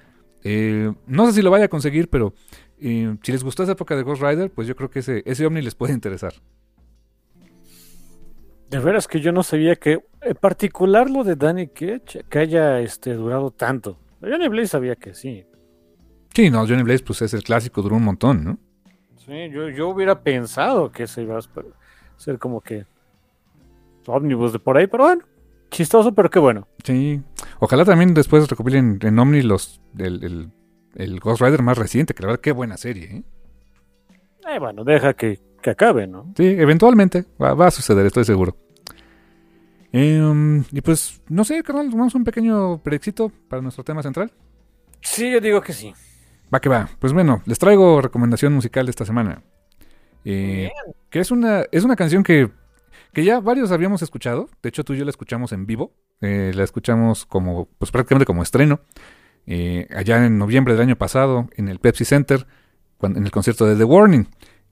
Eh, 0.43 0.91
no 1.07 1.25
sé 1.25 1.33
si 1.33 1.41
lo 1.41 1.51
vaya 1.51 1.65
a 1.65 1.69
conseguir, 1.69 2.09
pero 2.09 2.33
eh, 2.79 3.15
si 3.21 3.31
les 3.31 3.43
gustó 3.43 3.63
esa 3.63 3.73
época 3.73 3.95
de 3.95 4.03
Ghost 4.03 4.21
Rider, 4.21 4.51
pues 4.51 4.67
yo 4.67 4.75
creo 4.75 4.89
que 4.89 4.99
ese, 4.99 5.23
ese 5.25 5.45
Omni 5.45 5.61
les 5.61 5.75
puede 5.75 5.93
interesar. 5.93 6.33
De 8.69 8.79
veras 8.79 9.07
que 9.07 9.19
yo 9.21 9.31
no 9.31 9.43
sabía 9.43 9.75
que, 9.75 9.99
en 10.21 10.35
particular 10.35 11.09
lo 11.09 11.23
de 11.23 11.35
Danny 11.35 11.67
Ketch, 11.67 12.17
que 12.29 12.39
haya 12.39 12.79
este, 12.79 13.13
durado 13.13 13.51
tanto. 13.51 13.99
Johnny 14.21 14.47
Blaze 14.47 14.67
sabía 14.67 14.95
que 14.95 15.13
sí. 15.13 15.45
Sí, 16.33 16.49
no, 16.49 16.67
Johnny 16.67 16.83
Blaze 16.83 17.03
pues 17.03 17.21
es 17.21 17.33
el 17.33 17.43
clásico, 17.43 17.81
duró 17.81 17.95
un 17.95 18.03
montón, 18.03 18.43
¿no? 18.43 18.59
Sí, 19.25 19.49
yo, 19.51 19.69
yo 19.69 19.89
hubiera 19.89 20.21
pensado 20.21 20.91
que 20.91 21.07
se 21.07 21.21
iba 21.21 21.35
a 21.35 21.39
ser 22.17 22.39
como 22.39 22.61
que 22.61 22.85
ómnibus 24.07 24.53
de 24.53 24.59
por 24.59 24.77
ahí, 24.77 24.87
pero 24.87 25.05
bueno, 25.05 25.23
chistoso, 25.69 26.13
pero 26.13 26.29
qué 26.29 26.39
bueno. 26.39 26.67
Sí, 26.83 27.21
ojalá 27.59 27.85
también 27.85 28.13
después 28.13 28.49
recopilen 28.49 28.99
en 29.01 29.19
Omni 29.19 29.41
los 29.41 29.81
el, 29.97 30.51
el, 30.95 31.19
Ghost 31.19 31.41
Rider 31.41 31.61
más 31.61 31.77
reciente, 31.77 32.13
que 32.13 32.23
la 32.23 32.27
verdad 32.27 32.41
qué 32.41 32.51
buena 32.51 32.77
serie, 32.77 33.05
¿eh? 33.05 33.23
eh 34.47 34.59
bueno, 34.59 34.83
deja 34.83 35.13
que, 35.13 35.39
que, 35.61 35.71
acabe, 35.71 36.07
¿no? 36.07 36.33
Sí, 36.37 36.45
eventualmente 36.45 37.25
va, 37.41 37.67
a 37.67 37.71
suceder, 37.71 38.05
estoy 38.05 38.25
seguro. 38.25 38.55
Em, 39.91 40.63
y 40.71 40.81
pues, 40.81 41.21
no 41.29 41.45
sé, 41.45 41.63
carnal, 41.63 41.89
vamos 41.89 42.15
un 42.15 42.25
pequeño 42.25 42.79
predexito 42.79 43.31
para 43.47 43.61
nuestro 43.61 43.83
tema 43.83 44.03
central. 44.03 44.31
Sí, 45.01 45.31
yo 45.31 45.39
digo 45.39 45.61
que 45.61 45.71
sí. 45.71 45.93
Va 46.53 46.59
que 46.59 46.69
va. 46.69 46.89
Pues 46.99 47.13
bueno, 47.13 47.41
les 47.45 47.59
traigo 47.59 48.01
recomendación 48.01 48.53
musical 48.53 48.85
de 48.85 48.89
esta 48.89 49.05
semana. 49.05 49.41
Eh, 50.25 50.71
que 51.11 51.19
es 51.19 51.31
una, 51.31 51.65
es 51.71 51.83
una 51.83 51.95
canción 51.95 52.23
que, 52.23 52.49
que, 53.13 53.23
ya 53.23 53.39
varios 53.39 53.71
habíamos 53.71 54.01
escuchado. 54.01 54.49
De 54.61 54.69
hecho, 54.69 54.83
tú 54.83 54.93
y 54.93 54.97
yo 54.97 55.05
la 55.05 55.11
escuchamos 55.11 55.51
en 55.53 55.65
vivo. 55.65 55.93
Eh, 56.21 56.51
la 56.55 56.63
escuchamos 56.63 57.25
como, 57.25 57.69
pues 57.77 57.91
prácticamente 57.91 58.25
como 58.25 58.43
estreno. 58.43 58.81
Eh, 59.45 59.87
allá 59.95 60.25
en 60.25 60.39
noviembre 60.39 60.73
del 60.73 60.81
año 60.81 60.95
pasado, 60.97 61.47
en 61.55 61.69
el 61.69 61.79
Pepsi 61.79 62.03
Center, 62.03 62.47
en 63.01 63.23
el 63.23 63.31
concierto 63.31 63.67
de 63.67 63.75
The 63.75 63.83
Warning. 63.83 64.27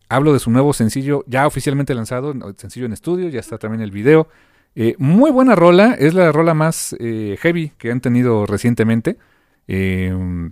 Hablo 0.10 0.34
de 0.34 0.40
su 0.40 0.50
nuevo 0.50 0.74
sencillo, 0.74 1.24
ya 1.28 1.48
oficialmente 1.48 1.94
lanzado, 1.94 2.34
sencillo 2.58 2.88
en 2.88 2.94
estudio, 2.94 3.30
ya 3.30 3.40
está 3.40 3.58
también 3.58 3.82
el 3.82 3.92
video. 3.92 4.28
muy 4.98 5.32
buena 5.32 5.56
rola, 5.56 5.96
es 5.98 6.14
la 6.14 6.32
rola 6.32 6.54
más 6.54 6.96
heavy 7.00 7.72
que 7.78 7.92
han 7.92 8.02
tenido 8.02 8.46
recientemente. 8.46 9.18
que 9.66 10.52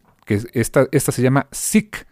esta, 0.54 0.88
esta 0.92 1.12
se 1.12 1.22
llama 1.22 1.48
Sick. 1.52 2.08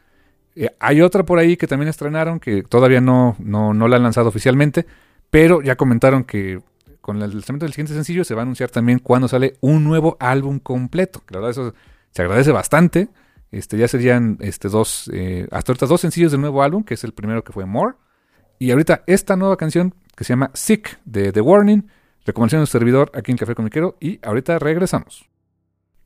Eh, 0.61 0.75
hay 0.77 1.01
otra 1.01 1.23
por 1.23 1.39
ahí 1.39 1.55
que 1.55 1.67
también 1.67 1.87
estrenaron, 1.87 2.41
que 2.41 2.63
todavía 2.63 2.99
no, 2.99 3.37
no, 3.39 3.73
no 3.73 3.87
la 3.87 3.95
han 3.95 4.03
lanzado 4.03 4.27
oficialmente, 4.27 4.85
pero 5.29 5.61
ya 5.61 5.77
comentaron 5.77 6.25
que 6.25 6.59
con 6.99 7.21
el 7.21 7.31
lanzamiento 7.31 7.65
del 7.65 7.71
siguiente 7.71 7.93
sencillo 7.93 8.25
se 8.25 8.35
va 8.35 8.41
a 8.41 8.43
anunciar 8.43 8.69
también 8.69 8.99
cuando 8.99 9.29
sale 9.29 9.53
un 9.61 9.85
nuevo 9.85 10.17
álbum 10.19 10.59
completo. 10.59 11.23
La 11.29 11.39
verdad 11.39 11.51
eso 11.51 11.73
se 12.11 12.21
agradece 12.21 12.51
bastante. 12.51 13.07
Este, 13.51 13.77
ya 13.77 13.87
serían 13.87 14.37
este, 14.41 14.67
dos, 14.67 15.09
eh, 15.13 15.47
hasta 15.49 15.71
ahorita 15.71 15.85
dos 15.85 16.01
sencillos 16.01 16.33
del 16.33 16.41
nuevo 16.41 16.61
álbum, 16.61 16.83
que 16.83 16.95
es 16.95 17.05
el 17.05 17.13
primero 17.13 17.41
que 17.41 17.53
fue 17.53 17.65
More. 17.65 17.95
Y 18.59 18.71
ahorita 18.71 19.03
esta 19.07 19.37
nueva 19.37 19.55
canción 19.55 19.95
que 20.17 20.25
se 20.25 20.33
llama 20.33 20.51
Sick 20.53 20.99
de 21.05 21.31
The 21.31 21.39
Warning. 21.39 21.87
Recomendación 22.25 22.63
de 22.63 22.67
servidor 22.67 23.11
aquí 23.15 23.31
en 23.31 23.37
Café 23.37 23.55
Comiquero. 23.55 23.95
Y 24.01 24.19
ahorita 24.23 24.59
regresamos. 24.59 25.29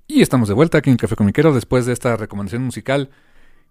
Y 0.06 0.22
estamos 0.22 0.48
de 0.48 0.54
vuelta 0.54 0.78
aquí 0.78 0.92
en 0.92 0.98
Café 0.98 1.16
Comiquero 1.16 1.56
después 1.56 1.88
de 1.88 1.94
esta 1.94 2.16
recomendación 2.18 2.62
musical 2.62 3.10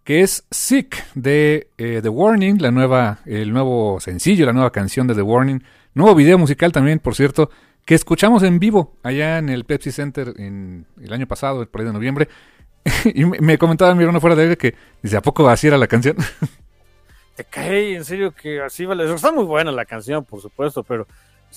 que 0.05 0.21
es 0.21 0.45
Sick 0.51 1.05
de 1.15 1.69
eh, 1.79 2.01
The 2.03 2.09
Warning, 2.09 2.61
la 2.61 2.71
nueva, 2.71 3.21
el 3.25 3.53
nuevo 3.53 4.01
sencillo, 4.01 4.47
la 4.47 4.53
nueva 4.53 4.73
canción 4.73 5.07
de 5.07 5.15
The 5.15 5.23
Warning, 5.23 5.63
nuevo 5.95 6.15
video 6.15 6.39
musical 6.39 6.73
también, 6.73 6.99
por 6.99 7.15
cierto, 7.15 7.51
que 7.85 7.95
escuchamos 7.95 8.43
en 8.43 8.59
vivo 8.59 8.97
allá 9.03 9.39
en 9.39 9.49
el 9.49 9.65
Pepsi 9.65 9.93
Center 9.93 10.35
en 10.37 10.87
el 11.01 11.13
año 11.13 11.27
pasado, 11.27 11.67
por 11.67 11.81
ahí 11.81 11.87
de 11.87 11.93
noviembre. 11.93 12.29
y 13.05 13.25
me, 13.25 13.59
comentaba 13.59 13.95
mi 13.95 14.03
hermano 14.03 14.21
fuera 14.21 14.35
de 14.35 14.43
aire 14.43 14.57
que 14.57 14.75
dice, 15.03 15.17
¿a 15.17 15.23
poco 15.23 15.49
así 15.49 15.69
era 15.69 15.79
la 15.79 15.87
canción? 15.87 16.17
Te 17.37 17.45
cae, 17.45 17.95
en 17.95 18.05
serio 18.05 18.33
que 18.33 18.61
así 18.61 18.85
vale. 18.85 19.13
Está 19.13 19.33
muy 19.33 19.45
buena 19.45 19.73
la 19.73 19.85
canción, 19.85 20.25
por 20.25 20.41
supuesto, 20.41 20.83
pero 20.83 21.07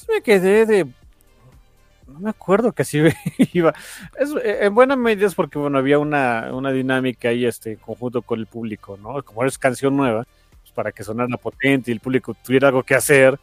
me 0.07 0.21
quedé 0.21 0.65
de 0.65 0.87
no 2.07 2.19
me 2.19 2.29
acuerdo 2.29 2.71
que 2.71 2.83
así 2.83 3.01
iba. 3.53 3.73
Eh, 4.43 4.59
en 4.61 4.75
buena 4.75 4.95
medida 4.95 5.27
es 5.27 5.35
porque, 5.35 5.57
bueno, 5.57 5.77
había 5.77 5.99
una, 5.99 6.49
una 6.53 6.71
dinámica 6.71 7.29
ahí, 7.29 7.45
este, 7.45 7.77
conjunto 7.77 8.21
con 8.21 8.39
el 8.39 8.47
público, 8.47 8.97
¿no? 9.01 9.21
Como 9.23 9.43
es 9.43 9.57
canción 9.57 9.95
nueva, 9.95 10.25
pues 10.61 10.71
para 10.73 10.91
que 10.91 11.03
sonara 11.03 11.37
potente 11.37 11.91
y 11.91 11.93
el 11.93 11.99
público 11.99 12.35
tuviera 12.43 12.67
algo 12.67 12.83
que 12.83 12.95
hacer, 12.95 13.39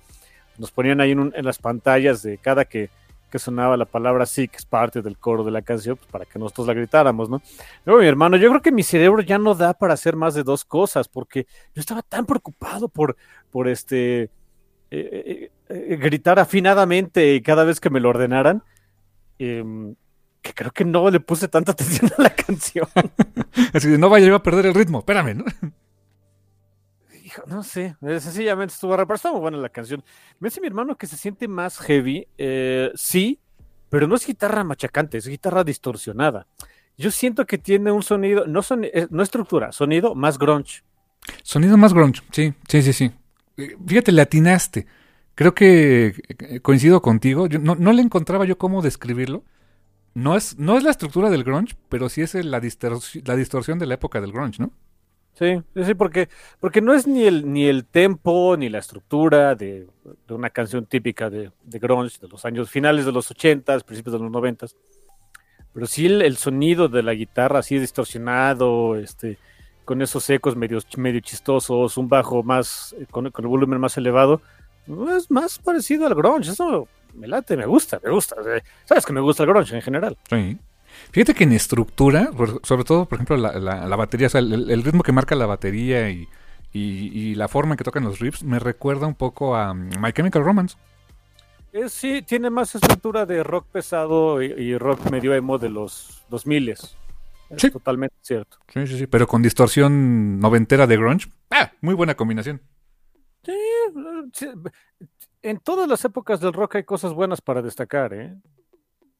nos 0.58 0.70
ponían 0.70 1.00
ahí 1.00 1.12
en, 1.12 1.32
en 1.34 1.44
las 1.44 1.58
pantallas 1.58 2.22
de 2.22 2.38
cada 2.38 2.64
que, 2.64 2.90
que, 3.30 3.38
sonaba 3.38 3.76
la 3.76 3.86
palabra 3.86 4.26
sí, 4.26 4.46
que 4.46 4.58
es 4.58 4.66
parte 4.66 5.02
del 5.02 5.18
coro 5.18 5.42
de 5.42 5.50
la 5.50 5.62
canción, 5.62 5.96
pues 5.96 6.08
para 6.10 6.24
que 6.24 6.38
nosotros 6.38 6.66
la 6.66 6.74
gritáramos, 6.74 7.28
¿no? 7.28 7.42
Luego, 7.84 8.00
mi 8.00 8.06
hermano, 8.06 8.36
yo 8.36 8.48
creo 8.50 8.62
que 8.62 8.72
mi 8.72 8.82
cerebro 8.82 9.22
ya 9.22 9.38
no 9.38 9.54
da 9.54 9.74
para 9.74 9.94
hacer 9.94 10.14
más 10.14 10.34
de 10.34 10.42
dos 10.42 10.64
cosas, 10.64 11.08
porque 11.08 11.46
yo 11.74 11.80
estaba 11.80 12.02
tan 12.02 12.26
preocupado 12.26 12.88
por, 12.88 13.16
por 13.50 13.68
este 13.68 14.30
eh, 14.94 15.22
eh, 15.26 15.50
gritar 15.98 16.38
afinadamente 16.38 17.40
cada 17.42 17.64
vez 17.64 17.80
que 17.80 17.90
me 17.90 18.00
lo 18.00 18.10
ordenaran, 18.10 18.62
em, 19.38 19.94
que 20.40 20.54
creo 20.54 20.70
que 20.70 20.84
no 20.84 21.10
le 21.10 21.20
puse 21.20 21.48
tanta 21.48 21.72
atención 21.72 22.10
a 22.18 22.22
la 22.22 22.30
canción. 22.30 22.86
Así 23.72 23.88
de 23.88 23.98
no 23.98 24.10
vaya 24.10 24.34
a 24.34 24.42
perder 24.42 24.66
el 24.66 24.74
ritmo, 24.74 25.00
espérame, 25.00 25.36
¿no? 25.36 25.44
Hijo, 27.24 27.42
no 27.46 27.62
sé, 27.62 27.96
eh, 28.02 28.20
sencillamente 28.20 28.74
estuvo 28.74 28.92
raro, 28.92 29.06
pero 29.06 29.16
está 29.16 29.32
muy 29.32 29.40
buena 29.40 29.58
la 29.58 29.68
canción. 29.68 30.04
Me 30.38 30.48
dice 30.48 30.60
mi 30.60 30.66
hermano 30.66 30.96
que 30.96 31.06
se 31.06 31.16
siente 31.16 31.48
más 31.48 31.78
heavy, 31.78 32.28
sí, 32.94 33.40
pero 33.88 34.06
no 34.06 34.16
es 34.16 34.26
guitarra 34.26 34.64
machacante, 34.64 35.18
es 35.18 35.26
guitarra 35.26 35.64
distorsionada. 35.64 36.46
Yo 36.98 37.10
siento 37.10 37.46
que 37.46 37.58
tiene 37.58 37.90
un 37.90 38.02
sonido, 38.02 38.46
no, 38.46 38.62
son, 38.62 38.86
no 39.10 39.22
estructura, 39.22 39.72
sonido 39.72 40.14
más 40.14 40.38
grunge. 40.38 40.82
Sonido 41.42 41.76
más 41.76 41.94
grunge, 41.94 42.22
sí, 42.32 42.54
sí, 42.68 42.82
sí, 42.82 42.92
sí. 42.92 43.12
Eh, 43.56 43.76
fíjate, 43.86 44.12
le 44.12 44.22
atinaste. 44.22 44.86
Creo 45.34 45.54
que 45.54 46.14
eh, 46.28 46.60
coincido 46.60 47.00
contigo. 47.02 47.48
no, 47.48 47.92
le 47.92 48.02
encontraba 48.02 48.44
yo 48.44 48.58
cómo 48.58 48.82
describirlo. 48.82 49.44
No 50.14 50.36
es, 50.36 50.58
no 50.58 50.76
es 50.76 50.84
la 50.84 50.90
estructura 50.90 51.30
del 51.30 51.44
grunge, 51.44 51.74
pero 51.88 52.08
sí 52.08 52.20
es 52.20 52.34
la, 52.34 52.60
la 53.24 53.36
distorsión 53.36 53.78
de 53.78 53.86
la 53.86 53.94
época 53.94 54.20
del 54.20 54.32
grunge, 54.32 54.62
¿no? 54.62 54.72
Sí, 55.34 55.62
sí, 55.82 55.94
porque, 55.94 56.28
porque 56.60 56.82
no 56.82 56.92
es 56.92 57.06
ni 57.06 57.24
el, 57.24 57.50
ni 57.50 57.66
el 57.66 57.86
tempo 57.86 58.54
ni 58.58 58.68
la 58.68 58.78
estructura 58.78 59.54
de, 59.54 59.88
una 60.28 60.50
canción 60.50 60.84
típica 60.84 61.30
de, 61.30 61.50
de, 61.62 61.78
grunge 61.78 62.18
de 62.20 62.28
los 62.28 62.44
años 62.44 62.68
finales 62.68 63.06
de 63.06 63.12
los 63.12 63.30
80, 63.30 63.80
principios 63.80 64.12
de 64.12 64.18
los 64.18 64.30
90. 64.30 64.66
Pero 65.72 65.86
sí 65.86 66.04
el, 66.04 66.20
el, 66.20 66.36
sonido 66.36 66.88
de 66.88 67.02
la 67.02 67.14
guitarra 67.14 67.60
así 67.60 67.78
distorsionado, 67.78 68.96
este, 68.96 69.38
con 69.84 70.02
esos 70.02 70.28
ecos 70.30 70.54
medio, 70.54 70.78
medio 70.96 71.20
chistosos, 71.20 71.96
un 71.96 72.08
bajo 72.08 72.42
más, 72.42 72.94
eh, 72.98 73.06
con, 73.10 73.26
el 73.26 73.46
volumen 73.46 73.80
más 73.80 73.96
elevado, 73.96 74.42
es 75.16 75.30
más 75.30 75.58
parecido 75.58 76.06
al 76.06 76.14
grunge. 76.14 76.50
Eso 76.50 76.88
me 77.14 77.26
late, 77.26 77.56
me 77.56 77.66
gusta, 77.66 78.00
me 78.02 78.10
gusta. 78.10 78.36
Sabes 78.84 79.06
que 79.06 79.12
me 79.12 79.20
gusta 79.20 79.42
el 79.42 79.48
grunge 79.50 79.74
en 79.74 79.82
general. 79.82 80.16
Sí. 80.28 80.58
Fíjate 81.10 81.34
que 81.34 81.44
en 81.44 81.52
estructura, 81.52 82.30
sobre 82.62 82.84
todo, 82.84 83.06
por 83.06 83.16
ejemplo, 83.16 83.36
la, 83.36 83.58
la, 83.58 83.96
batería, 83.96 84.26
o 84.26 84.30
sea, 84.30 84.40
el, 84.40 84.82
ritmo 84.82 85.02
que 85.02 85.12
marca 85.12 85.34
la 85.34 85.46
batería 85.46 86.10
y, 86.10 86.28
y, 86.72 87.34
la 87.34 87.48
forma 87.48 87.74
en 87.74 87.78
que 87.78 87.84
tocan 87.84 88.04
los 88.04 88.18
riffs, 88.18 88.42
me 88.42 88.58
recuerda 88.58 89.06
un 89.06 89.14
poco 89.14 89.56
a 89.56 89.72
um, 89.72 89.88
My 90.00 90.12
Chemical 90.12 90.44
Romance. 90.44 90.76
Eh, 91.72 91.88
sí, 91.88 92.22
tiene 92.22 92.50
más 92.50 92.74
estructura 92.74 93.24
de 93.24 93.42
rock 93.42 93.66
pesado 93.72 94.42
y, 94.42 94.76
rock 94.76 95.10
medio 95.10 95.34
emo 95.34 95.58
de 95.58 95.70
los 95.70 96.22
2000 96.28 96.68
Es 96.70 96.96
Sí. 97.56 97.70
totalmente 97.70 98.14
cierto. 98.22 98.58
Sí, 98.72 98.86
sí, 98.86 98.98
sí. 98.98 99.06
Pero 99.06 99.26
con 99.26 99.42
distorsión 99.42 100.38
noventera 100.40 100.86
de 100.86 100.96
grunge. 100.96 101.28
Ah, 101.50 101.72
muy 101.80 101.94
buena 101.94 102.14
combinación. 102.14 102.60
Sí, 103.44 103.52
En 105.42 105.58
todas 105.60 105.88
las 105.88 106.04
épocas 106.04 106.40
del 106.40 106.52
rock 106.52 106.76
hay 106.76 106.84
cosas 106.84 107.12
buenas 107.14 107.40
para 107.40 107.62
destacar, 107.62 108.12
¿eh? 108.14 108.36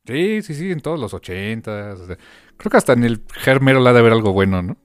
Sí, 0.07 0.43
sí, 0.43 0.55
sí, 0.55 0.73
en 0.73 0.81
todos 0.81 0.99
los 0.99 1.15
ochentas. 1.15 2.01
o 2.01 2.07
sea, 2.07 2.17
creo 2.57 2.71
que 2.71 2.77
hasta 2.77 2.93
en 2.95 3.05
el 3.05 3.23
metal 3.61 3.87
ha 3.87 3.93
de 3.93 3.99
haber 4.01 4.13
algo 4.13 4.33
bueno, 4.33 4.61
¿no? 4.63 4.77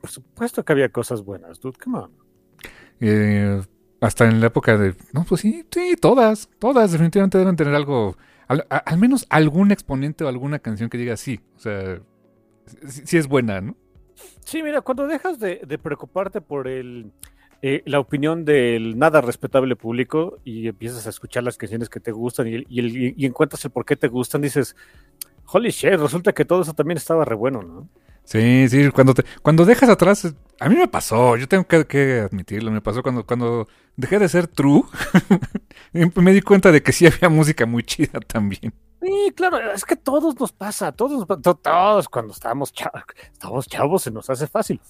Por 0.00 0.10
supuesto 0.10 0.64
que 0.64 0.72
había 0.72 0.92
cosas 0.92 1.22
buenas, 1.24 1.60
dude, 1.60 1.78
come 1.78 1.98
on. 1.98 2.12
Eh, 3.00 3.60
hasta 4.00 4.26
en 4.28 4.40
la 4.40 4.46
época 4.48 4.76
de... 4.76 4.94
No, 5.12 5.24
pues 5.24 5.40
sí, 5.40 5.64
sí, 5.70 5.96
todas, 6.00 6.48
todas 6.58 6.92
definitivamente 6.92 7.38
deben 7.38 7.56
tener 7.56 7.74
algo... 7.74 8.16
Al, 8.48 8.66
a- 8.70 8.76
al 8.78 8.98
menos 8.98 9.26
algún 9.30 9.72
exponente 9.72 10.24
o 10.24 10.28
alguna 10.28 10.58
canción 10.60 10.88
que 10.90 10.98
diga 10.98 11.16
sí. 11.16 11.40
O 11.56 11.58
sea, 11.58 12.00
sí, 12.88 13.02
sí 13.06 13.16
es 13.18 13.28
buena, 13.28 13.60
¿no? 13.60 13.76
Sí, 14.44 14.62
mira, 14.62 14.80
cuando 14.80 15.06
dejas 15.06 15.38
de, 15.38 15.60
de 15.66 15.78
preocuparte 15.78 16.40
por 16.40 16.68
el, 16.68 17.12
eh, 17.68 17.82
la 17.84 17.98
opinión 17.98 18.44
del 18.44 18.96
nada 18.96 19.20
respetable 19.20 19.74
público 19.74 20.38
y 20.44 20.68
empiezas 20.68 21.04
a 21.06 21.10
escuchar 21.10 21.42
las 21.42 21.56
canciones 21.58 21.88
que 21.88 21.98
te 21.98 22.12
gustan 22.12 22.46
y, 22.46 22.64
y, 22.68 23.26
encuentras 23.26 23.64
el 23.64 23.72
por 23.72 23.84
qué 23.84 23.96
te 23.96 24.06
gustan, 24.06 24.40
dices, 24.40 24.76
holy 25.46 25.70
shit, 25.70 25.94
resulta 25.94 26.32
que 26.32 26.44
todo 26.44 26.62
eso 26.62 26.74
también 26.74 26.98
estaba 26.98 27.24
re 27.24 27.34
bueno, 27.34 27.62
¿no? 27.62 27.88
Sí, 28.22 28.68
sí, 28.68 28.88
cuando, 28.92 29.14
te, 29.14 29.24
cuando 29.42 29.64
dejas 29.64 29.88
atrás, 29.88 30.32
a 30.60 30.68
mí 30.68 30.76
me 30.76 30.86
pasó, 30.86 31.36
yo 31.36 31.48
tengo 31.48 31.66
que, 31.66 31.86
que 31.86 32.20
admitirlo, 32.20 32.70
me 32.70 32.80
pasó 32.80 33.02
cuando, 33.02 33.26
cuando 33.26 33.66
dejé 33.96 34.20
de 34.20 34.28
ser 34.28 34.46
true, 34.46 34.82
y 35.92 36.04
me 36.20 36.32
di 36.32 36.42
cuenta 36.42 36.70
de 36.70 36.84
que 36.84 36.92
sí 36.92 37.04
había 37.08 37.28
música 37.28 37.66
muy 37.66 37.82
chida 37.82 38.20
también. 38.20 38.72
Sí, 39.02 39.32
claro, 39.34 39.58
es 39.72 39.84
que 39.84 39.96
todos 39.96 40.38
nos 40.38 40.52
pasa, 40.52 40.92
todos, 40.92 41.26
todos 41.62 42.08
cuando 42.08 42.32
estamos, 42.32 42.72
cha- 42.72 42.92
estamos 43.32 43.66
chavos 43.66 44.02
se 44.02 44.12
nos 44.12 44.30
hace 44.30 44.46
fácil. 44.46 44.80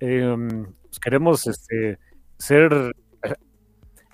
Eh, 0.00 0.36
pues 0.82 1.00
queremos 1.00 1.46
este, 1.46 1.98
ser 2.38 2.94
eh, 3.22 3.34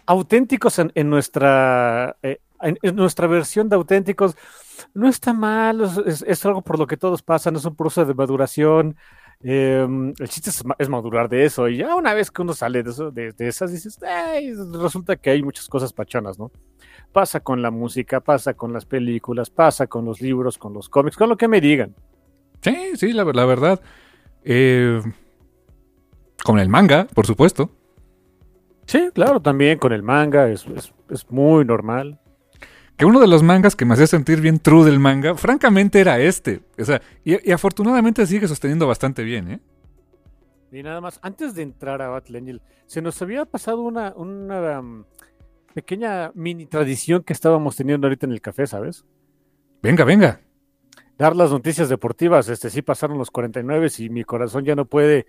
auténticos 0.07 0.79
en, 0.79 1.11
nuestra 1.11 2.17
eh, 2.23 2.39
en, 2.61 2.97
nuestra 2.97 3.27
versión 3.27 3.69
de 3.69 3.77
auténticos. 3.77 4.37
No 4.95 5.09
está 5.09 5.33
mal, 5.33 5.81
es, 6.07 6.47
algo 6.47 6.63
por 6.63 6.79
lo 6.79 6.87
que 6.87 6.97
todos 6.97 7.23
pasan, 7.23 7.57
es 7.57 7.65
un 7.65 7.77
proceso 7.77 8.05
de 8.05 8.15
maduración. 8.15 8.97
Eh, 9.45 9.87
el 10.19 10.29
chiste 10.29 10.51
es, 10.51 10.65
ma- 10.65 10.77
es 10.79 10.89
madurar 10.89 11.29
de 11.29 11.45
eso, 11.45 11.69
y 11.69 11.79
ya 11.79 11.97
una 11.97 12.15
vez 12.15 12.31
que 12.31 12.43
uno 12.43 12.53
sale 12.53 12.83
de, 12.85 12.91
eso, 12.91 13.11
de, 13.11 13.35
esas, 13.39 13.73
dices, 13.73 14.01
"Ay, 14.03 14.55
resulta 14.73 15.17
que 15.17 15.31
hay 15.31 15.43
muchas 15.43 15.69
cosas 15.69 15.93
pachonas, 15.93 16.39
¿no? 16.39 16.53
Pasa 17.13 17.41
con 17.41 17.61
la 17.61 17.71
música, 17.73 18.21
pasa 18.21 18.55
con 18.55 18.73
las 18.73 18.87
películas, 18.87 19.51
pasa 19.51 19.89
con 19.89 20.05
los 20.05 20.21
libros, 20.21 20.59
con 20.59 20.73
los 20.73 20.89
cómics, 20.89 21.17
con 21.17 21.29
lo 21.29 21.37
que 21.37 21.49
me 21.49 21.61
digan. 21.61 21.95
Sí, 22.61 22.93
sí, 22.95 23.13
la, 23.13 23.25
la 23.25 23.45
verdad. 23.45 23.81
Eh, 24.45 25.01
con 26.45 26.59
el 26.59 26.69
manga, 26.69 27.07
por 27.13 27.27
supuesto. 27.27 27.71
Sí, 28.93 29.09
claro, 29.15 29.41
también 29.41 29.79
con 29.79 29.95
el 29.95 30.03
manga, 30.03 30.51
es, 30.51 30.67
es, 30.67 30.93
es 31.09 31.31
muy 31.31 31.65
normal. 31.65 32.21
Que 32.99 33.07
uno 33.07 33.21
de 33.21 33.27
los 33.27 33.43
mangas 33.43 33.75
que 33.75 33.87
me 33.87 33.95
hacía 33.95 34.07
sentir 34.07 34.43
bien 34.43 34.59
true 34.59 34.85
del 34.85 34.99
manga, 34.99 35.35
francamente 35.35 35.99
era 35.99 36.21
este. 36.21 36.61
O 36.79 36.85
sea, 36.85 37.01
y, 37.25 37.49
y 37.49 37.53
afortunadamente 37.53 38.27
sigue 38.27 38.47
sosteniendo 38.47 38.87
bastante 38.87 39.23
bien, 39.23 39.51
¿eh? 39.51 39.61
Y 40.73 40.83
nada 40.83 41.01
más, 41.01 41.21
antes 41.23 41.55
de 41.55 41.63
entrar 41.63 42.03
a 42.03 42.09
Battle 42.09 42.37
Angel, 42.37 42.61
se 42.85 43.01
nos 43.01 43.23
había 43.23 43.47
pasado 43.47 43.81
una, 43.81 44.13
una 44.15 44.81
um, 44.81 45.05
pequeña 45.73 46.31
mini 46.35 46.67
tradición 46.67 47.23
que 47.23 47.33
estábamos 47.33 47.75
teniendo 47.77 48.09
ahorita 48.09 48.27
en 48.27 48.33
el 48.33 48.43
café, 48.43 48.67
¿sabes? 48.67 49.07
Venga, 49.83 50.05
venga. 50.05 50.43
Dar 51.17 51.35
las 51.35 51.51
noticias 51.51 51.89
deportivas, 51.89 52.51
este 52.51 52.69
sí 52.69 52.83
pasaron 52.83 53.17
los 53.17 53.31
49 53.31 53.89
y 53.97 54.11
mi 54.11 54.23
corazón 54.23 54.67
ya 54.67 54.75
no 54.75 54.85
puede, 54.85 55.25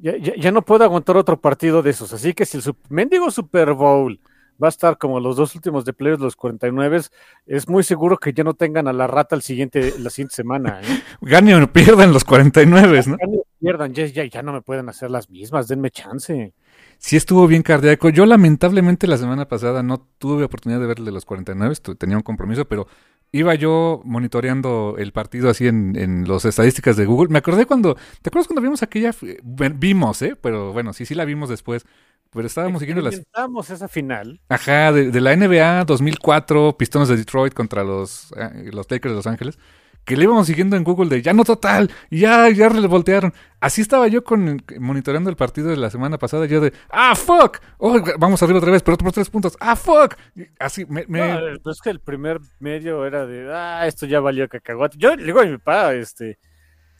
ya, 0.00 0.16
ya, 0.16 0.34
ya 0.36 0.50
no 0.52 0.62
puedo 0.62 0.84
aguantar 0.84 1.16
otro 1.16 1.40
partido 1.40 1.82
de 1.82 1.90
esos. 1.90 2.12
Así 2.12 2.32
que 2.34 2.44
si 2.46 2.56
el 2.58 2.62
sup- 2.62 2.76
mendigo 2.88 3.30
Super 3.30 3.72
Bowl 3.74 4.20
va 4.62 4.66
a 4.66 4.70
estar 4.70 4.98
como 4.98 5.20
los 5.20 5.36
dos 5.36 5.54
últimos 5.54 5.84
de 5.86 5.92
playoffs, 5.94 6.22
los 6.22 6.36
49, 6.36 7.00
es 7.46 7.68
muy 7.68 7.82
seguro 7.82 8.18
que 8.18 8.32
ya 8.34 8.44
no 8.44 8.52
tengan 8.54 8.88
a 8.88 8.92
la 8.92 9.06
rata 9.06 9.34
el 9.34 9.40
siguiente, 9.42 9.94
la 9.98 10.10
siguiente 10.10 10.34
semana. 10.34 10.80
¿eh? 10.82 11.02
Gane 11.22 11.54
o 11.54 11.72
pierdan 11.72 12.12
los 12.12 12.24
49, 12.24 13.02
¿no? 13.06 13.16
Ya 13.18 13.26
no 13.26 13.42
pierdan, 13.58 13.94
ya, 13.94 14.04
ya, 14.06 14.24
ya 14.26 14.42
no 14.42 14.52
me 14.52 14.60
pueden 14.60 14.88
hacer 14.90 15.10
las 15.10 15.30
mismas, 15.30 15.66
denme 15.68 15.90
chance. 15.90 16.52
Sí 16.98 17.16
estuvo 17.16 17.46
bien 17.46 17.62
cardíaco. 17.62 18.10
Yo 18.10 18.26
lamentablemente 18.26 19.06
la 19.06 19.16
semana 19.16 19.48
pasada 19.48 19.82
no 19.82 20.06
tuve 20.18 20.44
oportunidad 20.44 20.80
de 20.80 20.86
verle 20.86 21.10
los 21.10 21.24
49, 21.24 21.74
estu- 21.74 21.96
tenía 21.96 22.18
un 22.18 22.22
compromiso, 22.22 22.66
pero 22.66 22.86
iba 23.32 23.54
yo 23.54 24.02
monitoreando 24.04 24.96
el 24.98 25.12
partido 25.12 25.50
así 25.50 25.66
en, 25.66 25.96
en 25.96 26.28
las 26.28 26.44
estadísticas 26.44 26.96
de 26.96 27.06
Google. 27.06 27.28
Me 27.30 27.38
acordé 27.38 27.66
cuando, 27.66 27.94
¿te 27.94 28.28
acuerdas 28.28 28.46
cuando 28.48 28.62
vimos 28.62 28.82
aquella? 28.82 29.12
Vimos, 29.42 30.22
¿eh? 30.22 30.36
Pero 30.40 30.72
bueno, 30.72 30.92
sí, 30.92 31.06
sí 31.06 31.14
la 31.14 31.24
vimos 31.24 31.48
después. 31.48 31.84
Pero 32.32 32.46
estábamos 32.46 32.78
siguiendo 32.80 33.02
las... 33.02 33.22
Esa 33.70 33.88
final. 33.88 34.40
Ajá, 34.48 34.92
de, 34.92 35.10
de 35.10 35.20
la 35.20 35.34
NBA 35.36 35.84
2004, 35.84 36.76
Pistones 36.78 37.08
de 37.08 37.16
Detroit 37.16 37.52
contra 37.54 37.82
los, 37.82 38.32
eh, 38.36 38.70
los 38.72 38.88
Lakers 38.88 39.12
de 39.12 39.16
Los 39.16 39.26
Ángeles, 39.26 39.58
que 40.04 40.16
le 40.16 40.24
íbamos 40.24 40.46
siguiendo 40.46 40.76
en 40.76 40.84
Google 40.84 41.08
de 41.08 41.22
ya 41.22 41.32
no 41.32 41.44
total, 41.44 41.90
ya, 42.10 42.48
ya 42.50 42.68
le 42.68 42.86
voltearon. 42.86 43.32
Así 43.60 43.82
estaba 43.82 44.08
yo 44.08 44.24
con 44.24 44.62
monitoreando 44.78 45.30
el 45.30 45.36
partido 45.36 45.68
de 45.68 45.76
la 45.76 45.90
semana 45.90 46.18
pasada, 46.18 46.46
yo 46.46 46.60
de, 46.60 46.72
ah, 46.88 47.14
fuck, 47.14 47.58
oh, 47.78 48.00
vamos 48.18 48.42
arriba 48.42 48.58
otra 48.58 48.72
vez, 48.72 48.82
pero 48.82 48.96
por 48.96 49.12
tres 49.12 49.28
puntos, 49.30 49.56
ah, 49.60 49.76
fuck. 49.76 50.16
Así, 50.58 50.86
me, 50.86 51.04
No, 51.06 51.48
eh, 51.48 51.58
pues 51.62 51.80
que 51.80 51.90
el 51.90 52.00
primer 52.00 52.40
medio 52.58 53.04
era 53.04 53.26
de, 53.26 53.52
ah, 53.52 53.86
esto 53.86 54.06
ya 54.06 54.20
valió 54.20 54.48
cacahuate. 54.48 54.96
Yo 54.98 55.14
le 55.14 55.24
digo 55.24 55.40
a 55.40 55.44
mi 55.44 55.58
papá, 55.58 55.94
este, 55.94 56.38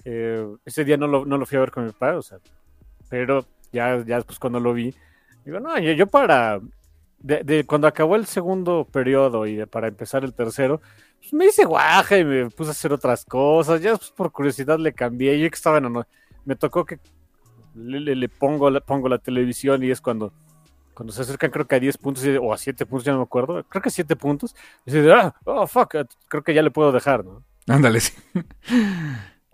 eh, 0.05 0.47
ese 0.65 0.85
día 0.85 0.97
no 0.97 1.07
lo, 1.07 1.25
no 1.25 1.39
lo 1.39 1.47
fui 1.47 1.57
a 1.57 1.61
ver 1.61 1.71
con 1.71 1.85
mi 1.85 1.93
papá, 1.93 2.17
o 2.17 2.23
sea, 2.23 2.39
pero 3.09 3.47
ya, 3.73 4.05
ya 4.05 4.17
después 4.17 4.39
cuando 4.39 4.61
lo 4.61 4.75
vi, 4.75 4.95
digo, 5.45 5.61
no, 5.61 5.79
yo, 5.79 6.07
para, 6.07 6.61
de, 7.19 7.65
cuando 7.67 7.87
acabó 7.87 8.17
el 8.17 8.27
segundo 8.27 8.87
periodo 8.91 9.47
y 9.47 9.65
para 9.67 9.89
empezar 9.89 10.25
el 10.25 10.35
tercero, 10.35 10.81
pues 11.21 11.33
me 11.33 11.47
hice 11.47 11.65
guaja 11.65 12.19
y 12.19 12.25
me 12.25 12.51
puse 12.51 12.71
a 12.71 12.73
hacer 12.73 12.93
otras 12.93 13.25
cosas, 13.25 13.81
ya 13.81 13.91
después 13.91 14.11
por 14.13 14.33
curiosidad 14.33 14.79
le 14.79 14.93
cambié, 14.93 15.39
yo 15.39 15.49
que 15.49 15.55
estaba 15.55 15.79
en, 15.79 15.87
ano- 15.87 16.07
me 16.45 16.57
tocó 16.57 16.85
que 16.85 16.99
le, 17.75 18.01
le- 18.01 18.17
le 18.17 18.29
pongo, 18.29 18.69
la, 18.71 18.81
pongo 18.81 19.09
la 19.09 19.19
televisión 19.19 19.83
y 19.85 19.91
es 19.91 20.01
cuando 20.01 20.33
cuando 20.95 21.13
se 21.15 21.23
acercan 21.23 21.51
creo 21.51 21.67
que 21.67 21.77
a 21.77 21.81
10 21.81 21.97
puntos 21.97 22.23
o 22.43 22.53
a 22.53 22.59
7 22.59 22.85
puntos, 22.85 23.05
ya 23.07 23.13
no 23.13 23.19
me 23.19 23.25
acuerdo, 23.25 23.63
creo 23.65 23.81
que 23.81 23.89
7 23.91 24.17
puntos, 24.17 24.55
y 24.85 24.91
dice, 24.93 25.11
ah, 25.13 25.35
oh, 25.45 25.67
fuck, 25.67 25.95
creo 26.29 26.43
que 26.43 26.53
ya 26.53 26.61
le 26.63 26.71
puedo 26.71 26.93
dejar, 26.93 27.25
¿no? 27.25 27.43
ándale, 27.69 28.01
sí. 28.01 28.13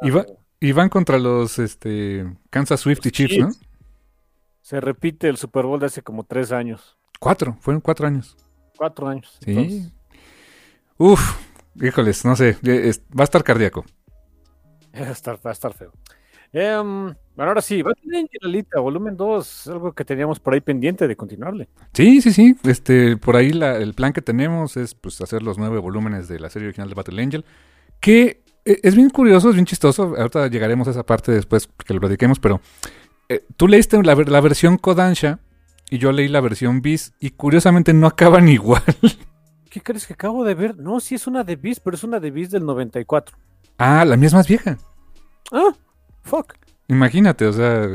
Y, 0.02 0.10
va- 0.10 0.26
y 0.60 0.72
van 0.72 0.88
contra 0.88 1.18
los 1.18 1.58
este, 1.58 2.26
Kansas 2.50 2.80
Swift 2.80 3.06
y 3.06 3.10
Chiefs, 3.12 3.38
¿no? 3.38 3.50
Se 4.60 4.80
repite 4.80 5.28
el 5.28 5.36
Super 5.36 5.64
Bowl 5.66 5.78
de 5.78 5.86
hace 5.86 6.02
como 6.02 6.24
3 6.24 6.50
años, 6.52 6.96
Cuatro, 7.20 7.56
fueron 7.60 7.80
cuatro 7.80 8.06
años. 8.08 8.36
4 8.76 9.08
años. 9.08 9.38
Sí. 9.44 9.50
entonces, 9.52 9.92
Uf, 10.98 11.36
híjoles, 11.80 12.24
no 12.24 12.36
sé, 12.36 12.50
eh, 12.64 12.82
es- 12.88 13.00
va 13.18 13.22
a 13.22 13.24
estar 13.24 13.42
cardíaco. 13.44 13.84
va, 14.94 15.08
a 15.08 15.12
estar, 15.12 15.36
va 15.44 15.50
a 15.50 15.52
estar 15.52 15.72
feo. 15.74 15.92
Em, 16.52 17.12
bueno, 17.34 17.50
ahora 17.50 17.60
sí, 17.60 17.82
Battle 17.82 18.16
Angel 18.18 18.40
Alita, 18.44 18.80
volumen 18.80 19.16
2, 19.16 19.66
algo 19.66 19.92
que 19.92 20.04
teníamos 20.04 20.40
por 20.40 20.54
ahí 20.54 20.60
pendiente 20.60 21.06
de 21.06 21.16
continuarle. 21.16 21.68
Sí, 21.92 22.22
sí, 22.22 22.32
sí. 22.32 22.56
Este, 22.64 23.16
por 23.16 23.36
ahí 23.36 23.50
la- 23.52 23.76
el 23.76 23.92
plan 23.94 24.12
que 24.12 24.22
tenemos 24.22 24.76
es 24.76 24.94
pues 24.94 25.20
hacer 25.20 25.42
los 25.42 25.58
nueve 25.58 25.78
volúmenes 25.78 26.28
de 26.28 26.38
la 26.40 26.48
serie 26.48 26.68
original 26.68 26.88
de 26.88 26.94
Battle 26.94 27.20
Angel. 27.22 27.44
Que 28.00 28.42
eh, 28.64 28.80
es 28.82 28.94
bien 28.96 29.10
curioso, 29.10 29.48
es 29.50 29.54
bien 29.54 29.66
chistoso. 29.66 30.14
Ahorita 30.16 30.46
llegaremos 30.48 30.88
a 30.88 30.92
esa 30.92 31.04
parte 31.04 31.30
después 31.32 31.68
que 31.84 31.92
lo 31.94 32.00
platiquemos, 32.00 32.38
pero 32.38 32.60
eh, 33.28 33.44
tú 33.56 33.68
leíste 33.68 34.00
la 34.02 34.40
versión 34.40 34.78
Kodansha 34.78 35.40
y 35.90 35.98
yo 35.98 36.10
leí 36.12 36.28
la 36.28 36.40
versión 36.40 36.80
Bis 36.80 37.12
y 37.20 37.30
curiosamente 37.30 37.92
no 37.92 38.06
acaban 38.06 38.48
igual. 38.48 38.82
¿Qué 39.76 39.82
crees 39.82 40.06
que 40.06 40.14
acabo 40.14 40.42
de 40.42 40.54
ver? 40.54 40.78
No, 40.78 41.00
sí 41.00 41.14
es 41.16 41.26
una 41.26 41.44
de 41.44 41.54
Beast, 41.56 41.82
pero 41.84 41.96
es 41.96 42.02
una 42.02 42.18
de 42.18 42.30
Beast 42.30 42.50
del 42.50 42.64
94. 42.64 43.36
ah, 43.76 44.06
la 44.06 44.16
mía 44.16 44.28
es 44.28 44.32
más 44.32 44.48
vieja. 44.48 44.78
Ah, 45.52 45.74
fuck. 46.22 46.54
Imagínate, 46.88 47.44
o 47.46 47.52
sea, 47.52 47.86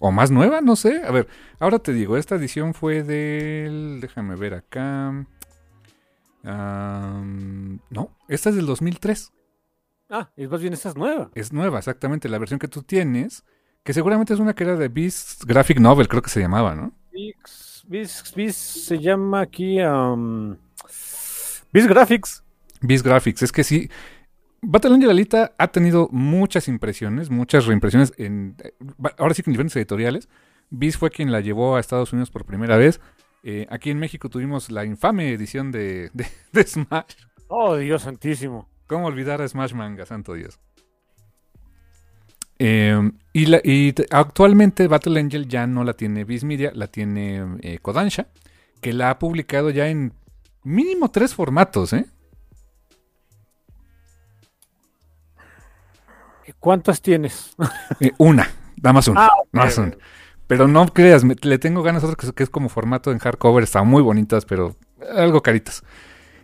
o 0.00 0.10
más 0.10 0.32
nueva, 0.32 0.60
no 0.62 0.74
sé. 0.74 1.00
A 1.06 1.12
ver, 1.12 1.28
ahora 1.60 1.78
te 1.78 1.92
digo, 1.92 2.16
esta 2.16 2.34
edición 2.34 2.74
fue 2.74 3.04
del. 3.04 4.00
Déjame 4.00 4.34
ver 4.34 4.54
acá. 4.54 5.26
No, 6.42 8.16
esta 8.26 8.50
es 8.50 8.56
del 8.56 8.66
2003. 8.66 9.32
Ah, 10.10 10.30
es 10.34 10.50
más 10.50 10.60
bien 10.60 10.72
esta 10.72 10.88
es 10.88 10.96
nueva. 10.96 11.30
Es 11.36 11.52
nueva, 11.52 11.78
exactamente. 11.78 12.28
La 12.28 12.38
versión 12.38 12.58
que 12.58 12.66
tú 12.66 12.82
tienes, 12.82 13.44
que 13.84 13.92
seguramente 13.92 14.34
es 14.34 14.40
una 14.40 14.54
que 14.54 14.64
era 14.64 14.74
de 14.74 14.88
Beast 14.88 15.44
Graphic 15.44 15.78
Novel, 15.78 16.08
creo 16.08 16.22
que 16.22 16.30
se 16.30 16.40
llamaba, 16.40 16.74
¿no? 16.74 16.92
Beast, 17.12 17.84
Beast- 17.86 18.34
Beast 18.34 18.58
se 18.58 18.98
llama 18.98 19.42
aquí 19.42 19.80
um, 19.82 20.56
Beast 21.72 21.88
Graphics. 21.88 22.42
Beast 22.80 23.04
Graphics. 23.04 23.42
Es 23.42 23.52
que 23.52 23.64
sí. 23.64 23.90
Battle 24.60 24.94
Angel 24.94 25.10
Alita 25.10 25.52
ha 25.58 25.68
tenido 25.68 26.08
muchas 26.10 26.66
impresiones, 26.68 27.30
muchas 27.30 27.66
reimpresiones 27.66 28.12
en. 28.18 28.56
eh, 28.62 28.72
Ahora 29.18 29.34
sí 29.34 29.42
que 29.42 29.50
en 29.50 29.52
diferentes 29.52 29.76
editoriales. 29.76 30.28
Beast 30.70 30.98
fue 30.98 31.10
quien 31.10 31.32
la 31.32 31.40
llevó 31.40 31.76
a 31.76 31.80
Estados 31.80 32.12
Unidos 32.12 32.30
por 32.30 32.44
primera 32.44 32.76
vez. 32.76 33.00
Eh, 33.44 33.66
aquí 33.70 33.90
en 33.90 33.98
México 33.98 34.28
tuvimos 34.28 34.70
la 34.70 34.84
infame 34.84 35.32
edición 35.32 35.70
de, 35.72 36.10
de- 36.12 36.26
de 36.52 36.62
Smash. 36.64 37.14
Oh, 37.48 37.76
Dios 37.76 38.02
santísimo. 38.02 38.68
¿Cómo 38.86 39.06
olvidar 39.06 39.40
a 39.40 39.48
Smash 39.48 39.72
Manga, 39.74 40.04
santo 40.06 40.34
Dios? 40.34 40.58
Eh, 42.58 43.10
y, 43.32 43.46
la- 43.46 43.60
y 43.62 43.92
te- 43.92 44.06
actualmente 44.10 44.88
Battle 44.88 45.18
Angel 45.20 45.46
ya 45.46 45.66
no 45.66 45.84
la 45.84 45.92
tiene 45.94 46.24
Viz 46.24 46.42
Media, 46.44 46.72
la 46.74 46.88
tiene 46.88 47.44
eh, 47.62 47.78
Kodansha, 47.78 48.26
que 48.80 48.92
la 48.92 49.10
ha 49.10 49.18
publicado 49.18 49.70
ya 49.70 49.88
en 49.88 50.12
mínimo 50.64 51.10
tres 51.10 51.34
formatos, 51.34 51.92
¿eh? 51.92 52.06
¿Cuántas 56.60 57.02
tienes? 57.02 57.54
Eh, 58.00 58.12
una, 58.18 58.48
nada 58.80 58.92
más 58.92 59.08
una. 59.08 59.26
Ah, 59.26 59.30
nada 59.52 59.66
más 59.66 59.78
una. 59.78 59.96
Pero 60.46 60.66
no 60.68 60.86
creas, 60.88 61.24
me- 61.24 61.36
le 61.40 61.58
tengo 61.58 61.82
ganas 61.82 62.02
a 62.04 62.06
otra 62.06 62.16
que, 62.16 62.32
que 62.32 62.42
es 62.42 62.50
como 62.50 62.68
formato 62.68 63.10
en 63.12 63.18
hardcover, 63.18 63.64
están 63.64 63.86
muy 63.88 64.02
bonitas, 64.02 64.44
pero 64.44 64.76
algo 65.14 65.42
caritas. 65.42 65.82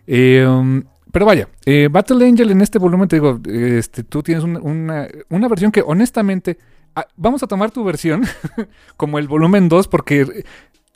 Eh, 0.07 0.45
um, 0.47 0.83
pero 1.13 1.25
vaya, 1.27 1.49
eh, 1.65 1.89
Battle 1.91 2.27
Angel 2.27 2.51
en 2.51 2.61
este 2.61 2.79
volumen, 2.79 3.09
te 3.09 3.17
digo, 3.17 3.41
este, 3.47 4.03
tú 4.05 4.23
tienes 4.23 4.45
un- 4.45 4.57
una, 4.61 5.09
una 5.31 5.49
versión 5.49 5.71
que 5.73 5.83
honestamente, 5.87 6.59
ah, 6.97 7.07
vamos 7.17 7.43
a 7.43 7.47
tomar 7.47 7.71
tu 7.71 7.83
versión 7.85 8.23
como 8.97 9.19
el 9.19 9.29
volumen 9.29 9.69
2, 9.69 9.89
porque 9.89 10.45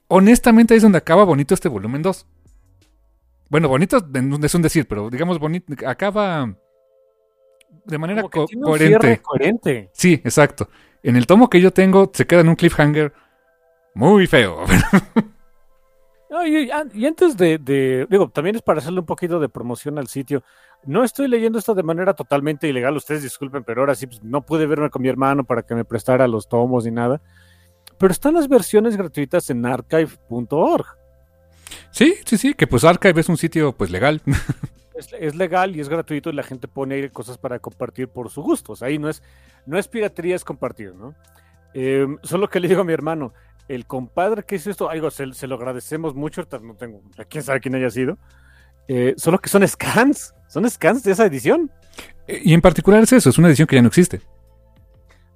honestamente 0.08 0.74
ahí 0.74 0.78
es 0.78 0.82
donde 0.82 0.98
acaba 0.98 1.24
bonito 1.24 1.54
este 1.54 1.68
volumen 1.68 2.02
2. 2.02 2.26
Bueno, 3.48 3.68
bonito 3.68 3.96
es 4.42 4.54
un 4.54 4.62
decir, 4.62 4.86
pero 4.86 5.08
digamos 5.10 5.38
bonito, 5.38 5.72
acaba 5.86 6.54
de 7.84 7.98
manera 7.98 8.22
co- 8.30 8.46
coherente. 8.62 9.20
Sí, 9.92 10.14
exacto. 10.24 10.68
En 11.02 11.16
el 11.16 11.26
tomo 11.26 11.48
que 11.48 11.60
yo 11.60 11.70
tengo 11.72 12.10
se 12.12 12.26
queda 12.26 12.40
en 12.40 12.48
un 12.50 12.56
cliffhanger 12.56 13.12
muy 13.94 14.26
feo. 14.26 14.64
No, 16.30 16.46
y, 16.46 16.70
ah, 16.70 16.84
y 16.92 17.06
antes 17.06 17.38
de, 17.38 17.56
de- 17.56 18.06
digo, 18.10 18.28
también 18.28 18.54
es 18.54 18.60
para 18.60 18.80
hacerle 18.80 19.00
un 19.00 19.06
poquito 19.06 19.40
de 19.40 19.48
promoción 19.48 19.98
al 19.98 20.08
sitio. 20.08 20.42
No 20.84 21.02
estoy 21.02 21.26
leyendo 21.26 21.58
esto 21.58 21.74
de 21.74 21.82
manera 21.82 22.12
totalmente 22.12 22.68
ilegal, 22.68 22.94
ustedes 22.96 23.22
disculpen, 23.22 23.64
pero 23.64 23.80
ahora 23.80 23.94
sí 23.94 24.06
pues, 24.06 24.22
no 24.22 24.42
pude 24.42 24.66
verme 24.66 24.90
con 24.90 25.00
mi 25.00 25.08
hermano 25.08 25.44
para 25.44 25.62
que 25.62 25.74
me 25.74 25.86
prestara 25.86 26.28
los 26.28 26.46
tomos 26.46 26.84
ni 26.84 26.90
nada. 26.90 27.22
Pero 27.98 28.12
están 28.12 28.34
las 28.34 28.46
versiones 28.46 28.94
gratuitas 28.94 29.48
en 29.48 29.64
archive.org. 29.64 30.84
sí, 31.90 32.16
sí, 32.24 32.36
sí, 32.36 32.54
que 32.54 32.66
pues 32.66 32.84
Archive 32.84 33.20
es 33.20 33.28
un 33.28 33.36
sitio 33.36 33.72
pues 33.72 33.90
legal. 33.90 34.22
Es, 34.98 35.12
es 35.16 35.36
legal 35.36 35.76
y 35.76 35.80
es 35.80 35.88
gratuito 35.88 36.28
y 36.28 36.32
la 36.32 36.42
gente 36.42 36.66
pone 36.66 36.96
ahí 36.96 37.08
cosas 37.08 37.38
para 37.38 37.60
compartir 37.60 38.08
por 38.08 38.30
su 38.30 38.42
gusto. 38.42 38.72
O 38.72 38.76
sea, 38.76 38.88
ahí 38.88 38.98
no 38.98 39.08
es, 39.08 39.22
no 39.64 39.78
es 39.78 39.86
piratería, 39.86 40.34
es 40.34 40.42
compartir, 40.42 40.92
¿no? 40.92 41.14
Eh, 41.72 42.04
solo 42.24 42.50
que 42.50 42.58
le 42.58 42.66
digo 42.66 42.80
a 42.80 42.84
mi 42.84 42.94
hermano, 42.94 43.32
el 43.68 43.86
compadre 43.86 44.42
que 44.42 44.56
hizo 44.56 44.70
esto, 44.70 44.90
algo 44.90 45.10
se, 45.10 45.32
se 45.34 45.46
lo 45.46 45.54
agradecemos 45.54 46.16
mucho, 46.16 46.40
ahorita 46.40 46.58
no 46.58 46.74
tengo, 46.74 47.02
quién 47.28 47.44
sabe 47.44 47.60
quién 47.60 47.74
haya 47.74 47.90
sido. 47.90 48.18
Eh, 48.88 49.14
solo 49.18 49.38
que 49.38 49.50
son 49.50 49.66
scans, 49.68 50.34
son 50.48 50.68
scans 50.68 51.02
de 51.02 51.12
esa 51.12 51.26
edición. 51.26 51.70
Eh, 52.26 52.40
y 52.42 52.54
en 52.54 52.62
particular 52.62 53.02
es 53.02 53.12
eso, 53.12 53.28
es 53.28 53.38
una 53.38 53.48
edición 53.48 53.68
que 53.68 53.76
ya 53.76 53.82
no 53.82 53.88
existe. 53.88 54.22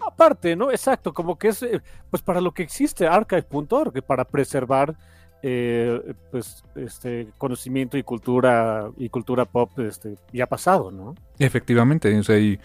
Aparte, 0.05 0.57
¿no? 0.57 0.71
Exacto, 0.71 1.13
como 1.13 1.39
que 1.39 1.49
es, 1.49 1.63
eh, 1.63 1.83
pues 2.11 2.23
para 2.23 2.41
lo 2.41 2.53
que 2.53 2.63
existe 2.63 3.07
archive.org, 3.07 4.03
para 4.05 4.25
preservar 4.25 4.97
eh, 5.43 6.15
pues 6.31 6.63
este 6.77 7.29
conocimiento 7.37 7.99
y 7.99 8.03
cultura 8.03 8.91
y 8.97 9.09
cultura 9.09 9.45
pop 9.45 9.77
este 9.81 10.17
ya 10.33 10.47
pasado, 10.47 10.91
¿no? 10.91 11.15
Efectivamente, 11.39 12.17
o 12.19 12.23
sea, 12.23 12.39
y, 12.39 12.59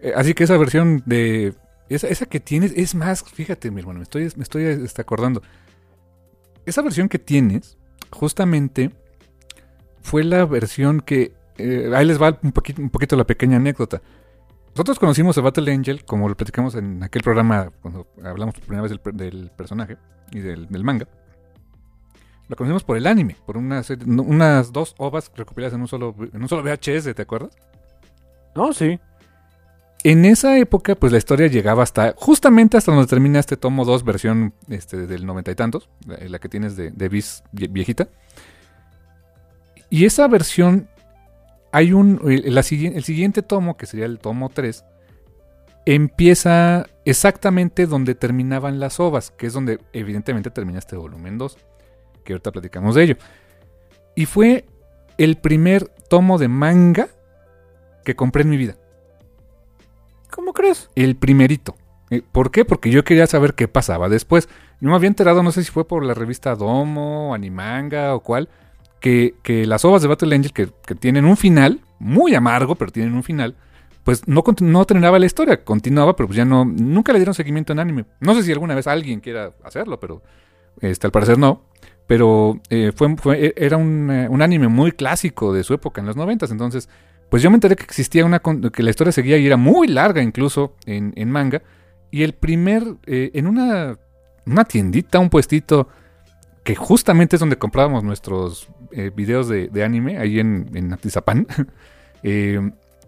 eh, 0.00 0.12
así 0.14 0.34
que 0.34 0.44
esa 0.44 0.56
versión 0.58 1.02
de 1.06 1.54
esa, 1.88 2.06
esa 2.08 2.26
que 2.26 2.38
tienes 2.40 2.72
es 2.76 2.94
más, 2.94 3.22
fíjate, 3.24 3.70
mi 3.70 3.80
hermano, 3.80 4.00
me 4.00 4.02
estoy, 4.04 4.30
me 4.36 4.42
estoy 4.42 4.64
este, 4.64 5.00
acordando. 5.00 5.42
Esa 6.66 6.82
versión 6.82 7.08
que 7.08 7.18
tienes, 7.18 7.78
justamente, 8.10 8.90
fue 10.02 10.22
la 10.22 10.44
versión 10.44 11.00
que 11.00 11.32
eh, 11.56 11.90
ahí 11.94 12.04
les 12.04 12.20
va 12.20 12.38
un 12.42 12.52
poquito, 12.52 12.82
un 12.82 12.90
poquito 12.90 13.16
la 13.16 13.24
pequeña 13.24 13.56
anécdota. 13.56 14.02
Nosotros 14.74 14.98
conocimos 14.98 15.36
a 15.38 15.40
Battle 15.40 15.72
Angel, 15.72 16.04
como 16.04 16.28
lo 16.28 16.36
platicamos 16.36 16.74
en 16.74 17.02
aquel 17.02 17.22
programa 17.22 17.72
cuando 17.80 18.06
hablamos 18.22 18.54
por 18.54 18.64
primera 18.64 18.82
vez 18.82 18.90
del, 18.90 19.00
per- 19.00 19.14
del 19.14 19.50
personaje 19.56 19.96
y 20.30 20.40
del 20.40 20.84
manga. 20.84 21.08
Lo 22.48 22.56
conocimos 22.56 22.82
por 22.84 22.96
el 22.96 23.06
anime, 23.06 23.36
por 23.46 23.56
una 23.56 23.82
serie- 23.82 24.06
unas 24.06 24.72
dos 24.72 24.94
ovas 24.98 25.30
recopiladas 25.36 25.74
en 25.74 25.82
un 25.82 25.88
solo 25.88 26.14
en 26.32 26.42
un 26.42 26.48
solo 26.48 26.62
VHS, 26.62 27.14
¿te 27.14 27.22
acuerdas? 27.22 27.50
No, 28.54 28.72
sí. 28.72 28.98
En 30.04 30.24
esa 30.24 30.56
época, 30.58 30.94
pues 30.94 31.12
la 31.12 31.18
historia 31.18 31.48
llegaba 31.48 31.82
hasta, 31.82 32.14
justamente 32.16 32.76
hasta 32.76 32.92
donde 32.92 33.08
termina 33.08 33.40
este 33.40 33.56
tomo 33.56 33.84
2, 33.84 34.04
versión 34.04 34.54
este, 34.68 35.06
del 35.06 35.26
noventa 35.26 35.50
y 35.50 35.54
tantos, 35.56 35.90
la, 36.06 36.16
la 36.28 36.38
que 36.38 36.48
tienes 36.48 36.76
de, 36.76 36.90
de 36.90 37.08
viejita. 37.08 38.08
Y 39.90 40.04
esa 40.04 40.28
versión, 40.28 40.88
hay 41.72 41.92
un, 41.92 42.20
el, 42.24 42.54
la 42.54 42.60
el 42.60 43.04
siguiente 43.04 43.42
tomo, 43.42 43.76
que 43.76 43.86
sería 43.86 44.06
el 44.06 44.18
tomo 44.20 44.50
3, 44.50 44.84
empieza 45.84 46.86
exactamente 47.04 47.86
donde 47.86 48.14
terminaban 48.14 48.78
las 48.78 49.00
ovas, 49.00 49.30
que 49.32 49.46
es 49.46 49.52
donde 49.52 49.80
evidentemente 49.92 50.50
termina 50.50 50.78
este 50.78 50.96
volumen 50.96 51.38
2, 51.38 51.56
que 52.28 52.34
ahorita 52.34 52.52
platicamos 52.52 52.94
de 52.94 53.04
ello. 53.04 53.16
Y 54.14 54.26
fue 54.26 54.66
el 55.16 55.36
primer 55.36 55.86
tomo 56.10 56.36
de 56.36 56.48
manga 56.48 57.08
que 58.04 58.14
compré 58.14 58.42
en 58.42 58.50
mi 58.50 58.58
vida. 58.58 58.76
¿Cómo 60.30 60.52
crees? 60.52 60.90
El 60.94 61.16
primerito. 61.16 61.74
¿Por 62.32 62.50
qué? 62.50 62.66
Porque 62.66 62.90
yo 62.90 63.02
quería 63.02 63.26
saber 63.26 63.54
qué 63.54 63.66
pasaba 63.66 64.10
después. 64.10 64.48
Yo 64.80 64.90
me 64.90 64.94
había 64.94 65.08
enterado, 65.08 65.42
no 65.42 65.52
sé 65.52 65.64
si 65.64 65.70
fue 65.70 65.86
por 65.86 66.04
la 66.04 66.12
revista 66.12 66.54
Domo, 66.54 67.34
Animanga 67.34 68.14
o 68.14 68.20
cuál, 68.20 68.50
que, 69.00 69.34
que 69.42 69.66
las 69.66 69.84
ovas 69.86 70.02
de 70.02 70.08
Battle 70.08 70.34
Angel, 70.34 70.52
que, 70.52 70.68
que 70.86 70.94
tienen 70.94 71.24
un 71.24 71.36
final, 71.36 71.80
muy 71.98 72.34
amargo, 72.34 72.74
pero 72.76 72.92
tienen 72.92 73.14
un 73.14 73.22
final, 73.22 73.56
pues 74.04 74.28
no, 74.28 74.44
no 74.60 74.84
terminaba 74.84 75.18
la 75.18 75.26
historia, 75.26 75.64
continuaba, 75.64 76.14
pero 76.14 76.28
pues 76.28 76.36
ya 76.36 76.44
no, 76.44 76.64
nunca 76.64 77.12
le 77.12 77.18
dieron 77.18 77.34
seguimiento 77.34 77.72
en 77.72 77.78
anime. 77.78 78.04
No 78.20 78.34
sé 78.34 78.42
si 78.42 78.52
alguna 78.52 78.74
vez 78.74 78.86
alguien 78.86 79.20
quiera 79.20 79.52
hacerlo, 79.64 79.98
pero 79.98 80.22
este, 80.80 81.06
al 81.06 81.10
parecer 81.10 81.38
no. 81.38 81.67
Pero 82.08 82.60
eh, 82.70 82.90
fue, 82.96 83.16
fue- 83.16 83.46
e- 83.46 83.54
era 83.56 83.76
un, 83.76 84.10
eh, 84.10 84.28
un 84.28 84.42
anime 84.42 84.66
muy 84.66 84.90
clásico 84.90 85.52
de 85.52 85.62
su 85.62 85.74
época, 85.74 86.00
en 86.00 86.06
los 86.08 86.16
noventas, 86.16 86.50
entonces 86.50 86.88
pues 87.30 87.42
yo 87.42 87.50
me 87.50 87.56
enteré 87.56 87.76
que 87.76 87.84
existía 87.84 88.24
una 88.24 88.40
que 88.40 88.82
la 88.82 88.90
historia 88.90 89.12
seguía 89.12 89.36
y 89.38 89.46
era 89.46 89.56
muy 89.58 89.86
larga 89.86 90.22
incluso 90.22 90.74
en, 90.86 91.12
en 91.14 91.30
manga. 91.30 91.62
Y 92.10 92.22
el 92.22 92.32
primer 92.32 92.82
eh, 93.06 93.30
en 93.34 93.46
una 93.46 93.98
una 94.46 94.64
tiendita 94.64 95.18
un 95.18 95.28
puestito 95.28 95.88
que 96.64 96.74
justamente 96.74 97.36
es 97.36 97.40
donde 97.40 97.56
comprábamos 97.58 98.02
nuestros 98.02 98.68
eh, 98.92 99.10
videos 99.14 99.46
de, 99.48 99.68
de 99.68 99.84
anime 99.84 100.16
ahí 100.18 100.40
en, 100.40 100.70
en 100.74 100.90
Atizapán 100.94 101.46
eh, 102.22 102.58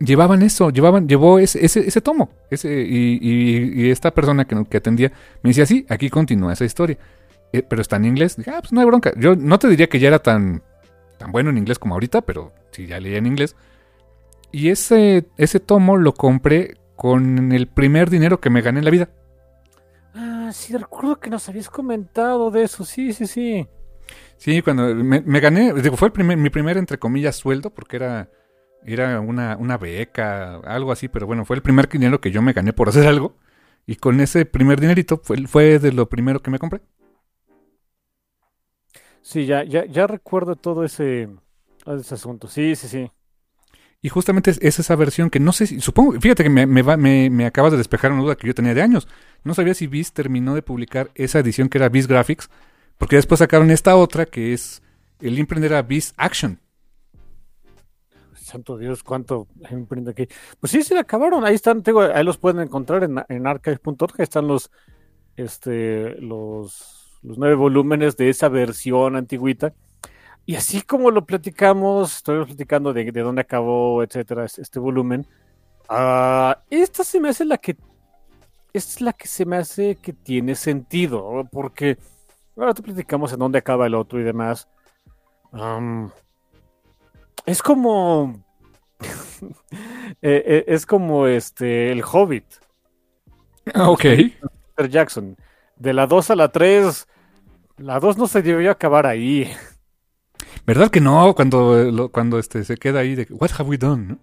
llevaban 0.00 0.42
eso 0.42 0.68
llevaban 0.70 1.08
llevó 1.08 1.38
ese, 1.38 1.64
ese, 1.64 1.80
ese 1.80 2.00
tomo 2.02 2.30
ese 2.50 2.82
y, 2.82 3.18
y- 3.22 3.72
y 3.86 3.90
esta 3.90 4.10
persona 4.10 4.44
que, 4.44 4.64
que 4.68 4.76
atendía 4.76 5.10
me 5.42 5.48
decía 5.50 5.64
sí 5.64 5.86
aquí 5.88 6.10
continúa 6.10 6.52
esa 6.52 6.66
historia 6.66 6.98
Eh, 7.52 7.62
pero 7.62 7.82
está 7.82 7.96
en 7.96 8.04
inglés 8.04 8.36
dije 8.36 8.50
ah 8.50 8.60
pues 8.60 8.72
no 8.72 8.80
hay 8.80 8.86
bronca 8.86 9.12
yo 9.16 9.34
no 9.34 9.58
te 9.58 9.68
diría 9.68 9.88
que 9.88 9.98
ya 9.98 10.08
era 10.08 10.20
tan 10.20 10.62
tan 11.18 11.32
bueno 11.32 11.50
en 11.50 11.58
inglés 11.58 11.78
como 11.78 11.94
ahorita 11.94 12.20
pero 12.20 12.52
sí 12.70 12.86
ya 12.86 13.00
leía 13.00 13.18
en 13.18 13.26
inglés 13.26 13.56
y 14.52 14.70
ese, 14.70 15.26
ese 15.36 15.60
tomo 15.60 15.96
lo 15.96 16.12
compré 16.12 16.76
con 16.96 17.52
el 17.52 17.68
primer 17.68 18.10
dinero 18.10 18.40
que 18.40 18.50
me 18.50 18.62
gané 18.62 18.80
en 18.80 18.84
la 18.84 18.90
vida. 18.90 19.08
Ah, 20.14 20.50
sí, 20.52 20.76
recuerdo 20.76 21.20
que 21.20 21.30
nos 21.30 21.48
habías 21.48 21.70
comentado 21.70 22.50
de 22.50 22.64
eso. 22.64 22.84
Sí, 22.84 23.12
sí, 23.12 23.26
sí. 23.26 23.66
Sí, 24.36 24.60
cuando 24.62 24.94
me, 24.94 25.20
me 25.20 25.40
gané, 25.40 25.72
digo, 25.74 25.96
fue 25.96 26.08
el 26.08 26.12
primer, 26.12 26.36
mi 26.36 26.50
primer, 26.50 26.76
entre 26.78 26.98
comillas, 26.98 27.36
sueldo, 27.36 27.70
porque 27.70 27.96
era, 27.96 28.28
era 28.84 29.20
una, 29.20 29.56
una 29.56 29.78
beca, 29.78 30.56
algo 30.56 30.90
así, 30.90 31.08
pero 31.08 31.26
bueno, 31.26 31.44
fue 31.44 31.56
el 31.56 31.62
primer 31.62 31.88
dinero 31.88 32.20
que 32.20 32.32
yo 32.32 32.42
me 32.42 32.52
gané 32.52 32.72
por 32.72 32.88
hacer 32.88 33.06
algo. 33.06 33.36
Y 33.86 33.96
con 33.96 34.20
ese 34.20 34.44
primer 34.46 34.80
dinerito 34.80 35.20
fue, 35.22 35.46
fue 35.46 35.78
de 35.78 35.92
lo 35.92 36.08
primero 36.08 36.40
que 36.40 36.50
me 36.50 36.58
compré. 36.58 36.80
Sí, 39.30 39.46
ya, 39.46 39.64
ya, 39.64 39.84
ya 39.86 40.06
recuerdo 40.06 40.56
todo 40.56 40.84
ese, 40.84 41.28
ese 41.86 42.14
asunto. 42.14 42.48
Sí, 42.48 42.74
sí, 42.76 42.88
sí. 42.88 43.10
Y 44.02 44.08
justamente 44.08 44.50
es, 44.50 44.58
es 44.62 44.78
esa 44.78 44.96
versión 44.96 45.28
que 45.30 45.40
no 45.40 45.52
sé 45.52 45.66
si, 45.66 45.80
supongo, 45.80 46.18
fíjate 46.20 46.42
que 46.42 46.48
me, 46.50 46.66
me, 46.66 46.82
va- 46.82 46.96
me, 46.96 47.28
me 47.30 47.44
acabas 47.46 47.72
de 47.72 47.78
despejar 47.78 48.12
una 48.12 48.22
duda 48.22 48.36
que 48.36 48.46
yo 48.46 48.54
tenía 48.54 48.74
de 48.74 48.82
años. 48.82 49.08
No 49.44 49.54
sabía 49.54 49.74
si 49.74 49.86
Viz 49.86 50.12
terminó 50.12 50.54
de 50.54 50.62
publicar 50.62 51.10
esa 51.14 51.38
edición 51.40 51.68
que 51.68 51.78
era 51.78 51.88
Viz 51.90 52.06
Graphics, 52.06 52.48
porque 52.98 53.16
después 53.16 53.40
sacaron 53.40 53.70
esta 53.70 53.96
otra 53.96 54.24
que 54.26 54.52
es, 54.54 54.82
el 55.20 55.38
imprint 55.38 55.64
era 55.64 55.82
Viz 55.82 56.14
Action. 56.16 56.60
Santo 58.34 58.76
Dios, 58.78 59.02
cuánto 59.02 59.48
imprenta 59.70 60.10
aquí. 60.12 60.26
Pues 60.58 60.70
sí, 60.72 60.82
se 60.82 60.94
le 60.94 61.00
acabaron. 61.00 61.44
Ahí 61.44 61.54
están, 61.54 61.82
tengo, 61.82 62.00
ahí 62.02 62.24
los 62.24 62.38
pueden 62.38 62.60
encontrar 62.62 63.04
en, 63.04 63.22
en 63.28 63.46
archive.org. 63.46 64.14
Ahí 64.18 64.24
están 64.24 64.46
los, 64.48 64.70
este, 65.36 66.16
los, 66.20 66.99
los 67.22 67.38
nueve 67.38 67.54
volúmenes 67.56 68.16
de 68.16 68.30
esa 68.30 68.48
versión 68.48 69.16
antigüita. 69.16 69.74
Y 70.46 70.56
así 70.56 70.82
como 70.82 71.10
lo 71.10 71.26
platicamos, 71.26 72.16
estoy 72.18 72.44
platicando 72.46 72.92
de, 72.92 73.12
de 73.12 73.20
dónde 73.22 73.42
acabó, 73.42 74.02
etcétera, 74.02 74.44
es- 74.46 74.58
este 74.58 74.78
volumen. 74.80 75.26
ah, 75.88 76.62
esta 76.70 77.04
se 77.04 77.20
me 77.20 77.30
hace 77.30 77.44
la 77.44 77.58
que. 77.58 77.76
Esta 78.72 78.92
es 78.92 79.00
la 79.00 79.12
que 79.12 79.28
se 79.28 79.44
me 79.46 79.56
hace 79.56 79.96
que 79.96 80.12
tiene 80.12 80.54
sentido. 80.54 81.46
Porque 81.52 81.98
ahora 82.56 82.74
te 82.74 82.82
platicamos 82.82 83.32
en 83.32 83.40
dónde 83.40 83.58
acaba 83.58 83.86
el 83.86 83.94
otro 83.94 84.20
y 84.20 84.24
demás. 84.24 84.68
Es 87.46 87.62
como. 87.62 88.44
eh, 90.22 90.42
eh, 90.46 90.64
es 90.68 90.86
como 90.86 91.26
este. 91.26 91.92
El 91.92 92.02
Hobbit. 92.02 92.44
Ok. 93.74 94.04
Peter 94.74 94.90
Jackson. 94.90 95.36
De 95.80 95.92
la 95.92 96.06
2 96.06 96.30
a 96.30 96.36
la 96.36 96.48
3, 96.52 97.08
la 97.78 97.98
2 97.98 98.18
no 98.18 98.28
se 98.28 98.42
debió 98.42 98.70
acabar 98.70 99.06
ahí. 99.06 99.50
¿Verdad 100.66 100.90
que 100.90 101.00
no? 101.00 101.34
Cuando, 101.34 102.10
cuando 102.12 102.38
este, 102.38 102.62
se 102.64 102.76
queda 102.76 103.00
ahí 103.00 103.14
de 103.14 103.26
What 103.30 103.50
have 103.58 103.68
we 103.68 103.78
done? 103.78 104.06
¿no? 104.06 104.18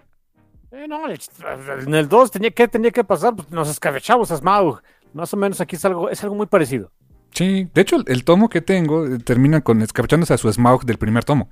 Eh, 0.71 0.87
no, 0.87 1.01
en 1.09 1.93
el 1.95 2.07
2 2.07 2.31
tenía 2.31 2.51
que, 2.51 2.67
tenía 2.67 2.91
que 2.91 3.03
pasar, 3.03 3.35
pues, 3.35 3.49
nos 3.51 3.67
escabechamos 3.69 4.31
a 4.31 4.37
Smaug. 4.37 4.81
Más 5.13 5.33
o 5.33 5.37
menos 5.37 5.59
aquí 5.59 5.75
es 5.75 5.83
algo, 5.83 6.09
es 6.09 6.23
algo 6.23 6.35
muy 6.35 6.45
parecido. 6.45 6.91
Sí, 7.31 7.67
de 7.73 7.81
hecho 7.81 7.95
el, 7.97 8.03
el 8.07 8.23
tomo 8.23 8.49
que 8.49 8.61
tengo 8.61 9.05
eh, 9.07 9.17
termina 9.19 9.61
con 9.61 9.81
escapechándose 9.81 10.33
a 10.35 10.37
su 10.37 10.51
Smaug 10.51 10.85
del 10.85 10.97
primer 10.97 11.23
tomo, 11.25 11.49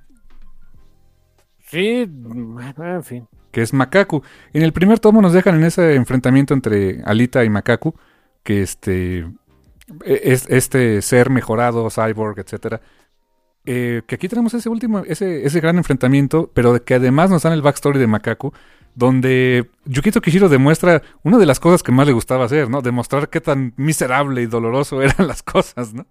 Sí, 1.67 2.05
bueno, 2.07 2.95
en 2.95 3.03
fin. 3.03 3.27
que 3.51 3.61
es 3.63 3.73
Makaku. 3.73 4.21
En 4.53 4.61
el 4.61 4.71
primer 4.71 4.99
tomo 4.99 5.21
nos 5.21 5.33
dejan 5.33 5.55
en 5.55 5.63
ese 5.63 5.95
enfrentamiento 5.95 6.53
entre 6.53 7.01
Alita 7.03 7.43
y 7.43 7.49
Makaku, 7.49 7.95
que 8.43 8.61
este 8.61 9.27
es 10.05 10.49
este 10.49 11.01
ser 11.01 11.29
mejorado, 11.29 11.89
cyborg, 11.89 12.39
etcétera. 12.39 12.81
Eh, 13.65 14.03
que 14.07 14.15
aquí 14.15 14.27
tenemos 14.27 14.53
ese 14.53 14.69
último, 14.69 14.99
ese, 14.99 15.45
ese 15.45 15.59
gran 15.59 15.77
enfrentamiento, 15.77 16.51
pero 16.53 16.83
que 16.85 16.95
además 16.95 17.29
nos 17.31 17.43
dan 17.43 17.53
el 17.53 17.63
backstory 17.63 17.97
de 17.99 18.07
Makaku, 18.07 18.53
donde 18.93 19.69
Yukito 19.85 20.21
Kishiro 20.21 20.49
demuestra 20.49 21.01
una 21.23 21.37
de 21.39 21.45
las 21.47 21.59
cosas 21.59 21.81
que 21.83 21.91
más 21.91 22.05
le 22.07 22.13
gustaba 22.13 22.45
hacer, 22.45 22.69
¿no? 22.69 22.81
Demostrar 22.81 23.29
qué 23.29 23.41
tan 23.41 23.73
miserable 23.77 24.41
y 24.41 24.45
doloroso 24.45 25.01
eran 25.03 25.27
las 25.27 25.43
cosas, 25.43 25.93
¿no? 25.93 26.05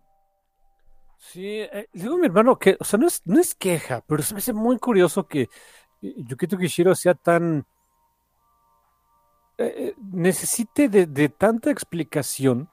Sí, 1.19 1.61
eh, 1.61 1.89
digo 1.93 2.19
mi 2.19 2.27
hermano 2.27 2.59
que, 2.59 2.77
o 2.79 2.85
sea, 2.85 2.99
no 2.99 3.07
es, 3.07 3.23
no 3.25 3.41
es 3.41 3.55
queja, 3.55 4.03
pero 4.07 4.23
se 4.23 4.35
me 4.35 4.39
hace 4.39 4.53
muy 4.53 4.79
curioso 4.79 5.27
que 5.27 5.43
eh, 6.03 6.15
Yukito 6.19 6.59
Kishiro 6.59 6.95
sea 6.95 7.15
tan... 7.15 7.67
eh, 9.59 9.95
necesite 10.13 10.89
de, 10.89 11.07
de 11.07 11.29
tanta 11.29 11.71
explicación, 11.71 12.69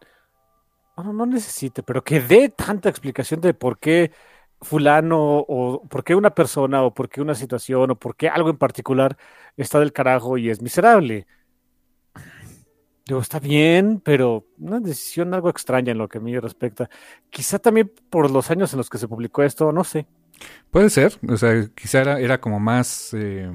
bueno, 1.04 1.26
no 1.26 1.26
necesite, 1.26 1.84
pero 1.84 2.04
que 2.04 2.20
dé 2.22 2.49
tanta 2.49 2.89
explicación 2.89 3.41
de 3.41 3.54
por 3.54 3.80
qué 3.80 4.12
fulano 4.62 5.39
o 5.39 5.84
por 5.88 6.04
qué 6.04 6.14
una 6.16 6.34
persona 6.36 6.84
o 6.84 6.93
por 6.93 7.10
qué 7.10 7.22
una 7.22 7.36
situación 7.36 7.91
o 7.91 7.95
por 7.95 8.16
qué 8.16 8.30
algo 8.30 8.49
en 8.49 8.58
particular 8.58 9.18
está 9.58 9.80
del 9.80 9.93
carajo 9.93 10.38
y 10.38 10.49
es 10.49 10.62
miserable. 10.62 11.26
Digo, 13.06 13.20
está 13.20 13.39
bien, 13.39 13.99
pero 14.04 14.45
una 14.60 14.80
decisión 14.80 15.34
algo 15.34 15.49
extraña 15.49 15.91
en 15.91 15.97
lo 15.97 16.08
que 16.08 16.20
a 16.20 16.22
mí 16.22 16.38
respecta. 16.38 16.89
Quizá 17.30 17.58
también 17.60 17.91
por 18.10 18.30
los 18.30 18.52
años 18.52 18.72
en 18.74 18.78
los 18.78 18.89
que 18.89 18.99
se 18.99 19.08
publicó 19.08 19.43
esto, 19.43 19.72
no 19.72 19.84
sé. 19.84 20.06
Puede 20.70 20.89
ser, 20.89 21.18
o 21.28 21.38
sea, 21.38 21.68
quizá 21.76 22.02
era, 22.02 22.20
era 22.20 22.39
como 22.39 22.60
más... 22.60 23.14
eh, 23.14 23.52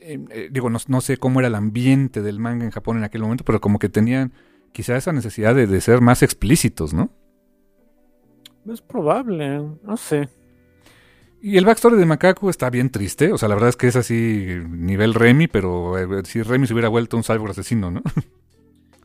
eh, 0.00 0.24
eh, 0.30 0.48
digo, 0.50 0.68
no, 0.70 0.78
no 0.86 1.00
sé 1.00 1.16
cómo 1.16 1.40
era 1.40 1.48
el 1.48 1.54
ambiente 1.54 2.22
del 2.22 2.38
manga 2.38 2.64
en 2.64 2.70
Japón 2.70 2.98
en 2.98 3.04
aquel 3.04 3.22
momento, 3.22 3.44
pero 3.44 3.60
como 3.60 3.78
que 3.78 3.88
tenían 3.88 4.32
quizá 4.74 4.96
esa 4.96 5.12
necesidad 5.12 5.54
de, 5.54 5.66
de 5.66 5.80
ser 5.80 6.00
más 6.02 6.22
explícitos, 6.22 6.92
¿no? 6.92 7.10
Es 8.70 8.82
probable, 8.82 9.60
no 9.82 9.96
sé. 9.96 10.28
Y 11.40 11.58
el 11.58 11.64
backstory 11.64 11.96
de 11.96 12.06
Makaku 12.06 12.48
está 12.50 12.70
bien 12.70 12.90
triste, 12.90 13.32
o 13.32 13.38
sea, 13.38 13.48
la 13.48 13.54
verdad 13.54 13.68
es 13.70 13.76
que 13.76 13.86
es 13.86 13.96
así 13.96 14.46
nivel 14.68 15.14
Remy, 15.14 15.46
pero 15.46 15.98
eh, 15.98 16.22
si 16.24 16.42
Remy 16.42 16.66
se 16.66 16.72
hubiera 16.72 16.88
vuelto 16.88 17.16
un 17.16 17.22
cyborg 17.22 17.50
asesino, 17.52 17.90
¿no? 17.90 18.02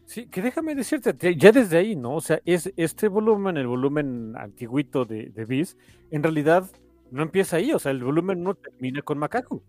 Sí, 0.05 0.25
que 0.25 0.41
déjame 0.41 0.73
decirte, 0.73 1.13
te- 1.13 1.35
ya 1.35 1.51
desde 1.51 1.77
ahí, 1.77 1.95
¿no? 1.95 2.15
O 2.15 2.21
sea, 2.21 2.41
es 2.43 2.73
este 2.77 3.07
volumen, 3.07 3.57
el 3.57 3.67
volumen 3.67 4.33
antiguito 4.35 5.05
de, 5.05 5.29
de 5.29 5.45
Beast, 5.45 5.77
en 6.09 6.23
realidad 6.23 6.67
no 7.11 7.21
empieza 7.21 7.57
ahí, 7.57 7.73
o 7.73 7.77
sea, 7.77 7.91
el 7.91 8.03
volumen 8.03 8.41
no 8.41 8.55
termina 8.55 9.03
con 9.03 9.19
Makaku. 9.19 9.61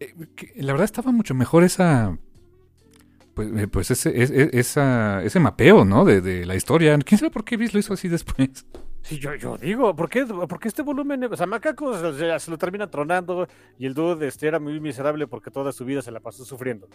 Eh, 0.00 0.12
la 0.56 0.72
verdad 0.72 0.86
estaba 0.86 1.12
mucho 1.12 1.36
mejor 1.36 1.62
esa... 1.62 2.18
Pues, 3.40 3.62
eh, 3.62 3.68
pues 3.68 3.90
ese, 3.90 4.22
es- 4.22 4.30
es- 4.30 4.52
esa, 4.52 5.22
ese 5.24 5.40
mapeo, 5.40 5.84
¿no? 5.86 6.04
De, 6.04 6.44
la 6.44 6.54
historia. 6.54 6.98
¿Quién 6.98 7.18
sabe 7.18 7.30
por 7.30 7.42
qué 7.44 7.56
Beast 7.56 7.72
lo 7.72 7.80
hizo 7.80 7.94
así 7.94 8.06
después? 8.08 8.66
Sí, 9.00 9.18
yo, 9.18 9.34
yo 9.34 9.56
digo, 9.56 9.96
¿por 9.96 10.10
qué, 10.10 10.26
por 10.26 10.60
qué 10.60 10.68
este 10.68 10.82
volumen, 10.82 11.24
o 11.24 11.36
sea, 11.36 11.46
Makaku 11.46 11.94
se, 11.94 12.50
lo 12.50 12.58
termina 12.58 12.90
tronando 12.90 13.48
y 13.78 13.86
el 13.86 13.94
dude 13.94 14.26
este, 14.28 14.46
era 14.46 14.60
muy 14.60 14.78
miserable 14.78 15.26
porque 15.26 15.50
toda 15.50 15.72
su 15.72 15.86
vida 15.86 16.02
se 16.02 16.10
la 16.10 16.20
pasó 16.20 16.44
sufriendo. 16.44 16.86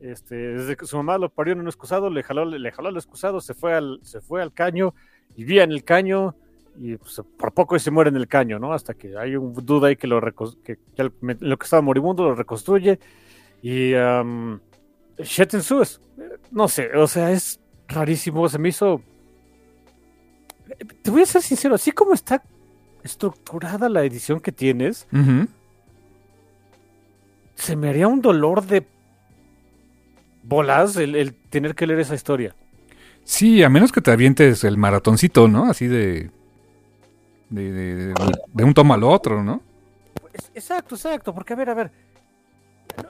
Este, 0.00 0.34
desde 0.34 0.76
que 0.76 0.84
su 0.84 0.96
mamá 0.96 1.16
lo 1.16 1.28
parió 1.28 1.52
en 1.52 1.60
un 1.60 1.68
excusado, 1.68 2.10
le 2.10 2.24
jaló, 2.24 2.44
le 2.44 2.72
jaló 2.72 2.88
al 2.88 2.96
excusado, 2.96 3.40
se 3.40 3.54
fue 3.54 3.72
al, 3.74 4.00
se 4.02 4.20
fue 4.20 4.42
al 4.42 4.52
caño, 4.52 4.94
vivía 5.36 5.62
en 5.62 5.70
el 5.70 5.84
caño 5.84 6.34
y 6.76 6.96
pues, 6.96 7.22
por 7.36 7.52
poco 7.52 7.78
se 7.78 7.92
muere 7.92 8.10
en 8.10 8.16
el 8.16 8.26
caño, 8.26 8.58
¿no? 8.58 8.72
Hasta 8.72 8.94
que 8.94 9.16
hay 9.16 9.36
un 9.36 9.54
dude 9.64 9.90
ahí 9.90 9.96
que 9.96 10.08
lo, 10.08 10.20
que, 10.64 10.78
lo 10.96 11.56
que 11.58 11.64
estaba 11.64 11.82
moribundo 11.82 12.24
lo 12.24 12.34
reconstruye 12.34 12.98
y 13.62 13.92
Shettensu 15.18 15.82
es, 15.82 16.00
no 16.50 16.68
sé, 16.68 16.96
o 16.96 17.06
sea, 17.06 17.30
es 17.32 17.60
rarísimo, 17.88 18.48
se 18.48 18.58
me 18.58 18.68
hizo 18.68 19.02
te 21.02 21.10
voy 21.10 21.22
a 21.22 21.26
ser 21.26 21.42
sincero, 21.42 21.74
así 21.74 21.92
como 21.92 22.12
está 22.14 22.42
estructurada 23.02 23.88
la 23.88 24.04
edición 24.04 24.38
que 24.40 24.52
tienes, 24.52 25.06
se 27.54 27.74
me 27.76 27.88
haría 27.88 28.06
un 28.06 28.20
dolor 28.20 28.64
de 28.66 28.86
bolas 30.42 30.96
el, 30.96 31.16
el 31.16 31.34
tener 31.34 31.74
que 31.74 31.86
leer 31.86 32.00
esa 32.00 32.14
historia. 32.14 32.54
Sí, 33.24 33.62
a 33.62 33.68
menos 33.68 33.92
que 33.92 34.00
te 34.00 34.10
avientes 34.10 34.64
el 34.64 34.76
maratoncito, 34.78 35.48
¿no? 35.48 35.64
Así 35.64 35.86
de... 35.86 36.30
De, 37.50 37.72
de- 37.72 37.94
de- 38.08 38.14
de 38.52 38.64
un 38.64 38.74
tomo 38.74 38.92
al 38.94 39.02
otro, 39.04 39.42
¿no? 39.42 39.62
Es- 40.32 40.50
exacto, 40.54 40.94
exacto, 40.94 41.34
porque 41.34 41.54
a 41.54 41.56
ver, 41.56 41.70
a 41.70 41.74
ver, 41.74 41.90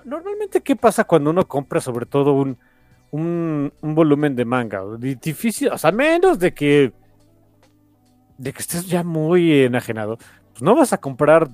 normalmente 0.04 0.60
qué 0.62 0.76
pasa 0.76 1.04
cuando 1.04 1.30
uno 1.30 1.46
compra 1.46 1.80
sobre 1.80 2.06
todo 2.06 2.32
un, 2.32 2.56
un, 3.10 3.72
un 3.80 3.94
volumen 3.94 4.36
de 4.36 4.44
manga, 4.44 4.82
Di- 4.98 5.14
difícil, 5.16 5.68
o 5.68 5.78
sea, 5.78 5.92
menos 5.92 6.38
de 6.38 6.52
que 6.54 6.92
de 8.36 8.52
que 8.52 8.60
estés 8.60 8.86
ya 8.86 9.02
muy 9.02 9.62
enajenado, 9.62 10.16
pues 10.52 10.62
no 10.62 10.74
vas 10.76 10.92
a 10.92 10.98
comprar 10.98 11.48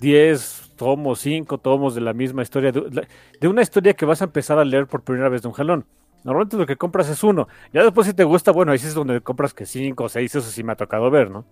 10 0.00 0.72
tomos, 0.76 1.20
5 1.20 1.58
tomos 1.58 1.94
de 1.94 2.00
la 2.00 2.12
misma 2.12 2.42
historia, 2.42 2.72
de, 2.72 3.06
de 3.40 3.48
una 3.48 3.62
historia 3.62 3.94
que 3.94 4.04
vas 4.06 4.20
a 4.22 4.26
empezar 4.26 4.58
a 4.58 4.64
leer 4.64 4.86
por 4.86 5.02
primera 5.02 5.28
vez 5.28 5.42
de 5.42 5.48
un 5.48 5.54
jalón. 5.54 5.84
Normalmente 6.24 6.56
lo 6.56 6.66
que 6.66 6.76
compras 6.76 7.08
es 7.08 7.22
uno. 7.22 7.48
Ya 7.72 7.82
después 7.82 8.06
si 8.06 8.12
te 8.14 8.24
gusta, 8.24 8.50
bueno, 8.50 8.72
ahí 8.72 8.78
sí 8.78 8.86
es 8.88 8.94
donde 8.94 9.20
compras 9.20 9.54
que 9.54 9.64
5 9.64 10.04
o 10.04 10.08
6, 10.08 10.34
eso 10.34 10.50
sí 10.50 10.64
me 10.64 10.72
ha 10.72 10.76
tocado 10.76 11.10
ver, 11.10 11.30
¿no? 11.30 11.44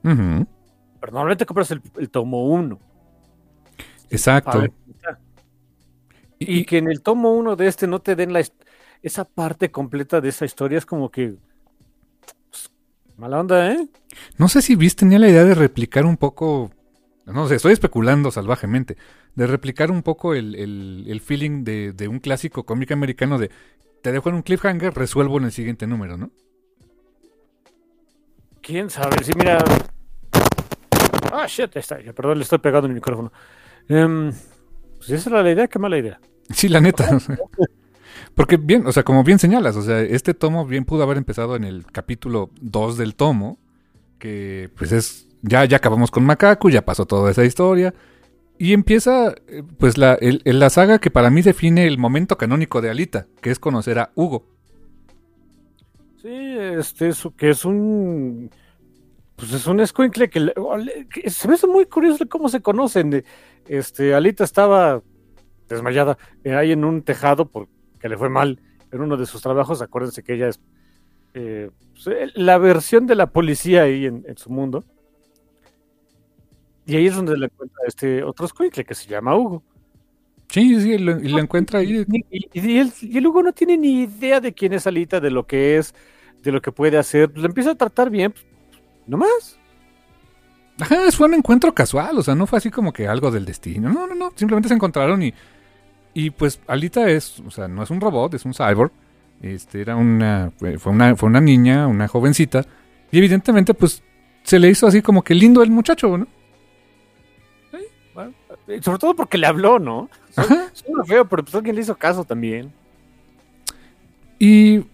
Pero 1.01 1.13
normalmente 1.13 1.47
compras 1.47 1.71
el, 1.71 1.81
el 1.99 2.11
tomo 2.11 2.47
1. 2.49 2.79
Exacto. 4.11 4.65
Y, 6.39 6.61
y 6.61 6.65
que 6.65 6.79
en 6.79 6.89
el 6.91 7.01
tomo 7.03 7.33
1 7.33 7.57
de 7.57 7.67
este 7.67 7.87
no 7.87 8.01
te 8.01 8.17
den 8.17 8.33
la, 8.33 8.43
esa 9.03 9.25
parte 9.25 9.71
completa 9.71 10.21
de 10.21 10.29
esa 10.29 10.45
historia 10.45 10.79
es 10.79 10.87
como 10.87 11.11
que... 11.11 11.35
pues, 12.51 12.71
mala 13.17 13.41
onda, 13.41 13.73
¿eh? 13.73 13.89
No 14.39 14.49
sé 14.49 14.63
si 14.63 14.75
Beast 14.77 14.99
tenía 14.99 15.19
la 15.19 15.29
idea 15.29 15.45
de 15.45 15.55
replicar 15.55 16.07
un 16.07 16.17
poco... 16.17 16.71
No 17.27 17.49
sé, 17.49 17.55
estoy 17.55 17.73
especulando 17.73 18.31
salvajemente. 18.31 18.97
De 19.35 19.47
replicar 19.47 19.91
un 19.91 20.03
poco 20.03 20.35
el, 20.35 20.55
el- 20.55 21.05
el 21.09 21.21
feeling 21.21 21.65
de, 21.65 21.93
de 21.93 22.09
un 22.09 22.19
clásico 22.21 22.65
cómic 22.65 22.93
americano 22.93 23.39
de... 23.39 23.51
Te 24.03 24.13
dejo 24.13 24.29
en 24.29 24.35
un 24.35 24.43
cliffhanger, 24.43 24.93
resuelvo 24.95 25.39
en 25.39 25.45
el 25.45 25.53
siguiente 25.53 25.87
número, 25.87 26.19
¿no? 26.19 26.31
¿Quién 28.61 28.91
sabe? 28.91 29.23
Sí, 29.25 29.33
mira... 29.37 29.59
Ah, 31.33 31.47
shit, 31.47 31.75
está. 31.77 31.99
Perdón, 32.15 32.39
le 32.39 32.45
estoy 32.45 32.59
pegando 32.59 32.87
en 32.87 32.93
el 32.93 32.97
micrófono. 32.97 33.33
Em, 33.89 34.33
pues 34.99 35.11
esa 35.11 35.31
era 35.31 35.43
la 35.43 35.51
idea, 35.53 35.69
qué 35.69 35.79
mala 35.79 35.99
idea. 35.99 36.21
Sí, 36.51 36.69
la 36.69 36.81
neta. 36.81 37.19
Porque 38.35 38.57
bien, 38.57 38.87
o 38.87 38.93
sea, 38.93 39.03
como 39.05 39.23
bien 39.25 39.39
señalas, 39.39 39.77
o 39.77 39.83
sea, 39.83 40.01
este 40.01 40.35
tomo 40.35 40.67
bien 40.67 40.85
pudo 40.85 41.03
haber 41.03 41.19
empezado 41.19 41.57
en 41.57 41.65
el 41.65 41.87
capítulo 41.87 42.51
2 42.61 42.97
del 42.97 43.15
tomo, 43.15 43.59
que 44.19 44.71
pues 44.77 44.93
es, 44.93 45.29
ya, 45.43 45.65
ya 45.65 45.77
acabamos 45.77 46.11
con 46.11 46.25
Makaku, 46.25 46.71
ya 46.71 46.85
pasó 46.85 47.07
toda 47.07 47.31
esa 47.31 47.45
historia, 47.45 47.95
y 48.59 48.73
empieza 48.73 49.35
eh, 49.49 49.63
pues 49.79 49.99
la, 49.99 50.15
el- 50.15 50.43
la 50.45 50.71
saga 50.71 50.99
que 50.99 51.11
para 51.11 51.31
mí 51.31 51.43
define 51.43 51.87
el 51.87 51.99
momento 51.99 52.37
canónico 52.39 52.81
de 52.81 52.91
Alita, 52.91 53.27
que 53.41 53.51
es 53.51 53.59
conocer 53.59 53.99
a 53.99 54.11
Hugo. 54.15 54.47
Sí, 56.23 56.57
este, 56.79 57.09
eso 57.09 57.35
que 57.37 57.51
es 57.51 57.65
un... 57.65 58.51
Pues 59.37 59.53
es 59.53 59.67
un 59.67 59.81
escuincle 59.81 60.31
que, 60.31 60.41
le- 60.41 60.53
ole, 60.57 61.07
que 61.13 61.29
se 61.29 61.49
me 61.49 61.55
hace 61.55 61.67
muy 61.67 61.87
curioso 61.87 62.27
cómo 62.29 62.49
se 62.49 62.61
conocen. 62.63 63.11
de- 63.11 63.25
Este, 63.69 64.15
Alita 64.15 64.45
estaba 64.45 65.03
desmayada 65.69 66.19
eh, 66.45 66.55
ahí 66.55 66.73
en 66.73 66.85
un 66.85 67.03
tejado 67.03 67.47
porque 67.47 68.09
le 68.09 68.17
fue 68.17 68.29
mal 68.29 68.61
en 68.93 69.01
uno 69.01 69.17
de 69.17 69.27
sus 69.27 69.43
trabajos. 69.43 69.81
Acuérdense 69.83 70.23
que 70.23 70.35
ella 70.35 70.49
es 70.49 70.61
eh, 71.35 71.71
pues, 71.93 72.33
la 72.35 72.59
versión 72.59 73.07
de 73.07 73.15
la 73.15 73.27
policía 73.27 73.83
ahí 73.83 74.07
en, 74.07 74.25
en 74.27 74.37
su 74.37 74.51
mundo. 74.51 74.85
Y 76.87 76.97
ahí 76.97 77.07
es 77.07 77.17
donde 77.17 77.37
le 77.39 77.47
encuentra 77.47 77.81
este 77.87 78.23
otro 78.23 78.45
escuincle 78.47 78.85
que 78.85 78.95
se 78.95 79.09
llama 79.09 79.37
Hugo. 79.37 79.63
Sí, 80.51 80.79
sí, 80.81 80.93
y 80.93 80.99
lo, 80.99 81.19
y 81.19 81.29
lo 81.29 81.39
encuentra 81.39 81.79
ahí. 81.81 82.05
Y, 82.07 82.27
y- 82.31 82.49
y 82.53 82.79
el, 82.79 82.93
y 83.01 83.17
el 83.19 83.27
Hugo 83.27 83.43
no 83.43 83.53
tiene 83.53 83.79
ni 83.79 84.03
idea 84.03 84.41
de 84.41 84.53
quién 84.53 84.75
es 84.75 84.87
Alita, 84.87 85.19
de 85.19 85.31
lo 85.31 85.47
que 85.47 85.79
es, 85.79 85.95
de 86.43 86.53
lo 86.53 86.61
que 86.61 86.71
puede 86.71 86.99
hacer. 86.99 87.31
Lo 87.37 87.47
empieza 87.47 87.71
a 87.71 87.75
tratar 87.75 88.11
bien, 88.11 88.33
pues, 88.33 88.45
no 89.07 89.17
más. 89.17 89.59
Ajá, 90.81 90.97
fue 91.13 91.29
un 91.29 91.35
encuentro 91.35 91.73
casual, 91.73 92.19
o 92.19 92.23
sea, 92.23 92.35
no 92.35 92.47
fue 92.47 92.59
así 92.59 92.71
como 92.71 92.93
que 92.93 93.07
algo 93.07 93.31
del 93.31 93.45
destino. 93.45 93.93
No, 93.93 94.07
no, 94.07 94.15
no, 94.15 94.33
simplemente 94.35 94.69
se 94.69 94.75
encontraron 94.75 95.23
y, 95.23 95.33
y 96.15 96.31
pues 96.31 96.61
Alita 96.67 97.09
es, 97.09 97.41
o 97.41 97.51
sea, 97.51 97.69
no 97.69 97.83
es 97.83 97.91
un 97.91 98.01
robot, 98.01 98.35
es 98.35 98.45
un 98.45 98.55
cyborg. 98.55 98.91
Este, 99.43 99.81
era 99.81 99.95
una, 99.95 100.53
fue 100.79 100.93
una, 100.93 101.17
fue 101.17 101.29
una 101.29 101.41
niña, 101.41 101.87
una 101.87 102.09
jovencita, 102.09 102.65
y 103.13 103.19
evidentemente, 103.19 103.75
pues, 103.75 104.03
se 104.43 104.59
le 104.59 104.71
hizo 104.71 104.87
así 104.87 105.03
como 105.03 105.23
que 105.23 105.35
lindo 105.35 105.63
el 105.63 105.71
muchacho, 105.71 106.17
¿no? 106.17 106.27
Sí, 107.71 108.81
sobre 108.81 108.99
todo 108.99 109.15
porque 109.15 109.39
le 109.39 109.47
habló, 109.47 109.79
¿no? 109.79 110.09
Suena 110.31 111.05
feo, 111.07 111.29
pero 111.29 111.45
pues 111.45 111.55
alguien 111.55 111.77
le 111.77 111.83
hizo 111.83 111.97
caso 111.97 112.25
también. 112.25 112.73
Y 114.39 114.85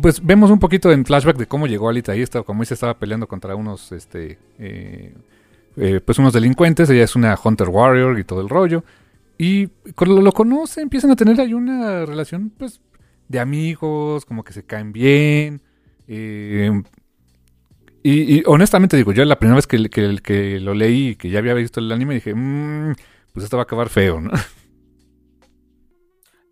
pues 0.00 0.24
vemos 0.24 0.50
un 0.50 0.58
poquito 0.58 0.90
en 0.90 1.04
flashback 1.04 1.36
de 1.36 1.46
cómo 1.46 1.66
llegó 1.66 1.88
Alita 1.88 2.12
ahí, 2.12 2.22
estaba, 2.22 2.44
como 2.44 2.62
dice, 2.62 2.74
estaba 2.74 2.98
peleando 2.98 3.26
contra 3.26 3.54
unos, 3.54 3.92
este, 3.92 4.38
eh, 4.58 5.14
eh, 5.76 6.00
pues 6.04 6.18
unos 6.18 6.32
delincuentes, 6.32 6.88
ella 6.90 7.04
es 7.04 7.16
una 7.16 7.38
Hunter 7.42 7.68
Warrior 7.68 8.18
y 8.18 8.24
todo 8.24 8.40
el 8.40 8.48
rollo. 8.48 8.84
Y 9.38 9.66
cuando 9.94 10.20
lo 10.22 10.32
conoce, 10.32 10.80
empiezan 10.80 11.10
a 11.10 11.16
tener 11.16 11.40
ahí 11.40 11.52
una 11.52 12.06
relación, 12.06 12.50
pues, 12.56 12.80
de 13.28 13.38
amigos, 13.38 14.24
como 14.24 14.44
que 14.44 14.52
se 14.52 14.64
caen 14.64 14.92
bien. 14.92 15.60
Eh, 16.08 16.70
y, 18.02 18.42
honestamente 18.46 18.96
digo, 18.96 19.12
yo 19.12 19.24
la 19.24 19.38
primera 19.38 19.56
vez 19.56 19.66
que, 19.66 19.90
que, 19.90 20.60
lo 20.60 20.74
leí 20.74 21.08
y 21.08 21.16
que 21.16 21.28
ya 21.28 21.40
había 21.40 21.54
visto 21.54 21.80
el 21.80 21.90
anime, 21.90 22.14
dije, 22.14 22.34
mmm, 22.34 22.94
pues 23.32 23.44
esto 23.44 23.56
va 23.56 23.62
a 23.62 23.64
acabar 23.64 23.88
feo, 23.88 24.20
¿no? 24.20 24.30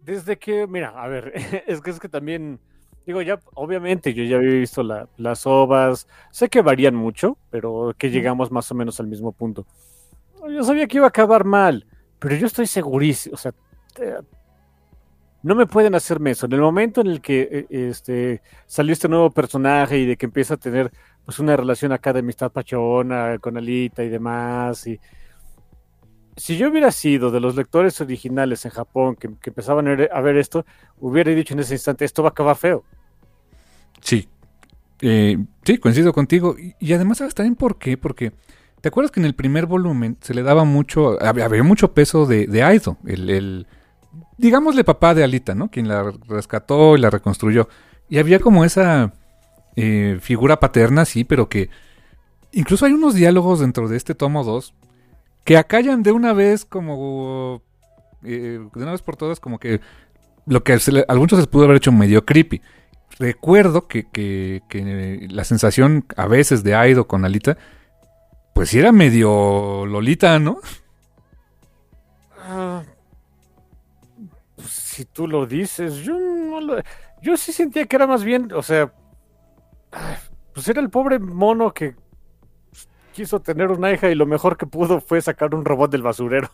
Desde 0.01 0.37
que, 0.37 0.67
mira, 0.67 0.91
a 0.91 1.09
ver, 1.09 1.33
es 1.67 1.81
que 1.81 1.91
es 1.91 2.01
que 2.01 2.09
también 2.09 2.59
Digo, 3.07 3.21
ya, 3.21 3.39
obviamente, 3.55 4.15
yo 4.15 4.25
ya 4.25 4.37
había 4.37 4.53
visto 4.53 4.83
las 4.83 5.47
ovas, 5.47 6.09
sé 6.31 6.49
que 6.49 6.63
varían 6.63 6.95
mucho, 6.95 7.37
pero 7.51 7.95
que 7.99 8.11
llegamos 8.11 8.51
más 8.51 8.71
o 8.71 8.75
menos 8.75 8.99
al 8.99 9.09
mismo 9.09 9.33
punto. 9.33 9.67
Yo 10.51 10.65
sabía 10.65 10.87
que 10.87 10.97
iba 10.97 11.07
a 11.07 11.11
acabar 11.11 11.45
mal, 11.45 11.87
pero 12.19 12.35
yo 12.37 12.47
estoy 12.47 12.67
segurísimo, 12.67 13.35
o 13.35 13.37
sea, 13.37 13.53
no 15.43 15.55
me 15.55 15.67
pueden 15.67 15.95
hacerme 15.95 16.31
eso. 16.31 16.47
En 16.47 16.53
el 16.55 16.61
momento 16.61 17.03
en 17.03 17.09
el 17.09 17.21
que 17.21 17.67
e, 17.71 17.89
este, 17.91 18.41
salió 18.67 18.95
este 18.95 19.09
nuevo 19.09 19.31
personaje 19.31 19.99
y 19.99 20.07
de 20.07 20.17
que 20.17 20.25
empieza 20.25 20.55
a 20.55 20.57
tener 20.57 20.91
pues 21.27 21.39
una 21.39 21.57
relación 21.57 21.93
acá 21.93 22.15
de 22.15 22.21
amistad 22.21 22.51
pachona 22.51 23.39
con 23.39 23.57
Alita 23.59 24.03
y 24.03 24.09
demás, 24.09 24.87
y 24.87 24.99
si 26.37 26.57
yo 26.57 26.69
hubiera 26.69 26.91
sido 26.91 27.31
de 27.31 27.41
los 27.41 27.55
lectores 27.55 28.01
originales 28.01 28.65
en 28.65 28.71
Japón 28.73 29.17
que, 29.17 29.27
empezaban 29.27 29.87
a 29.87 30.21
ver, 30.21 30.37
esto, 30.37 30.65
hubiera 30.99 31.31
dicho 31.33 31.55
en 31.55 31.61
ese 31.61 31.75
instante, 31.75 32.05
esto 32.05 32.23
va 32.23 32.31
a 32.31 32.33
acabar 32.33 32.57
feo. 32.57 32.85
Sí, 34.01 34.29
eh, 35.01 35.39
sí, 35.65 35.79
coincido 35.79 36.13
contigo. 36.13 36.57
Y, 36.81 36.93
además, 36.93 37.19
¿sabes 37.19 37.35
también 37.35 37.57
por 37.57 37.79
qué? 37.79 37.97
Porque, 37.97 38.33
¿te 38.81 38.89
acuerdas 38.89 39.11
que 39.11 39.21
en 39.21 39.27
el 39.27 39.35
primer 39.35 39.67
volumen 39.67 40.17
se 40.21 40.35
le 40.35 40.43
daba 40.43 40.65
mucho, 40.65 41.23
había, 41.23 41.63
mucho 41.63 41.93
peso 41.93 42.27
de, 42.27 42.47
de 42.47 42.63
Aido, 42.63 42.97
el, 43.05 43.31
el, 43.31 43.67
digámosle 44.39 44.85
papá 44.85 45.15
de 45.15 45.25
Alita, 45.25 45.55
¿no? 45.55 45.71
Quien 45.71 45.89
la 45.89 46.13
rescató 46.29 46.97
y 46.97 47.01
la 47.01 47.11
reconstruyó. 47.11 47.69
Y 48.09 48.19
había 48.19 48.39
como 48.39 48.65
esa 48.65 49.13
eh, 49.77 50.19
figura 50.21 50.61
paterna, 50.61 51.05
sí, 51.05 51.25
pero 51.25 51.49
que 51.49 51.71
incluso 52.53 52.87
hay 52.87 52.93
unos 52.93 53.15
diálogos 53.15 53.61
dentro 53.61 53.89
de 53.89 53.97
este 53.97 54.15
tomo 54.15 54.45
2 54.45 54.75
que 55.45 55.57
acallan 55.57 56.03
de 56.03 56.13
una 56.13 56.33
vez 56.33 56.65
como... 56.65 57.63
Eh, 58.23 58.59
de 58.75 58.83
una 58.83 58.93
vez 58.93 59.03
por 59.03 59.17
todas 59.17 59.39
como 59.39 59.59
que 59.59 59.83
lo 60.47 60.65
que 60.65 60.73
a 60.73 60.79
algunos 61.09 61.33
les 61.33 61.47
pudo 61.47 61.65
haber 61.65 61.77
hecho 61.77 61.93
medio 61.93 62.25
creepy. 62.25 62.63
Recuerdo 63.19 63.87
que, 63.87 64.07
que, 64.11 65.29
la 65.31 65.45
sensación 65.45 66.05
a 66.17 66.27
veces 66.27 66.65
de 66.65 66.75
Aido 66.75 67.07
con 67.07 67.25
Alita, 67.25 67.57
pues 68.55 68.75
era 68.75 68.93
medio 68.93 69.87
Lolita, 69.87 70.39
¿no? 70.39 70.59
Ah, 72.39 72.83
pues 74.57 74.69
si 74.69 75.05
tú 75.05 75.29
lo 75.29 75.47
dices, 75.47 75.97
yo 75.97 76.19
no 76.19 76.61
lo, 76.61 76.83
yo 77.23 77.37
sí 77.37 77.53
sentía 77.53 77.87
que 77.87 77.97
era 77.97 78.07
más 78.07 78.25
bien, 78.25 78.53
o 78.53 78.63
sea, 78.63 78.93
pues 80.53 80.69
era 80.69 80.81
el 80.81 80.91
pobre 80.91 81.19
mono 81.19 81.73
que 81.73 81.95
quiso 83.13 83.41
tener 83.41 83.71
una 83.71 83.93
hija 83.93 84.11
y 84.11 84.15
lo 84.15 84.27
mejor 84.27 84.57
que 84.57 84.67
pudo 84.67 85.01
fue 85.01 85.21
sacar 85.21 85.55
un 85.55 85.65
robot 85.65 85.91
del 85.91 86.03
basurero. 86.03 86.51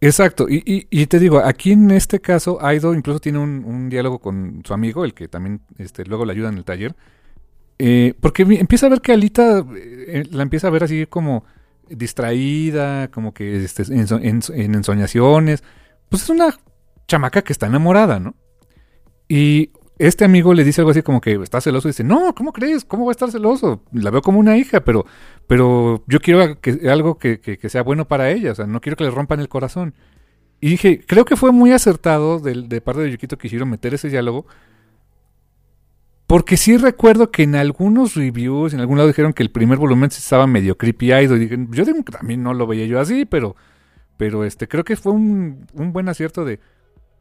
Exacto, 0.00 0.46
y, 0.48 1.06
te 1.06 1.18
digo, 1.18 1.40
aquí 1.40 1.72
en 1.72 1.90
este 1.90 2.20
caso, 2.20 2.64
Aido 2.64 2.94
incluso 2.94 3.18
tiene 3.18 3.38
un, 3.38 3.88
diálogo 3.88 4.20
con 4.20 4.62
su 4.64 4.72
amigo, 4.72 5.04
el 5.04 5.12
que 5.12 5.26
también 5.26 5.60
este, 5.76 6.04
luego 6.04 6.24
le 6.24 6.32
ayuda 6.32 6.50
en 6.50 6.58
el 6.58 6.64
taller, 6.64 6.94
eh, 7.80 8.14
porque 8.20 8.42
empieza 8.42 8.86
a 8.86 8.90
ver 8.90 9.00
que 9.00 9.12
Alita 9.12 9.64
eh, 9.76 10.24
la 10.30 10.42
empieza 10.44 10.68
a 10.68 10.70
ver 10.70 10.84
así 10.84 11.06
como 11.06 11.44
distraída, 11.88 13.08
como 13.08 13.34
que 13.34 13.64
este, 13.64 13.82
en, 13.92 14.06
en, 14.22 14.74
ensoñaciones, 14.74 15.64
pues 16.08 16.22
es 16.22 16.30
una 16.30 16.56
chamaca 17.08 17.42
que 17.42 17.52
está 17.52 17.66
enamorada, 17.66 18.20
¿no? 18.20 18.36
Y 19.28 19.72
este 19.98 20.24
amigo 20.24 20.54
le 20.54 20.62
dice 20.62 20.80
algo 20.80 20.92
así 20.92 21.02
como 21.02 21.20
que 21.20 21.34
está 21.42 21.60
celoso 21.60 21.88
y 21.88 21.90
dice, 21.90 22.04
no, 22.04 22.34
¿cómo 22.34 22.52
crees? 22.52 22.84
¿Cómo 22.84 23.04
va 23.04 23.10
a 23.10 23.12
estar 23.12 23.32
celoso? 23.32 23.82
La 23.92 24.10
veo 24.10 24.22
como 24.22 24.38
una 24.38 24.56
hija, 24.56 24.80
pero, 24.80 25.06
pero 25.48 26.04
yo 26.06 26.20
quiero 26.20 26.60
que, 26.60 26.88
algo 26.88 27.18
que, 27.18 27.58
sea 27.68 27.82
bueno 27.82 28.06
para 28.06 28.30
ella, 28.30 28.52
o 28.52 28.54
sea, 28.54 28.66
no 28.66 28.80
quiero 28.80 28.96
que 28.96 29.04
le 29.04 29.10
rompan 29.10 29.40
el 29.40 29.48
corazón. 29.48 29.94
Y 30.60 30.68
dije, 30.70 31.04
creo 31.04 31.24
que 31.24 31.36
fue 31.36 31.50
muy 31.52 31.72
acertado 31.72 32.38
de, 32.38 32.62
de 32.68 32.80
parte 32.80 33.00
de 33.02 33.10
Yukito 33.10 33.38
Kishiro 33.38 33.66
meter 33.66 33.94
ese 33.94 34.08
diálogo, 34.08 34.46
porque 36.26 36.58
sí 36.58 36.76
recuerdo 36.76 37.30
que 37.30 37.44
en 37.44 37.56
algunos 37.56 38.14
reviews, 38.14 38.74
en 38.74 38.80
algún 38.80 38.98
lado 38.98 39.08
dijeron 39.08 39.32
que 39.32 39.42
el 39.42 39.50
primer 39.50 39.78
volumen 39.78 40.10
estaba 40.10 40.46
medio 40.46 40.76
creepy 40.76 41.12
eyed. 41.12 41.32
Y 41.32 41.38
dije, 41.38 41.66
yo 41.70 41.84
digo 41.86 42.04
que 42.04 42.12
también 42.12 42.42
no 42.42 42.52
lo 42.52 42.66
veía 42.66 42.84
yo 42.84 43.00
así, 43.00 43.24
pero, 43.24 43.56
pero 44.18 44.44
este, 44.44 44.68
creo 44.68 44.84
que 44.84 44.96
fue 44.96 45.12
un, 45.12 45.66
un 45.72 45.92
buen 45.94 46.08
acierto 46.10 46.44
de 46.44 46.60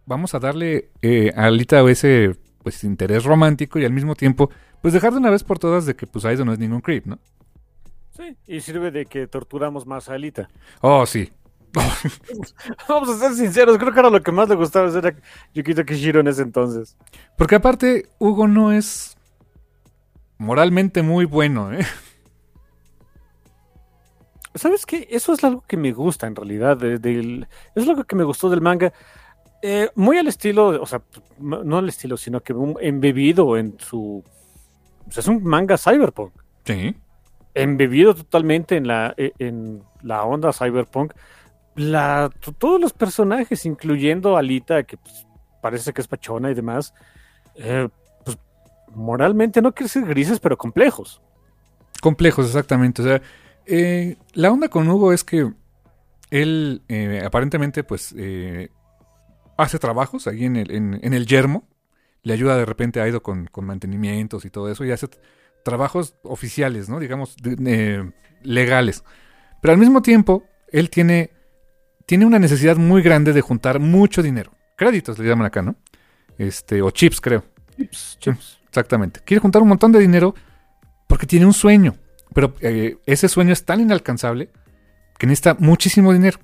vamos 0.06 0.34
a 0.36 0.40
darle 0.40 0.90
eh, 1.02 1.32
a 1.36 1.46
Alita 1.46 1.80
ese 1.90 2.36
pues 2.64 2.84
interés 2.84 3.24
romántico 3.24 3.80
y 3.80 3.86
al 3.86 3.94
mismo 3.94 4.16
tiempo 4.16 4.50
pues 4.82 4.94
dejar 4.94 5.14
de 5.14 5.20
una 5.20 5.30
vez 5.30 5.44
por 5.44 5.60
todas 5.60 5.86
de 5.86 5.96
que 5.96 6.08
pues 6.08 6.26
Aido 6.26 6.44
no 6.44 6.52
es 6.52 6.60
ningún 6.60 6.82
creep, 6.82 7.06
¿no? 7.06 7.20
Sí, 8.18 8.36
y 8.48 8.62
sirve 8.62 8.90
de 8.90 9.06
que 9.06 9.28
torturamos 9.28 9.86
más 9.86 10.10
a 10.10 10.16
Alita. 10.16 10.50
Oh, 10.82 11.06
sí. 11.06 11.32
Vamos 12.90 13.10
a 13.10 13.18
ser 13.20 13.34
sinceros, 13.34 13.78
creo 13.78 13.94
que 13.94 14.00
era 14.00 14.10
lo 14.10 14.24
que 14.24 14.32
más 14.32 14.50
le 14.50 14.56
gustaba 14.56 14.88
hacer 14.88 15.06
a 15.06 15.16
Yukito 15.54 15.86
Kishiro 15.86 16.22
en 16.22 16.28
ese 16.28 16.42
entonces. 16.42 16.98
Porque 17.38 17.54
aparte, 17.54 18.10
Hugo 18.18 18.48
no 18.48 18.72
es 18.72 19.16
moralmente 20.40 21.04
muy 21.04 21.26
bueno, 21.26 21.72
¿eh? 21.72 21.86
¿Sabes 24.56 24.88
qué? 24.88 25.08
Eso 25.12 25.34
es 25.34 25.44
algo 25.44 25.64
que 25.68 25.78
me 25.78 25.92
gusta 25.92 26.26
en 26.26 26.36
realidad. 26.36 26.76
De, 26.76 27.46
es 27.76 27.88
algo 27.88 28.04
que 28.06 28.16
me 28.16 28.24
gustó 28.24 28.50
del 28.50 28.62
manga. 28.62 28.92
Eh, 29.62 29.92
muy 29.94 30.18
al 30.18 30.28
estilo, 30.28 30.82
o 30.82 30.86
sea, 30.88 31.04
no 31.40 31.78
al 31.78 31.90
estilo, 31.90 32.18
sino 32.18 32.42
que 32.42 32.56
embebido 32.82 33.56
en 33.58 33.78
su. 33.80 34.24
O 35.08 35.12
sea, 35.12 35.22
es 35.22 35.28
un 35.28 35.44
manga 35.44 35.78
cyberpunk. 35.78 36.34
Sí. 36.66 36.96
Embebido 37.64 38.16
totalmente 38.16 38.78
en 38.78 38.88
la, 38.88 39.14
e, 39.18 39.34
en 39.40 39.84
la 40.02 40.24
onda 40.24 40.54
cyberpunk. 40.54 41.14
Todos 42.58 42.82
los 42.82 42.94
personajes, 42.94 43.66
incluyendo 43.66 44.38
Alita, 44.38 44.84
que 44.84 44.98
pues, 44.98 45.28
parece 45.62 45.94
que 45.94 46.02
es 46.02 46.08
pachona 46.08 46.50
y 46.50 46.54
demás, 46.56 46.94
eh, 47.56 47.88
pues 48.26 48.38
moralmente 48.94 49.62
no 49.62 49.74
quiere 49.74 49.90
ser 49.90 50.06
grises, 50.06 50.40
pero 50.40 50.58
complejos. 50.58 51.22
Complejos, 52.02 52.48
exactamente. 52.48 53.02
O 53.02 53.06
sea, 53.06 53.22
eh, 53.66 54.18
la 54.34 54.52
onda 54.52 54.70
con 54.70 54.90
Hugo 54.90 55.14
es 55.14 55.24
que 55.24 55.52
él 56.30 56.82
aparentemente, 57.26 57.84
pues 57.84 58.14
hace 59.58 59.80
trabajos 59.80 60.28
ahí 60.28 60.46
en 60.46 60.56
el, 60.56 60.72
en, 60.72 61.14
el 61.14 61.26
yermo. 61.26 61.68
Le 62.24 62.34
ayuda 62.34 62.58
de 62.58 62.66
repente 62.66 63.00
a 63.00 63.04
Aido 63.04 63.22
con, 63.22 63.48
con, 63.48 63.66
mantenimientos 63.66 64.46
y 64.46 64.50
todo 64.50 64.72
eso. 64.72 64.86
Y 64.86 64.92
hace 64.92 65.08
trabajos 65.68 66.16
oficiales, 66.24 66.88
¿no? 66.88 66.98
Digamos, 66.98 67.36
legales. 68.42 69.04
Pero 69.62 69.74
al 69.74 69.78
mismo 69.78 70.02
tiempo, 70.02 70.46
él 70.72 70.90
tiene, 70.90 71.32
tiene 72.06 72.26
una 72.26 72.40
necesidad 72.40 72.78
muy 72.78 73.02
grande 73.02 73.34
de 73.34 73.42
juntar 73.42 73.82
mucho 73.82 74.24
dinero. 74.24 74.54
Créditos 74.78 75.20
le 75.20 75.28
llaman 75.28 75.48
acá, 75.48 75.62
¿no? 75.62 75.76
Este, 76.38 76.82
o 76.82 76.90
chips, 76.92 77.20
creo. 77.20 77.44
Chips, 77.76 78.18
chips. 78.22 78.60
Exactamente. 78.70 79.20
Quiere 79.26 79.42
juntar 79.42 79.62
un 79.62 79.68
montón 79.68 79.92
de 79.92 80.00
dinero 80.00 80.36
porque 81.06 81.28
tiene 81.28 81.46
un 81.46 81.54
sueño. 81.54 81.96
Pero 82.34 82.54
eh, 82.62 82.96
ese 83.06 83.28
sueño 83.28 83.52
es 83.52 83.66
tan 83.66 83.82
inalcanzable 83.82 84.50
que 85.18 85.28
necesita 85.28 85.58
muchísimo 85.60 86.14
dinero. 86.14 86.40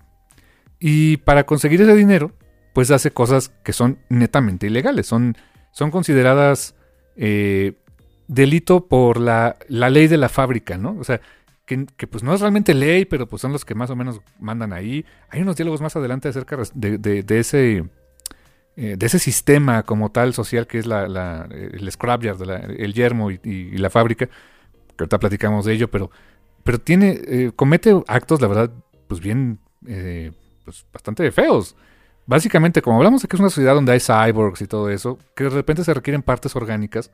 Y 0.79 1.15
para 1.17 1.45
conseguir 1.45 1.81
ese 1.81 1.95
dinero, 1.95 2.33
pues 2.73 2.91
hace 2.91 3.11
cosas 3.11 3.53
que 3.63 3.71
son 3.71 3.99
netamente 4.09 4.67
ilegales, 4.67 5.07
son, 5.07 5.37
son 5.71 5.91
consideradas 5.91 6.75
eh, 7.15 7.77
delito 8.27 8.87
por 8.87 9.19
la, 9.19 9.57
la, 9.67 9.89
ley 9.89 10.07
de 10.07 10.17
la 10.17 10.29
fábrica, 10.29 10.77
¿no? 10.77 10.95
O 10.99 11.03
sea, 11.03 11.21
que, 11.65 12.07
pues 12.07 12.23
no 12.23 12.33
es 12.33 12.41
realmente 12.41 12.73
ley, 12.73 13.05
pero 13.05 13.27
pues 13.27 13.41
son 13.41 13.51
los 13.51 13.65
que 13.65 13.75
más 13.75 13.89
o 13.89 13.95
menos 13.95 14.21
mandan 14.39 14.73
ahí. 14.73 15.05
Hay 15.29 15.41
unos 15.41 15.55
diálogos 15.55 15.81
más 15.81 15.95
adelante 15.95 16.29
acerca 16.29 16.57
de, 16.73 16.97
de, 16.97 17.39
ese... 17.39 17.85
Eh, 18.75 18.95
de 18.97 19.05
ese 19.05 19.19
sistema 19.19 19.83
como 19.83 20.11
tal 20.11 20.33
social 20.33 20.65
que 20.65 20.79
es 20.79 20.87
la, 20.87 21.07
la 21.07 21.47
el 21.51 21.91
scrapyard, 21.91 22.41
el 22.79 22.93
yermo 22.95 23.29
y, 23.29 23.77
la 23.77 23.91
fábrica, 23.91 24.25
que 24.25 24.33
ahorita 25.03 25.19
platicamos 25.19 25.65
de 25.65 25.73
ello, 25.73 25.91
pero, 25.91 26.09
pero 26.63 26.79
tiene, 26.79 27.19
eh, 27.27 27.51
comete 27.55 27.93
actos, 28.07 28.41
la 28.41 28.47
verdad, 28.47 28.71
pues 29.07 29.21
bien, 29.21 29.59
pues 30.65 30.87
bastante 30.91 31.31
feos. 31.31 31.75
básicamente, 32.25 32.81
como 32.81 32.97
hablamos 32.97 33.21
de 33.21 33.27
que 33.27 33.35
es 33.35 33.39
una 33.39 33.51
sociedad 33.51 33.75
donde 33.75 33.91
hay 33.91 33.99
cyborgs 33.99 34.61
y 34.61 34.67
todo 34.67 34.89
eso, 34.89 35.19
que 35.35 35.43
de 35.43 35.51
repente 35.51 35.83
se 35.83 35.93
requieren 35.93 36.23
partes 36.23 36.55
orgánicas, 36.55 37.11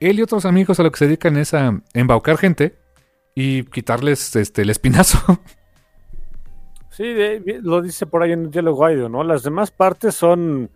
él 0.00 0.18
y 0.18 0.22
otros 0.22 0.44
amigos 0.44 0.80
a 0.80 0.82
lo 0.82 0.90
que 0.90 0.98
se 0.98 1.06
dedican 1.06 1.36
es 1.36 1.54
a 1.54 1.80
embaucar 1.94 2.36
gente 2.36 2.76
y 3.34 3.64
quitarles 3.64 4.34
este, 4.36 4.62
el 4.62 4.70
espinazo. 4.70 5.18
Sí, 6.92 7.14
lo 7.62 7.80
dice 7.80 8.04
por 8.04 8.22
ahí 8.22 8.32
en 8.32 8.42
el 8.42 8.50
diálogo 8.50 8.86
¿no? 9.08 9.24
Las 9.24 9.42
demás 9.42 9.70
partes 9.70 10.14
son. 10.14 10.70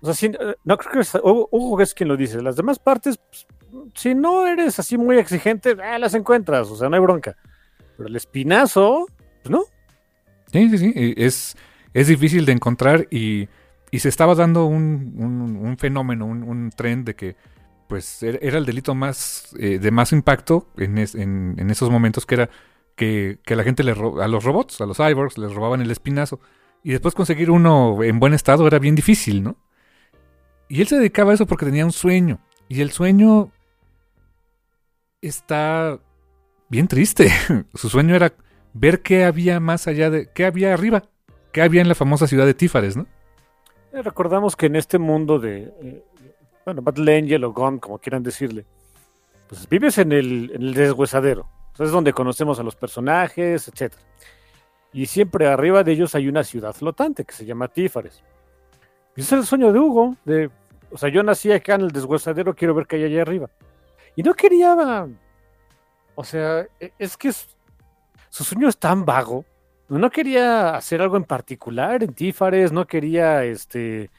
O 0.00 0.12
sea, 0.12 0.30
no 0.64 0.76
creo 0.76 0.92
que 0.92 0.98
es, 0.98 1.14
Hugo 1.14 1.80
es 1.80 1.94
quien 1.94 2.08
lo 2.08 2.16
dice. 2.16 2.42
Las 2.42 2.56
demás 2.56 2.80
partes, 2.80 3.18
pues, 3.18 3.46
si 3.94 4.16
no 4.16 4.48
eres 4.48 4.80
así 4.80 4.98
muy 4.98 5.18
exigente, 5.18 5.70
eh, 5.70 5.98
las 6.00 6.14
encuentras, 6.14 6.68
o 6.70 6.76
sea, 6.76 6.88
no 6.88 6.96
hay 6.96 7.00
bronca. 7.00 7.36
Pero 7.96 8.08
el 8.08 8.16
espinazo, 8.16 9.06
pues 9.42 9.50
no. 9.50 9.62
Sí, 10.52 10.70
sí, 10.70 10.78
sí. 10.78 11.14
Es, 11.16 11.56
es 11.94 12.08
difícil 12.08 12.46
de 12.46 12.52
encontrar 12.52 13.06
y, 13.08 13.48
y 13.90 14.00
se 14.00 14.08
estaba 14.08 14.34
dando 14.34 14.64
un, 14.66 15.60
un, 15.62 15.78
fenómeno, 15.78 16.26
un, 16.26 16.42
un, 16.42 16.70
trend 16.70 17.06
de 17.06 17.14
que 17.14 17.36
pues 17.90 18.22
era 18.22 18.56
el 18.56 18.64
delito 18.64 18.94
más 18.94 19.52
eh, 19.58 19.80
de 19.80 19.90
más 19.90 20.12
impacto 20.12 20.68
en, 20.76 20.96
esos 20.96 21.90
momentos 21.90 22.24
que 22.24 22.36
era 22.36 22.50
que, 22.94 23.40
la 23.44 23.64
gente 23.64 23.82
le 23.82 23.90
a 23.90 24.28
los 24.28 24.44
robots, 24.44 24.80
a 24.80 24.86
los 24.86 24.96
cyborgs, 24.96 25.38
les 25.38 25.52
robaban 25.52 25.80
el 25.80 25.90
espinazo. 25.90 26.38
Y 26.84 26.92
después 26.92 27.16
conseguir 27.16 27.50
uno 27.50 28.00
en 28.04 28.20
buen 28.20 28.32
estado 28.32 28.64
era 28.68 28.78
bien 28.78 28.94
difícil, 28.94 29.42
¿no? 29.42 29.56
Y 30.68 30.80
él 30.80 30.86
se 30.86 30.98
dedicaba 30.98 31.32
a 31.32 31.34
eso 31.34 31.46
porque 31.46 31.66
tenía 31.66 31.84
un 31.84 31.90
sueño. 31.90 32.38
Y 32.68 32.80
el 32.80 32.92
sueño 32.92 33.50
está 35.20 35.98
bien 36.68 36.86
triste. 36.86 37.28
Su 37.74 37.88
sueño 37.88 38.14
era 38.14 38.34
ver 38.72 39.02
qué 39.02 39.24
había 39.24 39.58
más 39.58 39.88
allá 39.88 40.10
de. 40.10 40.30
qué 40.32 40.44
había 40.44 40.72
arriba. 40.72 41.02
qué 41.50 41.62
había 41.62 41.82
en 41.82 41.88
la 41.88 41.96
famosa 41.96 42.28
ciudad 42.28 42.46
de 42.46 42.54
Tífares, 42.54 42.96
¿no? 42.96 43.08
Eh, 43.92 44.02
recordamos 44.02 44.54
que 44.54 44.66
en 44.66 44.76
este 44.76 44.98
mundo 45.00 45.40
de. 45.40 45.74
Eh, 45.82 46.04
bueno, 46.64 46.82
Battle 46.82 47.18
Angel 47.18 47.44
o 47.44 47.52
Gone, 47.52 47.80
como 47.80 47.98
quieran 47.98 48.22
decirle. 48.22 48.64
Pues 49.48 49.68
vives 49.68 49.98
en 49.98 50.12
el, 50.12 50.52
en 50.54 50.62
el 50.62 50.74
es 51.84 51.92
donde 51.92 52.12
conocemos 52.12 52.58
a 52.58 52.62
los 52.62 52.76
personajes, 52.76 53.68
etc. 53.68 53.94
Y 54.92 55.06
siempre 55.06 55.46
arriba 55.46 55.82
de 55.82 55.92
ellos 55.92 56.14
hay 56.14 56.28
una 56.28 56.44
ciudad 56.44 56.72
flotante 56.74 57.24
que 57.24 57.32
se 57.32 57.44
llama 57.44 57.68
Tífares. 57.68 58.22
Y 59.16 59.22
ese 59.22 59.36
es 59.36 59.40
el 59.40 59.46
sueño 59.46 59.72
de 59.72 59.78
Hugo, 59.78 60.16
de, 60.24 60.50
o 60.90 60.98
sea, 60.98 61.08
yo 61.08 61.22
nací 61.22 61.50
acá 61.52 61.74
en 61.74 61.82
el 61.82 61.90
deshuesadero, 61.90 62.54
quiero 62.54 62.74
ver 62.74 62.86
qué 62.86 62.96
hay 62.96 63.04
allá 63.04 63.22
arriba. 63.22 63.50
Y 64.16 64.22
no 64.22 64.34
quería, 64.34 65.06
o 66.14 66.24
sea, 66.24 66.66
e, 66.78 66.92
es 66.98 67.16
que 67.16 67.32
su 67.32 68.44
sueño 68.44 68.68
es 68.68 68.78
tan 68.78 69.04
vago. 69.04 69.44
No 69.88 70.10
quería 70.10 70.76
hacer 70.76 71.02
algo 71.02 71.16
en 71.16 71.24
particular 71.24 72.02
en 72.02 72.14
Tífares, 72.14 72.70
no 72.70 72.86
quería, 72.86 73.44
este, 73.44 74.10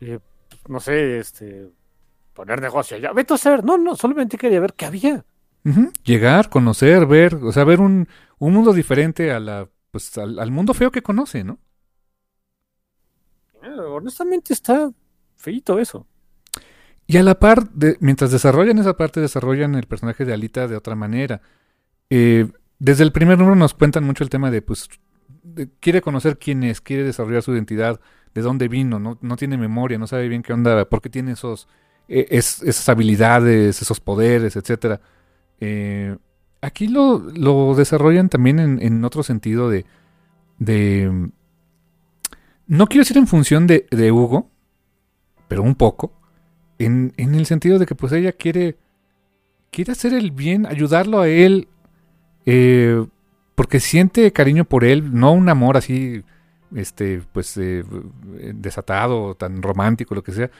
eh, 0.00 0.18
no 0.68 0.80
sé, 0.80 1.18
este, 1.18 1.70
poner 2.32 2.60
negocio 2.60 2.96
allá. 2.96 3.12
Vete 3.12 3.34
a 3.34 3.38
saber, 3.38 3.64
no, 3.64 3.78
no, 3.78 3.96
solamente 3.96 4.38
quería 4.38 4.60
ver 4.60 4.74
qué 4.74 4.86
había. 4.86 5.24
Llegar, 6.04 6.48
conocer, 6.48 7.06
ver, 7.06 7.34
o 7.42 7.50
sea, 7.50 7.64
ver 7.64 7.80
un, 7.80 8.06
mundo 8.38 8.72
diferente 8.72 9.32
a 9.32 9.40
la, 9.40 9.68
pues, 9.90 10.16
al, 10.16 10.50
mundo 10.52 10.74
feo 10.74 10.92
que 10.92 11.02
conoce, 11.02 11.42
¿no? 11.42 11.58
Eh, 13.64 13.80
honestamente 13.80 14.52
está 14.52 14.92
feito 15.34 15.80
eso. 15.80 16.06
Y 17.08 17.16
a 17.16 17.22
la 17.24 17.40
par, 17.40 17.68
de, 17.70 17.96
mientras 17.98 18.30
desarrollan 18.30 18.78
esa 18.78 18.96
parte, 18.96 19.20
desarrollan 19.20 19.74
el 19.74 19.86
personaje 19.86 20.24
de 20.24 20.34
Alita 20.34 20.68
de 20.68 20.76
otra 20.76 20.94
manera. 20.94 21.40
Eh, 22.10 22.48
desde 22.78 23.02
el 23.02 23.10
primer 23.10 23.38
número 23.38 23.56
nos 23.56 23.74
cuentan 23.74 24.04
mucho 24.04 24.22
el 24.22 24.30
tema 24.30 24.52
de, 24.52 24.62
pues, 24.62 24.88
quiere 25.80 26.00
conocer 26.00 26.38
quién 26.38 26.62
es, 26.64 26.80
quiere 26.80 27.04
desarrollar 27.04 27.42
su 27.42 27.52
identidad, 27.52 28.00
de 28.34 28.42
dónde 28.42 28.68
vino, 28.68 28.98
no, 28.98 29.18
no 29.22 29.36
tiene 29.36 29.56
memoria, 29.56 29.98
no 29.98 30.06
sabe 30.06 30.28
bien 30.28 30.42
qué 30.42 30.52
onda, 30.52 30.84
por 30.86 31.00
qué 31.00 31.08
tiene 31.08 31.32
esos, 31.32 31.68
eh, 32.08 32.26
esas 32.30 32.88
habilidades, 32.88 33.80
esos 33.80 33.98
poderes, 33.98 34.56
etcétera. 34.56 35.00
Eh, 35.60 36.16
aquí 36.60 36.88
lo, 36.88 37.18
lo, 37.18 37.74
desarrollan 37.74 38.28
también 38.28 38.58
en, 38.58 39.04
otro 39.04 39.22
sentido 39.22 39.70
de, 39.70 39.86
de... 40.58 41.30
No 42.66 42.86
quiero 42.88 43.02
decir 43.02 43.16
en 43.16 43.26
función 43.26 43.66
de, 43.66 43.86
de 43.90 44.12
Hugo, 44.12 44.50
pero 45.48 45.62
un 45.62 45.74
poco. 45.74 46.12
En, 46.78 47.14
en, 47.16 47.34
el 47.34 47.46
sentido 47.46 47.78
de 47.78 47.86
que 47.86 47.94
pues 47.94 48.12
ella 48.12 48.32
quiere, 48.32 48.76
quiere 49.70 49.92
hacer 49.92 50.12
el 50.12 50.30
bien, 50.30 50.66
ayudarlo 50.66 51.20
a 51.20 51.28
él, 51.28 51.68
eh, 52.44 53.06
porque 53.56 53.80
siente 53.80 54.32
cariño 54.32 54.64
por 54.64 54.84
él, 54.84 55.12
no 55.12 55.32
un 55.32 55.48
amor 55.48 55.76
así, 55.76 56.22
este, 56.74 57.22
pues 57.32 57.56
eh, 57.56 57.82
desatado, 58.54 59.34
tan 59.34 59.62
romántico, 59.62 60.14
lo 60.14 60.22
que 60.22 60.32
sea, 60.32 60.50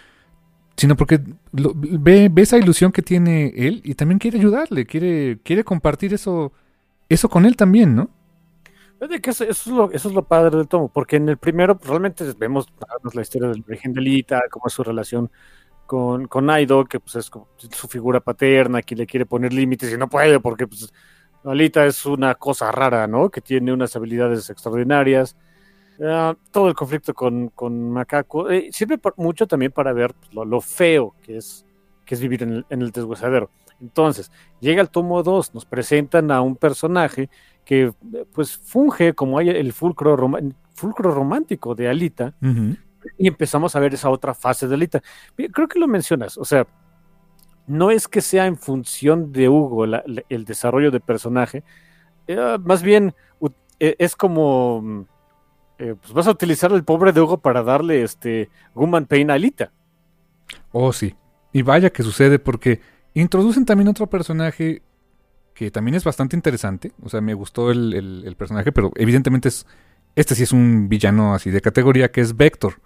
sino 0.76 0.96
porque 0.96 1.20
ve, 1.52 2.32
esa 2.36 2.58
ilusión 2.58 2.90
que 2.90 3.02
tiene 3.02 3.52
él 3.54 3.82
y 3.84 3.94
también 3.94 4.18
quiere 4.18 4.38
ayudarle, 4.38 4.86
quiere, 4.86 5.38
quiere 5.44 5.62
compartir 5.62 6.14
eso, 6.14 6.52
eso 7.08 7.28
con 7.28 7.44
él 7.44 7.54
también, 7.54 7.94
¿no? 7.94 8.10
Eso, 8.98 9.44
es 9.44 9.66
lo, 9.66 9.92
eso 9.92 10.08
es 10.08 10.14
lo 10.14 10.22
padre 10.22 10.56
del 10.56 10.68
tomo, 10.68 10.88
porque 10.88 11.16
en 11.16 11.28
el 11.28 11.36
primero 11.36 11.76
pues, 11.76 11.90
realmente 11.90 12.24
vemos 12.38 12.66
la 13.12 13.20
historia 13.20 13.48
del 13.48 13.62
origen 13.68 13.92
de 13.92 14.00
Lita, 14.00 14.42
cómo 14.50 14.68
es 14.68 14.72
su 14.72 14.82
relación 14.82 15.30
con, 15.84 16.26
con 16.28 16.48
Aido, 16.48 16.86
que 16.86 16.98
pues 16.98 17.16
es 17.16 17.30
su 17.72 17.88
figura 17.88 18.20
paterna, 18.20 18.80
que 18.80 18.96
le 18.96 19.06
quiere 19.06 19.26
poner 19.26 19.52
límites 19.52 19.92
y 19.92 19.98
no 19.98 20.08
puede 20.08 20.40
porque 20.40 20.66
pues, 20.66 20.90
Alita 21.50 21.86
es 21.86 22.04
una 22.06 22.34
cosa 22.34 22.72
rara, 22.72 23.06
¿no? 23.06 23.30
Que 23.30 23.40
tiene 23.40 23.72
unas 23.72 23.94
habilidades 23.96 24.50
extraordinarias 24.50 25.36
Ah, 26.02 26.36
todo 26.50 26.68
el 26.68 26.74
conflicto 26.74 27.14
con, 27.14 27.48
con 27.48 27.90
Macaco 27.90 28.50
eh, 28.50 28.68
sirve 28.70 28.98
mucho 29.16 29.46
también 29.46 29.72
para 29.72 29.94
ver 29.94 30.12
pues, 30.14 30.46
lo, 30.46 30.60
feo 30.60 31.14
que 31.22 31.38
es, 31.38 31.64
que 32.04 32.14
es 32.14 32.20
vivir 32.20 32.42
en 32.42 32.52
el, 32.52 32.66
en 32.68 32.82
el 32.82 32.90
deshuesadero. 32.90 33.50
Entonces, 33.80 34.30
llega 34.60 34.82
el 34.82 34.90
tomo 34.90 35.22
2, 35.22 35.54
nos 35.54 35.64
presentan 35.64 36.30
a 36.30 36.42
un 36.42 36.56
personaje 36.56 37.30
que 37.64 37.92
pues 38.32 38.56
funge 38.56 39.14
como 39.14 39.38
hay 39.38 39.50
el 39.50 39.72
fulcro, 39.72 40.16
fulcro 40.74 41.14
romántico 41.14 41.74
de 41.74 41.88
Alita 41.88 42.34
y 43.18 43.28
empezamos 43.28 43.74
a 43.74 43.80
ver 43.80 43.92
esa 43.92 44.08
otra 44.08 44.34
fase 44.34 44.68
de 44.68 44.74
Alita. 44.74 45.02
Creo 45.34 45.68
que 45.68 45.78
lo 45.78 45.88
mencionas, 45.88 46.38
o 46.38 46.44
sea, 46.44 46.66
no 47.66 47.90
es 47.90 48.08
que 48.08 48.20
sea 48.20 48.46
en 48.46 48.56
función 48.56 49.32
de 49.32 49.48
Hugo 49.48 49.84
el 49.84 50.44
desarrollo 50.44 50.90
de 50.90 51.00
personaje, 51.00 51.64
eh, 52.26 52.58
más 52.64 52.82
bien 52.82 53.14
e, 53.78 53.96
es 53.98 54.16
como 54.16 55.06
eh, 55.78 55.94
pues 56.00 56.12
vas 56.12 56.26
a 56.26 56.30
utilizar 56.30 56.72
el 56.72 56.84
pobre 56.84 57.12
de 57.12 57.20
Hugo 57.20 57.38
para 57.38 57.62
darle 57.62 58.02
este 58.02 58.48
Guman 58.74 59.06
Pain 59.06 59.30
a 59.30 59.34
Alita. 59.34 59.72
Oh, 60.72 60.92
sí. 60.92 61.14
Y 61.52 61.62
vaya 61.62 61.90
que 61.90 62.02
sucede 62.02 62.38
porque 62.38 62.80
introducen 63.14 63.64
también 63.64 63.88
otro 63.88 64.06
personaje 64.06 64.82
que 65.54 65.70
también 65.70 65.94
es 65.94 66.04
bastante 66.04 66.36
interesante. 66.36 66.92
O 67.02 67.08
sea, 67.08 67.20
me 67.20 67.34
gustó 67.34 67.70
el, 67.70 68.34
personaje, 68.38 68.72
pero 68.72 68.92
evidentemente 68.96 69.48
es. 69.48 69.66
Este 70.14 70.34
sí 70.34 70.44
es 70.44 70.52
un 70.52 70.88
villano 70.88 71.34
así 71.34 71.50
de 71.50 71.60
categoría 71.60 72.10
que 72.10 72.22
es 72.22 72.36
Vector. 72.36 72.80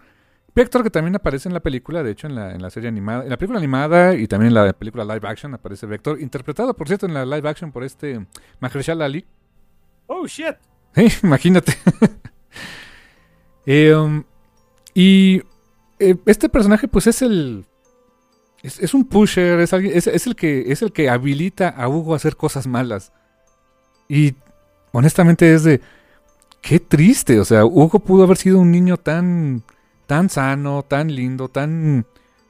Vector 0.54 0.82
que 0.82 0.90
también 0.90 1.14
aparece 1.14 1.48
en 1.48 1.54
la 1.54 1.60
película, 1.60 2.02
de 2.02 2.10
hecho 2.10 2.26
en 2.26 2.34
la, 2.34 2.52
en 2.52 2.60
la 2.60 2.70
serie 2.70 2.88
animada, 2.88 3.22
en 3.22 3.30
la 3.30 3.36
película 3.36 3.58
animada 3.58 4.14
y 4.14 4.26
también 4.26 4.48
en 4.48 4.54
la 4.54 4.72
película 4.72 5.04
live 5.04 5.28
action 5.28 5.54
aparece 5.54 5.86
Vector, 5.86 6.20
interpretado 6.20 6.74
por 6.74 6.88
cierto 6.88 7.06
en 7.06 7.14
la 7.14 7.24
live 7.24 7.48
action 7.48 7.70
por 7.70 7.84
este 7.84 8.26
Mahershala 8.58 9.04
Ali. 9.04 9.24
Oh 10.06 10.26
shit. 10.26 10.56
imagínate. 11.22 11.72
Eh, 13.66 13.94
um, 13.94 14.24
y 14.94 15.42
eh, 15.98 16.16
este 16.26 16.48
personaje, 16.48 16.88
pues 16.88 17.06
es 17.06 17.22
el. 17.22 17.66
Es, 18.62 18.92
un 18.92 19.06
pusher, 19.06 19.60
es, 19.60 19.72
alguien, 19.72 19.92
es, 19.96 20.06
el 20.26 20.36
que, 20.36 20.72
es 20.72 20.82
el 20.82 20.92
que 20.92 21.08
habilita 21.08 21.68
a 21.68 21.88
Hugo 21.88 22.12
a 22.12 22.16
hacer 22.16 22.36
cosas 22.36 22.66
malas. 22.66 23.12
Y 24.08 24.34
honestamente 24.92 25.54
es 25.54 25.64
de. 25.64 25.80
Qué 26.60 26.78
triste. 26.80 27.40
O 27.40 27.44
sea, 27.44 27.64
Hugo 27.64 28.00
pudo 28.00 28.24
haber 28.24 28.36
sido 28.36 28.58
un 28.58 28.70
niño 28.70 28.96
tan. 28.96 29.62
Tan 30.10 30.28
sano, 30.28 30.82
tan 30.82 31.14
lindo, 31.14 31.46
tan. 31.46 32.04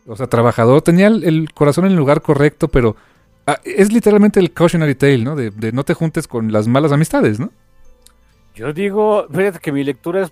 O 0.06 0.16
sea, 0.16 0.28
trabajador. 0.28 0.80
Tenía 0.80 1.08
el, 1.08 1.52
corazón 1.52 1.84
en 1.84 1.90
el 1.90 1.98
lugar 1.98 2.22
correcto, 2.22 2.68
pero. 2.68 2.96
Ah, 3.46 3.60
es 3.64 3.92
literalmente 3.92 4.40
el 4.40 4.54
cautionary 4.54 4.94
tale, 4.94 5.18
¿no? 5.18 5.36
De, 5.36 5.50
de 5.50 5.70
no 5.70 5.84
te 5.84 5.92
juntes 5.92 6.26
con 6.26 6.52
las 6.52 6.68
malas 6.68 6.90
amistades, 6.90 7.38
¿no? 7.38 7.50
Yo 8.54 8.72
digo, 8.72 9.26
fíjate 9.30 9.58
que 9.58 9.72
mi 9.72 9.84
lectura 9.84 10.26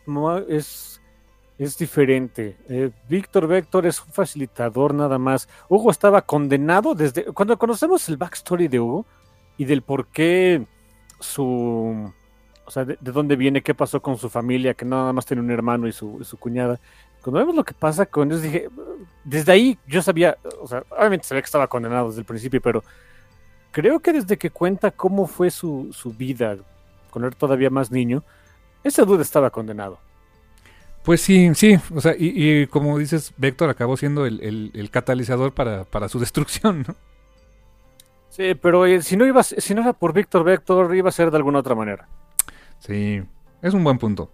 es, 0.48 1.02
es, 1.58 1.76
diferente. 1.76 2.56
Eh, 2.70 2.90
Víctor 3.10 3.46
Vector 3.46 3.84
es 3.84 4.02
un 4.02 4.10
facilitador 4.10 4.94
nada 4.94 5.18
más. 5.18 5.50
Hugo 5.68 5.90
estaba 5.90 6.22
condenado 6.22 6.94
desde... 6.94 7.26
Cuando 7.26 7.58
conocemos 7.58 8.08
el 8.08 8.16
backstory 8.16 8.68
de 8.68 8.80
Hugo 8.80 9.04
y 9.58 9.66
del 9.66 9.82
por 9.82 10.06
qué 10.06 10.64
su... 11.20 12.10
O 12.64 12.70
sea, 12.70 12.86
de, 12.86 12.96
dónde 13.00 13.36
viene, 13.36 13.62
qué 13.62 13.74
pasó 13.74 14.00
con 14.00 14.16
su 14.16 14.30
familia, 14.30 14.72
que 14.72 14.86
nada 14.86 15.12
más 15.12 15.26
tiene 15.26 15.42
un 15.42 15.50
hermano 15.50 15.88
y 15.88 15.92
su, 15.92 16.24
su 16.24 16.38
cuñada. 16.38 16.80
Cuando 17.30 17.40
vemos 17.40 17.56
lo 17.56 17.64
que 17.64 17.74
pasa 17.74 18.06
con 18.06 18.28
ellos, 18.28 18.42
dije, 18.42 18.68
desde 19.24 19.52
ahí 19.52 19.78
yo 19.86 20.00
sabía, 20.02 20.38
o 20.60 20.66
sea, 20.66 20.82
obviamente 20.90 21.26
sabía 21.26 21.42
que 21.42 21.46
estaba 21.46 21.68
condenado 21.68 22.08
desde 22.08 22.20
el 22.20 22.26
principio, 22.26 22.60
pero 22.62 22.82
creo 23.70 24.00
que 24.00 24.12
desde 24.14 24.38
que 24.38 24.50
cuenta 24.50 24.90
cómo 24.90 25.26
fue 25.26 25.50
su, 25.50 25.90
su 25.92 26.12
vida, 26.12 26.56
con 27.10 27.24
él 27.24 27.36
todavía 27.36 27.70
más 27.70 27.90
niño, 27.90 28.24
ese 28.82 29.04
dude 29.04 29.22
estaba 29.22 29.50
condenado. 29.50 30.00
Pues 31.04 31.20
sí, 31.22 31.50
sí, 31.54 31.78
o 31.94 32.00
sea, 32.00 32.14
y, 32.18 32.32
y 32.62 32.66
como 32.66 32.98
dices, 32.98 33.32
Vector 33.36 33.70
acabó 33.70 33.96
siendo 33.96 34.26
el, 34.26 34.40
el- 34.42 34.70
el 34.74 34.90
catalizador 34.90 35.54
para, 35.54 35.84
para 35.84 36.08
su 36.08 36.18
destrucción, 36.20 36.84
¿no? 36.86 36.96
Sí, 38.30 38.54
pero 38.54 38.86
eh, 38.86 39.02
si 39.02 39.16
no 39.16 39.26
iba, 39.26 39.42
si 39.42 39.74
no 39.74 39.82
era 39.82 39.92
por 39.92 40.12
Víctor 40.12 40.44
Vector, 40.44 40.94
iba 40.94 41.08
a 41.08 41.12
ser 41.12 41.30
de 41.30 41.36
alguna 41.38 41.58
otra 41.60 41.74
manera. 41.74 42.08
Sí, 42.80 43.22
es 43.62 43.74
un 43.74 43.84
buen 43.84 43.98
punto. 43.98 44.30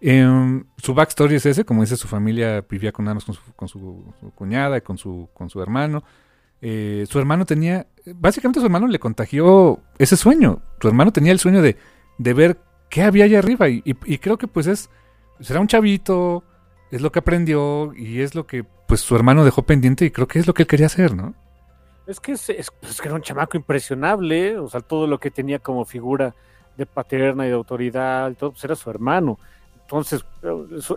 Em, 0.00 0.64
su 0.78 0.94
backstory 0.94 1.34
es 1.36 1.46
ese, 1.46 1.64
como 1.64 1.82
dice, 1.82 1.96
su 1.96 2.08
familia 2.08 2.64
vivía 2.68 2.90
con, 2.92 3.04
con, 3.06 3.20
su, 3.20 3.36
con 3.54 3.68
su- 3.68 4.14
cuñada 4.34 4.78
y 4.78 4.80
con 4.80 4.96
su, 4.96 5.28
con 5.34 5.50
su 5.50 5.60
hermano. 5.62 6.02
Eh, 6.62 7.04
su 7.08 7.18
hermano 7.18 7.44
tenía, 7.44 7.86
básicamente 8.14 8.60
su 8.60 8.66
hermano 8.66 8.86
le 8.86 8.98
contagió 8.98 9.80
ese 9.98 10.16
sueño. 10.16 10.62
Su 10.80 10.88
hermano 10.88 11.12
tenía 11.12 11.32
el 11.32 11.38
sueño 11.38 11.60
de, 11.62 11.76
de 12.18 12.34
ver 12.34 12.58
qué 12.88 13.02
había 13.02 13.24
allá 13.26 13.38
arriba 13.38 13.68
y, 13.68 13.82
y- 13.84 14.18
creo 14.18 14.38
que 14.38 14.46
pues 14.48 14.66
es, 14.66 14.90
será 15.40 15.60
un 15.60 15.66
chavito, 15.68 16.44
es 16.90 17.02
lo 17.02 17.12
que 17.12 17.18
aprendió 17.20 17.92
y 17.94 18.20
es 18.20 18.34
lo 18.34 18.46
que 18.46 18.64
pues 18.88 19.00
su 19.02 19.14
hermano 19.14 19.44
dejó 19.44 19.62
pendiente 19.62 20.04
y 20.06 20.10
creo 20.10 20.26
que 20.26 20.38
es 20.38 20.46
lo 20.46 20.54
que 20.54 20.62
él 20.62 20.66
quería 20.68 20.86
hacer, 20.86 21.14
¿no? 21.14 21.34
Es 22.06 22.18
que, 22.20 22.32
es, 22.32 22.48
es- 22.50 22.70
pues, 22.80 23.00
que 23.00 23.06
era 23.08 23.14
un 23.14 23.22
chamaco 23.22 23.56
impresionable, 23.56 24.58
o 24.58 24.68
sea, 24.68 24.80
todo 24.80 25.06
lo 25.06 25.20
que 25.20 25.30
tenía 25.30 25.58
como 25.60 25.84
figura 25.84 26.34
de 26.76 26.86
paterna 26.86 27.44
y 27.46 27.48
de 27.50 27.54
autoridad 27.54 28.32
todo, 28.34 28.52
pues 28.52 28.64
era 28.64 28.74
su 28.74 28.88
hermano. 28.90 29.38
Entonces, 29.90 30.24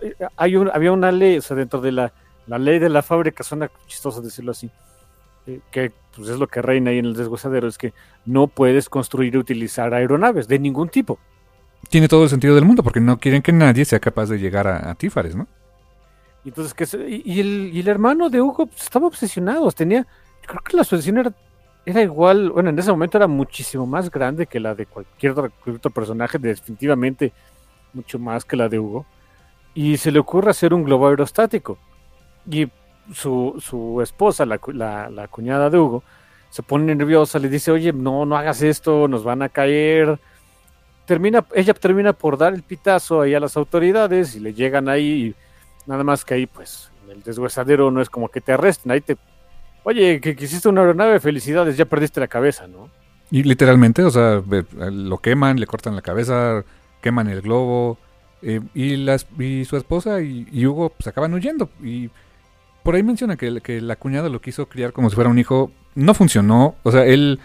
eh, 0.01 0.13
hay 0.37 0.55
un- 0.55 0.69
había 0.71 0.91
una 0.91 1.11
ley, 1.11 1.37
o 1.37 1.41
sea, 1.41 1.57
dentro 1.57 1.81
de 1.81 1.91
la, 1.91 2.13
la 2.45 2.59
ley 2.59 2.77
de 2.77 2.89
la 2.89 3.01
fábrica, 3.01 3.43
suena 3.43 3.69
chistoso 3.87 4.21
decirlo 4.21 4.51
así, 4.51 4.69
eh, 5.47 5.59
que 5.71 5.91
pues, 6.15 6.29
es 6.29 6.37
lo 6.37 6.47
que 6.47 6.61
reina 6.61 6.91
ahí 6.91 6.99
en 6.99 7.05
el 7.05 7.15
desguazadero, 7.15 7.67
es 7.67 7.77
que 7.79 7.91
no 8.25 8.45
puedes 8.47 8.89
construir 8.89 9.33
y 9.33 9.37
utilizar 9.37 9.93
aeronaves 9.95 10.47
de 10.47 10.59
ningún 10.59 10.89
tipo. 10.89 11.17
Tiene 11.89 12.07
todo 12.07 12.23
el 12.23 12.29
sentido 12.29 12.53
del 12.55 12.65
mundo 12.65 12.83
porque 12.83 12.99
no 13.01 13.17
quieren 13.19 13.41
que 13.41 13.51
nadie 13.51 13.83
sea 13.83 13.99
capaz 13.99 14.27
de 14.29 14.37
llegar 14.37 14.67
a, 14.67 14.91
a 14.91 14.95
Tífares, 14.95 15.35
¿no? 15.35 15.47
Y 16.45 16.49
entonces, 16.49 16.73
que 16.73 16.85
y, 17.25 17.39
el, 17.39 17.71
y 17.73 17.79
el 17.79 17.87
hermano 17.87 18.29
de 18.29 18.41
Hugo 18.41 18.67
pues, 18.67 18.83
estaba 18.83 19.07
obsesionado. 19.07 19.71
Tenía, 19.71 20.01
yo 20.41 20.47
creo 20.47 20.61
que 20.61 20.75
la 20.75 20.81
obsesión 20.83 21.17
era, 21.17 21.33
era 21.85 22.01
igual, 22.01 22.51
bueno, 22.51 22.69
en 22.69 22.77
ese 22.79 22.91
momento 22.91 23.17
era 23.17 23.27
muchísimo 23.27 23.85
más 23.87 24.09
grande 24.11 24.45
que 24.45 24.59
la 24.59 24.75
de 24.75 24.85
cualquier 24.85 25.31
otro, 25.31 25.51
otro 25.73 25.91
personaje, 25.91 26.37
definitivamente 26.37 27.33
mucho 27.93 28.19
más 28.19 28.45
que 28.45 28.55
la 28.55 28.69
de 28.69 28.79
Hugo. 28.79 29.05
Y 29.73 29.97
se 29.97 30.11
le 30.11 30.19
ocurre 30.19 30.51
hacer 30.51 30.73
un 30.73 30.83
globo 30.83 31.07
aerostático. 31.07 31.77
Y 32.49 32.67
su, 33.13 33.55
su 33.59 34.01
esposa, 34.01 34.45
la, 34.45 34.59
la, 34.67 35.09
la 35.09 35.27
cuñada 35.27 35.69
de 35.69 35.77
Hugo, 35.77 36.03
se 36.49 36.61
pone 36.61 36.93
nerviosa, 36.93 37.39
le 37.39 37.49
dice, 37.49 37.71
oye, 37.71 37.91
no, 37.91 38.25
no 38.25 38.37
hagas 38.37 38.61
esto, 38.61 39.07
nos 39.07 39.23
van 39.23 39.41
a 39.41 39.49
caer. 39.49 40.19
Termina, 41.05 41.45
ella 41.55 41.73
termina 41.73 42.13
por 42.13 42.37
dar 42.37 42.53
el 42.53 42.63
pitazo 42.63 43.21
ahí 43.21 43.33
a 43.33 43.39
las 43.39 43.57
autoridades 43.57 44.35
y 44.35 44.39
le 44.39 44.53
llegan 44.53 44.87
ahí 44.87 45.27
y 45.27 45.35
Nada 45.85 46.03
más 46.03 46.23
que 46.23 46.33
ahí, 46.33 46.45
pues, 46.45 46.91
el 47.09 47.21
deshuesadero 47.23 47.91
no 47.91 48.01
es 48.01 48.09
como 48.09 48.29
que 48.29 48.41
te 48.41 48.53
arresten. 48.53 48.91
Ahí 48.91 49.01
te. 49.01 49.17
Oye, 49.83 50.21
que 50.21 50.35
quisiste 50.35 50.69
una 50.69 50.81
aeronave, 50.81 51.19
felicidades, 51.19 51.75
ya 51.75 51.85
perdiste 51.85 52.21
la 52.21 52.27
cabeza, 52.27 52.67
¿no? 52.67 52.89
Y 53.29 53.43
literalmente, 53.43 54.03
o 54.03 54.09
sea, 54.09 54.41
lo 54.91 55.17
queman, 55.17 55.59
le 55.59 55.67
cortan 55.67 55.95
la 55.95 56.01
cabeza, 56.01 56.63
queman 57.03 57.27
el 57.29 57.41
globo. 57.41 57.99
eh, 58.41 58.59
y, 58.73 58.95
las, 58.97 59.27
y 59.39 59.65
su 59.65 59.77
esposa 59.77 60.21
y, 60.21 60.65
Hugo 60.65 60.89
pues 60.89 61.07
acaban 61.07 61.33
huyendo. 61.35 61.69
Y 61.83 62.09
por 62.83 62.95
ahí 62.95 63.03
menciona 63.03 63.37
que, 63.37 63.61
que 63.61 63.79
la 63.81 63.95
cuñada 63.97 64.29
lo 64.29 64.41
quiso 64.41 64.67
criar 64.67 64.91
como 64.93 65.09
si 65.09 65.15
fuera 65.15 65.29
un 65.29 65.37
hijo. 65.39 65.71
No 65.95 66.13
funcionó. 66.15 66.75
O 66.83 66.91
sea, 66.91 67.05
él, 67.05 67.39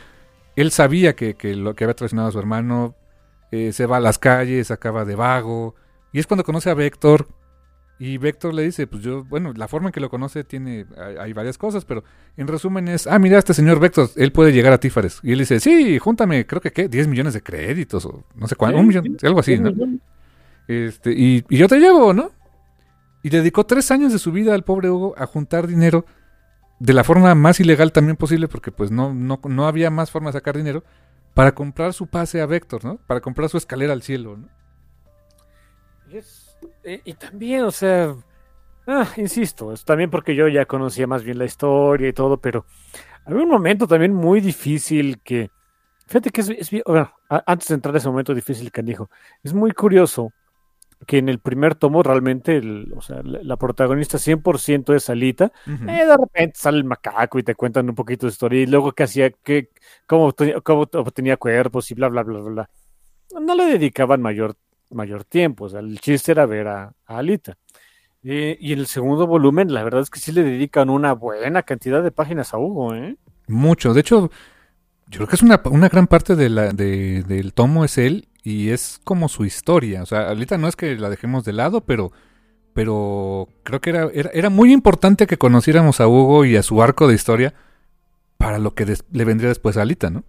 él 0.57 0.71
sabía 0.73 1.15
que, 1.15 1.35
que 1.35 1.55
lo 1.55 1.75
que 1.75 1.85
había 1.85 1.95
traicionado 1.95 2.29
a 2.31 2.33
su 2.33 2.39
hermano. 2.39 2.95
eh, 3.53 3.73
se 3.73 3.87
va 3.87 3.99
a 3.99 4.01
las 4.01 4.19
calles, 4.19 4.71
acaba 4.71 5.05
de 5.05 5.15
vago. 5.17 5.75
Y 6.13 6.19
es 6.21 6.27
cuando 6.27 6.45
conoce 6.45 6.71
a 6.71 6.75
Vector. 6.75 7.29
Y 8.01 8.17
Vector 8.19 8.55
le 8.55 8.63
dice, 8.63 8.87
pues 8.87 9.03
yo, 9.03 9.25
bueno, 9.25 9.53
la 9.55 9.67
forma 9.67 9.89
en 9.89 9.93
que 9.93 10.01
lo 10.01 10.09
conoce 10.09 10.45
tiene, 10.45 10.87
hay, 10.97 11.17
hay 11.17 11.33
varias 11.33 11.59
cosas, 11.59 11.85
pero 11.85 12.05
en 12.37 12.47
resumen 12.47 12.87
es, 12.87 13.09
ah, 13.09 13.19
mira, 13.19 13.39
este 13.39 13.55
señor 13.55 13.81
Vector, 13.81 14.09
él 14.15 14.31
puede 14.31 14.53
llegar 14.53 14.73
a 14.73 14.79
Tífares. 14.79 15.19
Y 15.25 15.33
él 15.33 15.41
dice, 15.41 15.59
sí, 15.59 15.99
júntame, 15.99 16.47
creo 16.47 16.61
que 16.61 16.71
qué, 16.71 16.89
10 16.89 17.09
millones 17.09 17.35
de 17.35 17.43
créditos 17.43 18.07
o 18.07 18.25
no 18.37 18.47
sé 18.47 18.55
cuánto, 18.55 18.79
un 18.79 18.87
millón, 18.87 19.17
algo 19.23 19.41
así, 19.41 19.59
¿no? 19.59 19.73
Este, 20.69 21.13
y, 21.13 21.45
y 21.49 21.57
yo 21.57 21.67
te 21.67 21.81
llevo, 21.81 22.13
¿no? 22.13 22.31
Y 23.23 23.31
dedicó 23.31 23.67
tres 23.67 23.91
años 23.91 24.13
de 24.13 24.19
su 24.19 24.31
vida 24.31 24.55
al 24.55 24.63
pobre 24.63 24.91
Hugo 24.91 25.15
a 25.17 25.27
juntar 25.27 25.67
dinero 25.67 26.07
de 26.79 26.93
la 26.93 27.03
forma 27.03 27.35
más 27.35 27.59
ilegal 27.59 27.91
también 27.91 28.17
posible, 28.17 28.47
porque 28.47 28.71
pues 28.71 28.91
no, 28.91 29.13
no, 29.13 29.41
no 29.45 29.67
había 29.67 29.91
más 29.91 30.11
forma 30.11 30.31
de 30.31 30.35
sacar 30.35 30.57
dinero, 30.57 30.85
para 31.35 31.53
comprar 31.53 31.93
su 31.93 32.07
pase 32.07 32.41
a 32.41 32.47
Vector, 32.47 32.85
¿no? 32.85 32.99
Para 33.07 33.21
comprar 33.21 33.49
su 33.49 33.57
escalera 33.57 33.93
al 33.93 34.03
cielo, 34.03 34.37
¿no? 34.37 34.49
Y, 36.61 36.71
eh, 36.85 37.01
y 37.05 37.15
también, 37.15 37.63
o 37.65 37.71
sea, 37.71 38.15
ah, 38.87 39.09
insisto, 39.17 39.73
es 39.73 39.85
también 39.85 40.11
porque 40.11 40.35
yo 40.35 40.49
ya 40.49 40.67
conocía 40.67 41.07
más 41.07 41.25
bien 41.25 41.39
la 41.39 41.45
historia 41.47 42.09
y 42.09 42.13
todo, 42.13 42.41
pero 42.41 42.67
había 43.25 43.43
un 43.45 43.51
momento 43.51 43.87
también 43.87 44.15
muy 44.15 44.41
difícil 44.41 45.21
que, 45.23 45.51
fíjate 46.07 46.31
que 46.31 46.43
es, 46.43 46.51
es 46.51 46.71
bueno, 46.87 47.13
antes 47.29 47.69
de 47.69 47.75
entrar 47.77 47.95
a 47.95 47.99
ese 47.99 48.09
momento 48.09 48.35
difícil, 48.35 48.73
canijo, 48.73 49.11
es 49.43 49.55
muy 49.55 49.73
curioso 49.73 50.33
que 51.07 51.19
en 51.19 51.29
el 51.29 51.41
primer 51.41 51.75
tomo 51.77 52.03
realmente, 52.03 52.57
el- 52.57 52.93
o 52.97 53.01
sea, 53.03 53.23
la, 53.23 53.41
la 53.43 53.57
protagonista 53.57 54.19
100% 54.19 54.95
es 54.95 55.11
Alita, 55.11 55.53
Ujú. 55.67 55.89
Eh, 55.91 56.07
de 56.07 56.17
repente 56.17 56.59
sale 56.59 56.79
el 56.79 56.85
macaco 56.85 57.39
y 57.39 57.43
te 57.45 57.55
cuentan 57.55 57.89
un 57.89 57.95
poquito 57.95 58.27
de 58.27 58.33
historia 58.33 58.63
y 58.63 58.67
luego 58.67 58.93
que 58.93 59.05
hacía, 59.05 59.31
que, 59.31 59.71
cómo, 60.07 60.35
cómo 60.65 60.83
obtenía 60.95 61.37
cuerpos 61.37 61.91
y 61.91 61.95
bla, 61.95 62.09
bla, 62.09 62.23
bla, 62.25 62.41
bla. 62.41 62.71
No 63.41 63.55
le 63.55 63.65
dedicaban 63.67 64.23
mayor, 64.23 64.57
mayor 64.91 65.25
tiempo, 65.25 65.65
o 65.65 65.69
sea, 65.69 65.81
el 65.81 66.01
chiste 66.01 66.33
era 66.33 66.47
ver 66.47 66.69
a, 66.69 66.93
a 67.07 67.19
Alita. 67.19 67.57
Eh, 68.25 68.57
y 68.61 68.73
en 68.73 68.81
el 68.81 68.87
segundo 68.87 69.27
volumen, 69.27 69.73
la 69.73 69.85
verdad 69.85 70.03
es 70.03 70.11
que 70.11 70.21
sí 70.21 70.33
le 70.33 70.43
dedican 70.43 70.91
una 70.91 71.13
buena 71.15 71.63
cantidad 71.63 72.03
de 72.03 72.11
páginas 72.11 72.53
a 72.55 72.59
Hugo, 72.59 72.95
¿eh? 72.95 73.17
Mucho. 73.47 73.95
De 73.95 74.01
hecho, 74.01 74.31
yo 75.09 75.19
creo 75.19 75.29
que 75.29 75.37
es 75.37 75.43
una, 75.43 75.61
una 75.67 75.89
gran 75.89 76.07
parte 76.07 76.37
de 76.37 76.49
la, 76.51 76.73
de- 76.73 77.23
del 77.25 77.55
tomo 77.55 77.85
es 77.85 77.99
él 77.99 78.29
y 78.43 78.71
es 78.71 79.01
como 79.05 79.29
su 79.29 79.45
historia. 79.45 80.03
O 80.03 80.07
sea, 80.07 80.29
ahorita 80.29 80.59
no 80.59 80.69
es 80.69 80.77
que 80.77 80.97
la 80.97 81.11
dejemos 81.11 81.45
de 81.45 81.53
lado, 81.55 81.83
pero, 81.83 82.13
pero 82.75 83.49
creo 83.65 83.81
que 83.81 83.91
era, 83.91 84.11
era, 84.13 84.31
era 84.35 84.51
muy 84.51 84.73
importante 84.73 85.27
que 85.27 85.39
conociéramos 85.39 86.01
a 86.01 86.09
Hugo 86.09 86.45
y 86.45 86.57
a 86.57 86.63
su 86.63 86.83
arco 86.83 87.09
de 87.09 87.15
historia 87.15 87.55
para 88.39 88.59
lo 88.59 88.75
que 88.75 88.85
des- 88.85 89.05
le 89.13 89.25
vendría 89.25 89.49
después 89.49 89.77
a 89.77 89.83
Alita, 89.83 90.11
¿no? 90.11 90.25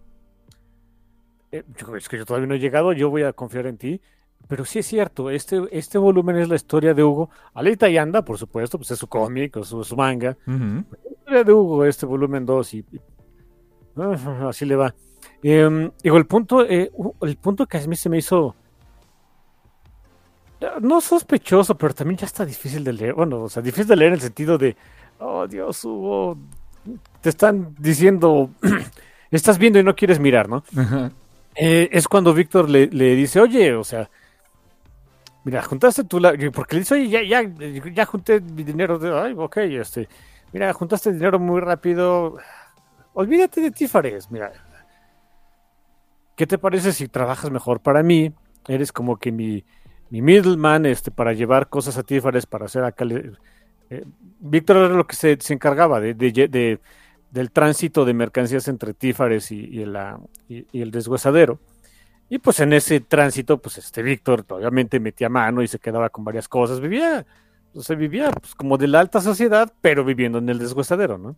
Eh, 1.51 1.63
es 1.97 2.09
que 2.09 2.17
yo 2.17 2.25
todavía 2.25 2.47
no 2.47 2.55
he 2.55 2.59
llegado, 2.59 2.93
yo 2.93 3.09
voy 3.09 3.23
a 3.23 3.33
confiar 3.33 3.65
en 3.67 3.77
ti. 3.77 4.01
Pero 4.49 4.65
sí 4.65 4.79
es 4.79 4.87
cierto, 4.87 5.29
este, 5.29 5.61
este 5.71 5.97
volumen 5.97 6.35
es 6.37 6.49
la 6.49 6.55
historia 6.55 6.93
de 6.93 7.03
Hugo. 7.03 7.29
Alita 7.53 7.87
y 7.87 7.97
anda, 7.97 8.23
por 8.23 8.37
supuesto, 8.37 8.77
pues 8.77 8.91
es 8.91 8.99
su 8.99 9.07
cómic 9.07 9.55
o 9.57 9.63
su, 9.63 9.83
su 9.85 9.95
manga. 9.95 10.35
Ujú. 10.45 10.83
historia 11.19 11.43
de 11.45 11.53
Hugo, 11.53 11.85
este 11.85 12.05
volumen 12.07 12.45
2 12.45 12.73
y, 12.73 12.77
y- 12.79 12.99
ah, 13.97 14.47
así 14.49 14.65
le 14.65 14.75
va. 14.75 14.93
Em, 15.43 15.91
digo, 16.03 16.17
el 16.17 16.25
punto, 16.25 16.65
eh, 16.65 16.91
el 17.21 17.37
punto 17.37 17.65
que 17.67 17.77
a 17.77 17.87
mí 17.87 17.95
se 17.95 18.09
me 18.09 18.17
hizo 18.17 18.55
eh, 20.61 20.67
no 20.81 20.99
sospechoso, 20.99 21.75
pero 21.77 21.93
también 21.93 22.17
ya 22.17 22.25
está 22.25 22.45
difícil 22.45 22.83
de 22.83 22.93
leer. 22.93 23.13
Bueno, 23.13 23.43
o 23.43 23.49
sea, 23.49 23.61
difícil 23.61 23.87
de 23.87 23.95
leer 23.95 24.09
en 24.09 24.15
el 24.15 24.21
sentido 24.21 24.57
de, 24.57 24.75
oh 25.19 25.47
Dios, 25.47 25.83
Hugo, 25.85 26.37
te 27.21 27.29
están 27.29 27.75
diciendo, 27.77 28.49
estás 29.31 29.57
viendo 29.57 29.79
y 29.79 29.83
no 29.83 29.95
quieres 29.95 30.19
mirar, 30.19 30.49
¿no? 30.49 30.63
Ajá. 30.75 31.11
Eh, 31.55 31.89
es 31.91 32.07
cuando 32.07 32.33
Víctor 32.33 32.69
le, 32.69 32.87
le 32.87 33.15
dice, 33.15 33.39
oye, 33.39 33.73
o 33.75 33.83
sea, 33.83 34.09
mira, 35.43 35.61
juntaste 35.63 36.03
tú 36.03 36.19
la... 36.19 36.33
Porque 36.53 36.75
le 36.75 36.81
dice, 36.81 36.95
oye, 36.95 37.09
ya, 37.09 37.21
ya, 37.23 37.41
ya 37.93 38.05
junté 38.05 38.41
mi 38.41 38.63
dinero. 38.63 38.99
De, 38.99 39.17
Ay, 39.17 39.33
ok, 39.37 39.57
este, 39.57 40.07
mira, 40.53 40.71
juntaste 40.73 41.11
dinero 41.11 41.39
muy 41.39 41.61
rápido. 41.61 42.37
Olvídate 43.13 43.61
de 43.61 43.71
Tífares, 43.71 44.29
mira. 44.31 44.51
¿Qué 46.35 46.47
te 46.47 46.57
parece 46.57 46.93
si 46.93 47.07
trabajas 47.07 47.51
mejor 47.51 47.81
para 47.81 48.01
mí? 48.03 48.33
Eres 48.67 48.91
como 48.91 49.17
que 49.17 49.31
mi, 49.31 49.65
mi 50.09 50.21
middleman 50.21 50.85
este, 50.85 51.11
para 51.11 51.33
llevar 51.33 51.67
cosas 51.69 51.97
a 51.97 52.03
Tífares, 52.03 52.45
para 52.45 52.65
hacer 52.65 52.83
acá... 52.83 53.05
eh, 53.89 54.05
Víctor 54.39 54.77
era 54.77 54.87
lo 54.89 55.05
que 55.05 55.15
se, 55.15 55.37
se 55.41 55.53
encargaba 55.53 55.99
de, 55.99 56.13
de- 56.13 56.31
de- 56.47 56.79
del 57.31 57.51
tránsito 57.51 58.05
de 58.05 58.13
mercancías 58.13 58.67
entre 58.67 58.93
Tífares 58.93 59.51
y, 59.51 59.59
y, 59.65 60.65
y 60.71 60.81
el 60.81 60.91
deshuesadero. 60.91 61.59
Y 62.29 62.37
pues 62.37 62.59
en 62.59 62.73
ese 62.73 62.99
tránsito, 62.99 63.57
pues 63.59 63.79
este 63.79 64.03
Víctor 64.03 64.45
obviamente 64.49 64.99
metía 64.99 65.29
mano 65.29 65.63
y 65.63 65.67
se 65.67 65.79
quedaba 65.79 66.09
con 66.09 66.23
varias 66.23 66.47
cosas. 66.47 66.79
Vivía, 66.79 67.25
o 67.73 67.81
sea, 67.81 67.95
vivía 67.95 68.29
pues, 68.31 68.53
como 68.53 68.77
de 68.77 68.87
la 68.87 68.99
alta 68.99 69.19
sociedad, 69.19 69.73
pero 69.81 70.05
viviendo 70.05 70.37
en 70.37 70.47
el 70.49 70.59
deshuesadero, 70.59 71.17
¿no? 71.17 71.35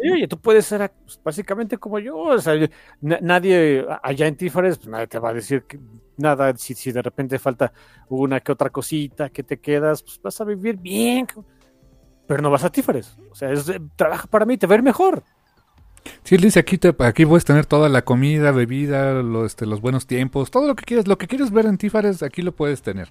Y, 0.00 0.10
oye, 0.10 0.28
tú 0.28 0.38
puedes 0.38 0.66
ser 0.66 0.92
pues, 1.04 1.18
básicamente 1.24 1.78
como 1.78 1.98
yo. 1.98 2.16
O 2.18 2.38
sea, 2.38 2.54
na- 3.00 3.18
nadie 3.22 3.84
allá 4.02 4.26
en 4.26 4.36
Tífares, 4.36 4.76
pues 4.76 4.88
nadie 4.88 5.06
te 5.06 5.18
va 5.18 5.30
a 5.30 5.34
decir 5.34 5.62
que, 5.62 5.80
nada. 6.18 6.54
Si, 6.56 6.74
si 6.74 6.92
de 6.92 7.02
repente 7.02 7.38
falta 7.38 7.72
una 8.08 8.40
que 8.40 8.52
otra 8.52 8.70
cosita 8.70 9.30
que 9.30 9.42
te 9.42 9.58
quedas, 9.58 10.02
pues 10.02 10.20
vas 10.22 10.40
a 10.40 10.44
vivir 10.44 10.76
bien. 10.76 11.26
Pero 12.26 12.42
no 12.42 12.50
vas 12.50 12.64
a 12.64 12.70
Tífares. 12.70 13.16
O 13.30 13.34
sea, 13.34 13.50
es, 13.50 13.72
trabaja 13.96 14.26
para 14.26 14.44
mí, 14.44 14.58
te 14.58 14.66
va 14.66 14.74
a 14.74 14.78
ir 14.78 14.82
mejor. 14.82 15.22
Sí, 16.24 16.34
él 16.34 16.40
dice 16.42 16.60
aquí, 16.60 16.78
te, 16.78 16.94
aquí 16.98 17.24
puedes 17.26 17.44
tener 17.44 17.66
toda 17.66 17.88
la 17.88 18.02
comida, 18.02 18.50
bebida, 18.52 19.14
lo- 19.22 19.44
este, 19.46 19.66
los 19.66 19.80
buenos 19.80 20.06
tiempos, 20.06 20.50
todo 20.50 20.66
lo 20.66 20.74
que 20.76 20.84
quieres, 20.84 21.06
lo 21.08 21.18
que 21.18 21.26
quieres 21.26 21.50
ver 21.50 21.66
en 21.66 21.78
Tífares, 21.78 22.22
aquí 22.22 22.42
lo 22.42 22.52
puedes 22.52 22.82
tener. 22.82 23.10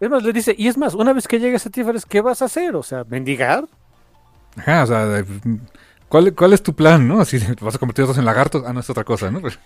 Es 0.00 0.10
más, 0.10 0.22
le 0.22 0.32
dice, 0.32 0.54
y 0.58 0.68
es 0.68 0.76
más, 0.76 0.94
una 0.94 1.12
vez 1.12 1.26
que 1.26 1.38
llegues 1.40 1.64
a 1.66 1.70
Tífares, 1.70 2.04
¿qué 2.06 2.20
vas 2.20 2.42
a 2.42 2.46
hacer? 2.46 2.76
O 2.76 2.82
sea, 2.82 3.04
¿mendigar? 3.04 3.64
Ajá, 4.56 4.82
o 4.84 4.86
sea, 4.86 5.24
¿cuál, 6.08 6.34
cuál 6.34 6.52
es 6.52 6.62
tu 6.62 6.74
plan, 6.74 7.06
no? 7.06 7.20
Así, 7.20 7.38
¿vas 7.60 7.74
a 7.74 7.78
convertir 7.78 8.02
a 8.04 8.06
todos 8.06 8.18
en 8.18 8.24
lagartos? 8.24 8.62
Ah, 8.66 8.72
no, 8.72 8.80
es 8.80 8.90
otra 8.90 9.04
cosa, 9.04 9.30
¿no? 9.30 9.46
es 9.46 9.58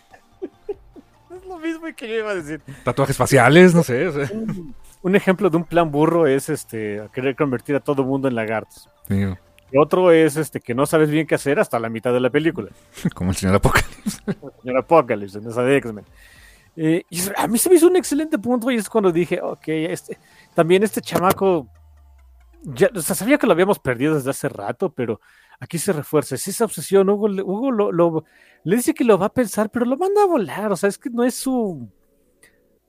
lo 1.49 1.59
mismo 1.59 1.87
que 1.97 2.09
yo 2.09 2.15
iba 2.17 2.31
a 2.31 2.35
decir. 2.35 2.61
Tatuajes 2.85 3.17
faciales, 3.17 3.75
no 3.75 3.83
sé. 3.83 4.07
O 4.09 4.13
sea. 4.13 4.31
un, 4.33 4.75
un, 5.03 5.17
ejemplo 5.17 5.51
de 5.51 5.57
un 5.57 5.65
plan 5.65 5.91
burro 5.91 6.27
es 6.27 6.49
este 6.49 7.03
querer 7.13 7.37
convertir 7.37 7.77
a 7.77 7.81
todo 7.81 8.05
mundo 8.05 8.29
en 8.29 8.35
lagartos. 8.35 8.89
Sí. 9.09 9.25
Otro 9.77 10.11
es 10.11 10.37
este 10.37 10.61
que 10.61 10.75
no 10.75 10.87
sabes 10.87 11.11
bien 11.11 11.27
qué 11.27 11.35
hacer 11.35 11.61
hasta 11.61 11.79
la 11.79 11.89
mitad 11.89 12.13
de 12.13 12.21
la 12.21 12.31
película. 12.31 12.71
Como 13.15 13.31
el 13.31 13.37
señor 13.37 13.57
Apocalipsis. 13.57 14.23
El 14.27 14.63
señor 14.63 14.79
Apocalipsis, 14.79 15.43
en 15.43 15.49
esa 15.49 15.63
de 15.63 15.77
X-Men. 15.77 16.05
Eh, 16.77 17.05
y 17.11 17.21
a 17.37 17.47
mí 17.47 17.59
se 17.59 17.69
me 17.69 17.77
hizo 17.77 17.89
un 17.89 17.97
excelente 17.97 18.39
punto 18.39 18.71
y 18.71 18.77
es 18.77 18.89
cuando 18.89 19.11
dije, 19.13 19.41
ok, 19.43 19.69
este, 19.69 20.19
también 20.55 20.83
este 20.83 21.01
chamaco, 21.01 21.69
ya, 22.63 22.89
o 22.95 23.01
sea, 23.01 23.15
sabía 23.17 23.39
que 23.39 23.47
lo 23.47 23.53
habíamos 23.53 23.79
perdido 23.79 24.15
desde 24.15 24.31
hace 24.31 24.49
rato, 24.49 24.93
pero 24.93 25.21
aquí 25.59 25.79
se 25.79 25.93
refuerza. 25.93 26.37
Es 26.37 26.49
esa 26.49 26.65
obsesión, 26.65 27.09
Hugo, 27.11 27.27
Hugo 27.27 27.71
lo, 27.71 27.93
lo, 27.93 28.25
le 28.65 28.77
dice 28.77 28.95
que 28.95 29.05
lo 29.05 29.19
va 29.19 29.27
a 29.27 29.33
pensar, 29.33 29.71
pero 29.71 29.85
lo 29.85 29.97
manda 29.97 30.23
a 30.23 30.27
volar, 30.27 30.73
o 30.73 30.77
sea, 30.77 30.89
es 30.89 30.99
que 30.99 31.11
no 31.11 31.25
es 31.25 31.35
su... 31.35 31.89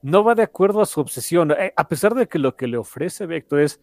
No 0.03 0.23
va 0.23 0.33
de 0.33 0.43
acuerdo 0.43 0.81
a 0.81 0.87
su 0.87 0.99
obsesión, 0.99 1.51
eh, 1.51 1.73
a 1.75 1.87
pesar 1.87 2.15
de 2.15 2.27
que 2.27 2.39
lo 2.39 2.55
que 2.55 2.67
le 2.67 2.77
ofrece 2.77 3.27
Vector 3.27 3.59
es 3.59 3.79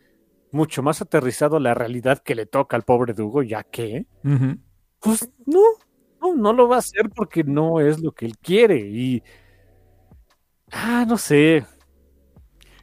mucho 0.53 0.83
más 0.83 1.01
aterrizado 1.03 1.57
a 1.57 1.61
la 1.61 1.75
realidad 1.75 2.19
que 2.19 2.35
le 2.35 2.47
toca 2.47 2.77
al 2.77 2.83
pobre 2.85 3.13
de 3.15 3.23
Hugo, 3.23 3.43
ya 3.43 3.63
que, 3.65 4.07
Uh 4.25 4.29
-huh. 4.31 4.59
pues 5.01 5.31
no, 5.47 5.61
no, 6.21 6.35
no 6.35 6.53
lo 6.53 6.69
va 6.69 6.77
a 6.77 6.79
hacer 6.81 7.11
porque 7.15 7.45
no 7.45 7.81
es 7.81 8.01
lo 8.01 8.13
que 8.13 8.27
él 8.27 8.37
quiere 8.39 8.79
y... 8.79 9.23
Ah, 10.71 11.05
no 11.09 11.17
sé. 11.17 11.65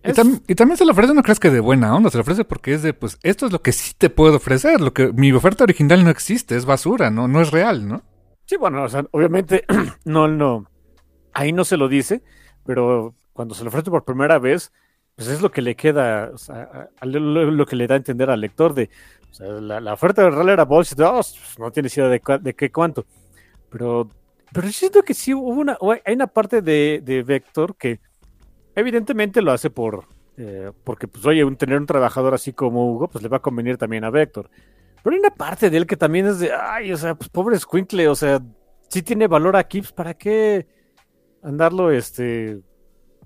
Y, 0.03 0.13
tam 0.13 0.39
y, 0.47 0.55
también 0.55 0.77
se 0.77 0.85
le 0.85 0.91
ofrece, 0.91 1.13
no 1.13 1.23
crees 1.23 1.39
que 1.39 1.49
de 1.49 1.59
buena 1.59 1.95
onda, 1.95 2.09
se 2.11 2.17
le 2.17 2.21
ofrece 2.21 2.45
porque 2.45 2.73
es 2.73 2.83
de, 2.83 2.93
pues, 2.93 3.17
esto 3.23 3.47
es 3.47 3.51
lo 3.51 3.61
que 3.61 3.71
sí 3.71 3.93
te 3.97 4.09
puedo 4.09 4.35
ofrecer, 4.37 4.79
lo 4.79 4.93
que 4.93 5.11
mi 5.13 5.31
oferta 5.31 5.63
original 5.63 6.03
no 6.03 6.11
existe, 6.11 6.55
es 6.55 6.65
basura, 6.65 7.09
no, 7.09 7.27
no 7.27 7.41
es 7.41 7.51
real, 7.51 7.87
¿no? 7.87 8.03
Sí, 8.45 8.55
bueno, 8.57 8.83
o 8.83 8.89
sea, 8.89 9.05
obviamente, 9.11 9.65
no, 10.05 10.27
no, 10.27 10.69
ahí 11.33 11.51
no 11.53 11.63
se 11.65 11.77
lo 11.77 11.87
dice, 11.87 12.21
pero 12.65 13.15
cuando 13.33 13.55
se 13.55 13.63
lo 13.63 13.69
ofrece 13.69 13.89
por 13.89 14.05
primera 14.05 14.37
vez, 14.37 14.71
pues 15.15 15.29
es 15.29 15.41
lo 15.41 15.49
que 15.49 15.61
le 15.61 15.75
queda, 15.75 16.31
o 16.33 16.37
sea, 16.37 16.89
lo, 17.01 17.65
que 17.65 17.75
le 17.75 17.87
da 17.87 17.95
a 17.95 17.97
entender 17.97 18.29
al 18.29 18.41
lector 18.41 18.73
de, 18.73 18.89
la, 19.39 19.93
oferta 19.93 20.29
real 20.29 20.49
era 20.49 20.65
bullshit, 20.65 20.99
oh, 20.99 21.21
no 21.57 21.71
tienes 21.71 21.97
idea 21.97 22.09
de, 22.09 22.21
de 22.41 22.53
qué 22.53 22.71
cuánto, 22.71 23.05
pero, 23.69 24.09
pero 24.51 24.69
siento 24.69 25.03
que 25.03 25.13
sí 25.13 25.33
hubo 25.33 25.49
una, 25.49 25.77
hay 26.05 26.13
una 26.13 26.27
parte 26.27 26.61
de, 26.61 27.01
de 27.03 27.23
Vector 27.23 27.75
que 27.75 27.99
evidentemente 28.75 29.41
lo 29.41 29.51
hace 29.51 29.69
por, 29.69 30.05
eh, 30.37 30.71
porque 30.83 31.07
pues 31.07 31.25
oye, 31.25 31.45
un, 31.45 31.55
tener 31.55 31.79
un 31.79 31.85
trabajador 31.85 32.33
así 32.33 32.51
como 32.51 32.91
Hugo, 32.91 33.07
pues 33.07 33.23
le 33.23 33.29
va 33.29 33.37
a 33.37 33.41
convenir 33.41 33.77
también 33.77 34.03
a 34.03 34.09
Vector, 34.09 34.49
pero 35.01 35.13
hay 35.13 35.19
una 35.19 35.33
parte 35.33 35.69
de 35.69 35.77
él 35.77 35.87
que 35.87 35.95
también 35.95 36.25
es 36.27 36.39
de, 36.39 36.51
ay, 36.51 36.91
o 36.91 36.97
sea, 36.97 37.15
pues 37.15 37.29
pobre 37.29 37.57
Squinkle, 37.57 38.09
o 38.09 38.15
sea, 38.15 38.41
sí 38.89 39.01
tiene 39.01 39.27
valor 39.27 39.55
aquí, 39.55 39.79
pues 39.79 39.93
para 39.93 40.13
qué 40.13 40.67
andarlo, 41.41 41.91
este, 41.91 42.59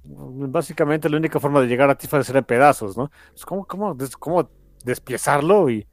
básicamente 0.09 1.09
la 1.09 1.17
única 1.17 1.39
forma 1.39 1.61
de 1.61 1.67
llegar 1.67 1.89
a 1.89 1.97
Tifa 1.97 2.23
será 2.23 2.39
en 2.39 2.45
pedazos, 2.45 2.97
¿no? 2.97 3.11
Pues 3.31 3.45
cómo, 3.45 3.65
cómo, 3.65 3.95
cómo 4.19 4.49
despiezarlo 4.83 5.69
y 5.69 5.87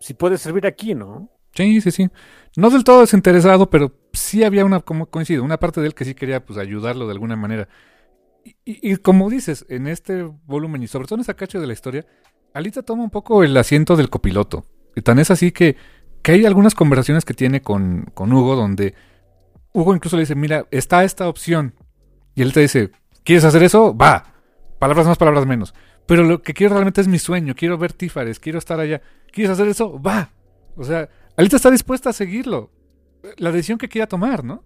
si 0.00 0.14
puede 0.14 0.36
servir 0.38 0.66
aquí, 0.66 0.94
¿no? 0.94 1.30
Sí, 1.54 1.80
sí, 1.80 1.90
sí. 1.90 2.08
No 2.56 2.70
del 2.70 2.84
todo 2.84 3.02
desinteresado, 3.02 3.70
pero 3.70 3.92
sí 4.12 4.42
había 4.42 4.64
una, 4.64 4.80
como 4.80 5.06
coincido, 5.06 5.44
una 5.44 5.58
parte 5.58 5.80
de 5.80 5.86
él 5.88 5.94
que 5.94 6.04
sí 6.04 6.14
quería 6.14 6.44
pues 6.44 6.58
ayudarlo 6.58 7.06
de 7.06 7.12
alguna 7.12 7.36
manera. 7.36 7.68
Y, 8.64 8.96
como 8.96 9.30
dices, 9.30 9.64
en 9.68 9.86
este 9.86 10.22
volumen 10.22 10.82
y 10.82 10.88
sobre 10.88 11.06
todo 11.06 11.16
en 11.16 11.20
esa 11.20 11.34
cacho 11.34 11.60
de 11.60 11.66
la 11.68 11.74
historia, 11.74 12.06
Alita 12.54 12.82
toma 12.82 13.04
un 13.04 13.10
poco 13.10 13.44
el 13.44 13.56
asiento 13.56 13.94
del 13.94 14.10
copiloto. 14.10 14.66
Y 14.96 15.02
tan 15.02 15.20
es 15.20 15.30
así 15.30 15.52
que, 15.52 15.76
que 16.22 16.32
hay 16.32 16.46
algunas 16.46 16.74
conversaciones 16.74 17.24
que 17.24 17.34
tiene 17.34 17.62
con, 17.62 18.06
con 18.14 18.32
Hugo 18.32 18.56
donde 18.56 18.94
Hugo 19.72 19.94
incluso 19.94 20.16
le 20.16 20.22
dice, 20.22 20.34
mira, 20.34 20.66
está 20.70 21.04
esta 21.04 21.28
opción. 21.28 21.74
Y 22.34 22.42
él 22.42 22.52
te 22.52 22.60
dice, 22.60 22.90
¿Quieres 23.24 23.44
hacer 23.44 23.62
eso? 23.62 23.96
Va. 23.96 24.24
Palabras 24.78 25.06
más, 25.06 25.18
palabras 25.18 25.46
menos. 25.46 25.74
Pero 26.06 26.24
lo 26.24 26.42
que 26.42 26.54
quiero 26.54 26.74
realmente 26.74 27.00
es 27.00 27.08
mi 27.08 27.18
sueño. 27.18 27.54
Quiero 27.56 27.78
ver 27.78 27.92
Tífares, 27.92 28.40
quiero 28.40 28.58
estar 28.58 28.80
allá. 28.80 29.00
¿Quieres 29.30 29.52
hacer 29.52 29.68
eso? 29.68 30.00
Va. 30.00 30.30
O 30.76 30.84
sea, 30.84 31.08
Alita 31.36 31.56
está 31.56 31.70
dispuesta 31.70 32.10
a 32.10 32.12
seguirlo. 32.12 32.70
La 33.36 33.52
decisión 33.52 33.78
que 33.78 33.88
quiera 33.88 34.06
tomar, 34.06 34.44
¿no? 34.44 34.64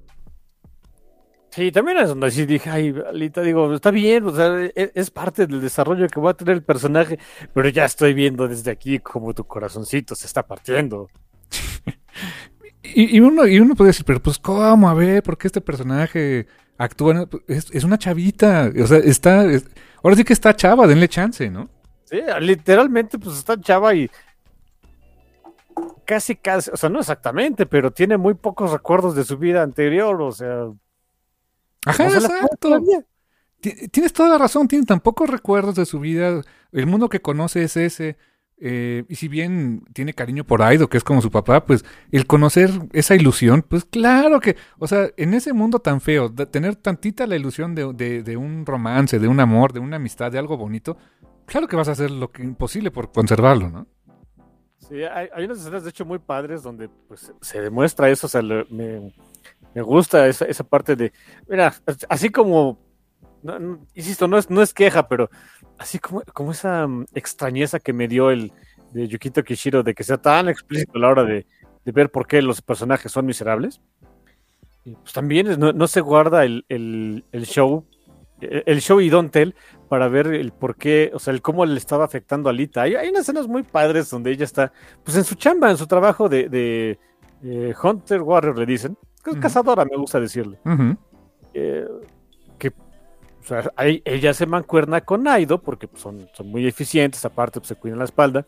Sí, 1.51 1.73
también 1.73 1.99
es 1.99 2.09
donde 2.09 2.31
sí 2.31 2.45
dije, 2.45 2.69
ay, 2.69 2.95
Alita, 3.09 3.41
digo, 3.41 3.73
está 3.73 3.91
bien, 3.91 4.25
o 4.27 4.35
sea, 4.35 4.63
es, 4.75 4.91
es, 4.95 5.11
parte 5.11 5.47
del 5.47 5.63
desarrollo 5.63 6.07
que 6.07 6.21
va 6.21 6.33
a 6.33 6.35
tener 6.35 6.55
el 6.55 6.63
personaje, 6.63 7.19
pero 7.55 7.69
ya 7.71 7.87
estoy 7.87 8.13
viendo 8.13 8.47
desde 8.47 8.71
aquí 8.71 8.99
como 8.99 9.33
tu 9.33 9.45
corazoncito 9.45 10.15
se 10.15 10.27
está 10.27 10.47
partiendo. 10.47 11.09
y, 12.83 13.17
y, 13.17 13.21
uno, 13.21 13.47
y 13.47 13.59
uno 13.59 13.75
puede 13.75 13.89
decir, 13.89 14.05
pero 14.05 14.21
pues, 14.21 14.39
¿cómo? 14.39 14.89
A 14.91 14.95
ver, 14.95 15.23
¿por 15.23 15.39
qué 15.39 15.47
este 15.47 15.63
personaje 15.63 16.47
actúa? 16.79 17.29
Es, 17.49 17.71
es 17.73 17.85
una 17.85 17.99
chavita, 17.99 18.71
o 18.83 18.87
sea, 18.87 18.99
está, 18.99 19.45
es, 19.47 19.67
ahora 20.03 20.17
sí 20.17 20.25
que 20.25 20.33
está 20.33 20.55
chava, 20.55 20.87
denle 20.87 21.09
chance, 21.09 21.49
¿no? 21.51 21.69
Sí, 22.05 22.21
literalmente, 22.41 23.19
pues 23.19 23.39
está 23.39 23.61
chava 23.61 23.95
y 23.95 24.11
casi, 26.05 26.37
casi, 26.37 26.71
o 26.71 26.77
sea, 26.77 26.89
no 26.89 27.01
exactamente, 27.01 27.67
pero 27.67 27.91
tiene 27.91 28.17
muy 28.17 28.35
pocos 28.35 28.71
recuerdos 28.71 29.15
de 29.15 29.25
su 29.25 29.37
vida 29.37 29.63
anterior, 29.63 30.21
o 30.23 30.33
sea... 30.33 30.71
Ajá, 31.85 32.07
exacto. 32.07 32.81
Tienes 33.91 34.13
toda 34.13 34.31
la 34.31 34.39
razón, 34.39 34.69
tiene 34.69 34.85
tan 34.85 35.01
pocos 35.01 35.29
recuerdos 35.29 35.75
de 35.75 35.87
su 35.87 35.99
vida, 35.99 36.43
el 36.73 36.87
mundo 36.87 37.09
que 37.09 37.21
conoce 37.21 37.65
es 37.65 37.77
ese, 37.77 38.17
eh, 38.59 39.05
y 39.09 39.17
si 39.17 39.29
bien 39.29 39.85
tiene 39.93 40.15
cariño 40.15 40.45
por 40.45 40.63
Aido, 40.63 40.89
que 40.89 40.97
es 40.97 41.05
como 41.05 41.21
su 41.21 41.31
papá, 41.31 41.67
pues 41.67 41.85
el 42.11 42.27
conocer 42.27 42.71
esa 42.93 43.15
ilusión, 43.15 43.63
pues 43.63 43.85
claro 43.85 44.41
que, 44.41 44.57
o 44.79 44.87
sea, 44.87 45.11
en 45.17 45.35
ese 45.35 45.53
mundo 45.53 45.79
tan 45.81 46.01
feo, 46.01 46.33
tener 46.33 46.77
tantita 46.77 47.27
la 47.27 47.37
ilusión 47.37 47.75
de, 47.75 47.93
de, 48.23 48.37
un 48.37 48.65
romance, 48.65 49.19
de 49.19 49.29
un 49.29 49.41
amor, 49.41 49.75
de 49.75 49.81
una 49.81 49.97
amistad, 49.97 50.33
de 50.33 50.39
algo 50.39 50.57
bonito, 50.57 50.97
claro 51.45 51.69
que 51.69 51.77
vas 51.77 51.89
a 51.89 51.93
hacer 51.93 52.11
lo 52.11 52.31
imposible 52.39 52.91
por 52.91 53.13
conservarlo, 53.13 53.69
¿no? 53.69 53.87
Sí, 54.79 55.03
hay, 55.03 55.29
hay 55.35 55.45
unas 55.45 55.59
escenas 55.59 55.85
de 55.85 55.91
hecho 55.91 56.05
muy 56.05 56.19
padres 56.19 56.63
donde 56.63 56.89
pues, 56.89 57.33
se 57.41 57.61
demuestra 57.61 58.09
eso, 58.09 58.27
o 58.27 58.31
sea, 58.31 58.41
le, 58.41 58.65
me, 58.71 59.13
me, 59.75 59.83
gusta 59.83 60.27
esa, 60.29 60.47
esa 60.47 60.65
parte 60.65 60.97
de, 60.97 61.13
mira, 61.49 61.75
así 62.09 62.31
como, 62.31 62.79
no, 63.43 63.87
insisto, 63.95 64.29
no 64.29 64.39
es, 64.39 64.49
no 64.49 64.63
es 64.63 64.73
queja, 64.73 65.09
pero 65.09 65.29
así 65.79 65.99
como, 65.99 66.23
como 66.33 66.53
esa 66.53 66.87
um, 66.87 67.05
extrañeza 67.15 67.81
que 67.81 67.93
me 67.93 68.09
dio 68.09 68.31
el 68.31 68.53
de 68.93 69.09
Yukito 69.09 69.43
Kishiro 69.43 69.83
de 69.83 69.95
que 69.95 70.05
sea 70.05 70.19
tan 70.19 70.49
explícito 70.49 70.93
a 70.97 71.01
la 71.01 71.09
hora 71.09 71.25
de, 71.25 71.47
de 71.85 71.93
ver 71.93 72.11
por 72.11 72.27
qué 72.27 72.41
los 72.43 72.63
personajes 72.63 73.13
son 73.13 73.27
miserables. 73.27 73.81
Pues 74.85 75.13
también 75.13 75.59
no, 75.59 75.73
no, 75.73 75.87
se 75.89 76.01
guarda 76.01 76.45
el, 76.45 76.65
el, 76.69 77.25
el, 77.33 77.45
show, 77.45 77.85
el 78.41 78.81
show 78.81 79.01
y 79.01 79.09
don't 79.09 79.33
tell 79.33 79.55
para 79.89 80.07
ver 80.09 80.29
el 80.29 80.53
por 80.53 80.77
qué, 80.77 81.11
o 81.13 81.19
sea, 81.19 81.35
el 81.35 81.43
cómo 81.43 81.67
le 81.67 81.77
estaba 81.77 82.05
afectando 82.05 82.49
a 82.49 82.53
Lita. 82.53 82.83
Hay, 82.83 82.95
hay 82.95 83.09
unas 83.09 83.23
escenas 83.23 83.49
muy 83.49 83.65
padres 83.65 84.09
donde 84.11 84.31
ella 84.31 84.45
está, 84.45 84.73
pues 85.05 85.17
en 85.17 85.25
su 85.25 85.35
chamba, 85.35 85.71
en 85.71 85.77
su 85.77 85.89
trabajo 85.89 86.29
de, 86.29 86.49
de 86.49 86.99
eh, 87.43 87.75
Hunter 87.83 88.23
Warrior, 88.23 88.59
le 88.59 88.67
dicen. 88.67 88.97
Es 89.27 89.33
uh 89.33 89.37
-huh. 89.37 89.41
cazadora, 89.41 89.85
me 89.85 89.97
gusta 89.97 90.21
decirle. 90.21 90.59
Uh 90.65 90.71
-huh. 90.71 90.97
eh, 91.55 91.89
o 93.47 93.49
sea, 93.49 93.73
ahí, 93.77 94.03
ella 94.05 94.35
se 94.35 94.45
mancuerna 94.45 95.03
con 95.03 95.29
Aido 95.29 95.63
porque 95.63 95.87
pues, 95.87 96.03
son, 96.03 96.29
son, 96.33 96.49
muy 96.49 96.67
eficientes, 96.67 97.25
aparte 97.25 97.61
pues, 97.61 97.69
se 97.69 97.77
cuidan 97.77 98.01
la 98.01 98.05
espalda. 98.05 98.45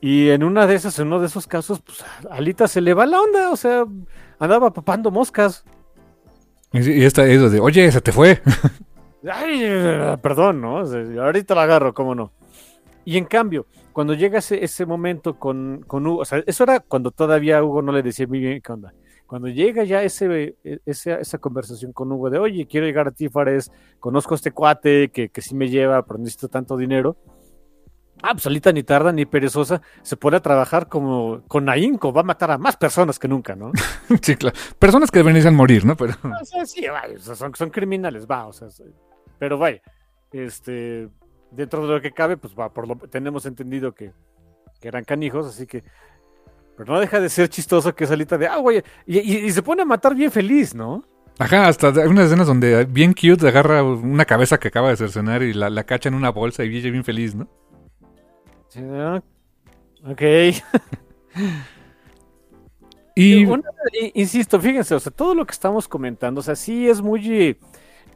Y 0.00 0.30
en 0.30 0.44
una 0.44 0.68
de 0.68 0.76
esas, 0.76 0.96
en 1.00 1.08
uno 1.08 1.18
de 1.18 1.26
esos 1.26 1.48
casos, 1.48 1.80
pues 1.80 2.02
a 2.30 2.34
Alita 2.34 2.68
se 2.68 2.80
le 2.80 2.94
va 2.94 3.04
la 3.04 3.20
onda, 3.20 3.50
o 3.50 3.56
sea, 3.56 3.84
andaba 4.38 4.72
papando 4.72 5.10
moscas. 5.10 5.64
Y, 6.72 7.02
esta 7.04 7.26
es 7.26 7.50
de, 7.50 7.58
oye, 7.58 7.90
se 7.90 8.00
te 8.00 8.12
fue. 8.12 8.40
Ay, 9.28 10.16
perdón, 10.22 10.60
¿no? 10.60 10.78
Ahorita 10.78 11.56
la 11.56 11.64
agarro, 11.64 11.92
cómo 11.92 12.14
no. 12.14 12.32
Y 13.04 13.16
en 13.16 13.24
cambio, 13.24 13.66
cuando 13.92 14.14
llega 14.14 14.38
ese, 14.38 14.64
ese 14.64 14.86
momento 14.86 15.36
con, 15.36 15.84
con, 15.86 16.06
Hugo, 16.06 16.20
o 16.20 16.24
sea, 16.24 16.44
eso 16.46 16.62
era 16.62 16.78
cuando 16.78 17.10
todavía 17.10 17.62
Hugo 17.62 17.82
no 17.82 17.90
le 17.90 18.04
decía 18.04 18.28
muy 18.28 18.38
bien 18.38 18.62
qué 18.62 18.72
onda. 18.72 18.94
Cuando 19.30 19.46
llega 19.46 19.84
ya 19.84 20.02
ese, 20.02 20.56
esa, 20.84 21.20
esa 21.20 21.38
conversación 21.38 21.92
con 21.92 22.10
Hugo 22.10 22.30
de, 22.30 22.40
oye, 22.40 22.66
quiero 22.66 22.84
llegar 22.84 23.06
a 23.06 23.12
Tífares, 23.12 23.70
conozco 24.00 24.34
a 24.34 24.36
este 24.36 24.50
cuate 24.50 25.12
que, 25.12 25.28
que 25.28 25.40
sí 25.40 25.54
me 25.54 25.68
lleva, 25.68 26.04
pero 26.04 26.18
necesito 26.18 26.48
tanto 26.48 26.76
dinero. 26.76 27.16
Ah, 28.24 28.32
pues 28.32 28.44
Alita 28.48 28.72
ni 28.72 28.82
tarda 28.82 29.12
ni 29.12 29.26
perezosa, 29.26 29.82
se 30.02 30.16
pone 30.16 30.38
a 30.38 30.40
trabajar 30.40 30.88
como 30.88 31.42
con 31.46 31.68
ahínco, 31.68 32.12
va 32.12 32.22
a 32.22 32.24
matar 32.24 32.50
a 32.50 32.58
más 32.58 32.76
personas 32.76 33.20
que 33.20 33.28
nunca, 33.28 33.54
¿no? 33.54 33.70
sí, 34.20 34.34
claro. 34.34 34.56
Personas 34.80 35.12
que 35.12 35.20
deberían 35.20 35.54
morir, 35.54 35.84
¿no? 35.84 35.96
Pero... 35.96 36.14
O 36.24 36.44
sea, 36.44 36.66
sí, 36.66 36.88
vaya, 36.88 37.16
son, 37.20 37.54
son, 37.54 37.70
criminales, 37.70 38.26
va, 38.28 38.48
o 38.48 38.52
sea, 38.52 38.66
pero 39.38 39.58
vaya, 39.58 39.80
este, 40.32 41.08
dentro 41.52 41.86
de 41.86 41.94
lo 41.94 42.00
que 42.00 42.10
cabe, 42.10 42.36
pues 42.36 42.52
va, 42.58 42.72
por 42.72 42.88
lo 42.88 42.96
tenemos 42.96 43.46
entendido 43.46 43.94
que, 43.94 44.12
que 44.80 44.88
eran 44.88 45.04
canijos, 45.04 45.46
así 45.46 45.68
que 45.68 45.84
pero 46.80 46.94
no 46.94 47.00
deja 47.00 47.20
de 47.20 47.28
ser 47.28 47.50
chistoso 47.50 47.94
que 47.94 48.06
salita 48.06 48.38
de, 48.38 48.46
ah, 48.46 48.56
güey, 48.56 48.82
y, 49.04 49.18
y, 49.18 49.36
y, 49.44 49.50
se 49.50 49.62
pone 49.62 49.82
a 49.82 49.84
matar 49.84 50.14
bien 50.14 50.30
feliz, 50.30 50.74
¿no? 50.74 51.04
Ajá, 51.38 51.68
hasta 51.68 51.88
hay 51.88 52.08
unas 52.08 52.24
escenas 52.28 52.46
donde 52.46 52.86
bien 52.86 53.12
cute 53.12 53.46
agarra 53.46 53.82
una 53.82 54.24
cabeza 54.24 54.58
que 54.58 54.68
acaba 54.68 54.88
de 54.88 54.96
cercenar 54.96 55.42
y 55.42 55.52
la, 55.52 55.68
la 55.68 55.84
cacha 55.84 56.08
en 56.08 56.14
una 56.14 56.30
bolsa 56.30 56.64
y 56.64 56.70
vive 56.70 56.90
bien 56.90 57.04
feliz, 57.04 57.34
¿no? 57.34 57.48
Sí, 58.68 58.80
Ok. 60.06 60.22
Y 63.14 63.44
Una- 63.44 63.62
insisto, 64.14 64.58
fíjense, 64.58 64.94
o 64.94 65.00
sea, 65.00 65.12
todo 65.12 65.34
lo 65.34 65.44
que 65.44 65.52
estamos 65.52 65.86
comentando, 65.86 66.38
o 66.38 66.42
sea, 66.42 66.56
sí 66.56 66.88
es 66.88 67.02
muy... 67.02 67.30
eh, 67.30 67.58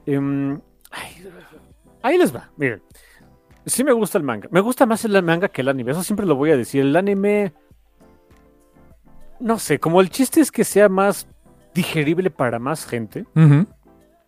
em, 0.06 0.58
ay, 0.90 1.28
ahí 2.00 2.16
les 2.16 2.34
va, 2.34 2.50
miren. 2.56 2.82
Sí 3.66 3.84
me 3.84 3.92
gusta 3.92 4.16
el 4.16 4.24
manga. 4.24 4.48
Me 4.50 4.60
gusta 4.60 4.86
más 4.86 5.04
el 5.04 5.22
manga 5.22 5.48
que 5.48 5.60
el 5.60 5.68
anime, 5.68 5.90
eso 5.90 6.02
siempre 6.02 6.24
lo 6.24 6.36
voy 6.36 6.52
a 6.52 6.56
decir. 6.56 6.80
El 6.80 6.96
anime... 6.96 7.52
No 9.40 9.58
sé, 9.58 9.78
como 9.78 10.00
el 10.00 10.10
chiste 10.10 10.40
es 10.40 10.50
que 10.50 10.64
sea 10.64 10.88
más 10.88 11.26
digerible 11.74 12.30
para 12.30 12.58
más 12.58 12.86
gente. 12.86 13.24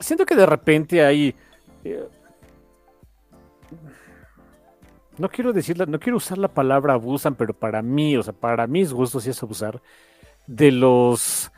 Siento 0.01 0.27
que 0.27 0.35
de 0.35 0.47
repente 0.47 1.05
hay... 1.05 1.35
eh, 1.85 2.09
no 5.19 5.29
quiero 5.31 5.53
decirla, 5.53 5.87
no 5.87 5.99
quiero 5.99 6.19
usar 6.19 6.39
la 6.39 6.49
palabra 6.49 6.95
abusan, 6.95 7.35
pero 7.35 7.55
para 7.55 7.83
mí, 7.83 8.17
o 8.17 8.23
sea, 8.23 8.35
para 8.35 8.67
mis 8.67 8.93
gustos 8.93 9.25
sí 9.25 9.31
es 9.31 9.43
abusar 9.43 9.81
de 10.47 10.71
los 10.71 11.51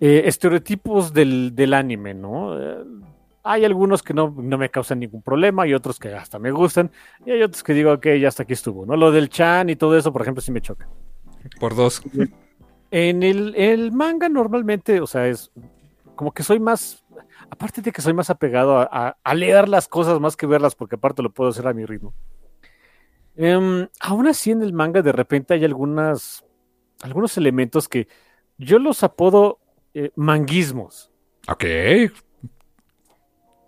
eh, 0.00 0.22
estereotipos 0.26 1.12
del, 1.12 1.54
del 1.54 1.74
anime, 1.74 2.14
¿no? 2.14 2.60
Eh, 2.60 2.84
hay 3.44 3.64
algunos 3.64 4.02
que 4.02 4.14
no, 4.14 4.34
no 4.36 4.58
me 4.58 4.70
causan 4.70 5.00
ningún 5.00 5.22
problema, 5.22 5.64
hay 5.64 5.74
otros 5.74 5.98
que 5.98 6.12
hasta 6.14 6.38
me 6.38 6.50
gustan, 6.50 6.90
y 7.24 7.30
hay 7.30 7.42
otros 7.42 7.62
que 7.62 7.74
digo, 7.74 7.92
ok, 7.92 8.06
ya 8.20 8.28
hasta 8.28 8.42
aquí 8.42 8.54
estuvo, 8.54 8.86
¿no? 8.86 8.96
Lo 8.96 9.12
del 9.12 9.28
chan 9.28 9.68
y 9.70 9.76
todo 9.76 9.96
eso, 9.96 10.12
por 10.12 10.22
ejemplo, 10.22 10.40
sí 10.40 10.50
me 10.50 10.60
choca. 10.60 10.88
por 11.60 11.76
dos. 11.76 12.02
En 12.96 13.24
el, 13.24 13.56
el 13.56 13.90
manga 13.90 14.28
normalmente, 14.28 15.00
o 15.00 15.06
sea, 15.08 15.26
es 15.26 15.50
como 16.14 16.32
que 16.32 16.44
soy 16.44 16.60
más, 16.60 17.04
aparte 17.50 17.82
de 17.82 17.90
que 17.90 18.00
soy 18.00 18.12
más 18.14 18.30
apegado 18.30 18.78
a, 18.78 18.88
a- 18.88 19.16
a 19.24 19.34
leer 19.34 19.68
las 19.68 19.88
cosas 19.88 20.20
más 20.20 20.36
que 20.36 20.46
verlas, 20.46 20.76
porque 20.76 20.94
aparte 20.94 21.20
lo 21.20 21.32
puedo 21.32 21.50
hacer 21.50 21.66
a 21.66 21.74
mi 21.74 21.84
ritmo. 21.86 22.14
Em, 23.34 23.88
aún 23.98 24.28
así 24.28 24.52
en 24.52 24.62
el 24.62 24.72
manga 24.72 25.02
de 25.02 25.10
repente 25.10 25.54
hay 25.54 25.64
algunas, 25.64 26.44
algunos 27.02 27.36
elementos 27.36 27.88
que 27.88 28.06
yo 28.58 28.78
los 28.78 29.02
apodo 29.02 29.58
eh, 29.92 30.12
manguismos. 30.14 31.10
Ok. 31.48 31.64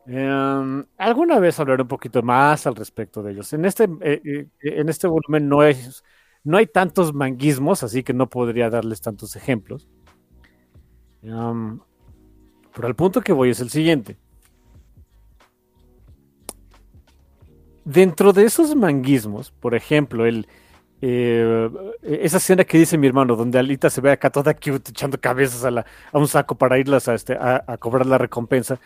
Em, 0.06 0.84
alguna 0.98 1.40
vez 1.40 1.58
hablaré 1.58 1.82
un 1.82 1.88
poquito 1.88 2.22
más 2.22 2.64
al 2.68 2.76
respecto 2.76 3.24
de 3.24 3.32
ellos. 3.32 3.52
En 3.52 3.64
este, 3.64 3.88
eh, 4.02 4.20
eh, 4.24 4.46
en 4.62 4.88
este 4.88 5.08
volumen 5.08 5.48
no 5.48 5.60
hay, 5.62 5.74
no 6.46 6.58
hay 6.58 6.66
tantos 6.68 7.12
manguismos, 7.12 7.82
así 7.82 8.04
que 8.04 8.12
no 8.12 8.28
podría 8.30 8.70
darles 8.70 9.00
tantos 9.00 9.34
ejemplos. 9.34 9.88
Em, 11.22 11.80
pero 12.72 12.86
al 12.86 12.94
punto 12.94 13.20
que 13.20 13.32
voy 13.32 13.50
es 13.50 13.58
el 13.58 13.68
siguiente. 13.68 14.16
Dentro 17.84 18.32
de 18.32 18.44
esos 18.44 18.76
manguismos, 18.76 19.50
por 19.50 19.74
ejemplo, 19.74 20.24
el, 20.24 20.46
eh, 21.00 21.68
esa 22.02 22.36
escena 22.36 22.62
que 22.62 22.78
dice 22.78 22.96
mi 22.96 23.08
hermano, 23.08 23.34
donde 23.34 23.58
Alita 23.58 23.90
se 23.90 24.00
ve 24.00 24.12
acá 24.12 24.30
toda 24.30 24.54
cute 24.54 24.92
echando 24.92 25.20
cabezas 25.20 25.64
a, 25.64 25.84
a 26.12 26.18
un 26.18 26.28
saco 26.28 26.54
para 26.54 26.78
irlas 26.78 27.08
a, 27.08 27.14
este, 27.14 27.36
a 27.36 27.76
cobrar 27.78 28.06
la 28.06 28.18
recompensa. 28.18 28.78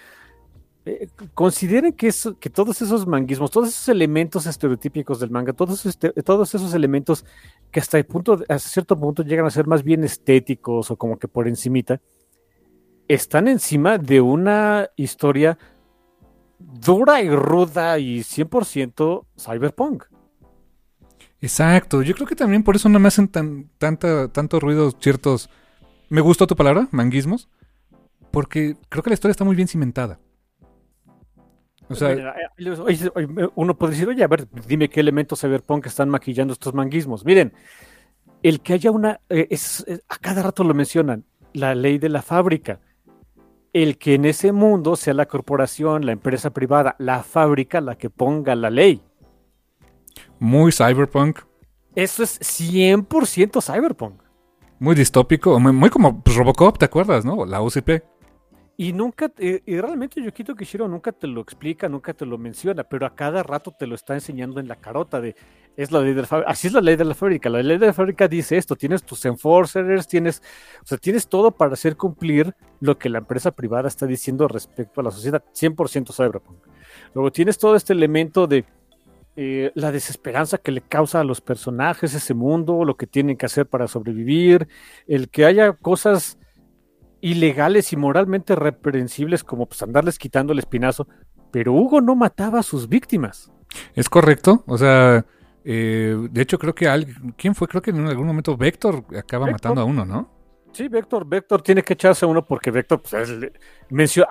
Eh, 0.86 1.08
consideren 1.34 1.92
que, 1.92 2.10
todos 2.52 2.80
esos 2.80 3.06
manguismos, 3.06 3.50
todos 3.50 3.68
esos 3.68 3.88
elementos 3.88 4.46
estereotípicos 4.46 5.20
del 5.20 5.30
manga, 5.30 5.52
todos, 5.52 5.84
este- 5.84 6.12
esos 6.16 6.72
elementos 6.72 7.24
que 7.70 7.80
hasta, 7.80 7.98
el 7.98 8.06
punto, 8.06 8.38
hasta 8.48 8.68
cierto 8.68 8.98
punto 8.98 9.22
llegan 9.22 9.44
a 9.44 9.50
ser 9.50 9.66
más 9.66 9.82
bien 9.82 10.04
estéticos 10.04 10.90
o 10.90 10.96
como 10.96 11.18
que 11.18 11.28
por 11.28 11.48
encimita, 11.48 12.00
están 13.08 13.48
encima 13.48 13.98
de 13.98 14.20
una 14.20 14.88
historia 14.96 15.58
dura 16.58 17.22
y 17.22 17.28
ruda 17.28 17.98
y 17.98 18.22
100% 18.22 19.26
cyberpunk. 19.36 20.04
Exacto. 21.40 22.02
Yo 22.02 22.14
creo 22.14 22.26
que 22.26 22.36
también 22.36 22.62
por 22.62 22.76
eso 22.76 22.88
no 22.88 22.98
me 22.98 23.08
hacen 23.08 23.28
tanto 23.28 24.60
ruido 24.60 24.92
ciertos. 24.98 25.50
Me 26.08 26.20
gustó 26.20 26.46
tu 26.46 26.56
palabra, 26.56 26.88
manguismos. 26.90 27.48
Porque 28.30 28.76
creo 28.88 29.02
que 29.02 29.10
la 29.10 29.14
historia 29.14 29.32
está 29.32 29.44
muy 29.44 29.56
bien 29.56 29.68
cimentada. 29.68 30.20
O 31.90 31.94
sea, 31.94 32.12
eh, 32.12 33.48
uno 33.56 33.76
puede 33.76 33.92
decir, 33.94 34.08
oye, 34.08 34.22
a 34.22 34.28
ver, 34.28 34.46
dime 34.68 34.88
qué 34.88 35.00
elementos 35.00 35.40
cyberpunk 35.40 35.86
están 35.86 36.08
maquillando 36.08 36.52
estos 36.52 36.72
manguismos. 36.72 37.24
Miren, 37.24 37.52
el 38.42 38.60
que 38.60 38.74
haya 38.74 38.90
una, 38.90 39.20
eh, 39.28 39.48
es, 39.50 39.84
es- 39.86 40.02
a 40.08 40.16
cada 40.18 40.42
rato 40.42 40.62
lo 40.64 40.72
mencionan, 40.74 41.24
la 41.52 41.74
ley 41.74 41.98
de 41.98 42.08
la 42.08 42.22
fábrica. 42.22 42.78
El 43.72 43.98
que 43.98 44.14
en 44.14 44.24
ese 44.24 44.52
mundo 44.52 44.96
sea 44.96 45.14
la 45.14 45.26
corporación, 45.26 46.06
la 46.06 46.12
empresa 46.12 46.50
privada, 46.50 46.96
la 46.98 47.22
fábrica 47.22 47.80
la 47.80 47.96
que 47.96 48.08
ponga 48.10 48.54
la 48.54 48.70
ley. 48.70 49.02
muy 50.38 50.72
cyberpunk, 50.72 51.40
Eso 51.94 52.22
es 52.22 52.38
100% 52.40 53.60
cyberpunk. 53.60 54.22
muy 54.78 54.94
distópico, 54.94 55.58
muy, 55.60 55.72
muy 55.72 55.90
como 55.90 56.22
pues, 56.22 56.36
Robocop, 56.36 56.78
¿te 56.78 56.84
acuerdas, 56.86 57.24
no? 57.24 57.44
La 57.46 57.60
UCP. 57.62 58.02
Y 58.82 58.94
nunca, 58.94 59.28
te- 59.28 59.62
y 59.66 59.78
realmente 59.78 60.22
Yukito 60.22 60.54
Kishiro 60.54 60.88
nunca 60.88 61.12
te 61.12 61.26
lo 61.26 61.42
explica, 61.42 61.86
nunca 61.86 62.14
te 62.14 62.24
lo 62.24 62.38
menciona, 62.38 62.82
pero 62.82 63.04
a 63.04 63.14
cada 63.14 63.42
rato 63.42 63.74
te 63.78 63.86
lo 63.86 63.94
está 63.94 64.14
enseñando 64.14 64.58
en 64.58 64.68
la 64.68 64.76
carota 64.76 65.20
de, 65.20 65.36
es 65.76 65.92
la 65.92 66.00
ley 66.00 66.14
de 66.14 66.22
la 66.22 66.26
fábrica, 66.26 66.50
así 66.50 66.68
es 66.68 66.72
la 66.72 66.80
ley 66.80 66.96
de 66.96 67.04
la 67.04 67.14
fábrica, 67.14 67.50
la 67.50 67.62
ley 67.62 67.76
de 67.76 67.88
la 67.88 67.92
fábrica 67.92 68.26
dice 68.26 68.56
esto, 68.56 68.76
tienes 68.76 69.02
tus 69.02 69.22
enforcers, 69.26 70.08
tienes, 70.08 70.42
o 70.82 70.86
sea, 70.86 70.96
tienes 70.96 71.28
todo 71.28 71.50
para 71.50 71.74
hacer 71.74 71.98
cumplir 71.98 72.54
lo 72.80 72.96
que 72.96 73.10
la 73.10 73.18
empresa 73.18 73.50
privada 73.50 73.86
está 73.86 74.06
diciendo 74.06 74.48
respecto 74.48 75.02
a 75.02 75.04
la 75.04 75.10
sociedad, 75.10 75.44
100% 75.52 76.14
cyberpunk. 76.14 76.56
Luego 77.12 77.30
tienes 77.30 77.58
todo 77.58 77.76
este 77.76 77.92
elemento 77.92 78.46
de 78.46 78.64
eh, 79.36 79.72
la 79.74 79.92
desesperanza 79.92 80.56
que 80.56 80.72
le 80.72 80.80
causa 80.80 81.20
a 81.20 81.24
los 81.24 81.42
personajes 81.42 82.14
ese 82.14 82.32
mundo, 82.32 82.86
lo 82.86 82.96
que 82.96 83.06
tienen 83.06 83.36
que 83.36 83.44
hacer 83.44 83.66
para 83.66 83.86
sobrevivir, 83.88 84.68
el 85.06 85.28
que 85.28 85.44
haya 85.44 85.74
cosas 85.74 86.38
ilegales 87.20 87.92
y 87.92 87.96
moralmente 87.96 88.54
reprensibles 88.56 89.44
como 89.44 89.66
pues 89.66 89.82
andarles 89.82 90.18
quitando 90.18 90.52
el 90.52 90.58
espinazo, 90.58 91.06
pero 91.50 91.72
Hugo 91.72 92.00
no 92.00 92.14
mataba 92.16 92.60
a 92.60 92.62
sus 92.62 92.88
víctimas. 92.88 93.50
Es 93.94 94.08
correcto. 94.08 94.64
O 94.66 94.78
sea, 94.78 95.24
eh, 95.64 96.16
de 96.30 96.42
hecho 96.42 96.58
creo 96.58 96.74
que 96.74 96.88
alguien, 96.88 97.34
¿quién 97.36 97.54
fue? 97.54 97.68
Creo 97.68 97.82
que 97.82 97.90
en 97.90 98.06
algún 98.06 98.26
momento 98.26 98.56
Vector 98.56 99.04
acaba 99.16 99.46
Vector. 99.46 99.52
matando 99.52 99.80
a 99.82 99.84
uno, 99.84 100.04
¿no? 100.04 100.40
Sí, 100.72 100.86
Vector, 100.86 101.26
Vector 101.26 101.62
tiene 101.62 101.82
que 101.82 101.94
echarse 101.94 102.24
a 102.24 102.28
uno 102.28 102.44
porque 102.46 102.70
Vector 102.70 103.02
pues, 103.02 103.12
es- 103.14 103.30
le, 103.30 103.52
mencio- 103.90 104.26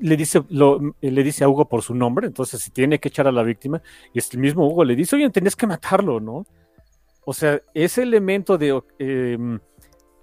le 0.00 0.16
dice 0.16 0.42
lo, 0.48 0.80
le 1.00 1.22
dice 1.22 1.44
a 1.44 1.48
Hugo 1.48 1.68
por 1.68 1.82
su 1.82 1.94
nombre, 1.94 2.26
entonces 2.26 2.60
si 2.60 2.70
tiene 2.72 2.98
que 2.98 3.08
echar 3.08 3.28
a 3.28 3.32
la 3.32 3.44
víctima, 3.44 3.80
y 4.12 4.18
es 4.18 4.32
el 4.34 4.40
mismo 4.40 4.66
Hugo 4.68 4.84
le 4.84 4.96
dice, 4.96 5.14
oye, 5.14 5.30
tenías 5.30 5.54
que 5.54 5.66
matarlo, 5.68 6.18
¿no? 6.18 6.44
O 7.24 7.32
sea, 7.32 7.60
ese 7.72 8.02
elemento 8.02 8.58
de 8.58 8.82
eh, 8.98 9.58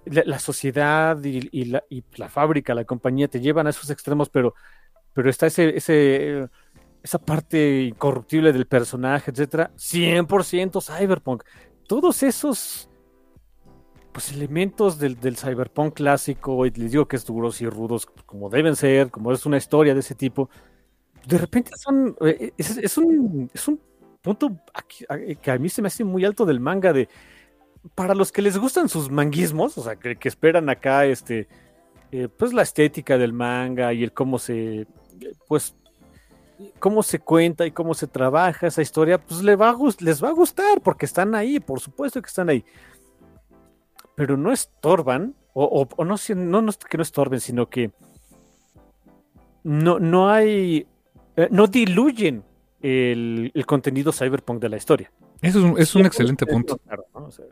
la, 0.06 0.38
sociedad 0.38 1.22
y, 1.22 1.64
la, 1.64 2.28
fábrica, 2.28 2.74
la 2.74 2.84
compañía, 2.84 3.28
te 3.28 3.40
llevan 3.40 3.66
a 3.66 3.70
esos 3.70 3.90
extremos, 3.90 4.28
pero, 4.28 4.54
pero 5.12 5.30
está 5.30 5.46
ese, 5.46 5.76
esa 5.76 7.18
parte 7.18 7.82
incorruptible 7.82 8.52
del 8.52 8.66
personaje, 8.66 9.30
etcétera, 9.30 9.70
100% 9.76 10.82
cyberpunk. 10.82 11.44
Todos 11.86 12.22
esos 12.22 12.88
pues 14.12 14.30
elementos 14.30 14.98
del, 14.98 15.18
del 15.18 15.36
cyberpunk 15.36 15.94
clásico, 15.94 16.64
y 16.66 16.70
les 16.70 16.92
digo 16.92 17.08
que 17.08 17.16
es 17.16 17.24
duros 17.24 17.60
y 17.60 17.68
rudos 17.68 18.06
como 18.06 18.48
deben 18.48 18.76
ser, 18.76 19.10
como 19.10 19.32
es 19.32 19.44
una 19.44 19.56
historia 19.56 19.92
de 19.92 20.00
ese 20.00 20.14
tipo, 20.14 20.48
de 21.26 21.38
repente 21.38 21.72
son, 21.76 22.16
eh, 22.20 22.52
es, 22.56 22.76
es 22.76 22.96
un, 22.96 23.50
es 23.52 23.66
un 23.66 23.80
punto 24.22 24.56
que 25.42 25.50
a 25.50 25.58
mí 25.58 25.68
se 25.68 25.82
me 25.82 25.88
hace 25.88 26.04
muy 26.04 26.24
alto 26.24 26.46
del 26.46 26.60
manga 26.60 26.92
de, 26.92 27.08
para 27.94 28.14
los 28.14 28.32
que 28.32 28.42
les 28.42 28.56
gustan 28.58 28.88
sus 28.88 29.10
manguismos, 29.10 29.76
o 29.78 29.82
sea, 29.82 29.96
que, 29.96 30.16
que 30.16 30.28
esperan 30.28 30.68
acá, 30.68 31.04
este, 31.06 31.48
eh, 32.12 32.28
pues 32.28 32.52
la 32.52 32.62
estética 32.62 33.18
del 33.18 33.32
manga 33.32 33.92
y 33.92 34.02
el 34.04 34.12
cómo 34.12 34.38
se, 34.38 34.86
pues, 35.48 35.74
cómo 36.78 37.02
se 37.02 37.18
cuenta 37.18 37.66
y 37.66 37.72
cómo 37.72 37.94
se 37.94 38.06
trabaja 38.06 38.66
esa 38.68 38.82
historia, 38.82 39.18
pues 39.18 39.44
va 39.44 39.70
a 39.70 39.76
les 40.00 40.22
va 40.22 40.28
a 40.28 40.32
gustar 40.32 40.80
porque 40.80 41.04
están 41.06 41.34
ahí, 41.34 41.60
por 41.60 41.80
supuesto 41.80 42.22
que 42.22 42.28
están 42.28 42.48
ahí 42.48 42.64
pero 44.16 44.36
no 44.36 44.52
estorban, 44.52 45.34
o, 45.54 45.64
o- 45.64 45.88
o 45.96 46.04
no, 46.04 46.16
no, 46.62 46.72
que 46.88 46.96
no 46.96 47.02
estorben, 47.02 47.40
sino 47.40 47.68
que 47.68 47.90
no, 49.62 49.98
no 49.98 50.30
hay, 50.30 50.86
eh, 51.36 51.48
no 51.50 51.66
diluyen 51.66 52.44
el, 52.80 53.50
el 53.54 53.66
contenido 53.66 54.12
cyberpunk 54.12 54.60
de 54.60 54.68
la 54.68 54.76
historia. 54.76 55.10
Eso 55.40 55.58
es 55.58 55.64
un, 55.64 55.78
es 55.80 55.94
un 55.94 56.06
excelente 56.06 56.46
punto. 56.46 56.78
Claro, 56.78 57.04
¿no? 57.14 57.26
O 57.26 57.30
sea, 57.30 57.46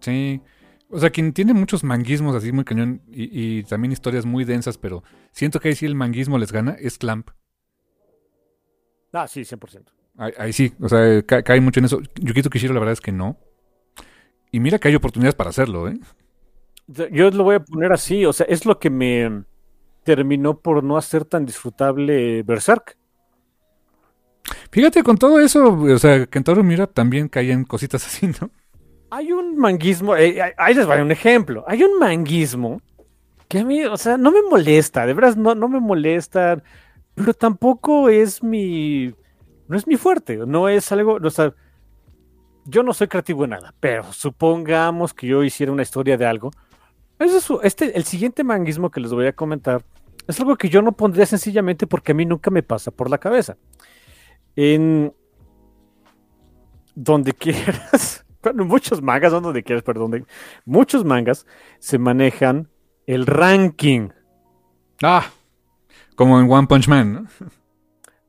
Sí. 0.00 0.40
O 0.88 0.98
sea, 0.98 1.10
quien 1.10 1.32
tiene 1.32 1.54
muchos 1.54 1.84
manguismos 1.84 2.34
así 2.34 2.50
muy 2.52 2.64
cañón 2.64 3.02
y, 3.08 3.58
y 3.60 3.62
también 3.64 3.92
historias 3.92 4.26
muy 4.26 4.44
densas, 4.44 4.76
pero 4.78 5.04
siento 5.32 5.60
que 5.60 5.68
ahí 5.68 5.74
sí 5.76 5.86
el 5.86 5.94
manguismo 5.94 6.36
les 6.38 6.50
gana, 6.52 6.76
es 6.80 6.98
Clamp. 6.98 7.30
ah, 9.12 9.26
sí, 9.28 9.44
100%. 9.44 9.92
Ahí, 10.16 10.32
ahí 10.38 10.52
sí, 10.52 10.72
o 10.80 10.88
sea, 10.88 11.22
ca- 11.22 11.42
cae 11.42 11.60
mucho 11.60 11.80
en 11.80 11.86
eso. 11.86 12.00
Yukito 12.20 12.50
Kishiro 12.50 12.74
la 12.74 12.80
verdad 12.80 12.92
es 12.92 13.00
que 13.00 13.12
no. 13.12 13.38
Y 14.52 14.60
mira 14.60 14.78
que 14.78 14.88
hay 14.88 14.94
oportunidades 14.94 15.34
para 15.34 15.50
hacerlo, 15.50 15.88
¿eh? 15.88 15.98
Yo 17.12 17.30
lo 17.30 17.44
voy 17.44 17.54
a 17.56 17.60
poner 17.60 17.92
así, 17.92 18.24
o 18.26 18.32
sea, 18.32 18.46
es 18.46 18.66
lo 18.66 18.78
que 18.78 18.90
me... 18.90 19.44
terminó 20.04 20.60
por 20.60 20.84
no 20.84 20.96
hacer 20.98 21.24
tan 21.26 21.46
disfrutable 21.46 22.42
Berserk. 22.44 22.96
Fíjate, 24.70 25.02
con 25.02 25.16
todo 25.18 25.40
eso, 25.40 25.74
o 25.74 25.98
sea, 25.98 26.26
Kentaro 26.26 26.62
Mira 26.64 26.86
también 26.86 27.28
caían 27.28 27.64
cositas 27.64 28.04
así, 28.06 28.26
¿no? 28.40 28.50
Hay 29.10 29.32
un 29.32 29.56
manguismo, 29.56 30.16
eh, 30.16 30.38
eh, 30.38 30.54
ahí 30.56 30.74
les 30.74 30.86
voy 30.86 30.98
a 30.98 31.02
un 31.02 31.10
ejemplo. 31.10 31.64
Hay 31.66 31.82
un 31.82 31.98
manguismo 31.98 32.80
que 33.48 33.58
a 33.58 33.64
mí, 33.64 33.84
o 33.84 33.96
sea, 33.96 34.16
no 34.16 34.30
me 34.30 34.42
molesta, 34.42 35.04
de 35.06 35.14
verdad 35.14 35.34
no, 35.36 35.54
no 35.54 35.68
me 35.68 35.80
molesta, 35.80 36.62
pero 37.14 37.34
tampoco 37.34 38.08
es 38.08 38.42
mi, 38.42 39.12
no 39.66 39.76
es 39.76 39.86
mi 39.86 39.96
fuerte, 39.96 40.36
no 40.46 40.68
es 40.68 40.92
algo, 40.92 41.18
o 41.22 41.30
sea, 41.30 41.52
yo 42.64 42.82
no 42.82 42.94
soy 42.94 43.08
creativo 43.08 43.44
en 43.44 43.50
nada, 43.50 43.74
pero 43.80 44.12
supongamos 44.12 45.12
que 45.12 45.26
yo 45.26 45.42
hiciera 45.42 45.72
una 45.72 45.82
historia 45.82 46.16
de 46.16 46.26
algo. 46.26 46.52
Este, 47.62 47.96
el 47.96 48.04
siguiente 48.04 48.44
manguismo 48.44 48.90
que 48.90 49.00
les 49.00 49.12
voy 49.12 49.26
a 49.26 49.32
comentar 49.32 49.84
es 50.26 50.38
algo 50.40 50.56
que 50.56 50.68
yo 50.68 50.80
no 50.80 50.92
pondría 50.92 51.26
sencillamente 51.26 51.86
porque 51.86 52.12
a 52.12 52.14
mí 52.14 52.24
nunca 52.24 52.50
me 52.50 52.62
pasa 52.62 52.90
por 52.90 53.10
la 53.10 53.18
cabeza. 53.18 53.56
En 54.56 55.12
donde 56.94 57.32
quieras, 57.34 58.24
bueno, 58.42 58.64
muchos 58.64 59.02
mangas, 59.02 59.32
no 59.32 59.40
donde 59.40 59.62
quieras, 59.62 59.82
perdón, 59.82 60.26
muchos 60.64 61.04
mangas 61.04 61.46
se 61.78 61.98
manejan 61.98 62.68
el 63.06 63.26
ranking. 63.26 64.10
Ah, 65.02 65.30
como 66.14 66.38
en 66.38 66.50
One 66.50 66.66
Punch 66.66 66.88
Man, 66.88 67.12
¿no? 67.12 67.26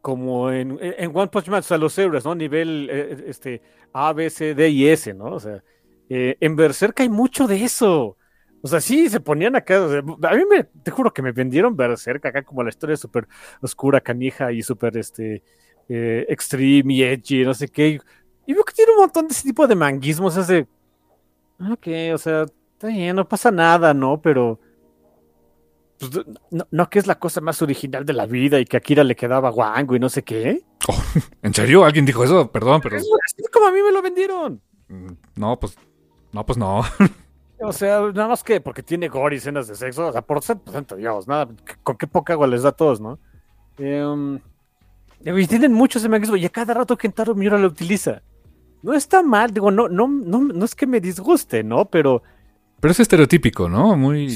Como 0.01 0.49
en, 0.51 0.79
en 0.81 1.11
One 1.13 1.27
Punch 1.27 1.49
Man, 1.49 1.59
o 1.59 1.63
sea, 1.63 1.77
los 1.77 1.97
héroes, 1.97 2.25
¿no? 2.25 2.33
Nivel 2.33 2.89
eh, 2.91 3.25
este, 3.27 3.61
A, 3.93 4.13
B, 4.13 4.29
C, 4.29 4.55
D 4.55 4.69
y 4.69 4.87
S, 4.87 5.13
¿no? 5.13 5.25
O 5.25 5.39
sea, 5.39 5.63
eh, 6.09 6.37
en 6.39 6.55
Berserk 6.55 6.99
hay 7.01 7.09
mucho 7.09 7.47
de 7.47 7.63
eso. 7.63 8.17
O 8.61 8.67
sea, 8.67 8.79
sí, 8.79 9.09
se 9.09 9.19
ponían 9.19 9.55
acá. 9.55 9.77
a 9.77 10.35
mí 10.35 10.43
me, 10.49 10.63
te 10.63 10.91
juro 10.91 11.13
que 11.13 11.21
me 11.21 11.31
vendieron 11.31 11.75
Berserk 11.75 12.25
acá 12.25 12.43
como 12.43 12.63
la 12.63 12.69
historia 12.69 12.95
súper 12.95 13.27
oscura, 13.61 14.01
canija 14.01 14.51
y 14.51 14.61
súper 14.61 14.97
este, 14.97 15.43
eh, 15.89 16.25
extreme 16.29 16.93
y 16.93 17.03
edgy, 17.03 17.43
no 17.43 17.53
sé 17.53 17.67
qué. 17.67 17.99
Y 18.45 18.53
veo 18.53 18.63
que 18.63 18.73
tiene 18.73 18.91
un 18.93 18.99
montón 18.99 19.27
de 19.27 19.33
ese 19.33 19.43
tipo 19.43 19.67
de 19.67 19.75
manguismos. 19.75 20.37
Es 20.37 20.47
de. 20.47 20.67
Ok, 21.71 21.87
o 22.13 22.17
sea, 22.17 22.45
está 22.73 22.87
bien, 22.87 23.15
no 23.15 23.27
pasa 23.27 23.51
nada, 23.51 23.93
¿no? 23.93 24.21
Pero. 24.21 24.59
Pues, 25.99 26.11
no, 26.49 26.67
no, 26.71 26.89
que 26.89 26.97
es 26.97 27.05
la 27.05 27.19
cosa 27.19 27.41
más 27.41 27.61
original 27.61 28.05
de 28.05 28.13
la 28.13 28.25
vida 28.25 28.59
y 28.59 28.65
que 28.65 28.77
a 28.77 28.79
Kira 28.79 29.03
le 29.03 29.15
quedaba 29.15 29.51
guango 29.51 29.95
y 29.95 29.99
no 29.99 30.09
sé 30.09 30.23
qué. 30.23 30.63
Oh, 30.87 31.03
¿En 31.43 31.53
serio? 31.53 31.85
¿Alguien 31.85 32.05
dijo 32.05 32.23
eso? 32.23 32.51
Perdón, 32.51 32.81
pero. 32.81 32.97
Es, 32.97 33.07
como 33.51 33.67
a 33.67 33.71
mí 33.71 33.81
me 33.81 33.91
lo 33.91 34.01
vendieron. 34.01 34.61
Mm, 34.87 35.11
no, 35.35 35.59
pues. 35.59 35.77
No, 36.31 36.45
pues 36.45 36.57
no. 36.57 36.81
O 37.63 37.71
sea, 37.71 37.99
nada 37.99 38.27
más 38.27 38.43
que 38.43 38.59
porque 38.59 38.81
tiene 38.81 39.07
gore 39.07 39.35
y 39.35 39.37
escenas 39.37 39.67
de 39.67 39.75
sexo, 39.75 40.07
o 40.07 40.11
sea, 40.11 40.23
por 40.23 40.41
santo 40.41 40.95
Dios, 40.95 41.27
nada, 41.27 41.47
con 41.83 41.95
qué 41.95 42.07
poca 42.07 42.33
agua 42.33 42.47
les 42.47 42.63
da 42.63 42.69
a 42.69 42.71
todos, 42.71 42.99
¿no? 42.99 43.19
Eh, 43.77 44.39
y 45.23 45.47
tienen 45.47 45.71
muchos 45.71 46.01
mecanismos 46.03 46.39
y 46.39 46.45
a 46.45 46.49
cada 46.49 46.73
rato 46.73 46.97
Kentaro 46.97 47.35
Miura 47.35 47.59
lo 47.59 47.67
utiliza. 47.67 48.23
No 48.83 48.93
está 48.93 49.21
mal, 49.21 49.53
digo, 49.53 49.71
no, 49.71 49.87
no, 49.87 50.07
no, 50.07 50.41
no 50.41 50.65
es 50.65 50.75
que 50.75 50.87
me 50.87 50.99
disguste, 50.99 51.63
¿no? 51.63 51.85
Pero. 51.85 52.23
Pero 52.79 52.91
es 52.91 52.99
estereotípico, 52.99 53.69
¿no? 53.69 53.95
Muy. 53.95 54.27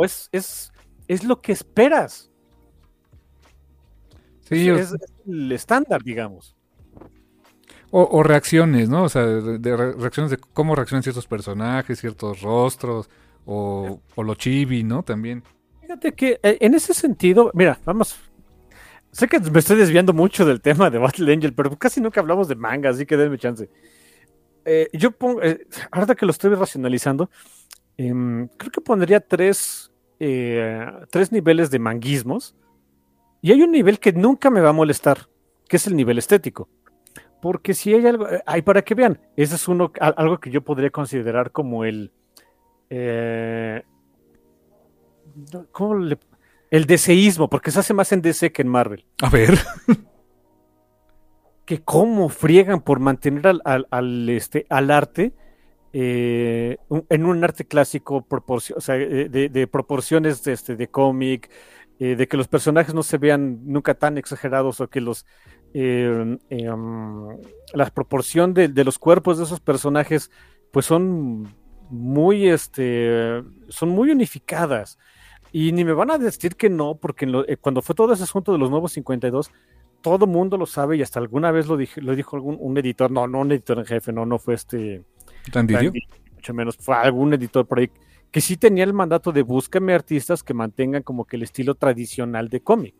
Es, 0.00 0.28
es, 0.32 0.72
es 1.08 1.24
lo 1.24 1.40
que 1.40 1.52
esperas. 1.52 2.30
Sí, 4.42 4.68
es, 4.68 4.92
es 4.92 5.12
el 5.26 5.50
estándar, 5.52 6.02
digamos. 6.02 6.56
O, 7.94 8.22
reacciones, 8.22 8.88
¿no? 8.88 9.02
O 9.02 9.08
sea, 9.10 9.26
de, 9.26 9.76
reacciones 9.76 10.30
de 10.30 10.38
cómo 10.38 10.74
reaccionan 10.74 11.02
ciertos 11.02 11.26
personajes, 11.26 12.00
ciertos 12.00 12.40
rostros, 12.40 13.10
o, 13.44 14.00
o 14.14 14.22
lo 14.22 14.34
chibi, 14.34 14.82
¿no? 14.82 15.02
También. 15.02 15.42
Fíjate 15.82 16.12
que 16.12 16.40
eh, 16.42 16.56
en 16.62 16.72
ese 16.72 16.94
sentido, 16.94 17.50
mira, 17.52 17.78
vamos. 17.84 18.18
Sé 19.12 19.28
que 19.28 19.38
me 19.38 19.58
estoy 19.58 19.76
desviando 19.76 20.12
mucho 20.12 20.44
del 20.44 20.60
tema 20.60 20.90
de 20.90 20.98
Battle 20.98 21.32
Angel, 21.32 21.52
pero 21.52 21.76
casi 21.78 22.00
nunca 22.00 22.20
hablamos 22.20 22.48
de 22.48 22.56
manga, 22.56 22.90
así 22.90 23.06
que 23.06 23.16
denme 23.16 23.38
chance. 23.38 23.68
Eh, 24.64 24.88
yo 24.92 25.10
pongo, 25.12 25.42
eh, 25.42 25.66
ahora 25.90 26.14
que 26.14 26.26
lo 26.26 26.32
estoy 26.32 26.54
racionalizando, 26.54 27.30
em, 27.96 28.48
creo 28.56 28.72
que 28.72 28.80
pondría 28.80 29.20
tres, 29.20 29.90
tres 30.18 31.32
niveles 31.32 31.70
de 31.70 31.78
manguismos. 31.78 32.54
Y 33.42 33.50
hay 33.50 33.60
un 33.62 33.72
nivel 33.72 33.98
que 33.98 34.12
nunca 34.12 34.50
me 34.50 34.60
va 34.60 34.70
a 34.70 34.72
molestar, 34.72 35.28
que 35.68 35.76
es 35.76 35.86
el 35.88 35.96
nivel 35.96 36.16
estético. 36.18 36.68
Porque 37.42 37.74
si 37.74 37.92
hay 37.92 38.06
algo, 38.06 38.28
hay 38.46 38.60
eh, 38.60 38.62
para 38.62 38.82
que 38.82 38.94
vean, 38.94 39.20
ese 39.36 39.56
es 39.56 39.66
uno, 39.66 39.92
algo 39.98 40.38
que 40.38 40.48
yo 40.48 40.62
podría 40.62 40.90
considerar 40.90 41.50
como 41.50 41.84
el, 41.84 42.12
eh, 42.88 43.82
¿cómo 45.72 45.96
le, 45.96 46.18
el 46.72 46.86
deseísmo, 46.86 47.50
porque 47.50 47.70
se 47.70 47.80
hace 47.80 47.92
más 47.92 48.12
en 48.12 48.22
DC 48.22 48.50
que 48.50 48.62
en 48.62 48.68
Marvel. 48.68 49.04
A 49.20 49.28
ver. 49.28 49.58
que 51.66 51.82
cómo 51.82 52.30
friegan 52.30 52.80
por 52.80 52.98
mantener 52.98 53.46
al, 53.46 53.86
al, 53.90 54.28
este, 54.30 54.66
al 54.70 54.90
arte 54.90 55.34
eh, 55.92 56.78
en 56.88 57.26
un 57.26 57.44
arte 57.44 57.66
clásico 57.66 58.26
o 58.26 58.60
sea, 58.80 58.94
de, 58.94 59.28
de, 59.28 59.66
proporciones 59.66 60.42
de, 60.44 60.54
este, 60.54 60.74
de 60.74 60.88
cómic, 60.88 61.50
eh, 61.98 62.16
de 62.16 62.26
que 62.26 62.38
los 62.38 62.48
personajes 62.48 62.94
no 62.94 63.02
se 63.02 63.18
vean 63.18 63.60
nunca 63.64 63.92
tan 63.92 64.16
exagerados 64.16 64.80
o 64.80 64.88
que 64.88 65.02
los 65.02 65.26
eh, 65.74 66.38
em, 66.48 67.28
la 67.74 67.86
proporción 67.90 68.54
de, 68.54 68.68
los 68.82 68.98
cuerpos 68.98 69.36
de 69.36 69.44
esos 69.44 69.60
personajes 69.60 70.30
pues 70.70 70.86
son 70.86 71.54
muy 71.90 72.48
este 72.48 73.42
son 73.68 73.90
muy 73.90 74.10
unificadas 74.10 74.98
y 75.52 75.72
ni 75.72 75.84
me 75.84 75.92
van 75.92 76.10
a 76.10 76.18
decir 76.18 76.56
que 76.56 76.70
no 76.70 76.96
porque 76.96 77.26
eh, 77.46 77.56
cuando 77.56 77.82
fue 77.82 77.94
todo 77.94 78.12
ese 78.12 78.24
asunto 78.24 78.52
de 78.52 78.58
los 78.58 78.70
nuevos 78.70 78.92
52 78.92 79.50
todo 80.00 80.26
mundo 80.26 80.56
lo 80.56 80.66
sabe 80.66 80.96
y 80.96 81.02
hasta 81.02 81.20
alguna 81.20 81.52
vez 81.52 81.68
lo, 81.68 81.76
dije, 81.76 82.00
lo 82.00 82.16
dijo 82.16 82.36
algún 82.36 82.56
un 82.58 82.76
editor 82.78 83.10
no 83.10 83.26
no 83.26 83.40
un 83.40 83.52
editor 83.52 83.78
en 83.78 83.84
jefe 83.84 84.12
no 84.12 84.26
no 84.26 84.38
fue 84.38 84.54
este 84.54 85.02
mucho 86.34 86.54
menos 86.54 86.76
fue 86.78 86.96
algún 86.96 87.34
editor 87.34 87.66
por 87.66 87.78
ahí 87.78 87.90
que 88.30 88.40
sí 88.40 88.56
tenía 88.56 88.84
el 88.84 88.94
mandato 88.94 89.30
de 89.30 89.42
búscame 89.42 89.92
artistas 89.94 90.42
que 90.42 90.54
mantengan 90.54 91.02
como 91.02 91.24
que 91.24 91.36
el 91.36 91.42
estilo 91.42 91.74
tradicional 91.74 92.48
de 92.48 92.60
cómic 92.60 92.94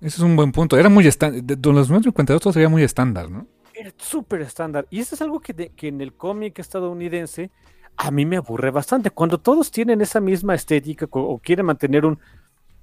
ese 0.00 0.18
es 0.18 0.20
un 0.20 0.36
buen 0.36 0.52
punto. 0.52 0.78
Era 0.78 0.88
muy 0.88 1.06
estándar. 1.06 1.42
Los 1.58 1.88
952 1.88 2.52
sería 2.52 2.68
muy 2.68 2.82
estándar, 2.82 3.30
¿no? 3.30 3.46
Era 3.74 3.92
súper 3.96 4.42
estándar. 4.42 4.86
Y 4.90 5.00
eso 5.00 5.14
es 5.14 5.22
algo 5.22 5.40
que, 5.40 5.54
que 5.54 5.88
en 5.88 6.00
el 6.00 6.12
cómic 6.12 6.58
estadounidense 6.58 7.50
a 7.96 8.10
mí 8.10 8.26
me 8.26 8.36
aburre 8.36 8.70
bastante. 8.70 9.10
Cuando 9.10 9.38
todos 9.38 9.70
tienen 9.70 10.00
esa 10.00 10.20
misma 10.20 10.54
estética 10.54 11.06
o 11.10 11.38
quieren 11.38 11.66
mantener 11.66 12.04
un, 12.04 12.18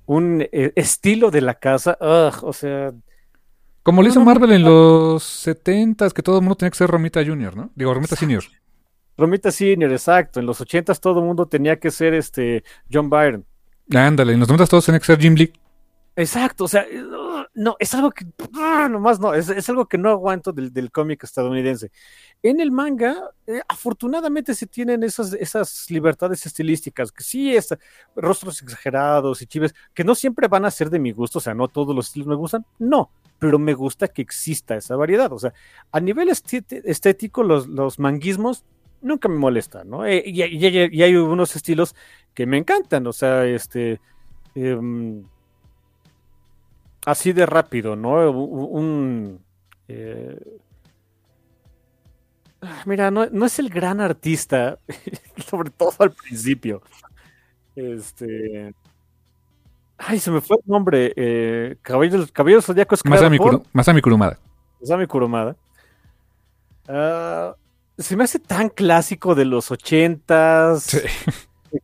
un 0.06 0.42
eh, 0.52 0.72
estilo 0.76 1.32
de 1.32 1.42
la 1.42 1.56
casa, 1.56 1.98
o 2.00 2.54
sea. 2.54 2.94
Como 3.84 4.02
lo 4.02 4.08
hizo 4.08 4.22
Marvel 4.22 4.52
en 4.54 4.64
los 4.64 5.24
70 5.24 6.10
que 6.12 6.24
todo 6.24 6.38
el 6.38 6.42
mundo 6.42 6.56
tenía 6.56 6.72
que 6.72 6.78
ser 6.78 6.90
Romita 6.90 7.24
Junior, 7.24 7.56
¿no? 7.56 7.70
Digo, 7.76 7.94
Romita 7.94 8.16
Senior. 8.16 8.44
Romita 9.18 9.52
Senior, 9.52 9.92
exacto. 9.92 10.40
En 10.40 10.46
los 10.46 10.60
80 10.62 10.94
todo 10.96 11.20
el 11.20 11.26
mundo 11.26 11.46
tenía 11.46 11.78
que 11.78 11.92
ser 11.92 12.14
este 12.14 12.64
John 12.92 13.10
Byron. 13.10 13.46
Ándale, 13.94 14.34
en 14.34 14.40
los 14.40 14.48
90 14.48 14.68
todos 14.68 14.86
tenían 14.86 15.00
que 15.00 15.06
ser 15.06 15.20
Jim 15.20 15.36
Lee. 15.36 15.54
Exacto, 16.16 16.66
o 16.66 16.68
sea, 16.68 16.86
no, 17.54 17.76
es 17.80 17.94
algo 17.94 18.12
que, 18.12 18.26
nomás 18.90 19.20
no, 19.20 19.34
es, 19.34 19.70
algo 19.70 19.88
que 19.88 19.98
no 19.98 20.10
aguanto 20.10 20.52
del, 20.52 20.92
cómic 20.92 21.24
estadounidense. 21.24 21.92
En 22.42 22.60
el 22.60 22.72
manga, 22.72 23.32
eh, 23.48 23.62
afortunadamente 23.68 24.54
se 24.54 24.68
tienen 24.68 25.04
esas, 25.04 25.34
esas 25.34 25.90
libertades 25.90 26.46
estilísticas, 26.46 27.12
que 27.12 27.24
sí, 27.24 27.56
es 27.56 27.76
rostros 28.16 28.62
exagerados 28.62 29.42
y 29.42 29.48
chives, 29.48 29.74
que 29.94 30.04
no 30.04 30.16
siempre 30.16 30.48
van 30.48 30.66
a 30.66 30.72
ser 30.72 30.90
de 30.90 31.00
mi 31.00 31.12
gusto, 31.12 31.40
o 31.40 31.42
sea, 31.42 31.54
no 31.54 31.68
todos 31.68 31.96
los 31.96 32.08
estilos 32.08 32.28
me 32.28 32.36
gustan, 32.36 32.66
no, 32.80 33.12
pero 33.40 33.60
me 33.60 33.74
gusta 33.74 34.08
que 34.08 34.22
exista 34.22 34.76
esa 34.76 34.96
variedad, 34.96 35.32
o 35.32 35.40
sea, 35.40 35.54
a 35.92 36.00
nivel 36.00 36.30
estético, 36.30 37.44
los, 37.44 37.68
los 37.68 38.00
manguismos 38.00 38.66
nunca 39.02 39.28
me 39.28 39.38
molestan, 39.38 39.90
¿no? 39.90 40.06
Eh, 40.06 40.24
y, 40.26 40.42
hay 40.42 41.16
unos 41.16 41.56
estilos 41.56 41.96
que 42.34 42.46
me 42.46 42.58
encantan, 42.58 43.06
o 43.08 43.14
sea, 43.14 43.46
este... 43.46 44.00
Em, 44.56 45.26
así 47.06 47.34
de 47.34 47.46
rápido, 47.46 47.96
¿no? 47.96 48.30
Un. 48.32 49.40
Eh, 49.88 50.60
mira, 52.86 53.12
no, 53.12 53.46
es 53.46 53.60
el 53.60 53.70
gran 53.70 54.02
artista, 54.02 54.80
sobre 55.48 55.70
todo 55.70 55.94
al 56.00 56.12
principio. 56.12 56.82
Este. 57.76 58.74
Ay, 59.98 60.20
se 60.20 60.32
me 60.32 60.42
fue 60.42 60.58
el 60.58 60.64
nombre. 60.66 61.14
Eh, 61.16 61.78
Caballero, 61.82 62.26
Caballero 62.32 62.62
Zodíaco 62.62 62.96
es 62.96 63.06
Masami, 63.06 63.40
Masami 63.72 64.02
Kurumada. 64.02 64.38
Masami 64.82 65.08
Kurumada. 65.08 65.56
Ah, 66.88 67.56
se 67.98 68.18
me 68.18 68.24
hace 68.24 68.40
tan 68.40 68.70
clásico 68.70 69.36
de 69.36 69.46
los 69.46 69.72
ochentas. 69.72 71.02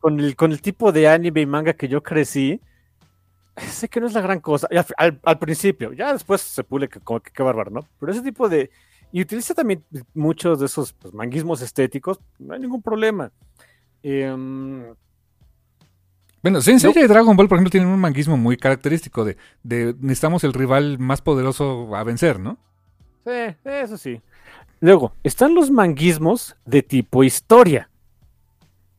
Con, 0.02 0.20
el, 0.20 0.36
con 0.36 0.52
el 0.52 0.62
tipo 0.62 0.92
de 0.92 1.08
anime 1.08 1.42
y 1.42 1.46
manga 1.48 1.74
que 1.74 1.88
yo 1.88 2.04
crecí 2.04 2.62
sé 3.60 3.90
que 3.90 4.00
no 4.00 4.08
es 4.08 4.14
la 4.14 4.22
gran 4.22 4.40
cosa. 4.40 4.68
Al, 4.98 5.40
principio, 5.40 5.94
ya 5.94 6.14
después 6.14 6.42
se 6.42 6.64
pule 6.64 6.88
que, 6.88 7.00
como 7.00 7.20
que 7.20 7.32
qué 7.32 7.44
bárbaro, 7.44 7.72
¿no? 7.72 7.88
Pero 8.00 8.12
ese 8.12 8.22
tipo 8.22 8.50
de. 8.50 8.70
Y 9.12 9.22
utiliza 9.22 9.54
también 9.54 9.84
muchos 10.14 10.60
de 10.60 10.68
esos 10.68 10.94
pues, 10.94 11.14
manguismos 11.14 11.62
estéticos, 11.62 12.20
no 12.38 12.54
hay 12.54 12.60
ningún 12.60 12.82
problema. 12.82 13.32
Em, 14.04 14.94
Bueno, 16.44 16.62
Sensei 16.62 16.94
y 16.96 17.08
Dragon 17.08 17.36
Ball, 17.36 17.48
por 17.48 17.58
ejemplo, 17.58 17.72
tienen 17.72 17.90
un 17.90 18.00
manguismo 18.00 18.38
muy 18.38 18.56
característico 18.56 19.26
de, 19.26 19.38
de 19.64 19.96
necesitamos 20.00 20.44
el 20.44 20.54
rival 20.54 21.00
más 21.00 21.22
poderoso 21.22 21.96
a 21.96 22.04
vencer, 22.04 22.40
¿no? 22.40 22.58
Sí, 23.26 23.56
eso 23.66 23.98
sí. 23.98 24.22
Luego, 24.80 25.14
están 25.24 25.56
los 25.56 25.72
manguismos 25.72 26.56
de 26.66 26.84
tipo 26.84 27.24
historia, 27.24 27.89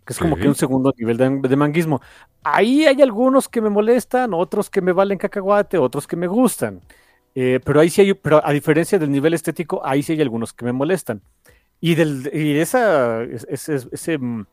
que 0.04 0.12
es 0.12 0.18
como 0.18 0.38
que 0.38 0.48
un 0.48 0.54
segundo 0.54 0.92
nivel 0.98 1.16
de, 1.16 1.30
de 1.48 1.56
manguismo. 1.56 2.00
Ahí 2.42 2.86
hay 2.86 3.00
algunos 3.02 3.48
que 3.48 3.60
me 3.60 3.70
molestan, 3.70 4.34
otros 4.34 4.70
que 4.70 4.80
me 4.80 4.92
valen 4.92 5.18
cacahuate, 5.18 5.78
otros 5.78 6.06
que 6.06 6.16
me 6.16 6.26
gustan. 6.26 6.80
Eh, 7.34 7.60
pero 7.64 7.80
ahí 7.80 7.90
sí 7.90 8.00
hay, 8.02 8.14
pero 8.14 8.44
a 8.44 8.52
diferencia 8.52 8.98
del 8.98 9.10
nivel 9.12 9.34
estético, 9.34 9.80
ahí 9.84 10.02
sí 10.02 10.12
hay 10.12 10.20
algunos 10.22 10.52
que 10.52 10.64
me 10.64 10.72
molestan. 10.72 11.22
Y, 11.80 11.94
del, 11.94 12.30
y 12.32 12.58
esa, 12.58 13.22
es- 13.24 13.46
ese- 13.50 13.88
ese, 13.92 14.18
mm, 14.18 14.46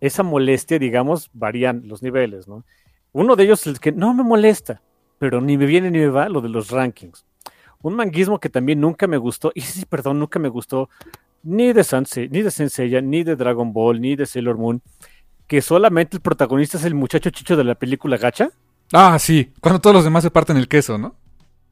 esa 0.00 0.22
molestia, 0.22 0.78
digamos, 0.78 1.30
varían 1.32 1.82
los 1.88 2.02
niveles, 2.02 2.48
¿no? 2.48 2.64
Uno 3.12 3.36
de 3.36 3.44
ellos, 3.44 3.66
el 3.66 3.80
que 3.80 3.92
no 3.92 4.14
me 4.14 4.22
molesta, 4.22 4.82
pero 5.18 5.40
ni 5.40 5.56
me 5.58 5.66
viene 5.66 5.90
ni 5.90 5.98
me 5.98 6.08
va, 6.08 6.28
lo 6.28 6.40
de 6.40 6.48
los 6.48 6.70
rankings. 6.70 7.24
Un 7.82 7.94
manguismo 7.96 8.40
que 8.40 8.48
también 8.50 8.80
nunca 8.80 9.06
me 9.06 9.16
gustó, 9.18 9.52
y 9.54 9.62
sí, 9.62 9.86
perdón, 9.86 10.18
nunca 10.20 10.38
me 10.38 10.48
gustó, 10.48 10.88
ni 11.42 11.72
de 11.72 11.84
Sensei, 11.84 12.28
ni 12.28 12.42
de 12.42 12.50
Senseiya, 12.50 13.00
ni 13.00 13.24
de 13.24 13.36
Dragon 13.36 13.72
Ball, 13.72 14.00
ni 14.00 14.16
de 14.16 14.26
Sailor 14.26 14.58
Moon, 14.58 14.82
que 15.46 15.62
solamente 15.62 16.16
el 16.16 16.20
protagonista 16.22 16.76
es 16.78 16.84
el 16.84 16.94
muchacho 16.94 17.30
chicho 17.30 17.56
de 17.56 17.64
la 17.64 17.74
película 17.74 18.16
Gacha. 18.16 18.50
Ah, 18.92 19.18
sí, 19.18 19.52
cuando 19.60 19.80
todos 19.80 19.94
los 19.94 20.04
demás 20.04 20.22
se 20.24 20.30
parten 20.30 20.56
el 20.56 20.68
queso, 20.68 20.98
¿no? 20.98 21.14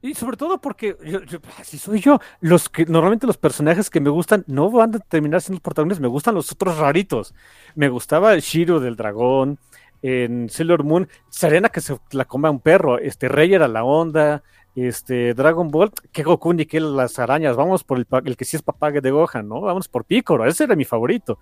Y 0.01 0.13
sobre 0.13 0.37
todo 0.37 0.61
porque 0.61 0.95
yo, 1.03 1.23
yo- 1.23 1.39
así 1.59 1.77
soy 1.79 1.99
yo. 1.99 2.19
Los 2.39 2.69
que 2.69 2.85
normalmente 2.85 3.25
los 3.27 3.37
personajes 3.37 3.89
que 3.89 3.99
me 3.99 4.11
gustan 4.11 4.43
no 4.47 4.69
van 4.69 4.95
a 4.95 4.99
terminar 4.99 5.41
siendo 5.41 5.55
los 5.55 5.61
protagonistas, 5.63 5.99
me 6.01 6.07
gustan 6.07 6.35
los 6.35 6.51
otros 6.51 6.77
raritos. 6.77 7.33
Me 7.75 7.89
gustaba 7.89 8.33
el 8.35 8.41
Shiro 8.41 8.79
del 8.79 8.95
dragón, 8.95 9.57
en 10.03 10.47
Sailor 10.49 10.83
Moon, 10.83 11.07
Serena 11.29 11.69
que 11.69 11.81
se 11.81 11.97
la 12.11 12.25
come 12.25 12.47
a 12.47 12.51
un 12.51 12.59
perro, 12.59 12.99
este 12.99 13.27
Rey 13.27 13.55
era 13.55 13.67
la 13.67 13.83
onda, 13.83 14.43
este 14.85 15.33
Dragon 15.33 15.69
Ball, 15.69 15.91
que 16.11 16.23
Goku 16.23 16.53
ni 16.53 16.65
que 16.65 16.79
las 16.79 17.17
arañas, 17.17 17.55
vamos 17.55 17.83
por 17.83 17.97
el, 17.97 18.37
que 18.37 18.45
sí 18.45 18.55
es 18.57 18.61
papá 18.61 18.91
de 18.91 19.09
Gohan, 19.11 19.47
¿no? 19.47 19.61
Vamos 19.61 19.87
por 19.87 20.05
Piccolo, 20.05 20.45
ese 20.45 20.65
era 20.65 20.75
mi 20.75 20.85
favorito. 20.85 21.39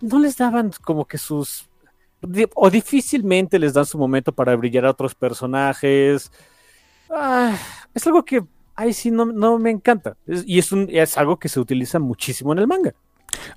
No 0.00 0.18
les 0.18 0.36
daban 0.36 0.70
como 0.84 1.06
que 1.06 1.16
sus 1.18 1.68
o 2.54 2.68
difícilmente 2.70 3.58
les 3.58 3.72
dan 3.74 3.86
su 3.86 3.96
momento 3.96 4.32
para 4.32 4.54
brillar 4.56 4.84
a 4.86 4.90
otros 4.90 5.14
personajes. 5.14 6.30
Ah, 7.10 7.56
es 7.94 8.06
algo 8.06 8.24
que 8.24 8.42
ahí 8.74 8.92
sí 8.92 9.10
no, 9.10 9.24
no 9.24 9.58
me 9.58 9.70
encanta. 9.70 10.16
Y 10.26 10.58
es, 10.58 10.72
un, 10.72 10.88
es 10.90 11.16
algo 11.16 11.38
que 11.38 11.48
se 11.48 11.60
utiliza 11.60 11.98
muchísimo 11.98 12.52
en 12.52 12.58
el 12.58 12.66
manga. 12.66 12.92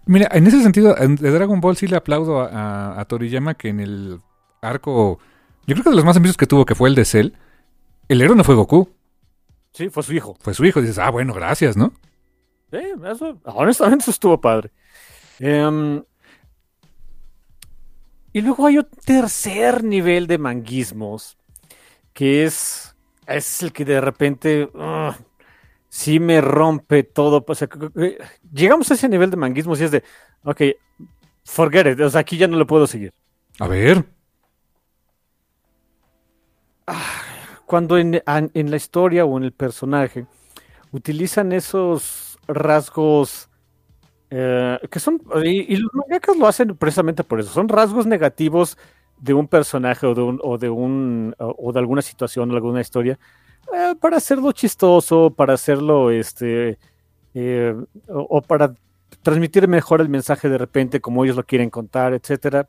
Mira, 0.06 0.28
en 0.32 0.46
ese 0.48 0.62
sentido, 0.62 0.96
en- 0.98 1.16
de 1.16 1.32
Dragon 1.32 1.60
Ball 1.60 1.76
sí 1.76 1.88
le 1.88 1.96
aplaudo 1.98 2.40
a, 2.42 2.48
a- 2.48 3.00
a 3.02 3.06
Toriyama 3.06 3.56
que 3.56 3.70
en 3.70 3.80
el 3.80 4.20
arco, 4.62 5.20
yo 5.66 5.74
creo 5.76 5.84
que 5.84 5.90
de 5.90 5.96
los 5.96 6.06
más 6.06 6.16
ambiciosos 6.18 6.38
que 6.38 6.48
tuvo, 6.48 6.66
que 6.66 6.76
fue 6.76 6.88
el 6.90 6.96
de 6.96 7.06
Cell, 7.06 7.30
el 8.10 8.22
héroe 8.22 8.36
no 8.36 8.44
fue 8.44 8.56
Goku, 8.56 8.90
Sí, 9.72 9.90
fue 9.90 10.04
su 10.04 10.14
hijo. 10.14 10.38
fue 10.40 10.54
su 10.54 10.66
hijo. 10.66 10.82
Dices, 10.82 11.00
ah, 11.00 11.10
bueno, 11.10 11.34
gracias, 11.34 11.78
¿no? 11.78 11.94
Sí, 12.72 12.80
eso, 13.06 13.38
honestamente, 13.46 14.04
eso 14.04 14.12
estuvo 14.12 14.40
padre. 14.40 14.72
Em, 15.40 16.04
y 18.34 18.42
luego 18.42 18.66
hay 18.68 18.78
un 18.78 18.88
tercer 19.06 19.84
nivel 19.84 20.28
de 20.28 20.38
manguismos, 20.38 21.38
que 22.14 22.44
es, 22.44 22.96
es 23.28 23.64
el 23.64 23.74
que 23.74 23.84
de 23.84 24.00
repente 24.00 24.70
ugh, 24.74 25.16
sí 25.90 26.20
me 26.20 26.42
rompe 26.42 27.04
todo. 27.04 27.44
O 27.46 27.56
sea, 27.56 27.68
llegamos 28.54 28.90
a 28.92 28.94
ese 28.94 29.10
nivel 29.10 29.30
de 29.30 29.38
manguismos 29.38 29.82
y 29.82 29.84
es 29.84 29.92
de, 29.92 30.04
ok, 30.44 30.62
forget 31.44 31.88
it, 31.88 32.00
o 32.00 32.10
sea, 32.10 32.22
aquí 32.22 32.38
ya 32.38 32.48
no 32.48 32.58
lo 32.58 32.66
puedo 32.68 32.88
seguir. 32.88 33.14
A 33.60 33.68
ver. 33.68 34.06
Cuando 37.72 37.98
en, 37.98 38.22
la 38.26 38.76
historia 38.76 39.24
o 39.24 39.38
en 39.38 39.46
el 39.46 39.54
personaje 39.54 40.26
utilizan 40.92 41.54
esos 41.54 42.38
rasgos 42.46 43.48
eh, 44.30 44.78
que 44.92 45.00
son, 45.00 45.22
y, 45.46 45.78
los 45.78 45.90
mangakas 45.94 46.36
lo 46.36 46.48
hacen 46.48 46.76
precisamente 46.76 47.24
por 47.24 47.40
eso, 47.40 47.50
son 47.50 47.70
rasgos 47.70 48.06
negativos 48.06 48.78
de 49.22 49.34
un 49.34 49.48
personaje 49.48 50.06
o 50.06 50.14
de, 50.14 50.22
un, 50.22 50.42
o 50.44 50.58
de, 50.58 50.70
un, 50.70 51.34
o 51.38 51.72
de 51.72 51.80
alguna 51.80 52.02
situación 52.02 52.52
o 52.52 52.56
alguna 52.56 52.82
historia, 52.82 53.18
eh, 53.74 53.96
para 54.02 54.18
hacerlo 54.18 54.52
chistoso, 54.52 55.30
para 55.30 55.54
hacerlo, 55.54 56.12
este, 56.12 56.78
eh, 57.34 57.74
o, 58.10 58.28
o 58.38 58.42
para 58.42 58.76
transmitir 59.24 59.66
mejor 59.70 60.02
el 60.02 60.10
mensaje 60.10 60.50
de 60.50 60.58
repente 60.58 61.00
como 61.00 61.24
ellos 61.24 61.38
lo 61.38 61.46
quieren 61.46 61.70
contar, 61.70 62.14
etcétera. 62.14 62.68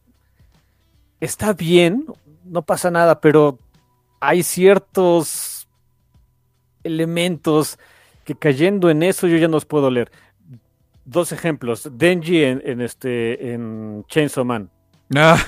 Está 1.19 1.55
bien, 1.55 2.07
no 2.45 2.63
pasa 2.63 2.89
nada, 2.93 3.21
pero 3.21 3.59
hay 4.23 4.45
ciertos 4.45 5.69
elementos 6.85 7.77
que 8.25 8.37
cayendo 8.37 8.89
en 8.89 9.03
eso 9.03 9.27
yo 9.27 9.37
ya 9.37 9.49
no 9.49 9.55
los 9.55 9.65
puedo 9.65 9.91
leer. 9.91 10.13
Dos 11.05 11.33
ejemplos. 11.33 11.91
Denji 11.93 12.45
en, 12.45 12.63
en 12.65 12.81
este 12.81 13.53
en 13.53 14.05
Chainsaw 14.07 14.45
Man. 14.45 14.71
Ah, 15.15 15.45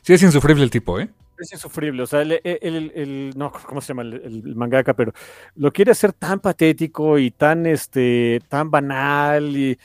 sí 0.00 0.14
es 0.14 0.22
insufrible 0.22 0.64
el 0.64 0.70
tipo, 0.70 0.98
¿eh? 0.98 1.10
Es 1.38 1.52
insufrible. 1.52 2.02
O 2.02 2.06
sea, 2.06 2.22
el, 2.22 2.32
el- 2.42 3.32
no, 3.36 3.52
¿cómo 3.52 3.82
se 3.82 3.88
llama 3.88 4.02
el, 4.02 4.14
el 4.14 4.56
mangaka? 4.56 4.94
Pero 4.94 5.12
lo 5.56 5.70
quiere 5.70 5.90
hacer 5.92 6.14
tan 6.14 6.40
patético 6.40 7.18
y 7.18 7.30
tan 7.30 7.66
este 7.66 8.40
tan 8.48 8.70
banal. 8.70 9.54
Y 9.54 9.78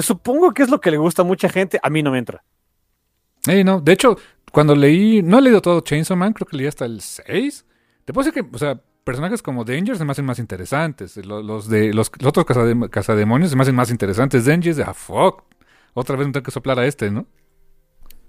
supongo 0.00 0.52
que 0.52 0.64
es 0.64 0.68
lo 0.68 0.80
que 0.80 0.90
le 0.90 0.98
gusta 0.98 1.22
a 1.22 1.24
mucha 1.24 1.48
gente. 1.48 1.80
A 1.82 1.88
mí 1.88 2.02
no 2.02 2.10
me 2.10 2.18
entra. 2.18 2.44
Ey, 3.46 3.64
no, 3.64 3.80
de 3.80 3.92
hecho, 3.92 4.18
cuando 4.52 4.74
leí, 4.74 5.22
no 5.22 5.38
he 5.38 5.42
leído 5.42 5.60
todo 5.60 5.80
Chainsaw 5.80 6.16
Man, 6.16 6.32
creo 6.32 6.46
que 6.46 6.56
leí 6.56 6.66
hasta 6.66 6.84
el 6.84 7.00
6. 7.00 7.64
Te 8.04 8.12
puedo 8.12 8.26
decir 8.30 8.42
que, 8.44 8.54
o 8.54 8.58
sea, 8.58 8.80
personajes 9.04 9.42
como 9.42 9.64
Danger 9.64 9.96
se 9.96 10.04
me 10.04 10.12
hacen 10.12 10.24
más 10.24 10.38
interesantes. 10.38 11.16
Lo- 11.24 11.42
Los, 11.42 11.68
de 11.68 11.92
los, 11.92 12.10
los 12.18 12.28
otros 12.28 12.46
cazadem- 12.46 12.88
cazademonios 12.90 13.50
se 13.50 13.56
me 13.56 13.62
hacen 13.62 13.74
más 13.74 13.90
interesantes. 13.90 14.46
Es 14.46 14.76
de, 14.76 14.82
ah, 14.84 14.94
fuck. 14.94 15.44
Otra 15.94 16.16
vez 16.16 16.26
no 16.26 16.32
tengo 16.32 16.44
que 16.44 16.50
soplar 16.50 16.78
a 16.78 16.86
este, 16.86 17.10
¿no? 17.10 17.26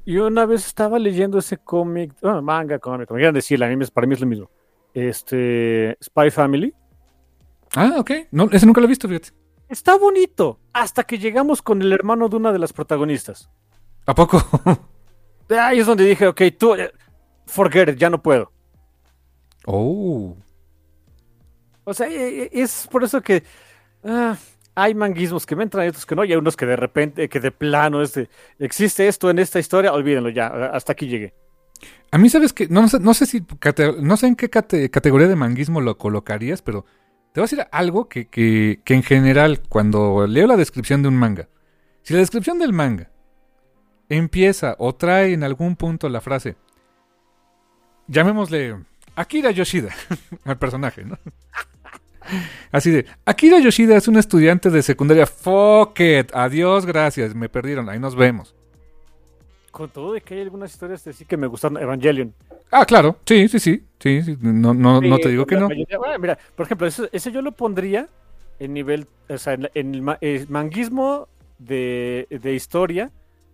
Y 0.03 0.18
una 0.18 0.45
vez 0.48 0.65
estaba 0.65 0.98
leyendo 0.98 1.38
ese 1.38 1.57
cómic, 1.57 2.14
bueno, 2.22 2.41
manga, 2.41 2.80
cómic, 2.80 3.07
como 3.07 3.18
quieran 3.19 3.35
decirle, 3.35 3.65
a 3.65 3.69
mí, 3.69 3.76
me- 3.76 3.85
para 3.88 4.07
mí 4.07 4.14
es 4.15 4.22
lo 4.22 4.27
mismo. 4.27 4.49
Este, 4.93 5.98
Spy 6.03 6.31
Family. 6.31 6.73
Ah, 7.76 7.95
ok. 7.99 8.11
No, 8.31 8.49
ese 8.52 8.65
nunca 8.65 8.81
lo 8.81 8.85
he 8.85 8.89
visto, 8.89 9.07
fíjate. 9.07 9.30
Está 9.69 9.98
bonito, 9.98 10.60
hasta 10.73 11.03
que 11.03 11.18
llegamos 11.18 11.61
con 11.61 11.81
el 11.81 11.93
hermano 11.93 12.27
de 12.27 12.35
una 12.35 12.52
de 12.52 12.60
las 12.60 12.73
protagonistas. 12.73 13.49
¿A 14.06 14.14
poco? 14.15 14.41
Ahí 15.60 15.80
es 15.80 15.86
donde 15.86 16.06
dije, 16.06 16.28
ok, 16.28 16.41
tú, 16.57 16.76
eh, 16.76 16.91
forget 17.45 17.90
it, 17.90 17.95
ya 17.98 18.10
no 18.10 18.22
puedo. 18.22 18.52
oh. 19.65 20.36
O 21.84 21.94
sea, 21.94 22.07
es 22.10 22.88
por 22.91 23.03
eso 23.03 23.22
que 23.22 23.44
ah, 24.03 24.38
hay 24.76 24.94
manguismos 24.94 25.45
que 25.45 25.56
me 25.56 25.64
entran 25.64 25.86
y 25.86 25.90
otros 25.90 26.06
que 26.06 26.15
no, 26.15 26.23
y 26.23 26.32
hay 26.32 26.38
unos 26.38 26.56
que 26.56 26.65
de 26.65 26.76
repente, 26.76 27.28
que 27.28 27.40
de 27.40 27.52
plano, 27.52 28.02
este, 28.03 28.30
existe 28.60 29.07
esto 29.07 29.30
en 29.30 29.40
esta 29.40 29.60
historia, 29.60 29.91
olvídenlo 29.91 30.30
ya, 30.30 30.48
hasta 30.48 30.94
aquí 30.94 31.07
llegué. 31.07 31.34
A 32.11 32.18
mí, 32.19 32.30
¿sabes 32.30 32.53
qué? 32.53 32.68
No, 32.68 32.88
sé- 32.88 32.99
no 32.99 33.14
sé 33.15 33.26
si, 33.26 33.44
no 33.99 34.15
sé 34.18 34.28
en 34.28 34.36
qué 34.36 34.49
cate- 34.49 34.90
categoría 34.91 35.28
de 35.28 35.36
manguismo 35.36 35.82
lo 35.82 35.98
colocarías, 35.98 36.61
pero 36.61 36.86
te 37.34 37.40
voy 37.41 37.45
a 37.45 37.49
decir 37.49 37.65
algo 37.72 38.07
que, 38.07 38.28
que, 38.28 38.82
que 38.86 38.94
en 38.94 39.03
general, 39.03 39.61
cuando 39.68 40.28
leo 40.28 40.45
la 40.45 40.57
descripción 40.57 41.02
de 41.02 41.07
un 41.07 41.18
manga, 41.18 41.49
si 42.03 42.14
la 42.14 42.19
descripción 42.19 42.60
del 42.60 42.73
manga 42.73 43.10
empieza 44.15 44.75
o 44.77 44.93
trae 44.93 45.33
en 45.33 45.43
algún 45.43 45.75
punto 45.75 46.09
la 46.09 46.21
frase, 46.21 46.55
llamémosle 48.07 48.75
Akira 49.15 49.51
Yoshida, 49.51 49.89
al 50.45 50.57
personaje, 50.57 51.03
¿no? 51.05 51.17
Así 52.71 52.91
de, 52.91 53.05
Akira 53.25 53.59
Yoshida 53.59 53.97
es 53.97 54.07
un 54.07 54.17
estudiante 54.17 54.69
de 54.69 54.81
secundaria, 54.83 55.25
fuck 55.25 55.99
it, 55.99 56.31
adiós, 56.33 56.85
gracias, 56.85 57.33
me 57.35 57.49
perdieron, 57.49 57.89
ahí 57.89 57.99
nos 57.99 58.15
vemos. 58.15 58.53
Con 59.71 59.89
todo 59.89 60.13
de 60.13 60.21
que 60.21 60.35
hay 60.35 60.41
algunas 60.41 60.71
historias 60.71 61.03
de 61.05 61.13
sí 61.13 61.25
que 61.25 61.38
me 61.38 61.47
gustaron, 61.47 61.81
Evangelion. 61.81 62.33
Ah, 62.69 62.85
claro, 62.85 63.17
sí, 63.25 63.47
sí, 63.47 63.59
sí, 63.59 63.83
sí, 63.99 64.21
sí, 64.23 64.38
no, 64.41 64.73
no, 64.73 65.01
no 65.01 65.17
te 65.19 65.29
digo 65.29 65.45
que 65.45 65.55
no. 65.55 65.67
mayoría- 65.69 65.97
bueno, 65.97 66.19
mira, 66.19 66.38
por 66.55 66.65
ejemplo, 66.65 66.88
ese, 66.88 67.09
ese 67.11 67.31
yo 67.31 67.41
lo 67.41 67.53
pondría 67.53 68.07
en 68.59 68.73
nivel, 68.73 69.07
o 69.29 69.38
sea, 69.38 69.53
en, 69.53 69.69
en 69.73 69.95
el 69.95 70.17
eh, 70.21 70.45
manguismo 70.49 71.27
de, 71.59 72.27
de 72.29 72.53
historia, 72.53 73.11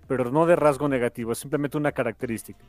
pero 0.07 0.31
no 0.31 0.45
de 0.45 0.55
rasgo 0.55 0.87
negativo, 0.87 1.31
es 1.31 1.37
simplemente 1.39 1.77
una 1.77 1.91
característica. 1.91 2.59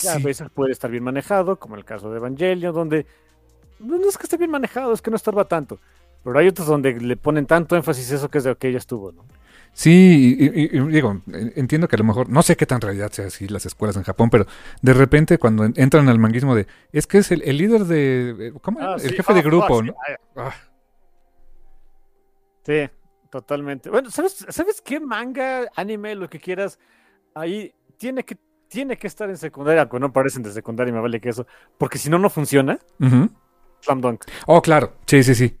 Que 0.00 0.08
a 0.08 0.14
Sí. 0.16 0.22
veces 0.22 0.48
puede 0.50 0.72
estar 0.72 0.90
bien 0.90 1.02
manejado, 1.04 1.56
como 1.56 1.74
el 1.76 1.84
caso 1.84 2.10
de 2.10 2.18
Evangelion, 2.18 2.74
donde 2.74 3.06
no 3.80 3.96
es 4.08 4.16
que 4.18 4.24
esté 4.24 4.36
bien 4.36 4.50
manejado, 4.50 4.92
es 4.92 5.02
que 5.02 5.10
no 5.10 5.16
estorba 5.16 5.44
tanto. 5.46 5.78
Pero 6.22 6.38
hay 6.38 6.48
otros 6.48 6.66
donde 6.68 6.92
le 7.00 7.16
ponen 7.16 7.46
tanto 7.46 7.76
énfasis 7.76 8.12
a 8.12 8.16
eso 8.16 8.28
que 8.28 8.38
es 8.38 8.44
de 8.44 8.54
que 8.54 8.70
ya 8.70 8.78
estuvo, 8.78 9.10
¿no? 9.10 9.24
Sí, 9.72 10.36
y, 10.38 10.44
y- 10.44 10.76
y 10.78 10.80
digo, 10.88 11.22
en- 11.28 11.52
entiendo 11.56 11.86
que 11.88 11.96
a 11.96 11.98
lo 11.98 12.04
mejor, 12.04 12.28
no 12.28 12.42
sé 12.42 12.56
qué 12.56 12.66
tan 12.66 12.80
realidad 12.80 13.10
sea 13.12 13.26
así 13.28 13.46
las 13.48 13.64
escuelas 13.66 13.96
en 13.96 14.02
Japón, 14.02 14.28
pero 14.28 14.46
de 14.82 14.92
repente 14.92 15.38
cuando 15.38 15.64
en- 15.64 15.74
entran 15.76 16.08
al 16.08 16.18
manguismo 16.18 16.54
de, 16.56 16.66
es 16.92 17.06
que 17.06 17.18
es 17.18 17.30
el, 17.30 17.42
el 17.42 17.56
líder 17.56 17.84
de, 17.84 18.52
¿cómo? 18.60 18.80
Ah, 18.82 18.94
el 18.94 19.10
sí. 19.10 19.16
jefe 19.16 19.32
de 19.32 19.38
Ah, 19.40 19.42
grupo, 19.42 19.78
ah, 19.78 19.82
sí. 19.82 19.86
¿no? 19.86 19.94
Ah, 20.42 20.54
Sí, 22.66 22.90
totalmente. 23.30 23.90
Bueno, 23.90 24.10
¿sabes, 24.10 24.44
¿sabes 24.48 24.80
qué 24.80 25.00
manga, 25.00 25.70
anime, 25.76 26.14
lo 26.14 26.28
que 26.28 26.38
quieras? 26.40 26.78
Ahí 27.34 27.72
tiene 27.96 28.24
que 28.24 28.36
tiene 28.68 28.96
que 28.96 29.08
estar 29.08 29.28
en 29.28 29.36
secundaria, 29.36 29.82
aunque 29.82 29.98
no 29.98 30.12
parecen 30.12 30.44
de 30.44 30.52
secundaria, 30.52 30.92
me 30.94 31.00
vale 31.00 31.20
que 31.20 31.30
eso, 31.30 31.44
porque 31.76 31.98
si 31.98 32.08
no, 32.08 32.18
no 32.20 32.30
funciona. 32.30 32.78
Slam 33.80 34.00
Dunk. 34.00 34.24
Oh, 34.46 34.62
claro. 34.62 34.92
Sí, 35.06 35.24
sí, 35.24 35.34
sí. 35.34 35.56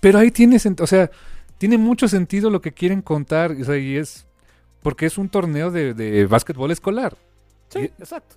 Pero 0.00 0.18
ahí 0.18 0.30
tiene, 0.30 0.56
o 0.80 0.86
sea, 0.86 1.10
tiene 1.58 1.76
mucho 1.76 2.08
sentido 2.08 2.48
lo 2.48 2.60
que 2.62 2.72
quieren 2.72 3.02
contar. 3.02 3.52
O 3.52 3.64
sea, 3.64 3.76
y 3.76 3.96
es 3.96 4.26
porque 4.82 5.04
es 5.04 5.18
un 5.18 5.28
torneo 5.28 5.70
de, 5.70 5.92
de 5.92 6.26
básquetbol 6.26 6.70
escolar. 6.70 7.14
Sí, 7.68 7.80
Y- 7.80 7.84
exacto. 7.84 8.36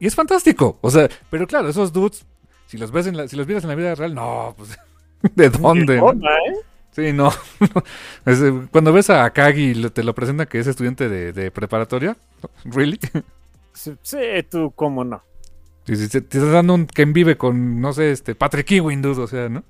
Y 0.00 0.06
es 0.06 0.14
fantástico. 0.14 0.78
O 0.80 0.90
sea, 0.90 1.08
pero 1.28 1.46
claro, 1.46 1.68
esos 1.68 1.92
dudes, 1.92 2.24
si 2.66 2.78
los 2.78 2.90
ves 2.92 3.08
en 3.08 3.16
la, 3.16 3.28
si 3.28 3.36
los 3.36 3.46
vieras 3.46 3.64
en 3.64 3.68
la 3.70 3.74
vida 3.76 3.94
real, 3.94 4.14
no, 4.14 4.54
pues, 4.56 4.78
¿de 5.34 5.50
dónde? 5.50 5.96
no? 5.98 6.12
¿eh? 6.12 6.54
Sí, 6.98 7.12
no. 7.12 7.30
Eh, 8.26 8.66
cuando 8.72 8.92
ves 8.92 9.08
a 9.10 9.24
Akagi 9.24 9.70
y 9.70 9.90
te 9.90 10.02
lo 10.02 10.14
presenta 10.14 10.46
que 10.46 10.58
es 10.58 10.66
estudiante 10.66 11.08
de, 11.08 11.32
de 11.32 11.50
preparatoria, 11.52 12.16
¿really? 12.64 12.98
Sí, 13.72 13.96
sí, 14.02 14.18
tú, 14.50 14.72
cómo 14.74 15.04
no. 15.04 15.22
Sí, 15.86 16.08
te 16.08 16.18
estás 16.18 16.52
dando 16.52 16.74
un 16.74 16.86
que 16.86 17.04
vive 17.06 17.38
con, 17.38 17.80
no 17.80 17.92
sé, 17.94 18.10
este, 18.12 18.34
Patrick 18.34 18.70
Ewing, 18.72 19.00
dude, 19.00 19.22
o 19.22 19.26
sea, 19.26 19.48
¿no? 19.48 19.64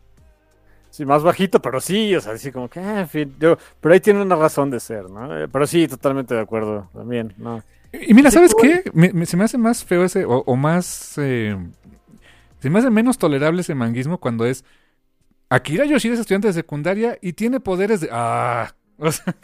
Sí, 0.91 1.05
más 1.05 1.23
bajito, 1.23 1.61
pero 1.61 1.81
sí, 1.81 2.15
o 2.17 2.21
sea, 2.21 2.33
así 2.33 2.51
como 2.51 2.69
que, 2.69 2.81
ah, 2.81 3.01
en 3.01 3.09
fin, 3.09 3.37
yo, 3.39 3.59
pero 3.81 3.93
ahí 3.95 4.01
tiene 4.01 4.23
una 4.23 4.37
razón 4.37 4.71
de 4.71 4.81
ser, 4.81 5.09
¿no? 5.11 5.39
Eh, 5.39 5.47
Pero 5.49 5.67
sí, 5.67 5.87
totalmente 5.87 6.35
de 6.35 6.41
acuerdo, 6.41 6.89
también, 6.95 7.35
¿no? 7.37 7.63
Y 7.93 8.13
mira, 8.15 8.31
¿sabes 8.31 8.55
qué? 8.55 8.83
Me- 8.93 9.13
me- 9.13 9.27
se 9.27 9.37
me 9.37 9.45
hace 9.45 9.57
más 9.59 9.85
feo 9.85 10.05
ese, 10.05 10.25
o, 10.25 10.39
o 10.47 10.57
más... 10.57 11.15
eh, 11.19 11.57
se 12.61 12.71
me 12.71 12.79
hace 12.79 12.91
menos 12.91 13.19
tolerable 13.19 13.61
ese 13.61 13.75
manguismo 13.75 14.19
cuando 14.19 14.45
es... 14.47 14.65
Akira 15.49 15.85
Yoshida 15.85 16.15
es 16.15 16.21
estudiante 16.21 16.49
de 16.49 16.55
secundaria 16.55 17.19
y 17.23 17.33
tiene 17.33 17.61
poderes 17.61 18.01
de... 18.01 18.09
Ah, 18.13 18.75
o 18.99 19.11
sea... 19.11 19.35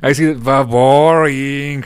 Ahí 0.00 0.14
sí, 0.14 0.32
va 0.34 0.62
boring. 0.62 1.84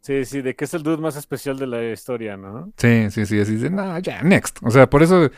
Sí, 0.00 0.24
sí, 0.24 0.42
de 0.42 0.54
que 0.54 0.64
es 0.64 0.74
el 0.74 0.82
dude 0.82 0.98
más 0.98 1.16
especial 1.16 1.58
de 1.58 1.66
la 1.66 1.82
historia, 1.90 2.36
¿no? 2.36 2.72
Sí, 2.76 3.10
sí, 3.10 3.26
sí, 3.26 3.40
así 3.40 3.56
de, 3.56 3.70
no, 3.70 3.98
ya, 3.98 4.22
next. 4.22 4.58
O 4.62 4.70
sea, 4.70 4.88
por 4.88 5.02
eso... 5.02 5.30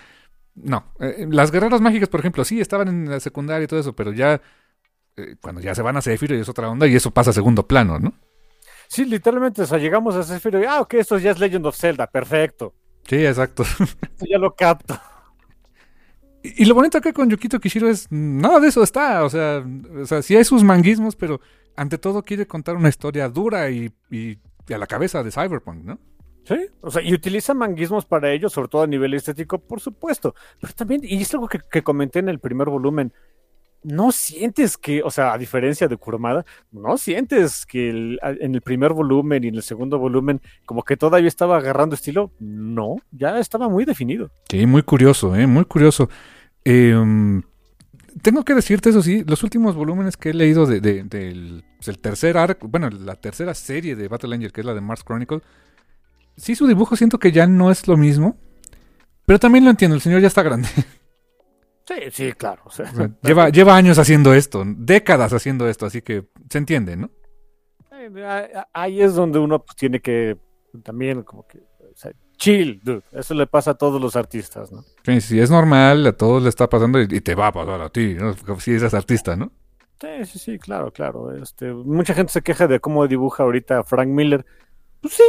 No, 0.54 0.92
eh, 0.98 1.26
las 1.30 1.50
guerreras 1.52 1.80
mágicas, 1.80 2.08
por 2.08 2.20
ejemplo, 2.20 2.44
sí, 2.44 2.60
estaban 2.60 2.88
en 2.88 3.08
la 3.08 3.20
secundaria 3.20 3.64
y 3.64 3.68
todo 3.68 3.80
eso, 3.80 3.94
pero 3.94 4.12
ya... 4.12 4.40
eh, 5.16 5.36
cuando 5.40 5.60
ya 5.60 5.74
se 5.74 5.82
van 5.82 5.96
a 5.96 6.02
Zephyr 6.02 6.32
y 6.32 6.40
es 6.40 6.48
otra 6.48 6.68
onda 6.68 6.86
y 6.86 6.96
eso 6.96 7.12
pasa 7.12 7.30
a 7.30 7.32
segundo 7.32 7.66
plano, 7.66 7.98
¿no? 7.98 8.12
Sí, 8.88 9.04
literalmente, 9.04 9.62
o 9.62 9.66
sea, 9.66 9.78
llegamos 9.78 10.16
a 10.16 10.24
Sephiroth 10.24 10.62
y, 10.62 10.66
ah, 10.66 10.80
ok, 10.80 10.94
esto 10.94 11.16
ya 11.18 11.30
es 11.30 11.38
Legend 11.38 11.66
of 11.66 11.76
Zelda, 11.76 12.08
perfecto. 12.08 12.74
Sí, 13.06 13.24
exacto. 13.24 13.62
Esto 14.02 14.26
ya 14.28 14.38
lo 14.38 14.54
capto. 14.54 15.00
Y 16.42 16.64
lo 16.64 16.74
bonito 16.74 16.96
acá 16.98 17.12
con 17.12 17.28
Yukito 17.28 17.60
Kishiro 17.60 17.88
es 17.88 18.06
nada 18.10 18.60
de 18.60 18.68
eso 18.68 18.82
está, 18.82 19.24
o 19.24 19.30
sea, 19.30 19.62
o 20.00 20.06
sea, 20.06 20.22
sí 20.22 20.36
hay 20.36 20.44
sus 20.44 20.64
manguismos, 20.64 21.14
pero 21.16 21.40
ante 21.76 21.98
todo 21.98 22.22
quiere 22.22 22.46
contar 22.46 22.76
una 22.76 22.88
historia 22.88 23.28
dura 23.28 23.70
y, 23.70 23.92
y- 24.10 24.38
y 24.68 24.72
a 24.72 24.78
la 24.78 24.86
cabeza 24.86 25.22
de 25.22 25.30
Cyberpunk, 25.30 25.84
¿no? 25.84 25.98
Sí, 26.44 26.56
o 26.80 26.90
sea, 26.90 27.02
y 27.02 27.12
utiliza 27.12 27.52
manguismos 27.54 28.06
para 28.06 28.32
ello, 28.32 28.48
sobre 28.48 28.68
todo 28.68 28.82
a 28.82 28.86
nivel 28.86 29.12
estético, 29.14 29.58
por 29.58 29.80
supuesto. 29.80 30.34
Pero 30.60 30.72
también, 30.72 31.02
y 31.04 31.20
es 31.20 31.34
algo 31.34 31.48
que, 31.48 31.60
que 31.70 31.82
comenté 31.82 32.20
en 32.20 32.28
el 32.30 32.38
primer 32.38 32.68
volumen, 32.70 33.12
no 33.82 34.12
sientes 34.12 34.76
que, 34.76 35.02
o 35.02 35.10
sea, 35.10 35.32
a 35.32 35.38
diferencia 35.38 35.88
de 35.88 35.96
Kurumada, 35.96 36.44
no 36.70 36.98
sientes 36.98 37.64
que 37.66 37.88
en 38.22 38.54
el 38.54 38.60
primer 38.60 38.92
volumen 38.92 39.44
y 39.44 39.48
en 39.48 39.54
el 39.54 39.62
segundo 39.62 39.98
volumen, 39.98 40.40
como 40.66 40.82
que 40.82 40.96
todavía 40.96 41.28
estaba 41.28 41.56
agarrando 41.56 41.94
estilo. 41.94 42.30
No, 42.40 42.96
ya 43.10 43.38
estaba 43.38 43.68
muy 43.68 43.84
definido. 43.84 44.30
Sí, 44.50 44.66
muy 44.66 44.82
curioso, 44.82 45.34
¿eh? 45.34 45.46
Muy 45.46 45.64
curioso. 45.64 46.08
Um, 46.66 47.42
tengo 48.22 48.44
que 48.44 48.54
decirte 48.54 48.90
eso 48.90 49.02
sí, 49.02 49.24
los 49.26 49.42
últimos 49.42 49.74
volúmenes 49.74 50.16
que 50.16 50.30
he 50.30 50.34
leído 50.34 50.66
de, 50.66 50.80
de- 50.80 51.04
del 51.04 51.64
pues, 51.76 51.88
el 51.88 51.98
tercer 51.98 52.36
arco, 52.36 52.68
bueno, 52.68 52.90
la 52.90 53.14
tercera 53.14 53.54
serie 53.54 53.96
de 53.96 54.08
Battle 54.08 54.34
Angel, 54.34 54.52
que 54.52 54.60
es 54.60 54.66
la 54.66 54.74
de 54.74 54.80
Mars 54.82 55.02
Chronicle, 55.04 55.40
sí 56.36 56.54
su 56.54 56.66
dibujo 56.66 56.96
siento 56.96 57.18
que 57.18 57.32
ya 57.32 57.46
no 57.46 57.70
es 57.70 57.88
lo 57.88 57.96
mismo, 57.96 58.36
pero 59.24 59.38
también 59.38 59.64
lo 59.64 59.70
entiendo, 59.70 59.94
el 59.94 60.02
señor 60.02 60.20
ya 60.20 60.26
está 60.26 60.42
grande. 60.42 60.68
Sí, 61.90 62.10
sí, 62.12 62.32
claro. 62.34 62.62
o 62.66 62.70
sea, 62.70 62.90
O 62.92 62.94
sea, 62.94 63.10
lleva, 63.22 63.48
lleva 63.48 63.74
años 63.74 63.98
haciendo 63.98 64.32
esto, 64.32 64.62
décadas 64.64 65.32
haciendo 65.32 65.68
esto, 65.68 65.86
así 65.86 66.02
que 66.02 66.28
se 66.48 66.58
entiende, 66.58 66.96
¿no? 66.96 67.10
ahí 68.72 69.02
es 69.02 69.14
donde 69.14 69.38
uno 69.38 69.62
pues, 69.62 69.76
tiene 69.76 70.00
que 70.00 70.38
también 70.82 71.22
como 71.22 71.46
que, 71.46 71.58
o 71.58 71.94
sea, 71.94 72.12
chill, 72.38 72.80
dude. 72.82 73.02
Eso 73.12 73.34
le 73.34 73.46
pasa 73.46 73.72
a 73.72 73.74
todos 73.74 74.00
los 74.00 74.16
artistas, 74.16 74.72
¿no? 74.72 74.84
Sí, 75.04 75.20
sí, 75.20 75.38
es 75.38 75.50
normal, 75.50 76.06
a 76.06 76.12
todos 76.12 76.42
le 76.42 76.48
está 76.48 76.68
pasando 76.68 77.00
y, 77.00 77.06
y 77.10 77.20
te 77.20 77.34
va 77.34 77.48
a 77.48 77.52
pasar 77.52 77.80
a 77.82 77.90
ti, 77.90 78.16
Si 78.58 78.72
eres 78.72 78.94
artista, 78.94 79.36
¿no? 79.36 79.52
Sí, 80.00 80.24
sí, 80.24 80.38
sí, 80.38 80.58
claro, 80.58 80.90
claro. 80.92 81.36
Este, 81.36 81.72
mucha 81.72 82.14
gente 82.14 82.32
se 82.32 82.40
queja 82.40 82.66
de 82.66 82.80
cómo 82.80 83.06
dibuja 83.06 83.42
ahorita 83.42 83.84
Frank 83.84 84.08
Miller. 84.08 84.46
Pues 85.02 85.14
sí, 85.14 85.24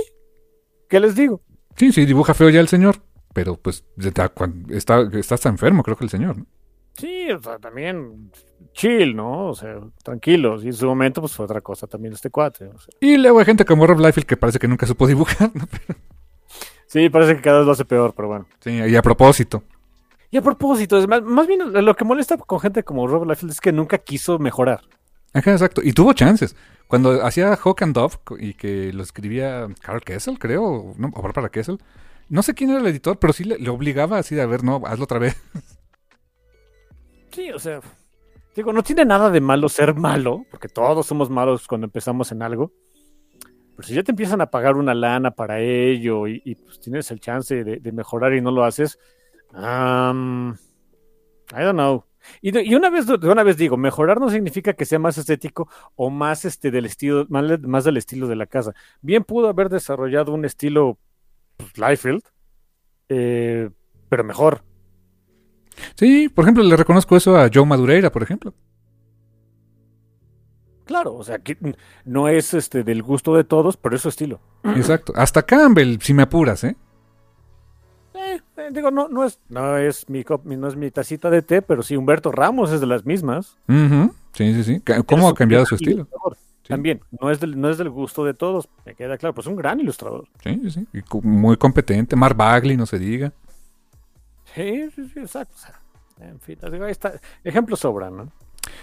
¿qué 0.88 1.02
les 1.02 1.14
digo? 1.14 1.42
Sí, 1.76 1.92
sí, 1.92 2.06
dibuja 2.06 2.34
feo 2.34 2.50
ya 2.50 2.62
el 2.62 2.70
señor, 2.70 3.02
pero 3.34 3.58
pues 3.58 3.86
está, 3.98 4.32
está, 4.70 5.02
está 5.14 5.36
hasta 5.36 5.50
enfermo, 5.50 5.84
creo 5.84 5.98
que 5.98 6.06
el 6.06 6.10
señor, 6.10 6.38
¿no? 6.38 6.46
Sí, 6.94 7.32
o 7.32 7.42
sea, 7.42 7.58
también 7.58 8.32
chill, 8.74 9.16
¿no? 9.16 9.48
O 9.48 9.56
sea, 9.56 9.80
tranquilos. 10.04 10.64
Y 10.64 10.68
en 10.68 10.74
su 10.74 10.86
momento, 10.86 11.22
pues 11.22 11.34
fue 11.34 11.46
otra 11.46 11.62
cosa 11.62 11.88
también 11.88 12.14
este 12.14 12.30
cuate. 12.30 12.66
o 12.66 12.78
sea. 12.78 12.94
Y 13.00 13.18
luego 13.18 13.40
hay 13.40 13.46
gente 13.46 13.66
como 13.66 13.88
Rob 13.88 14.00
Liefeld 14.00 14.28
que 14.28 14.38
parece 14.38 14.60
que 14.60 14.68
nunca 14.68 14.86
supo 14.86 15.08
dibujar, 15.08 15.52
¿no? 15.54 15.68
Sí, 16.88 17.10
parece 17.10 17.38
que 17.38 17.42
cada 17.42 17.60
vez 17.60 17.66
lo 17.66 17.72
hace 17.72 17.86
peor, 17.86 18.14
pero 18.14 18.28
bueno. 18.28 18.48
Sí, 18.60 18.72
y 18.72 18.96
a 18.98 19.02
propósito. 19.02 19.64
Y 20.30 20.36
a 20.36 20.42
propósito, 20.42 20.98
es 20.98 21.08
más, 21.08 21.22
más 21.22 21.48
bien 21.48 21.72
lo 21.72 21.96
que 21.96 22.04
molesta 22.04 22.36
con 22.36 22.60
gente 22.60 22.84
como 22.84 23.08
Rob 23.08 23.26
Liefeld 23.26 23.50
es 23.50 23.62
que 23.62 23.72
nunca 23.72 23.98
quiso 23.98 24.40
mejorar. 24.40 24.82
Ajá, 25.34 25.54
exacto. 25.54 25.82
Y 25.82 25.94
tuvo 25.94 26.12
chances. 26.12 26.54
Cuando 26.88 27.26
hacía 27.26 27.56
Hawk 27.56 27.84
and 27.84 27.96
Dove 27.96 28.16
y 28.40 28.56
que 28.56 28.92
lo 28.92 29.04
escribía 29.04 29.70
Carl 29.82 30.02
Kessel, 30.02 30.38
creo, 30.38 30.94
no, 30.98 31.12
o 31.14 31.22
Barbara 31.22 31.48
Kessel. 31.48 31.80
No 32.32 32.44
sé 32.44 32.54
quién 32.54 32.70
era 32.70 32.80
el 32.80 32.88
editor, 32.88 33.20
pero 33.20 33.34
sí 33.34 33.44
le, 33.44 33.70
obligaba 33.70 34.18
así 34.18 34.36
de, 34.36 34.44
a 34.44 34.48
no, 34.48 34.82
hazlo 34.86 35.04
otra 35.04 35.20
vez. 35.20 35.36
Sí, 37.32 37.50
o 37.52 37.60
sea, 37.60 37.82
digo, 38.56 38.72
no 38.72 38.84
tiene 38.84 39.04
nada 39.04 39.30
de 39.30 39.42
malo 39.42 39.68
ser 39.68 39.96
malo, 39.96 40.46
porque 40.50 40.70
todos 40.70 41.06
somos 41.06 41.30
malos 41.30 41.68
cuando 41.68 41.88
empezamos 41.88 42.32
en 42.32 42.42
algo. 42.42 42.72
Pero 43.76 43.86
si 43.86 43.94
ya 43.96 44.04
te 44.04 44.12
empiezan 44.12 44.40
a 44.40 44.50
pagar 44.50 44.78
una 44.78 44.94
lana 44.94 45.32
para 45.32 45.60
ello 45.60 46.26
y, 46.26 46.56
pues 46.56 46.80
tienes 46.80 47.12
el 47.12 47.20
chance 47.20 47.66
de, 47.66 47.92
mejorar 47.92 48.34
y 48.34 48.40
no 48.40 48.52
lo 48.52 48.64
haces, 48.64 48.98
um, 49.54 50.52
I 50.52 51.64
don't 51.64 51.74
know. 51.74 52.06
Y, 52.42 52.58
y 52.58 52.76
una 52.76 52.90
vez, 52.90 53.10
una 53.10 53.44
vez 53.44 53.58
digo, 53.58 53.76
mejorar 53.76 54.22
no 54.22 54.30
significa 54.30 54.72
que 54.72 54.86
sea 54.86 55.00
más 55.00 55.18
estético 55.18 55.70
o 55.96 56.10
más 56.10 56.46
este 56.46 56.72
del 56.72 56.86
estilo, 56.86 57.26
más 57.30 57.84
del 57.84 57.98
estilo 57.98 58.30
de 58.30 58.38
la 58.38 58.46
casa. 58.46 58.74
Bien 59.02 59.26
pudo 59.26 59.50
haber 59.50 59.68
desarrollado 59.68 60.34
un 60.34 60.46
estilo 60.46 60.98
pues, 61.62 61.78
Liefeld, 61.78 62.22
eh, 63.10 63.70
pero 64.10 64.24
mejor. 64.24 64.64
Sí, 65.96 66.30
por 66.30 66.46
ejemplo, 66.46 66.64
le 66.64 66.76
reconozco 66.76 67.16
eso 67.16 67.38
a 67.38 67.50
Joe 67.54 67.66
Madureira, 67.66 68.12
por 68.12 68.24
ejemplo. 68.24 68.54
Claro, 70.86 71.16
o 71.16 71.24
sea, 71.24 71.40
que 71.40 71.58
no 72.06 72.28
es 72.28 72.54
este 72.54 72.84
del 72.84 73.02
gusto 73.02 73.36
de 73.36 73.44
todos, 73.46 73.78
pero 73.78 73.96
es 73.96 74.02
su 74.02 74.10
estilo. 74.10 74.42
Exacto. 74.76 75.14
Hasta 75.16 75.44
Campbell, 75.44 75.98
si 76.02 76.14
me 76.14 76.24
apuras, 76.24 76.64
¿eh? 76.66 76.76
Eh, 78.14 78.42
eh, 78.58 78.70
digo, 78.72 78.92
no, 78.92 79.08
no 79.08 79.24
es, 79.24 79.40
no 79.48 79.78
es 79.78 80.10
mi, 80.10 80.24
cop- 80.24 80.44
no 80.44 80.68
es 80.68 80.76
mi 80.76 80.92
tacita 80.92 81.30
de 81.30 81.42
té, 81.42 81.62
pero 81.62 81.82
sí 81.82 81.96
Humberto 81.96 82.32
Ramos 82.32 82.72
es 82.72 82.82
de 82.82 82.88
las 82.88 83.06
mismas. 83.06 83.58
Ujú. 83.70 84.14
Sí, 84.34 84.54
sí, 84.54 84.64
sí. 84.64 84.82
¿Cómo 85.06 85.30
ha 85.30 85.34
cambiado 85.34 85.66
su 85.66 85.76
estilo? 85.76 85.92
ilustrador. 86.08 86.38
También, 86.72 87.02
no 87.20 87.30
es, 87.30 87.40
del, 87.40 87.60
no 87.60 87.70
es 87.70 87.78
del 87.78 87.90
gusto 87.90 88.26
de 88.26 88.34
todos, 88.34 88.70
me 88.86 88.96
queda 88.96 89.18
claro, 89.18 89.36
pues 89.36 89.46
es 89.46 89.52
un 89.52 89.58
gran 89.58 89.80
ilustrador. 89.80 90.28
Sí, 90.44 90.60
sí. 90.70 90.88
Y 90.94 91.02
muy 91.28 91.58
competente. 91.58 92.16
Mark 92.16 92.36
Bagley, 92.36 92.78
no 92.78 92.86
se 92.86 92.98
diga. 92.98 93.32
Sí, 94.56 94.90
sí, 94.96 95.08
sí, 95.14 95.20
exacto. 95.20 95.54
o 95.56 95.60
sea, 95.60 95.80
en 96.30 96.40
fin, 96.40 96.58
ahí 96.84 96.92
está. 96.92 97.14
Ejemplos 97.44 97.80
sobran, 97.80 98.18
¿no? 98.18 98.32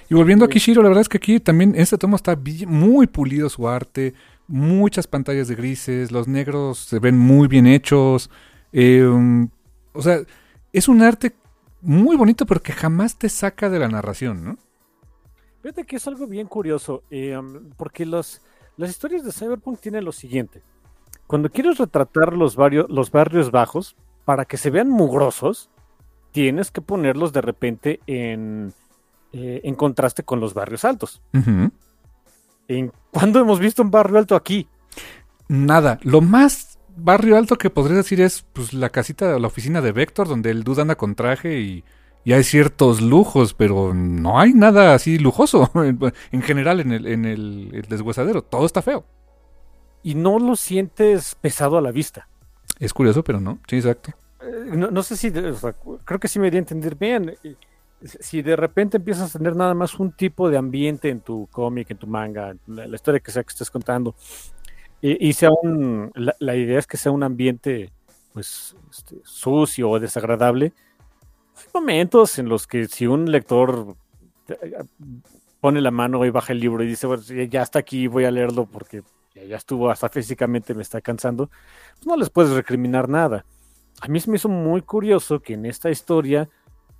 Y 0.08 0.14
volviendo 0.14 0.44
a. 0.44 0.48
Kishiro, 0.48 0.82
la 0.82 0.88
verdad 0.88 1.02
es 1.02 1.08
que 1.08 1.18
aquí 1.18 1.40
también 1.40 1.74
en 1.74 1.80
este 1.80 1.98
tomo 1.98 2.16
está 2.16 2.38
muy 2.66 3.06
pulido 3.06 3.48
su 3.48 3.68
arte, 3.68 4.14
muchas 4.46 5.06
pantallas 5.06 5.48
de 5.48 5.54
grises, 5.54 6.10
los 6.10 6.28
negros 6.28 6.78
se 6.78 6.98
ven 6.98 7.18
muy 7.18 7.48
bien 7.48 7.66
hechos. 7.66 8.30
eh, 8.72 9.04
um, 9.04 9.48
o 9.92 10.02
sea, 10.02 10.20
es 10.72 10.88
un 10.88 11.02
arte 11.02 11.34
muy 11.80 12.16
bonito, 12.16 12.46
pero 12.46 12.62
que 12.62 12.72
jamás 12.72 13.18
te 13.18 13.28
saca 13.28 13.70
de 13.70 13.78
la 13.78 13.88
narración, 13.88 14.44
¿no? 14.44 14.58
Fíjate 15.62 15.84
que 15.84 15.96
es 15.96 16.06
algo 16.06 16.26
bien 16.26 16.46
curioso, 16.46 17.02
eh, 17.10 17.36
um, 17.36 17.70
porque 17.76 18.06
los, 18.06 18.40
las 18.76 18.90
historias 18.90 19.24
de 19.24 19.32
Cyberpunk 19.32 19.80
tienen 19.80 20.04
lo 20.04 20.12
siguiente. 20.12 20.62
Cuando 21.26 21.50
quieres 21.50 21.78
retratar 21.78 22.32
los, 22.32 22.56
barrios 22.56 22.88
los 22.88 23.10
barrios 23.10 23.50
bajos, 23.50 23.96
para 24.24 24.44
que 24.44 24.56
se 24.56 24.70
vean 24.70 24.88
mugrosos, 24.88 25.70
tienes 26.32 26.70
que 26.70 26.80
ponerlos 26.80 27.32
de 27.32 27.40
repente 27.40 28.00
en, 28.06 28.72
eh, 29.32 29.60
en 29.64 29.74
contraste 29.74 30.22
con 30.22 30.40
los 30.40 30.54
barrios 30.54 30.84
altos. 30.84 31.22
¿En 32.68 32.92
¿Cuándo 33.10 33.40
hemos 33.40 33.58
visto 33.58 33.82
un 33.82 33.90
barrio 33.90 34.18
alto 34.18 34.36
aquí? 34.36 34.68
Nada. 35.48 35.98
Lo 36.02 36.20
más 36.20 36.78
barrio 36.96 37.36
alto 37.36 37.56
que 37.56 37.70
podría 37.70 37.96
decir 37.96 38.20
es 38.20 38.44
pues 38.52 38.74
la 38.74 38.90
casita 38.90 39.38
la 39.38 39.46
oficina 39.46 39.80
de 39.80 39.92
Vector, 39.92 40.28
donde 40.28 40.50
el 40.50 40.62
dude 40.62 40.82
anda 40.82 40.96
con 40.96 41.14
traje 41.14 41.60
y, 41.60 41.84
y 42.28 42.32
hay 42.34 42.44
ciertos 42.44 43.00
lujos, 43.00 43.54
pero 43.54 43.94
no 43.94 44.38
hay 44.38 44.52
nada 44.52 44.94
así 44.94 45.18
lujoso 45.18 45.70
en 46.32 46.42
general 46.42 46.80
en 46.80 46.92
el, 46.92 47.06
en 47.06 47.24
el, 47.24 47.70
el 47.72 47.82
deshuesadero. 47.82 48.42
Todo 48.42 48.66
está 48.66 48.82
feo. 48.82 49.04
y 50.02 50.14
no 50.14 50.38
lo 50.38 50.56
sientes 50.56 51.34
pesado 51.36 51.78
a 51.78 51.80
la 51.80 51.90
vista. 51.92 52.28
Es 52.78 52.92
curioso, 52.94 53.22
pero 53.24 53.40
no. 53.40 53.58
Sí, 53.68 53.76
exacto. 53.76 54.12
Eh, 54.40 54.70
no, 54.76 54.90
no 54.90 55.02
sé 55.02 55.16
si, 55.16 55.30
de- 55.30 55.50
o 55.50 55.56
sea, 55.56 55.74
creo 56.04 56.20
que 56.20 56.28
sí 56.28 56.38
me 56.38 56.50
di 56.50 56.56
a 56.56 56.60
entender 56.60 56.94
bien. 56.96 57.34
Eh, 57.42 57.56
Si 58.20 58.42
de 58.42 58.54
repente 58.56 58.98
empiezas 58.98 59.34
a 59.34 59.38
tener 59.38 59.56
nada 59.56 59.74
más 59.74 59.98
un 59.98 60.12
tipo 60.12 60.48
de 60.48 60.56
ambiente 60.56 61.08
en 61.08 61.20
tu 61.20 61.48
cómic, 61.50 61.90
en 61.90 61.98
tu 61.98 62.06
manga, 62.06 62.50
en 62.50 62.60
la, 62.66 62.86
la 62.86 62.94
historia 62.94 63.20
que 63.20 63.32
sea 63.32 63.42
que 63.42 63.50
estés 63.50 63.70
contando, 63.72 64.14
y, 65.00 65.28
y 65.28 65.32
sea 65.32 65.50
un, 65.62 66.10
la, 66.14 66.34
la 66.40 66.56
idea 66.56 66.78
es 66.78 66.86
que 66.86 66.96
sea 66.96 67.12
un 67.12 67.22
ambiente 67.24 67.90
pues 68.32 68.76
este, 68.90 69.16
sucio 69.24 69.90
o 69.90 70.00
desagradable, 70.00 70.72
hay 71.58 71.66
momentos 71.74 72.38
en 72.38 72.48
los 72.48 72.66
que 72.66 72.86
si 72.86 73.06
un 73.06 73.30
lector 73.30 73.96
eh, 74.48 74.78
pone 75.60 75.80
la 75.80 75.90
mano 75.90 76.24
y 76.24 76.30
baja 76.30 76.52
el 76.52 76.60
libro 76.60 76.82
y 76.82 76.86
dice, 76.86 77.06
bueno, 77.06 77.22
ya- 77.22 77.62
hasta 77.62 77.78
aquí 77.78 78.06
voy 78.06 78.24
a 78.24 78.30
leerlo 78.30 78.66
porque 78.66 79.02
ya, 79.34 79.56
estuvo, 79.56 79.90
hasta 79.90 80.08
físicamente 80.08 80.74
me 80.74 80.82
está 80.82 81.00
cansando, 81.00 81.48
pues 81.94 82.06
no 82.06 82.16
les 82.16 82.30
puedes 82.30 82.52
recriminar 82.52 83.08
nada. 83.08 83.44
A 84.00 84.08
mí 84.08 84.20
se 84.20 84.30
me 84.30 84.36
hizo 84.36 84.48
muy 84.48 84.82
curioso 84.82 85.40
que 85.40 85.54
en 85.54 85.66
esta 85.66 85.90
historia, 85.90 86.48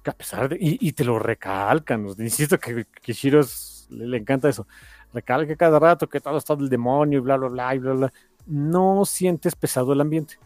a 0.04 0.12
pesar 0.12 0.48
de. 0.48 0.56
Y, 0.60 0.92
te 0.92 1.04
lo 1.04 1.18
recalcan, 1.18 2.06
insisto 2.18 2.58
que, 2.58 2.86
que 3.02 3.12
Shiro 3.12 3.40
es- 3.40 3.86
le, 3.90 4.06
le 4.06 4.16
encanta 4.18 4.48
eso. 4.48 4.66
Recalca 5.12 5.56
cada 5.56 5.78
rato 5.78 6.08
que 6.08 6.20
todo 6.20 6.36
está 6.36 6.54
del 6.56 6.68
demonio 6.68 7.18
y 7.18 7.22
bla, 7.22 7.36
bla, 7.36 7.48
bla, 7.48 7.74
y 7.74 7.78
bla, 7.78 7.92
bla. 7.92 8.12
No 8.46 9.04
sientes 9.04 9.54
pesado 9.54 9.92
el 9.92 10.00
ambiente. 10.00 10.38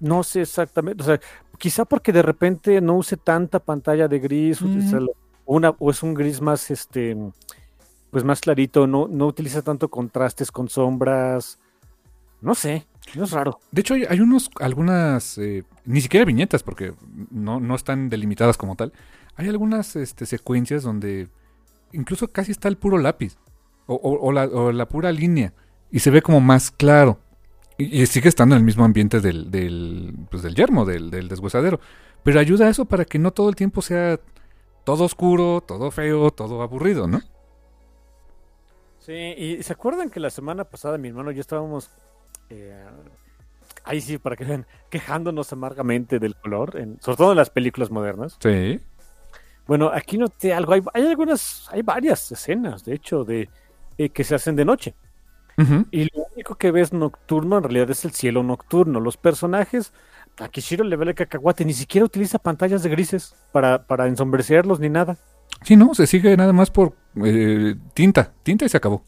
No 0.00 0.22
sé 0.22 0.42
exactamente. 0.42 1.02
O 1.02 1.06
sea, 1.06 1.20
quizá 1.58 1.84
porque 1.84 2.12
de 2.12 2.22
repente 2.22 2.80
no 2.80 2.94
use 2.96 3.16
tanta 3.16 3.58
pantalla 3.58 4.08
de 4.08 4.18
gris, 4.18 4.62
utiliza 4.62 5.00
la- 5.00 5.12
una, 5.44 5.70
o 5.78 5.90
es 5.90 6.02
un 6.02 6.14
gris 6.14 6.40
más 6.40 6.70
este. 6.70 7.16
Pues 8.10 8.24
más 8.24 8.40
clarito, 8.40 8.86
no, 8.86 9.06
no 9.08 9.26
utiliza 9.26 9.60
tanto 9.62 9.88
contrastes 9.88 10.50
con 10.50 10.68
sombras. 10.70 11.58
No 12.40 12.54
sé, 12.54 12.86
no 13.14 13.24
es 13.24 13.32
raro. 13.32 13.58
De 13.70 13.80
hecho, 13.82 13.94
hay, 13.94 14.04
hay 14.08 14.20
unos, 14.20 14.50
algunas, 14.60 15.36
eh, 15.38 15.64
ni 15.84 16.00
siquiera 16.00 16.24
viñetas, 16.24 16.62
porque 16.62 16.94
no, 17.30 17.60
no 17.60 17.74
están 17.74 18.08
delimitadas 18.08 18.56
como 18.56 18.76
tal. 18.76 18.92
Hay 19.36 19.48
algunas 19.48 19.94
este, 19.96 20.24
secuencias 20.24 20.82
donde 20.82 21.28
incluso 21.92 22.28
casi 22.28 22.52
está 22.52 22.68
el 22.68 22.76
puro 22.78 22.96
lápiz, 22.98 23.36
o, 23.86 23.94
o- 23.94 24.26
o 24.26 24.32
la, 24.32 24.44
o 24.44 24.72
la 24.72 24.88
pura 24.88 25.12
línea, 25.12 25.52
y 25.90 25.98
se 25.98 26.10
ve 26.10 26.22
como 26.22 26.40
más 26.40 26.70
claro. 26.70 27.18
Y, 27.78 28.02
y 28.02 28.06
sigue 28.06 28.28
estando 28.28 28.54
en 28.54 28.58
el 28.60 28.64
mismo 28.64 28.84
ambiente 28.84 29.20
del, 29.20 29.50
del, 29.50 30.14
pues, 30.30 30.42
del 30.42 30.54
yermo, 30.54 30.84
del, 30.84 31.10
del 31.10 31.28
deshuesadero. 31.28 31.80
Pero 32.22 32.40
ayuda 32.40 32.66
a 32.66 32.70
eso 32.70 32.84
para 32.84 33.04
que 33.04 33.18
no 33.18 33.30
todo 33.32 33.48
el 33.48 33.56
tiempo 33.56 33.80
sea 33.80 34.18
todo 34.84 35.04
oscuro, 35.04 35.62
todo 35.66 35.90
feo, 35.90 36.30
todo 36.30 36.62
aburrido, 36.62 37.06
¿no? 37.06 37.20
Sí, 38.98 39.12
y 39.14 39.62
se 39.62 39.72
acuerdan 39.72 40.10
que 40.10 40.20
la 40.20 40.30
semana 40.30 40.64
pasada 40.64 40.98
mi 40.98 41.08
hermano 41.08 41.30
y 41.30 41.36
yo 41.36 41.40
estábamos, 41.40 41.90
eh, 42.50 42.84
ahí 43.84 44.00
sí, 44.00 44.18
para 44.18 44.36
que 44.36 44.44
vean, 44.44 44.66
quejándonos 44.90 45.52
amargamente 45.52 46.18
del 46.18 46.34
color, 46.36 46.76
en- 46.78 47.00
sobre 47.00 47.16
todo 47.16 47.30
en 47.32 47.38
las 47.38 47.50
películas 47.50 47.90
modernas. 47.90 48.36
Sí. 48.40 48.80
Bueno, 49.66 49.90
aquí 49.92 50.18
noté 50.18 50.52
algo, 50.52 50.72
hay, 50.72 50.82
hay 50.92 51.06
algunas, 51.06 51.68
hay 51.70 51.82
varias 51.82 52.32
escenas, 52.32 52.84
de 52.84 52.94
hecho, 52.94 53.24
de 53.24 53.48
eh, 53.96 54.08
que 54.10 54.24
se 54.24 54.34
hacen 54.34 54.56
de 54.56 54.64
noche. 54.64 54.94
Ujú. 55.56 55.86
Y 55.90 56.04
lo 56.04 56.26
único 56.48 56.58
que 56.58 56.70
ves 56.70 56.92
nocturno 56.94 57.58
en 57.58 57.64
realidad 57.64 57.90
es 57.90 58.04
el 58.06 58.12
cielo 58.12 58.42
nocturno. 58.42 59.00
Los 59.00 59.16
personajes, 59.18 59.92
a 60.38 60.48
Kishiro 60.48 60.82
le 60.82 60.96
vale 60.96 61.14
cacahuate, 61.14 61.64
ni 61.64 61.74
siquiera 61.74 62.06
utiliza 62.06 62.38
pantallas 62.38 62.82
de 62.82 62.88
grises 62.88 63.34
para, 63.52 63.86
para 63.86 64.06
ensombrecerlos 64.06 64.80
ni 64.80 64.88
nada. 64.88 65.16
Sí, 65.62 65.76
no, 65.76 65.94
se 65.94 66.06
sigue 66.06 66.34
nada 66.36 66.52
más 66.54 66.70
por 66.70 66.94
eh, 67.22 67.74
tinta, 67.92 68.32
tinta 68.42 68.64
y 68.64 68.68
se 68.70 68.76
acabó. 68.78 69.02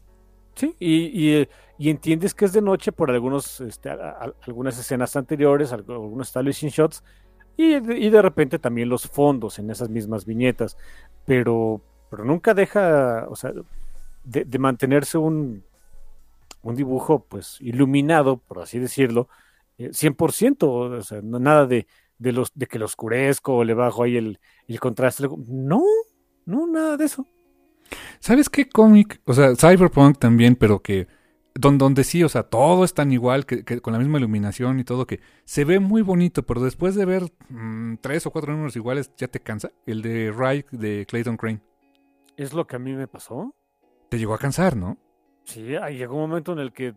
Sí, 0.55 0.75
y, 0.79 1.05
y, 1.07 1.33
eh, 1.37 1.49
y 1.79 1.89
entiendes 1.89 2.35
que 2.35 2.45
es 2.45 2.53
de 2.53 2.61
noche 2.61 2.91
por 2.91 3.09
algunos, 3.09 3.59
este, 3.61 3.89
a- 3.89 3.93
a- 3.93 4.33
algunas 4.45 4.77
escenas 4.77 5.15
anteriores, 5.15 5.71
algunos 5.71 6.27
establishing 6.27 6.69
shots, 6.69 7.03
y, 7.57 7.79
de- 7.79 7.97
y 7.97 8.09
de 8.11 8.21
repente 8.21 8.59
también 8.59 8.89
los 8.89 9.07
fondos 9.07 9.57
en 9.57 9.71
esas 9.71 9.89
mismas 9.89 10.25
viñetas, 10.25 10.77
pero, 11.25 11.81
pero 12.09 12.23
nunca 12.25 12.53
deja, 12.53 13.25
o 13.29 13.35
sea, 13.35 13.51
de, 14.25 14.43
de 14.45 14.59
mantenerse 14.59 15.17
un, 15.17 15.63
un 16.63 16.75
dibujo 16.75 17.25
pues 17.27 17.57
iluminado, 17.59 18.37
por 18.37 18.59
así 18.59 18.79
decirlo, 18.79 19.27
eh, 19.77 19.89
100%, 19.89 20.63
o 20.63 21.01
sea, 21.01 21.21
nada 21.21 21.65
de, 21.65 21.87
de, 22.17 22.31
los, 22.31 22.51
de 22.53 22.67
que 22.67 22.79
lo 22.79 22.85
oscurezco 22.85 23.55
o 23.55 23.63
le 23.63 23.73
bajo 23.73 24.03
ahí 24.03 24.17
el, 24.17 24.39
el 24.67 24.79
contraste, 24.79 25.27
no, 25.47 25.83
no, 26.45 26.67
nada 26.67 26.97
de 26.97 27.05
eso. 27.05 27.25
¿Sabes 28.19 28.49
qué 28.49 28.69
cómic? 28.69 29.21
O 29.25 29.33
sea, 29.33 29.55
Cyberpunk 29.55 30.17
también, 30.17 30.55
pero 30.55 30.81
que. 30.81 31.07
Don, 31.53 31.77
donde 31.77 32.05
sí, 32.05 32.23
o 32.23 32.29
sea, 32.29 32.43
todo 32.43 32.85
es 32.85 32.93
tan 32.93 33.11
igual, 33.11 33.45
que, 33.45 33.65
que 33.65 33.81
con 33.81 33.91
la 33.91 33.99
misma 33.99 34.19
iluminación 34.19 34.79
y 34.79 34.85
todo, 34.85 35.05
que 35.05 35.19
se 35.43 35.65
ve 35.65 35.81
muy 35.81 36.01
bonito, 36.01 36.43
pero 36.43 36.61
después 36.61 36.95
de 36.95 37.03
ver 37.03 37.23
mm, 37.49 37.95
tres 37.99 38.25
o 38.25 38.31
cuatro 38.31 38.53
números 38.53 38.77
iguales, 38.77 39.11
ya 39.17 39.27
te 39.27 39.41
cansa. 39.41 39.69
El 39.85 40.01
de 40.01 40.31
Ride 40.31 40.65
de 40.71 41.05
Clayton 41.05 41.35
Crane. 41.35 41.61
Es 42.37 42.53
lo 42.53 42.67
que 42.67 42.77
a 42.77 42.79
mí 42.79 42.93
me 42.93 43.07
pasó. 43.07 43.53
Te 44.07 44.17
llegó 44.17 44.33
a 44.33 44.37
cansar, 44.37 44.77
¿no? 44.77 44.97
Sí, 45.45 45.75
ahí 45.75 45.97
llegó 45.97 46.15
un 46.15 46.21
momento 46.29 46.53
en 46.53 46.59
el 46.59 46.71
que 46.71 46.93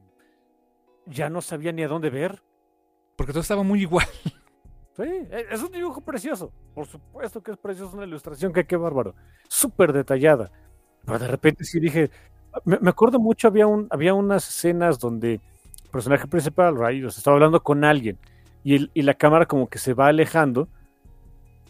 ya 1.07 1.29
no 1.29 1.41
sabía 1.41 1.73
ni 1.73 1.83
a 1.83 1.89
dónde 1.89 2.11
ver. 2.11 2.43
Porque 3.17 3.33
todo 3.33 3.43
estaba 3.43 3.63
muy 3.63 3.83
igual. 3.83 4.07
Sí, 4.97 5.03
e- 5.03 5.47
es 5.51 5.61
un 5.61 5.73
dibujo 5.73 6.03
precioso. 6.03 6.53
Por 6.73 6.87
supuesto 6.87 7.43
que 7.43 7.51
es 7.51 7.57
precioso 7.57 7.97
una 7.97 8.07
ilustración 8.07 8.53
que 8.53 8.65
qué 8.65 8.77
bárbaro. 8.77 9.17
Súper 9.49 9.93
detallada. 9.93 10.53
Pero 11.05 11.19
de 11.19 11.27
repente 11.27 11.65
sí 11.65 11.81
dije, 11.81 12.13
me, 12.65 12.79
me 12.79 12.91
acuerdo 12.91 13.19
mucho, 13.19 13.49
había, 13.49 13.67
un, 13.67 13.89
había 13.91 14.15
unas 14.15 14.49
escenas 14.49 15.01
donde 15.01 15.35
el 15.85 15.91
personaje 15.91 16.29
principal, 16.29 16.77
Ray, 16.77 17.05
estaba 17.07 17.35
hablando 17.37 17.61
con 17.61 17.83
alguien 17.85 18.21
y, 18.63 18.77
el- 18.77 18.91
y 18.95 19.03
la 19.03 19.15
cámara 19.15 19.47
como 19.47 19.69
que 19.69 19.79
se 19.81 19.95
va 19.95 20.07
alejando. 20.07 20.69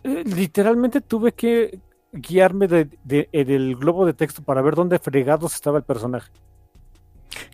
Eh, 0.02 0.24
literalmente 0.26 1.01
tuve 1.01 1.32
que 1.32 1.80
guiarme 2.12 2.68
de, 2.68 2.90
de- 3.05 3.30
eh, 3.32 3.44
del 3.46 3.76
globo 3.76 4.05
de 4.05 4.12
texto 4.12 4.42
para 4.42 4.60
ver 4.60 4.74
dónde 4.74 4.98
fregados 4.98 5.55
estaba 5.55 5.78
el 5.78 5.84
personaje. 5.84 6.30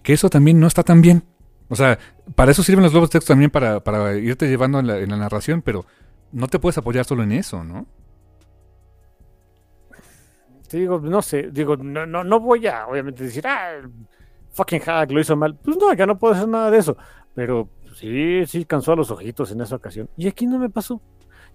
Que 0.02 0.12
eso 0.12 0.31
también 0.31 0.59
no 0.60 0.66
está 0.66 0.82
tan 0.82 1.02
bien. 1.02 1.24
O 1.68 1.77
sea, 1.77 1.98
para 2.35 2.51
eso 2.51 2.62
sirven 2.62 2.82
los 2.82 2.93
globos 2.93 3.10
de 3.10 3.12
texto 3.12 3.32
también 3.32 3.51
para, 3.51 3.81
para 3.81 4.16
irte 4.16 4.48
llevando 4.48 4.81
en 4.81 4.86
la, 4.86 5.16
narración, 5.16 5.62
pero 5.62 5.86
no 6.32 6.48
te 6.48 6.59
puedes 6.59 6.77
apoyar 6.78 7.05
solo 7.05 7.22
en 7.22 7.32
eso, 7.32 7.62
¿no? 7.62 7.86
Te 10.68 10.78
digo, 10.78 11.01
no 11.01 11.22
sé, 11.22 11.51
digo, 11.51 11.77
no, 11.77 12.06
no, 12.06 12.24
no 12.24 12.40
voy 12.40 12.66
a 12.66 12.86
obviamente 12.86 13.24
decir, 13.24 13.47
ah, 13.47 13.82
fucking 14.51 14.81
hack 14.81 15.10
lo 15.12 15.20
hizo 15.20 15.36
mal. 15.36 15.56
Pues 15.56 15.77
no, 15.77 15.93
ya 15.94 16.06
no 16.06 16.18
puedo 16.18 16.35
hacer 16.35 16.48
nada 16.48 16.70
de 16.70 16.78
eso. 16.78 16.97
Pero 17.35 17.68
sí, 17.94 18.44
sí 18.47 18.64
cansó 18.64 18.93
a 18.93 18.97
los 18.97 19.10
ojitos 19.10 19.52
en 19.52 19.60
esa 19.60 19.77
ocasión. 19.77 20.09
Y 20.16 20.27
aquí 20.27 20.47
no 20.47 20.59
me 20.59 20.70
pasó. 20.70 21.01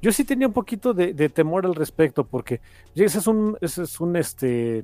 Yo 0.01 0.11
sí 0.11 0.23
tenía 0.23 0.47
un 0.47 0.53
poquito 0.53 0.93
de, 0.93 1.13
de 1.13 1.29
temor 1.29 1.65
al 1.65 1.75
respecto, 1.75 2.25
porque 2.25 2.61
ese 2.95 3.19
es 3.19 3.27
un, 3.27 3.57
ese 3.61 3.83
es 3.83 3.99
un 3.99 4.15
este 4.15 4.83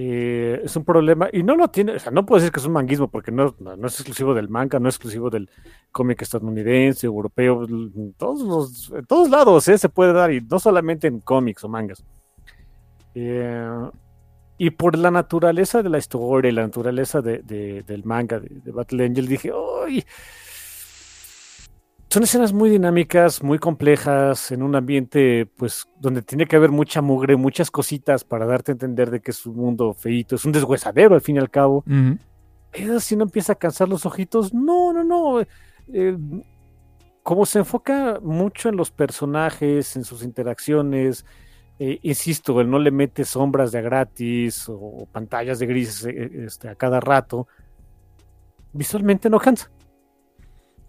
eh, 0.00 0.60
es 0.64 0.76
un 0.76 0.84
problema, 0.84 1.28
y 1.32 1.42
no 1.42 1.56
lo 1.56 1.66
tiene, 1.68 1.96
o 1.96 1.98
sea, 1.98 2.12
no 2.12 2.24
puedo 2.24 2.38
decir 2.38 2.52
que 2.52 2.60
es 2.60 2.66
un 2.66 2.72
manguismo, 2.72 3.08
porque 3.08 3.32
no, 3.32 3.52
no, 3.58 3.74
es 3.88 3.94
exclusivo 3.94 4.32
del 4.32 4.48
manga, 4.48 4.78
no 4.78 4.88
es 4.88 4.94
exclusivo 4.94 5.28
del 5.28 5.50
cómic 5.90 6.22
estadounidense, 6.22 7.04
europeo, 7.04 7.64
en 7.64 8.12
todos 8.12 8.42
los, 8.42 8.92
todos 9.08 9.28
lados 9.28 9.66
¿eh? 9.66 9.76
se 9.76 9.88
puede 9.88 10.12
dar, 10.12 10.32
y 10.32 10.40
no 10.40 10.60
solamente 10.60 11.08
en 11.08 11.18
cómics 11.18 11.64
o 11.64 11.68
mangas. 11.68 12.04
Eh, 13.16 13.68
y 14.56 14.70
por 14.70 14.96
la 14.96 15.10
naturaleza 15.10 15.82
de 15.82 15.88
la 15.88 15.98
historia 15.98 16.48
y 16.50 16.54
la 16.54 16.62
naturaleza 16.62 17.20
de- 17.20 17.82
del 17.84 18.04
manga 18.04 18.38
de, 18.38 18.50
de 18.50 18.70
Battle 18.70 19.04
Angel, 19.04 19.26
dije, 19.26 19.50
¡ay! 19.84 20.04
Son 22.10 22.22
escenas 22.22 22.54
muy 22.54 22.70
dinámicas, 22.70 23.42
muy 23.42 23.58
complejas, 23.58 24.50
en 24.50 24.62
un 24.62 24.74
ambiente, 24.74 25.46
pues, 25.58 25.86
donde 26.00 26.22
tiene 26.22 26.46
que 26.46 26.56
haber 26.56 26.70
mucha 26.70 27.02
mugre, 27.02 27.36
muchas 27.36 27.70
cositas 27.70 28.24
para 28.24 28.46
darte 28.46 28.72
a 28.72 28.74
entender 28.74 29.10
de 29.10 29.20
que 29.20 29.30
es 29.30 29.44
un 29.44 29.56
mundo 29.56 29.92
feito, 29.92 30.36
es 30.36 30.44
un 30.46 30.52
deshuesadero 30.52 31.14
al 31.14 31.20
fin 31.20 31.36
y 31.36 31.38
al 31.38 31.50
cabo. 31.50 31.84
Pero 32.72 32.98
si 33.00 33.14
no 33.14 33.24
empieza 33.24 33.52
a 33.52 33.56
cansar 33.56 33.90
los 33.90 34.06
ojitos, 34.06 34.54
no, 34.54 34.92
no, 34.94 35.04
no. 35.04 35.40
eh, 35.92 36.16
como 37.22 37.44
se 37.44 37.58
enfoca 37.58 38.20
mucho 38.22 38.70
en 38.70 38.76
los 38.76 38.90
personajes, 38.90 39.94
en 39.96 40.04
sus 40.04 40.22
interacciones, 40.22 41.26
eh, 41.78 41.98
insisto, 42.02 42.58
él 42.62 42.70
no 42.70 42.78
le 42.78 42.90
mete 42.90 43.26
sombras 43.26 43.70
de 43.70 43.80
a 43.80 43.82
gratis 43.82 44.64
o 44.68 45.06
pantallas 45.12 45.58
de 45.58 45.66
grises 45.66 46.06
eh, 46.06 46.44
este, 46.46 46.70
a 46.70 46.74
cada 46.74 47.00
rato, 47.00 47.46
visualmente 48.72 49.28
no 49.28 49.38
cansa. 49.38 49.70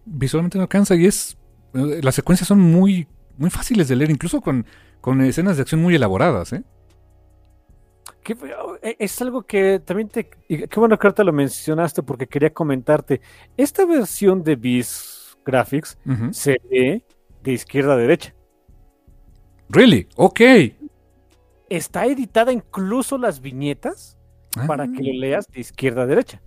Visualmente 0.05 0.57
no 0.57 0.67
cansa 0.69 0.95
y 0.95 1.05
es... 1.05 1.37
eh, 1.73 1.99
Las 2.03 2.15
secuencias 2.15 2.47
son 2.47 2.59
muy, 2.59 3.07
muy 3.37 3.49
fáciles 3.49 3.87
de 3.87 3.95
leer, 3.95 4.09
incluso 4.11 4.41
con, 4.41 4.65
con 5.01 5.21
escenas 5.21 5.55
de 5.57 5.61
acción 5.63 5.81
muy 5.81 5.95
elaboradas, 5.95 6.53
¿eh? 6.53 6.63
Que, 8.23 8.35
eh, 8.81 8.95
es 8.99 9.21
algo 9.21 9.43
que 9.43 9.79
también 9.79 10.09
te... 10.09 10.29
Qué 10.29 10.67
bueno 10.75 10.97
que 10.99 11.07
ahorita 11.07 11.23
lo 11.23 11.33
mencionaste 11.33 12.03
porque 12.03 12.27
quería 12.27 12.51
comentarte. 12.53 13.21
Esta 13.55 13.85
versión 13.85 14.43
de 14.43 14.55
Beast 14.55 15.35
Graphics 15.45 15.97
se 16.31 16.57
lee 16.69 17.03
de 17.43 17.51
izquierda 17.53 17.93
a 17.93 17.97
derecha. 17.97 18.35
Really? 19.69 20.07
Ok. 20.15 20.41
está 21.69 22.05
editada 22.05 22.51
incluso 22.51 23.17
las 23.17 23.39
viñetas 23.39 24.17
para 24.67 24.87
que 24.91 25.03
lo 25.03 25.13
leas 25.13 25.47
de 25.47 25.61
izquierda 25.61 26.01
a 26.03 26.05
derecha. 26.07 26.41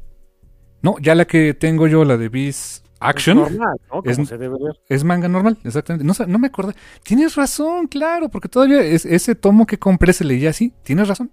No, 0.83 0.97
ya 1.01 1.15
la 1.15 1.25
que 1.27 1.55
tengo 1.55 1.87
yo, 1.87 2.05
la 2.05 2.17
de 2.17 2.29
Beast 2.29 2.85
Action. 3.09 3.39
Es 3.39 3.51
normal, 3.53 3.81
¿no? 3.91 4.03
Como 4.03 4.11
Es- 4.11 4.29
se 4.29 4.39
debe 4.39 4.57
ver. 4.63 4.81
Es 4.89 5.05
manga 5.05 5.29
normal, 5.29 5.59
exactamente. 5.65 6.05
No, 6.07 6.15
no 6.27 6.39
me 6.39 6.47
acuerdo. 6.49 6.73
Tienes 7.03 7.35
razón, 7.37 7.87
claro, 7.89 8.29
porque 8.29 8.49
todavía 8.49 8.81
es- 8.83 9.05
ese 9.07 9.35
tomo 9.35 9.67
que 9.67 9.79
compré 9.79 10.13
se 10.13 10.25
leía 10.25 10.51
así. 10.51 10.73
Tienes 10.83 11.09
razón. 11.09 11.31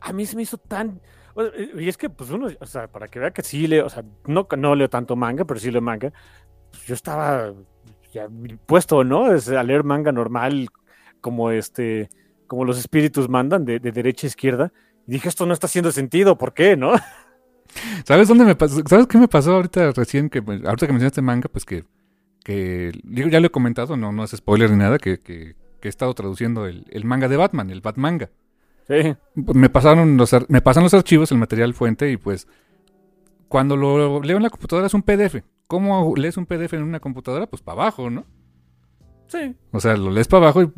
A 0.00 0.12
mí 0.12 0.26
se 0.26 0.36
me 0.36 0.42
hizo 0.42 0.58
tan... 0.58 1.00
Y 1.76 1.88
es 1.88 1.96
que, 1.96 2.10
pues 2.10 2.30
uno, 2.30 2.48
o 2.60 2.66
sea, 2.66 2.86
para 2.86 3.08
que 3.08 3.18
vea 3.18 3.32
que 3.32 3.42
sí 3.42 3.66
leo, 3.66 3.86
o 3.86 3.90
sea, 3.90 4.04
no, 4.26 4.46
no 4.56 4.74
leo 4.76 4.88
tanto 4.88 5.16
manga, 5.16 5.44
pero 5.44 5.58
sí 5.58 5.70
leo 5.70 5.80
manga. 5.82 6.12
pues, 6.70 6.86
yo 6.86 6.94
estaba 6.94 7.52
ya 8.12 8.28
puesto, 8.66 9.02
¿no? 9.02 9.32
Es 9.32 9.48
a 9.48 9.62
leer 9.64 9.82
manga 9.82 10.12
normal, 10.12 10.68
como 11.20 11.50
este, 11.50 12.08
como 12.46 12.64
los 12.64 12.78
espíritus 12.78 13.28
mandan, 13.28 13.64
de, 13.64 13.80
de 13.80 13.90
derecha 13.90 14.26
a 14.26 14.28
izquierda. 14.28 14.72
Y 15.08 15.12
dije, 15.12 15.28
esto 15.28 15.44
no 15.46 15.52
está 15.54 15.66
haciendo 15.66 15.90
sentido, 15.90 16.38
¿por 16.38 16.54
qué, 16.54 16.76
no? 16.76 16.92
¿Sabes 18.04 18.28
dónde 18.28 18.44
me 18.44 18.54
pasó? 18.54 18.80
¿Sabes 18.86 19.06
qué 19.06 19.18
me 19.18 19.28
pasó 19.28 19.54
ahorita 19.56 19.92
recién? 19.92 20.28
Que, 20.30 20.38
ahorita 20.38 20.86
que 20.86 20.92
mencionaste 20.92 21.22
manga, 21.22 21.48
pues 21.48 21.64
que, 21.64 21.84
que 22.44 22.92
digo, 23.04 23.28
ya 23.28 23.40
lo 23.40 23.46
he 23.46 23.50
comentado, 23.50 23.96
no, 23.96 24.12
no 24.12 24.24
es 24.24 24.30
spoiler 24.32 24.70
ni 24.70 24.76
nada, 24.78 24.98
que, 24.98 25.18
que, 25.20 25.56
que 25.80 25.88
he 25.88 25.90
estado 25.90 26.14
traduciendo 26.14 26.66
el, 26.66 26.86
el 26.90 27.04
manga 27.04 27.28
de 27.28 27.36
Batman, 27.36 27.70
el 27.70 27.80
Batmanga. 27.80 28.30
Sí. 28.86 29.16
Me 29.34 29.70
pasaron 29.70 30.16
los, 30.16 30.30
me 30.48 30.60
pasan 30.60 30.82
los 30.82 30.94
archivos, 30.94 31.32
el 31.32 31.38
material 31.38 31.72
fuente, 31.74 32.10
y 32.10 32.16
pues 32.18 32.46
cuando 33.48 33.76
lo 33.76 34.22
leo 34.22 34.36
en 34.36 34.42
la 34.42 34.50
computadora 34.50 34.86
es 34.86 34.94
un 34.94 35.02
PDF. 35.02 35.42
¿Cómo 35.66 36.12
lees 36.16 36.36
un 36.36 36.44
PDF 36.46 36.74
en 36.74 36.82
una 36.82 37.00
computadora? 37.00 37.46
Pues 37.46 37.62
para 37.62 37.82
abajo, 37.82 38.10
¿no? 38.10 38.26
Sí. 39.28 39.54
O 39.72 39.80
sea, 39.80 39.96
lo 39.96 40.10
lees 40.10 40.28
para 40.28 40.44
abajo 40.44 40.62
y, 40.62 40.70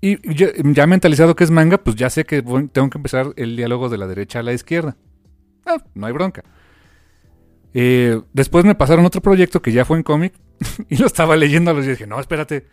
y 0.00 0.34
ya, 0.34 0.48
ya 0.56 0.86
mentalizado 0.86 1.36
que 1.36 1.44
es 1.44 1.50
manga, 1.50 1.76
pues 1.78 1.96
ya 1.96 2.08
sé 2.08 2.24
que 2.24 2.40
voy- 2.40 2.68
tengo 2.68 2.88
que 2.88 2.96
empezar 2.96 3.34
el 3.36 3.56
diálogo 3.56 3.90
de 3.90 3.98
la 3.98 4.06
derecha 4.06 4.38
a 4.38 4.42
la 4.42 4.54
izquierda. 4.54 4.96
Ah, 5.70 5.84
no 5.94 6.06
hay 6.06 6.12
bronca. 6.12 6.42
Eh, 7.72 8.20
después 8.32 8.64
me 8.64 8.74
pasaron 8.74 9.04
otro 9.04 9.20
proyecto 9.20 9.62
que 9.62 9.72
ya 9.72 9.84
fue 9.84 9.96
en 9.96 10.02
cómic 10.02 10.34
y 10.88 10.96
lo 10.96 11.06
estaba 11.06 11.36
leyendo 11.36 11.70
a 11.70 11.74
los 11.74 11.86
y 11.86 11.90
dije, 11.90 12.06
no, 12.06 12.18
espérate. 12.20 12.66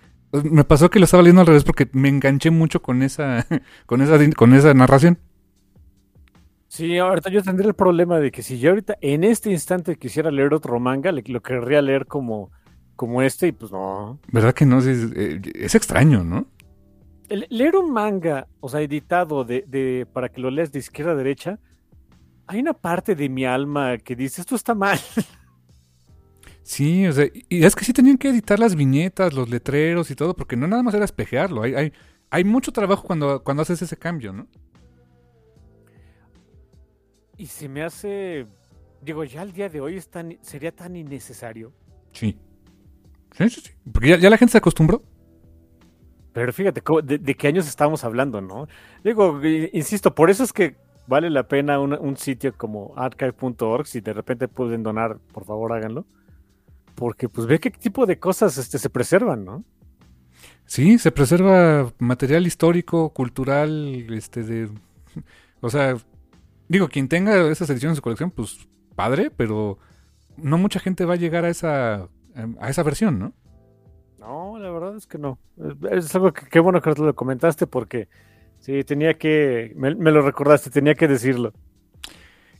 Me 0.44 0.64
pasó 0.66 0.90
que 0.90 1.00
lo 1.00 1.06
estaba 1.06 1.24
leyendo 1.24 1.42
al 1.42 1.48
revés 1.48 1.64
porque 1.64 1.88
me 1.94 2.10
enganché 2.10 2.52
mucho 2.52 2.82
con 2.82 3.02
esa, 3.04 3.46
con 3.86 4.02
esa, 4.02 4.18
con 4.36 4.54
esa 4.54 4.74
narración. 4.74 5.20
Sí, 6.68 6.98
ahorita 6.98 7.30
yo 7.30 7.42
tendría 7.42 7.70
el 7.70 7.76
problema 7.76 8.20
de 8.20 8.30
que 8.30 8.44
si 8.44 8.60
yo 8.60 8.72
ahorita 8.72 8.98
en 9.02 9.24
este 9.24 9.50
instante 9.52 9.96
quisiera 9.96 10.32
leer 10.32 10.54
otro 10.54 10.80
manga, 10.80 11.12
lo 11.14 11.42
querría 11.42 11.82
leer 11.82 12.08
como, 12.08 12.52
como 12.96 13.22
este 13.22 13.48
y 13.48 13.52
pues 13.54 13.72
no. 13.72 14.20
¿Verdad 14.32 14.54
que 14.54 14.66
no? 14.66 14.80
Es, 14.80 14.88
eh, 15.16 15.42
es 15.56 15.76
extraño, 15.76 16.26
¿no? 16.26 16.46
El- 17.30 17.48
leer 17.50 17.78
un 17.78 17.92
manga, 17.94 18.48
o 18.60 18.68
sea, 18.68 18.82
editado 18.82 19.46
de, 19.46 19.64
de, 19.66 20.06
para 20.12 20.30
que 20.30 20.42
lo 20.42 20.52
leas 20.52 20.72
de 20.74 20.80
izquierda 20.80 21.14
a 21.14 21.16
derecha, 21.16 21.60
hay 22.48 22.60
una 22.60 22.74
parte 22.74 23.16
de 23.16 23.30
mi 23.30 23.46
alma 23.46 23.98
que 23.98 24.16
dice, 24.16 24.42
esto 24.42 24.56
está 24.56 24.74
mal. 24.74 25.00
Sí, 26.64 27.08
o 27.08 27.14
sea, 27.14 27.26
y 27.50 27.64
es 27.64 27.76
que 27.76 27.86
sí 27.86 27.94
tenían 27.94 28.18
que 28.18 28.30
editar 28.30 28.60
las 28.60 28.76
viñetas, 28.76 29.34
los 29.34 29.50
letreros 29.50 30.12
y 30.12 30.16
todo, 30.16 30.36
porque 30.36 30.58
no 30.58 30.68
nada 30.68 30.84
más 30.84 30.94
era 30.94 31.06
espejearlo. 31.06 31.62
Hay, 31.64 31.76
hay, 31.76 31.94
hay 32.30 32.44
mucho 32.44 32.72
trabajo 32.74 33.04
cuando, 33.04 33.42
cuando 33.44 33.64
haces 33.64 33.82
ese 33.82 33.96
cambio, 33.96 34.34
¿no? 34.34 34.48
Y 37.38 37.46
se 37.46 37.70
me 37.70 37.84
hace, 37.84 38.48
digo, 39.02 39.24
ya 39.24 39.42
al 39.42 39.54
día 39.54 39.70
de 39.70 39.80
hoy 39.80 39.96
es 39.96 40.10
tan- 40.10 40.38
sería 40.42 40.72
tan 40.76 40.96
innecesario. 40.96 41.72
Sí. 42.12 42.38
Sí, 43.38 43.50
sí, 43.50 43.62
sí. 43.62 43.72
Porque 43.92 44.10
ya, 44.10 44.18
ya 44.18 44.30
la 44.30 44.38
gente 44.38 44.54
se 44.54 44.58
acostumbró. 44.58 45.04
Pero 46.34 46.52
fíjate, 46.52 46.82
¿cómo- 46.82 47.02
de, 47.02 47.18
de 47.20 47.36
qué 47.36 47.48
años 47.48 47.68
estamos 47.68 48.04
hablando, 48.04 48.42
¿no? 48.42 48.68
Digo, 49.04 49.40
insisto, 49.72 50.14
por 50.16 50.30
eso 50.30 50.44
es 50.44 50.52
que 50.52 50.76
vale 51.08 51.30
la 51.30 51.48
pena 51.48 51.80
un 51.80 52.18
sitio 52.18 52.54
como 52.56 52.94
archive.org. 52.96 53.88
Si 53.88 54.02
de 54.02 54.14
repente 54.14 54.48
pueden 54.48 54.84
donar, 54.84 55.18
por 55.34 55.46
favor 55.46 55.74
háganlo. 55.74 56.06
Porque 56.96 57.30
pues 57.30 57.48
ve 57.48 57.60
qué 57.60 57.72
tipo 57.72 58.06
de 58.06 58.20
cosas 58.20 58.58
este, 58.58 58.78
se 58.78 58.90
preservan, 58.90 59.46
¿no? 59.46 59.64
Sí, 60.66 60.98
se 60.98 61.12
preserva 61.12 61.94
material 61.98 62.46
histórico, 62.46 63.10
cultural, 63.10 64.08
este 64.14 64.44
de... 64.44 64.70
O 65.60 65.72
sea, 65.72 65.96
digo, 66.68 66.88
quien 66.88 67.08
tenga 67.08 67.50
esas 67.50 67.68
ediciones 67.72 67.94
en 67.94 67.96
su 67.96 68.02
colección, 68.04 68.30
pues 68.30 68.68
padre, 68.96 69.32
pero 69.32 69.80
no 70.38 70.60
mucha 70.60 70.80
gente 70.80 71.04
va 71.04 71.16
a 71.16 71.18
llegar 71.18 71.46
a 71.46 71.50
esa, 71.50 72.10
a 72.60 72.70
esa 72.70 72.84
versión, 72.84 73.18
¿no? 73.18 73.34
No, 74.20 74.60
la 74.60 74.70
verdad 74.70 74.96
es 74.96 75.08
que 75.08 75.18
no. 75.18 75.40
Es, 75.90 76.06
es 76.06 76.16
algo 76.16 76.32
que 76.32 76.46
qué 76.46 76.60
bueno 76.60 76.80
que 76.80 76.92
lo 76.92 77.16
comentaste 77.16 77.66
porque 77.66 78.08
sí, 78.60 78.84
tenía 78.84 79.14
que, 79.16 79.74
me, 79.76 79.96
me 79.96 80.12
lo 80.12 80.22
recordaste, 80.22 80.70
tenía 80.70 80.96
que 80.96 81.08
decirlo. 81.08 81.54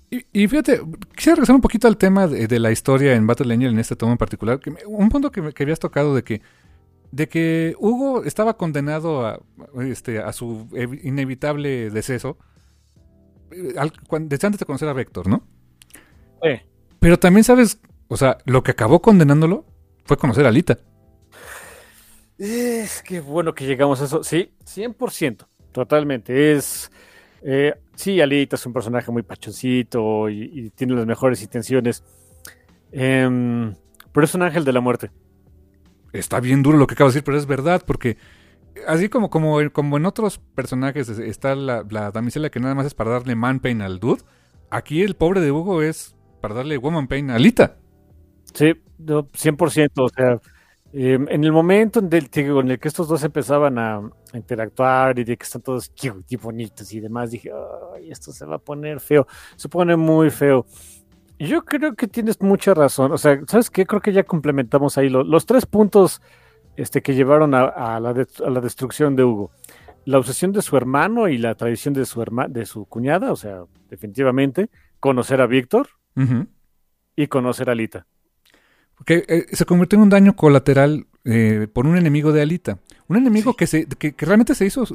Y, 0.10 0.24
y 0.32 0.48
fíjate, 0.48 0.82
quisiera 1.16 1.36
regresar 1.36 1.56
un 1.56 1.62
poquito 1.62 1.88
al 1.88 1.98
tema 1.98 2.28
de, 2.28 2.48
de 2.48 2.60
la 2.60 2.72
historia 2.72 3.14
en 3.14 3.28
Battle 3.28 3.54
Angel, 3.54 3.72
en 3.72 3.80
este 3.80 3.96
tomo 3.98 4.14
en 4.14 4.18
particular. 4.18 4.60
que 4.60 4.72
me- 4.72 4.86
un 4.86 5.10
punto 5.10 5.32
que, 5.32 5.54
que 5.54 5.64
habías 5.64 5.80
tocado 5.80 6.16
de 6.16 6.24
que, 6.24 6.42
de 7.12 7.28
que 7.28 7.76
Hugo 7.78 8.24
estaba 8.24 8.56
condenado 8.56 9.26
a, 9.26 9.40
este, 9.82 10.20
a 10.20 10.32
su 10.32 10.68
ev- 10.72 11.00
inevitable 11.04 11.90
deceso 11.90 12.38
eh, 13.52 13.74
al- 13.78 13.92
cuan- 14.08 14.30
desde 14.30 14.48
antes 14.48 14.60
de 14.60 14.66
conocer 14.66 14.88
a 14.88 14.94
Vector, 14.94 15.28
¿no? 15.28 15.44
Sí. 16.42 16.50
Pero 17.00 17.20
también 17.20 17.44
sabes, 17.44 17.80
o 18.08 18.16
sea, 18.16 18.38
lo 18.46 18.64
que 18.64 18.72
acabó 18.72 19.02
condenándolo 19.02 19.66
fue 20.06 20.16
conocer 20.18 20.46
a 20.46 20.50
Alita. 20.50 20.78
Es 22.38 23.02
que 23.04 23.20
bueno 23.20 23.54
que 23.56 23.66
llegamos 23.66 24.02
a 24.02 24.06
eso. 24.06 24.24
Sí, 24.24 24.52
100%, 24.64 25.48
totalmente. 25.78 26.54
Es, 26.54 26.92
eh, 27.44 27.74
sí, 27.96 28.20
Alita 28.22 28.56
es 28.56 28.66
un 28.66 28.74
personaje 28.74 29.12
muy 29.12 29.24
pachoncito 29.24 30.30
y, 30.30 30.44
y 30.54 30.70
tiene 30.72 30.96
las 30.96 31.06
mejores 31.06 31.42
intenciones. 31.42 32.04
Em, 32.92 33.76
pero 34.12 34.26
es 34.26 34.36
un 34.36 34.44
ángel 34.44 34.66
de 34.66 34.74
la 34.74 34.82
muerte. 34.82 35.12
Está 36.14 36.40
bien 36.40 36.64
duro 36.64 36.78
lo 36.78 36.88
que 36.88 36.94
acabo 36.94 37.10
de 37.10 37.14
decir, 37.16 37.24
pero 37.24 37.38
es 37.38 37.46
verdad, 37.46 37.84
porque 37.86 38.18
así 38.88 39.10
como, 39.10 39.30
como, 39.30 39.58
como 39.72 39.98
en 39.98 40.06
otros 40.06 40.40
personajes 40.56 41.10
es- 41.10 41.20
está 41.20 41.56
la, 41.56 41.86
la 41.90 42.12
damisela 42.12 42.50
que 42.50 42.60
nada 42.60 42.76
más 42.76 42.86
es 42.88 42.96
para 42.96 43.12
darle 43.12 43.36
man 43.36 43.60
pain 43.60 43.82
al 43.82 44.00
dude, 44.00 44.24
aquí 44.72 45.04
el 45.04 45.16
pobre 45.16 45.42
de 45.42 45.52
Hugo 45.52 45.82
es 45.84 46.16
para 46.42 46.56
darle 46.56 46.78
woman 46.78 47.08
pain 47.08 47.32
a 47.32 47.36
Alita. 47.36 47.78
Sí, 48.54 48.74
no, 48.98 49.28
100%. 49.34 50.04
O 50.06 50.10
sea, 50.10 50.40
em, 50.94 51.28
en 51.30 51.44
el 51.44 51.52
momento 51.52 52.00
en 52.00 52.10
el, 52.12 52.30
te 52.30 52.44
digo, 52.44 52.62
en 52.62 52.72
el 52.72 52.80
que 52.80 52.88
estos 52.88 53.08
dos 53.08 53.24
empezaban 53.24 53.78
a, 53.78 53.98
a 53.98 54.38
interactuar 54.38 55.20
y 55.20 55.24
de 55.24 55.38
que 55.38 55.44
están 55.44 55.62
todos 55.62 55.90
cute 55.90 56.26
y 56.30 56.36
bonitos 56.38 56.92
y 56.94 57.00
demás, 57.00 57.32
dije, 57.32 57.52
ay, 57.96 58.10
esto 58.12 58.32
se 58.32 58.46
va 58.46 58.56
a 58.56 58.60
poner 58.60 59.00
feo. 59.00 59.28
Se 59.56 59.70
pone 59.70 59.96
muy 59.96 60.30
feo. 60.30 60.66
Yo 61.40 61.64
creo 61.66 61.94
que 61.96 62.08
tienes 62.08 62.42
mucha 62.42 62.74
razón. 62.74 63.12
O 63.12 63.18
sea, 63.18 63.40
¿sabes 63.48 63.70
qué? 63.70 63.86
Creo 63.86 64.02
que 64.02 64.12
ya 64.14 64.24
complementamos 64.24 64.98
ahí 64.98 65.10
lo- 65.10 65.24
los 65.24 65.46
tres 65.46 65.66
puntos 65.66 66.22
este, 66.76 67.02
que 67.02 67.14
llevaron 67.16 67.54
a, 67.54 67.66
a 67.66 68.00
la 68.00 68.14
de- 68.14 68.28
a 68.46 68.50
la 68.50 68.62
destrucción 68.62 69.16
de 69.16 69.24
Hugo. 69.24 69.52
La 70.06 70.18
obsesión 70.20 70.52
de 70.52 70.62
su 70.62 70.78
hermano 70.78 71.28
y 71.28 71.38
la 71.38 71.54
tradición 71.56 71.94
de 71.94 72.06
su, 72.06 72.22
herma- 72.22 72.48
de 72.48 72.66
su 72.66 72.86
cuñada, 72.86 73.32
o 73.32 73.36
sea, 73.36 73.64
definitivamente, 73.90 74.70
conocer 75.00 75.42
a 75.42 75.48
Víctor 75.48 75.90
y 77.16 77.28
conocer 77.28 77.70
a 77.70 77.74
Alita. 77.74 78.08
Porque 78.98 79.24
eh, 79.28 79.46
se 79.52 79.66
convirtió 79.66 79.98
en 79.98 80.04
un 80.04 80.10
daño 80.10 80.36
colateral 80.36 81.08
eh, 81.24 81.68
por 81.72 81.86
un 81.86 81.98
enemigo 81.98 82.32
de 82.32 82.42
Alita. 82.42 82.80
Un 83.08 83.18
enemigo 83.18 83.56
que, 83.56 83.68
se, 83.68 83.86
que, 83.86 84.14
que 84.14 84.26
realmente 84.26 84.56
se 84.56 84.66
hizo, 84.66 84.86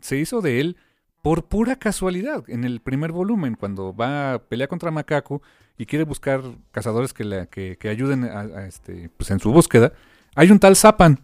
se 0.00 0.16
hizo 0.16 0.40
de 0.40 0.60
él 0.60 0.76
por 1.22 1.44
pura 1.44 1.76
casualidad. 1.76 2.44
En 2.48 2.64
el 2.64 2.80
primer 2.80 3.10
volumen, 3.10 3.54
cuando 3.54 3.94
va 3.94 4.34
a 4.34 4.38
pelear 4.38 4.68
contra 4.68 4.90
Macaco 4.90 5.42
y 5.76 5.86
quiere 5.86 6.04
buscar 6.04 6.42
cazadores 6.70 7.12
que, 7.12 7.24
la, 7.24 7.46
que, 7.46 7.76
que 7.78 7.88
ayuden 7.88 8.24
a, 8.24 8.40
a 8.40 8.66
este, 8.66 9.10
pues 9.16 9.30
en 9.30 9.40
su 9.40 9.52
búsqueda, 9.52 9.92
hay 10.34 10.50
un 10.50 10.58
tal 10.58 10.76
Zapan 10.76 11.20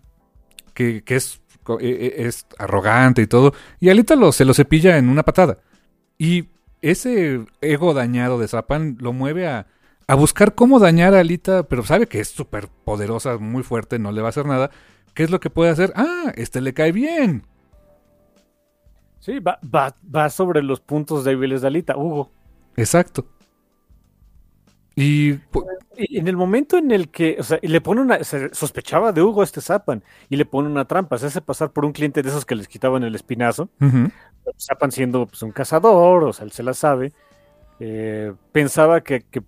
que, 0.73 1.05
que 1.05 1.17
es, 1.17 1.41
e- 1.81 1.87
e- 2.17 2.27
es 2.27 2.47
arrogante 2.59 3.23
y 3.23 3.27
todo. 3.27 3.55
Y 3.81 3.91
Alita 3.91 4.17
lo, 4.17 4.33
se 4.33 4.45
lo 4.45 4.55
cepilla 4.55 4.99
en 4.99 5.09
una 5.09 5.23
patada. 5.23 5.59
Y 6.19 6.49
ese 6.83 7.45
ego 7.61 7.95
dañado 7.95 8.39
de 8.39 8.49
Zapan 8.49 8.97
lo 9.01 9.13
mueve 9.13 9.47
a, 9.47 9.67
a 10.07 10.15
buscar 10.15 10.55
cómo 10.55 10.79
dañar 10.79 11.15
a 11.15 11.21
Alita, 11.21 11.65
pero 11.65 11.83
sabe 11.83 12.07
que 12.07 12.21
es 12.21 12.29
súper 12.29 12.69
poderosa, 12.69 13.39
muy 13.39 13.63
fuerte, 13.63 13.99
no 13.99 14.13
le 14.13 14.21
va 14.21 14.29
a 14.29 14.31
hacer 14.31 14.47
nada. 14.47 14.71
¿Qué 15.15 15.23
es 15.23 15.31
lo 15.31 15.41
que 15.41 15.51
puede 15.51 15.71
hacer? 15.71 15.93
Ah, 15.97 16.33
este 16.37 16.61
le 16.61 16.75
cae 16.75 16.93
bien. 16.93 17.47
Sí, 19.21 19.39
va, 19.39 19.59
va, 19.75 19.97
va 20.15 20.29
sobre 20.29 20.63
los 20.63 20.81
puntos 20.81 21.25
débiles 21.25 21.63
de 21.63 21.69
Alita, 21.69 21.97
Hugo. 21.97 22.31
Exacto. 22.77 23.27
Y 24.97 25.31
en 25.99 26.29
el 26.29 26.37
momento 26.37 26.77
en 26.77 26.93
el 26.93 27.09
que, 27.09 27.37
o 27.41 27.43
sea, 27.43 27.59
y 27.61 27.67
le 27.67 27.81
pone 27.81 28.01
una, 28.01 28.23
se 28.23 28.55
sospechaba 28.55 29.11
de 29.11 29.23
Hugo 29.23 29.43
este 29.43 29.61
Zapan 29.61 30.05
y 30.29 30.37
le 30.37 30.45
pone 30.45 30.69
una 30.69 30.85
trampa, 30.85 31.19
se 31.19 31.27
hace 31.27 31.41
pasar 31.41 31.73
por 31.73 31.85
un 31.85 31.93
cliente 31.93 32.23
de 32.23 32.29
esos 32.29 32.45
que 32.45 32.55
les 32.55 32.69
quitaban 32.69 33.03
el 33.03 33.15
espinazo, 33.17 33.69
ujú, 33.81 34.11
Zapan 34.57 34.93
siendo 34.93 35.27
pues, 35.27 35.43
un 35.43 35.51
cazador, 35.51 36.23
o 36.23 36.33
sea, 36.33 36.45
él 36.45 36.53
se 36.53 36.63
la 36.63 36.75
sabe, 36.75 37.13
eh, 37.81 38.33
pensaba 38.53 39.01
que, 39.03 39.25
que, 39.31 39.43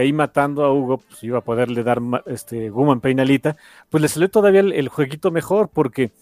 ahí 0.00 0.12
matando 0.12 0.64
a 0.64 0.72
Hugo 0.72 0.98
pues, 0.98 1.22
iba 1.24 1.38
a 1.38 1.44
poderle 1.44 1.82
dar 1.82 2.00
este 2.26 2.70
Woman 2.70 3.00
Pain 3.00 3.20
a 3.20 3.22
Alita, 3.22 3.56
pues 3.90 4.02
le 4.02 4.08
salió 4.08 4.28
todavía 4.30 4.60
el, 4.60 4.72
el 4.72 4.88
jueguito 4.88 5.30
mejor 5.30 5.70
porque 5.72 6.12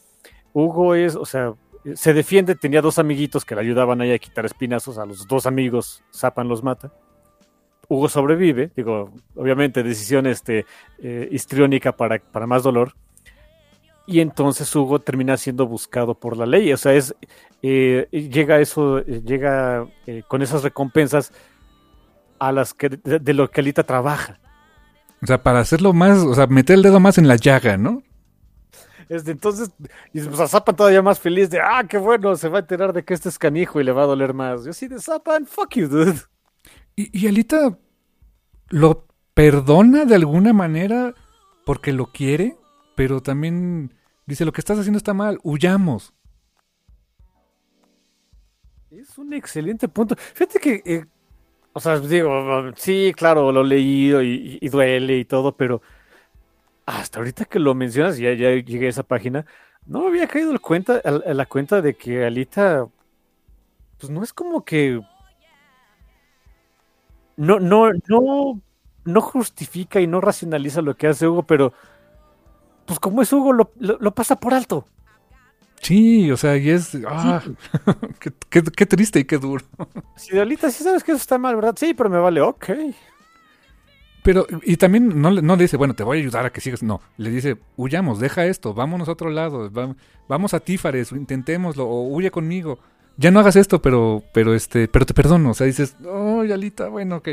Hugo 0.53 0.95
es, 0.95 1.17
o 1.17 1.25
sea, 1.25 1.55
se 1.95 2.15
defiende, 2.15 2.55
tenía 2.55 2.81
dos 2.81 2.99
amiguitos 2.99 3.45
que 3.45 3.55
le 3.55 3.63
ayudaban 3.63 4.01
ahí 4.01 4.13
a 4.13 4.19
quitar 4.19 4.47
espinazos, 4.47 4.99
a 4.99 5.07
los 5.07 5.27
dos 5.27 5.47
amigos 5.47 6.03
Zapan 6.15 6.49
los 6.49 6.63
mata. 6.63 6.93
Hugo 7.89 8.09
sobrevive, 8.09 8.71
digo, 8.77 9.11
obviamente 9.35 9.83
decisión 9.83 10.27
este, 10.27 10.65
eh, 11.03 11.29
histriónica 11.31 11.93
para, 11.93 12.19
para 12.19 12.47
más 12.47 12.63
dolor. 12.63 12.95
Y 14.13 14.21
entonces 14.21 14.77
Hugo 14.77 14.99
termina 14.99 15.39
siendo 15.39 15.67
buscado 15.67 16.15
por 16.15 16.37
la 16.37 16.45
ley. 16.45 16.71
O 16.75 16.77
sea, 16.77 16.93
es 16.93 17.15
eh, 17.63 18.07
llega 18.11 18.61
eso, 18.61 19.03
llega 19.03 19.87
eh, 20.07 20.23
con 20.29 20.43
esas 20.43 20.63
recompensas 20.63 21.33
a 22.39 22.53
las 22.53 22.75
que 22.75 22.91
de, 22.91 23.19
de 23.19 23.33
lo 23.33 23.51
que 23.51 23.63
Alita 23.63 23.85
trabaja. 23.85 24.39
O 25.23 25.27
sea, 25.27 25.43
para 25.43 25.61
hacerlo 25.61 25.95
más, 25.95 26.19
o 26.19 26.35
sea, 26.35 26.47
meter 26.47 26.77
el 26.77 26.83
dedo 26.83 27.01
más 27.01 27.17
en 27.17 27.27
la 27.27 27.37
llaga, 27.37 27.79
¿no? 27.79 28.03
Entonces, 29.09 29.71
y 30.13 30.21
pues 30.21 30.41
a 30.41 30.47
Zapan 30.47 30.77
todavía 30.77 31.01
más 31.01 31.19
feliz 31.19 31.49
de, 31.49 31.61
ah, 31.61 31.83
qué 31.89 31.97
bueno, 31.97 32.37
se 32.37 32.51
va 32.51 32.59
a 32.59 32.61
enterar 32.61 32.93
de 32.93 33.03
que 33.03 33.15
este 33.15 33.31
es 33.31 33.39
canijo 33.39 33.81
y 33.81 33.85
le 33.85 33.93
va 33.93 34.03
a 34.03 34.07
doler 34.07 34.35
más. 34.35 34.67
Yo 34.67 34.75
sí 34.75 34.89
de 34.89 35.01
Zapan, 35.01 35.47
fuck 35.47 35.75
you, 35.75 35.89
dude. 35.89 36.21
Y, 36.97 37.19
y 37.19 37.29
Alita 37.29 37.79
lo 38.69 39.07
perdona 39.33 40.05
de 40.05 40.17
alguna 40.17 40.53
manera 40.53 41.15
porque 41.65 41.95
lo 41.95 42.13
quiere, 42.13 42.59
pero 42.95 43.23
también 43.23 43.95
dice, 44.27 44.45
lo 44.45 44.53
que 44.53 44.61
estás 44.61 44.79
haciendo 44.79 44.99
está 44.99 45.15
mal, 45.15 45.39
huyamos. 45.43 46.15
Es 48.91 49.17
un 49.19 49.33
excelente 49.33 49.89
punto. 49.89 50.17
Fíjate 50.17 50.61
que, 50.61 50.83
eh, 50.85 51.05
o 51.73 51.81
sea, 51.81 51.99
digo, 51.99 52.73
sí, 52.77 53.13
claro, 53.17 53.51
lo 53.53 53.63
he 53.63 53.65
leído 53.65 54.23
y, 54.23 54.59
duele 54.69 55.19
y 55.19 55.25
todo, 55.25 55.57
pero 55.57 55.81
hasta 56.87 57.19
ahorita 57.19 57.47
que 57.47 57.59
lo 57.59 57.75
mencionas, 57.75 58.19
ya, 58.19 58.33
ya 58.35 58.51
llegué 58.51 58.87
a 58.87 58.91
esa 58.91 59.03
página, 59.03 59.47
no 59.87 60.03
me 60.03 60.09
había 60.09 60.29
caído 60.29 60.53
el 60.53 60.61
cuenta, 60.61 61.01
a 61.05 61.35
la 61.35 61.47
cuenta 61.47 61.81
de 61.81 61.95
que 61.95 62.25
Alita, 62.25 62.87
pues 63.99 64.11
no 64.11 64.23
es 64.23 64.33
como 64.33 64.65
que 64.65 65.01
no, 67.37 67.59
no, 67.61 67.91
no, 68.09 68.61
no 69.05 69.21
justifica 69.21 70.01
y 70.01 70.07
no 70.07 70.21
racionaliza 70.21 70.83
lo 70.83 70.97
que 70.97 71.09
hace 71.09 71.27
Hugo, 71.27 71.45
pero 71.45 71.73
pues 72.87 72.99
como 72.99 73.23
es 73.23 73.33
Hugo, 73.33 73.53
lo, 73.53 73.73
lo, 73.79 73.99
lo 74.01 74.15
pasa 74.15 74.37
por 74.37 74.55
alto. 74.55 74.87
Sí, 75.81 76.31
o 76.31 76.37
sea, 76.37 76.57
y 76.57 76.71
es... 76.71 76.97
Ah, 77.09 77.43
qué, 78.21 78.33
qué- 78.49 78.63
qué 78.63 78.87
triste 78.87 79.19
y 79.21 79.25
qué 79.25 79.39
duro. 79.39 79.65
Si 80.17 80.33
de 80.33 80.41
Alita, 80.41 80.71
sí 80.71 80.85
sabes 80.85 81.03
que 81.03 81.11
eso 81.13 81.21
está 81.21 81.39
mal, 81.39 81.57
¿verdad? 81.57 81.75
Sí, 81.77 81.93
pero 81.95 82.09
me 82.09 82.19
vale, 82.19 82.41
ok. 82.41 82.71
Pero, 84.23 84.47
y 84.63 84.77
también 84.77 85.21
no, 85.21 85.33
le- 85.33 85.43
no 85.43 85.57
le 85.57 85.63
dice, 85.65 85.77
bueno, 85.77 85.95
te 85.95 86.05
voy 86.05 86.19
a 86.19 86.21
ayudar 86.21 86.47
a 86.47 86.53
que 86.53 86.61
sigas. 86.61 86.83
No, 86.85 87.01
le 87.17 87.31
dice, 87.31 87.57
huyamos, 87.77 88.21
deja 88.21 88.47
esto, 88.47 88.73
vámonos 88.75 89.09
a 89.09 89.13
otro 89.13 89.31
lado, 89.31 89.69
va- 89.73 89.97
vamos 90.29 90.55
a 90.55 90.61
Tífares, 90.61 91.11
intentémoslo, 91.11 91.85
o 91.89 92.07
huye 92.07 92.31
conmigo. 92.31 92.79
Ya 93.17 93.33
no 93.33 93.41
hagas 93.41 93.57
esto, 93.57 93.83
pero, 93.83 94.23
pero 94.33 94.55
este, 94.55 94.87
pero 94.87 95.05
te 95.05 95.15
perdono. 95.15 95.51
O 95.51 95.55
sea, 95.55 95.67
dices, 95.67 95.97
oh, 96.07 96.41
Alita, 96.43 96.89
bueno, 96.89 97.17
ok. 97.17 97.31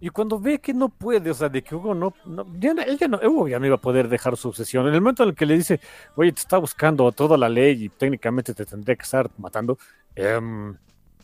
Y 0.00 0.10
cuando 0.10 0.38
ve 0.38 0.60
que 0.60 0.72
no 0.72 0.88
puede, 0.90 1.30
o 1.30 1.34
sea, 1.34 1.48
de 1.48 1.62
que 1.62 1.74
Hugo 1.74 1.92
no, 1.94 2.14
no 2.24 2.46
ya, 2.58 2.72
no- 2.72 2.82
él 2.82 2.96
ya 2.98 3.08
no, 3.08 3.18
Hugo 3.18 3.48
ya 3.48 3.58
no 3.58 3.66
iba 3.66 3.74
a 3.76 3.80
poder 3.80 4.08
dejar 4.08 4.36
su 4.36 4.48
obsesión. 4.48 4.86
En 4.86 4.94
el 4.94 5.00
momento 5.00 5.24
en 5.24 5.30
el 5.30 5.34
que 5.34 5.44
le 5.46 5.56
dice, 5.56 5.80
oye, 6.14 6.30
te 6.32 6.40
está 6.40 6.58
buscando 6.58 7.10
toda 7.10 7.36
la 7.36 7.48
ley 7.48 7.84
y 7.84 7.88
técnicamente 7.88 8.54
te 8.54 8.64
tendría 8.64 8.94
que 8.94 9.02
estar 9.02 9.28
matando, 9.38 9.76
em, 10.14 10.76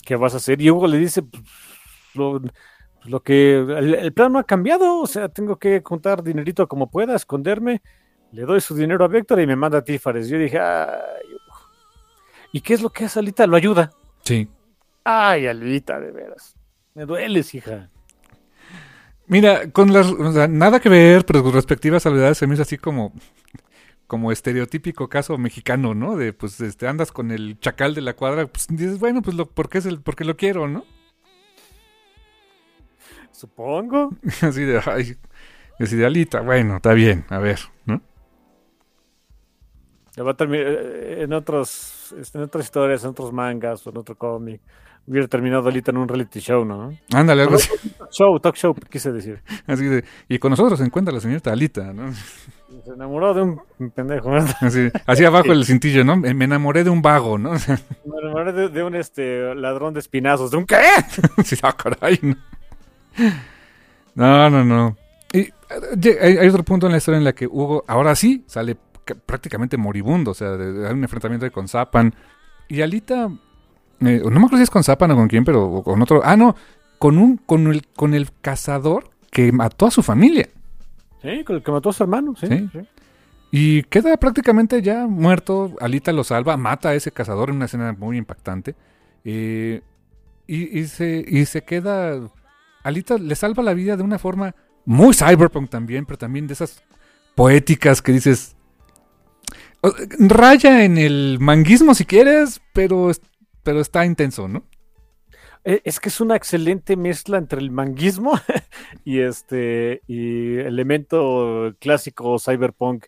¿qué 0.04 0.16
vas 0.16 0.34
a 0.34 0.38
hacer? 0.38 0.60
Y 0.60 0.70
Hugo 0.70 0.88
le 0.88 0.98
dice, 0.98 1.22
"Pues, 1.22 1.42
lo, 2.14 2.40
lo 3.04 3.20
que, 3.22 3.58
el, 3.58 3.94
el 3.94 4.12
plan 4.12 4.32
no 4.32 4.40
ha 4.40 4.44
cambiado, 4.44 4.98
o 5.00 5.06
sea, 5.06 5.28
tengo 5.28 5.56
que 5.56 5.80
juntar 5.84 6.22
dinerito 6.24 6.66
como 6.66 6.90
pueda, 6.90 7.14
esconderme, 7.14 7.80
le 8.32 8.42
doy 8.42 8.60
su 8.60 8.74
dinero 8.74 9.04
a 9.04 9.08
Víctor 9.08 9.40
y 9.40 9.46
me 9.46 9.54
manda 9.54 9.78
a 9.78 9.84
Tífares. 9.84 10.28
Yo 10.28 10.36
dije, 10.36 10.58
ay, 10.58 10.98
Hugo". 11.32 11.58
¿y 12.50 12.60
qué 12.60 12.74
es 12.74 12.82
lo 12.82 12.90
que 12.90 13.04
hace 13.04 13.20
Alita? 13.20 13.46
Lo 13.46 13.56
ayuda. 13.56 13.92
Sí. 14.22 14.48
Ay, 15.04 15.46
Alita, 15.46 16.00
de 16.00 16.10
veras. 16.10 16.56
Me 16.94 17.04
dueles, 17.04 17.54
hija. 17.54 17.88
Mira, 19.26 19.70
con 19.70 19.92
las, 19.92 20.06
o 20.06 20.32
sea, 20.32 20.48
nada 20.48 20.80
que 20.80 20.88
ver, 20.88 21.24
pero 21.24 21.42
con 21.42 21.52
respectivas 21.52 22.02
salvedades 22.02 22.38
se 22.38 22.46
me 22.46 22.54
hizo 22.54 22.62
así 22.62 22.76
como, 22.76 23.12
como 24.06 24.30
estereotípico 24.32 25.08
caso 25.08 25.38
mexicano, 25.38 25.94
¿no? 25.94 26.16
De, 26.16 26.32
pues, 26.32 26.60
este, 26.60 26.86
andas 26.86 27.10
con 27.10 27.30
el 27.30 27.58
chacal 27.58 27.94
de 27.94 28.02
la 28.02 28.14
cuadra, 28.14 28.46
pues 28.46 28.66
dices, 28.68 28.98
bueno, 28.98 29.22
pues, 29.22 29.36
lo, 29.36 29.46
porque 29.46 29.78
es 29.78 29.86
el, 29.86 30.00
porque 30.02 30.24
lo 30.24 30.36
quiero, 30.36 30.68
¿no? 30.68 30.84
Supongo. 33.32 34.10
Así 34.42 34.62
de, 34.62 34.80
ay, 34.86 35.16
así 35.80 35.96
de 35.96 36.06
Alita, 36.06 36.40
bueno, 36.40 36.76
está 36.76 36.92
bien, 36.92 37.26
a 37.30 37.38
ver, 37.38 37.58
¿no? 37.84 38.00
Va 40.22 40.30
a 40.30 40.36
terminar 40.36 40.66
eh, 40.68 41.22
en 41.22 41.32
otros, 41.32 42.14
en 42.32 42.42
otras 42.42 42.64
historias, 42.64 43.02
en 43.02 43.10
otros 43.10 43.32
mangas 43.32 43.84
o 43.86 43.90
en 43.90 43.96
otro 43.96 44.16
cómic. 44.16 44.60
Hubiera 45.06 45.28
terminado 45.28 45.68
Alita 45.68 45.90
en 45.90 45.98
un 45.98 46.08
reality 46.08 46.40
show, 46.40 46.64
¿no? 46.64 46.96
Ándale, 47.12 47.42
algo 47.42 47.56
así, 47.56 47.68
Show, 48.10 48.40
talk 48.40 48.56
show, 48.56 48.74
quise 48.90 49.12
decir. 49.12 49.42
así 49.66 49.84
de, 49.84 50.04
y 50.28 50.38
con 50.38 50.50
nosotros 50.50 50.78
se 50.78 50.84
encuentra 50.86 51.12
la 51.12 51.20
señorita 51.20 51.52
Alita, 51.52 51.92
¿no? 51.92 52.10
Se 52.84 52.90
enamoró 52.90 53.34
de 53.34 53.42
un 53.42 53.90
pendejo, 53.90 54.30
¿no? 54.30 54.44
Así, 54.60 54.88
así 55.06 55.24
abajo 55.24 55.52
el 55.52 55.64
cintillo, 55.66 56.04
¿no? 56.04 56.16
Me 56.16 56.44
enamoré 56.44 56.84
de 56.84 56.90
un 56.90 57.02
vago, 57.02 57.36
¿no? 57.38 57.50
Me 57.52 58.18
enamoré 58.22 58.52
de, 58.52 58.68
de 58.70 58.82
un 58.82 58.94
este 58.94 59.54
ladrón 59.54 59.92
de 59.94 60.00
espinazos. 60.00 60.50
¿De 60.50 60.56
un 60.56 60.64
qué? 60.66 60.80
sí, 61.44 61.56
ah, 61.62 61.76
caray, 61.76 62.18
¿no? 62.22 62.36
No, 64.14 64.50
no, 64.50 64.64
no. 64.64 64.96
Y 65.32 65.40
eh, 65.40 66.18
hay, 66.20 66.36
hay 66.38 66.48
otro 66.48 66.62
punto 66.62 66.86
en 66.86 66.92
la 66.92 66.98
historia 66.98 67.18
en 67.18 67.24
la 67.24 67.32
que 67.34 67.46
Hugo, 67.46 67.84
ahora 67.86 68.14
sí, 68.14 68.44
sale 68.46 68.76
ca- 69.04 69.14
prácticamente 69.14 69.76
moribundo. 69.76 70.30
O 70.30 70.34
sea, 70.34 70.52
hay 70.54 70.92
un 70.92 71.02
enfrentamiento 71.02 71.50
con 71.52 71.68
Zapan. 71.68 72.14
Y 72.68 72.80
Alita, 72.80 73.28
eh, 74.00 74.20
no 74.24 74.30
me 74.30 74.46
acuerdo 74.46 74.56
si 74.58 74.62
es 74.64 74.70
con 74.70 74.84
Zapan 74.84 75.10
o 75.12 75.16
con 75.16 75.28
quién, 75.28 75.44
pero 75.44 75.64
o 75.64 75.82
con 75.82 76.00
otro. 76.02 76.20
Ah, 76.24 76.36
no, 76.36 76.54
con 76.98 77.18
un, 77.18 77.36
con 77.36 77.66
el, 77.68 77.86
con 77.88 78.14
el 78.14 78.30
cazador 78.40 79.10
que 79.30 79.52
mató 79.52 79.86
a 79.86 79.90
su 79.90 80.02
familia. 80.02 80.48
Sí, 81.22 81.44
con 81.44 81.56
el 81.56 81.62
que 81.62 81.72
mató 81.72 81.90
a 81.90 81.92
su 81.92 82.02
hermano, 82.02 82.34
sí. 82.36 82.46
Sí. 82.46 82.68
sí. 82.72 82.80
Y 83.56 83.84
queda 83.84 84.16
prácticamente 84.16 84.82
ya 84.82 85.06
muerto. 85.06 85.76
Alita 85.80 86.12
lo 86.12 86.24
salva, 86.24 86.56
mata 86.56 86.88
a 86.88 86.94
ese 86.94 87.12
cazador 87.12 87.50
en 87.50 87.56
una 87.56 87.66
escena 87.66 87.92
muy 87.92 88.16
impactante. 88.16 88.74
Eh, 89.24 89.80
y, 90.46 90.78
y 90.80 90.86
se, 90.86 91.24
y 91.26 91.44
se 91.44 91.62
queda. 91.62 92.18
Alita 92.82 93.16
le 93.16 93.34
salva 93.36 93.62
la 93.62 93.74
vida 93.74 93.96
de 93.96 94.02
una 94.02 94.18
forma 94.18 94.54
muy 94.84 95.14
cyberpunk 95.14 95.70
también, 95.70 96.04
pero 96.04 96.18
también 96.18 96.46
de 96.48 96.54
esas 96.54 96.82
poéticas 97.34 98.02
que 98.02 98.10
dices. 98.10 98.56
Raya 100.18 100.84
en 100.84 100.98
el 100.98 101.38
manguismo 101.40 101.94
si 101.94 102.06
quieres, 102.06 102.60
pero, 102.72 103.12
pero 103.64 103.80
está 103.80 104.06
intenso, 104.06 104.48
¿no? 104.48 104.64
Eh, 105.64 105.80
Es 105.84 106.00
que 106.00 106.08
es 106.08 106.20
una 106.20 106.36
excelente 106.36 106.96
mezcla 106.96 107.38
entre 107.38 107.60
el 107.60 107.70
manguismo 107.70 108.32
y 109.04 109.20
este 109.20 110.02
y 110.06 110.56
elemento 110.58 111.74
clásico 111.80 112.38
cyberpunk 112.38 113.06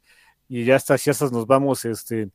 y 0.48 0.64
ya 0.64 0.76
hasta 0.76 0.96
si 0.98 1.10
esas 1.10 1.32
nos 1.32 1.46
vamos 1.46 1.84
este 1.84 2.30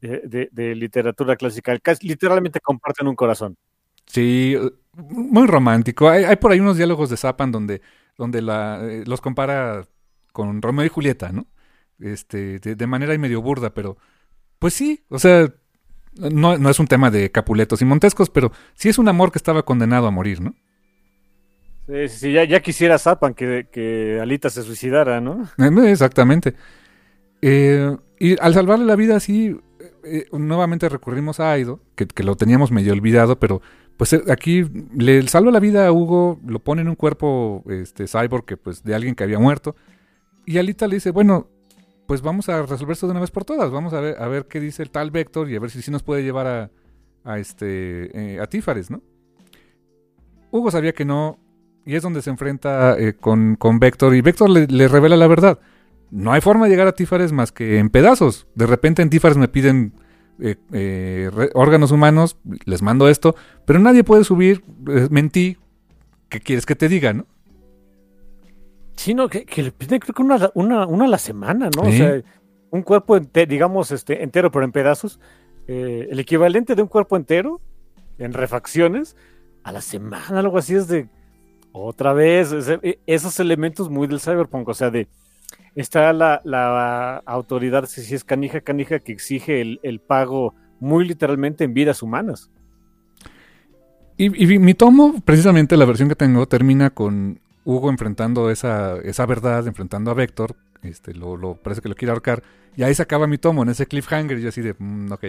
de, 0.00 0.48
de- 0.52 0.74
literatura 0.76 1.36
clásica 1.36 1.76
literalmente 2.02 2.60
comparten 2.60 3.08
un 3.08 3.16
corazón 3.16 3.56
Sí, 4.06 4.54
eh, 4.56 4.70
muy 4.94 5.46
romántico. 5.46 6.08
Hay, 6.08 6.24
hay 6.24 6.36
por 6.36 6.52
ahí 6.52 6.60
unos 6.60 6.76
diálogos 6.76 7.10
de 7.10 7.16
Zapan 7.16 7.52
donde, 7.52 7.82
donde 8.16 8.42
la, 8.42 8.80
eh, 8.82 9.04
los 9.06 9.20
compara 9.20 9.86
con 10.32 10.62
Romeo 10.62 10.86
y 10.86 10.88
Julieta, 10.88 11.30
¿no? 11.32 11.46
Este, 12.00 12.58
de, 12.60 12.74
de 12.76 12.86
manera 12.86 13.12
ahí 13.12 13.18
medio 13.18 13.42
burda, 13.42 13.74
pero 13.74 13.98
pues 14.58 14.74
sí, 14.74 15.04
o 15.10 15.18
sea, 15.18 15.52
no, 16.14 16.58
no 16.58 16.70
es 16.70 16.78
un 16.78 16.86
tema 16.86 17.10
de 17.10 17.30
Capuletos 17.30 17.82
y 17.82 17.84
Montescos, 17.84 18.30
pero 18.30 18.52
sí 18.74 18.88
es 18.88 18.98
un 18.98 19.08
amor 19.08 19.32
que 19.32 19.38
estaba 19.38 19.64
condenado 19.64 20.06
a 20.06 20.10
morir, 20.10 20.40
¿no? 20.40 20.54
Sí, 21.86 22.08
sí, 22.08 22.18
sí, 22.18 22.32
ya, 22.32 22.44
ya 22.44 22.60
quisiera 22.60 22.98
Zapan 22.98 23.34
que, 23.34 23.66
que 23.72 24.18
Alita 24.20 24.50
se 24.50 24.62
suicidara, 24.62 25.20
¿no? 25.20 25.48
Eh, 25.58 25.90
Exactamente. 25.90 26.54
Eh, 27.40 27.96
y 28.18 28.38
al 28.40 28.52
salvarle 28.54 28.84
la 28.84 28.96
vida 28.96 29.16
así, 29.16 29.56
eh, 30.04 30.26
nuevamente 30.32 30.88
recurrimos 30.88 31.40
a 31.40 31.52
Aido, 31.52 31.80
que, 31.94 32.06
que 32.06 32.24
lo 32.24 32.36
teníamos 32.36 32.72
medio 32.72 32.92
olvidado, 32.92 33.38
pero 33.38 33.62
pues 33.96 34.12
eh, 34.12 34.22
aquí 34.30 34.64
le 34.94 35.26
salva 35.28 35.50
la 35.50 35.60
vida 35.60 35.86
a 35.86 35.92
Hugo, 35.92 36.40
lo 36.46 36.60
pone 36.60 36.82
en 36.82 36.88
un 36.88 36.94
cuerpo 36.94 37.64
este, 37.68 38.06
cyborg 38.06 38.44
que, 38.44 38.56
pues, 38.56 38.82
de 38.84 38.94
alguien 38.94 39.14
que 39.14 39.24
había 39.24 39.38
muerto, 39.38 39.76
y 40.46 40.58
Alita 40.58 40.86
le 40.86 40.94
dice, 40.94 41.10
bueno, 41.10 41.48
pues 42.08 42.22
vamos 42.22 42.48
a 42.48 42.62
resolver 42.62 42.94
esto 42.94 43.06
de 43.06 43.10
una 43.10 43.20
vez 43.20 43.30
por 43.30 43.44
todas, 43.44 43.70
vamos 43.70 43.92
a 43.92 44.00
ver, 44.00 44.16
a 44.18 44.26
ver 44.28 44.46
qué 44.46 44.60
dice 44.60 44.82
el 44.82 44.90
tal 44.90 45.10
Vector 45.10 45.50
y 45.50 45.56
a 45.56 45.60
ver 45.60 45.70
si 45.70 45.82
sí 45.82 45.90
nos 45.90 46.02
puede 46.02 46.22
llevar 46.22 46.70
a, 47.22 47.38
este, 47.38 48.36
eh, 48.36 48.40
a 48.40 48.46
Tífares, 48.46 48.90
¿no? 48.90 49.02
Hugo 50.50 50.70
sabía 50.70 50.94
que 50.94 51.04
no, 51.04 51.38
y 51.84 51.96
es 51.96 52.02
donde 52.02 52.22
se 52.22 52.30
enfrenta 52.30 52.98
eh, 52.98 53.12
con, 53.12 53.56
con 53.56 53.78
Vector, 53.78 54.14
y 54.14 54.22
Vector 54.22 54.48
le, 54.48 54.88
revela 54.88 55.18
la 55.18 55.26
verdad. 55.26 55.58
No 56.10 56.32
hay 56.32 56.40
forma 56.40 56.64
de 56.64 56.70
llegar 56.70 56.86
a 56.86 56.92
Tífares 56.92 57.30
más 57.32 57.52
que 57.52 57.78
en 57.78 57.90
pedazos. 57.90 58.46
De 58.54 58.64
repente 58.64 59.02
en 59.02 59.10
Tífares 59.10 59.36
me 59.36 59.48
piden 59.48 59.92
eh, 60.40 61.30
órganos 61.52 61.90
humanos, 61.90 62.38
les 62.64 62.80
mando 62.80 63.10
esto, 63.10 63.36
pero 63.66 63.80
nadie 63.80 64.02
puede 64.02 64.24
subir, 64.24 64.64
mentí, 65.10 65.58
¿qué 66.30 66.40
quieres 66.40 66.64
que 66.64 66.74
te 66.74 66.88
diga, 66.88 67.12
no? 67.12 67.26
Sí, 68.98 69.14
no, 69.14 69.28
que, 69.28 69.44
que 69.44 69.62
le 69.62 69.70
piden 69.70 70.00
creo 70.00 70.12
que 70.12 70.22
una, 70.22 70.50
una, 70.54 70.86
una 70.86 71.04
a 71.04 71.08
la 71.08 71.18
semana, 71.18 71.70
¿no? 71.74 71.82
O 71.82 71.92
sea, 71.92 72.20
un 72.70 72.82
cuerpo, 72.82 73.16
ente- 73.16 73.46
digamos, 73.46 73.92
este, 73.92 74.22
entero, 74.24 74.50
pero 74.50 74.64
en 74.64 74.72
pedazos. 74.72 75.20
eh, 75.68 76.08
el 76.10 76.18
equivalente 76.18 76.74
de 76.74 76.82
un 76.82 76.88
cuerpo 76.88 77.16
entero, 77.16 77.60
en 78.18 78.32
refacciones, 78.32 79.16
a 79.62 79.70
la 79.70 79.80
semana, 79.82 80.40
algo 80.40 80.58
así 80.58 80.74
es 80.74 80.88
de... 80.88 81.08
Otra 81.72 82.12
vez, 82.12 82.50
ese- 82.52 82.80
e- 82.82 82.98
esos 83.06 83.38
elementos 83.38 83.88
muy 83.88 84.08
del 84.08 84.18
cyberpunk, 84.20 84.66
o 84.68 84.74
sea, 84.74 84.90
de 84.90 85.06
está 85.76 86.12
la, 86.12 86.40
la 86.44 87.22
autoridad, 87.24 87.84
si 87.86 88.02
si 88.02 88.14
es 88.16 88.24
canija, 88.24 88.62
canija, 88.62 88.98
que 88.98 89.12
exige 89.12 89.60
el, 89.60 89.78
el 89.84 90.00
pago 90.00 90.54
muy 90.80 91.06
literalmente 91.06 91.62
en 91.64 91.72
vidas 91.74 92.02
humanas. 92.02 92.50
Y, 94.16 94.54
y 94.54 94.58
mi 94.58 94.74
tomo, 94.74 95.14
precisamente 95.24 95.76
la 95.76 95.84
versión 95.84 96.08
que 96.08 96.16
tengo, 96.16 96.48
termina 96.48 96.90
con 96.90 97.38
Hugo 97.70 97.90
enfrentando 97.90 98.50
esa, 98.50 98.96
esa 98.98 99.26
verdad, 99.26 99.66
enfrentando 99.66 100.10
a 100.10 100.14
Vector. 100.14 100.56
Este, 100.82 101.12
lo, 101.12 101.36
lo- 101.36 101.54
parece 101.56 101.82
que 101.82 101.88
lo 101.90 101.94
quiere 101.94 102.12
ahorcar. 102.12 102.42
Y 102.76 102.82
ahí 102.82 102.94
se 102.94 103.02
acaba 103.02 103.26
mi 103.26 103.36
tomo, 103.36 103.62
en 103.62 103.68
ese 103.68 103.84
cliffhanger. 103.86 104.38
Y 104.38 104.42
yo 104.42 104.48
así 104.48 104.62
de, 104.62 104.74
"Mm, 104.78 105.12
ok. 105.12 105.24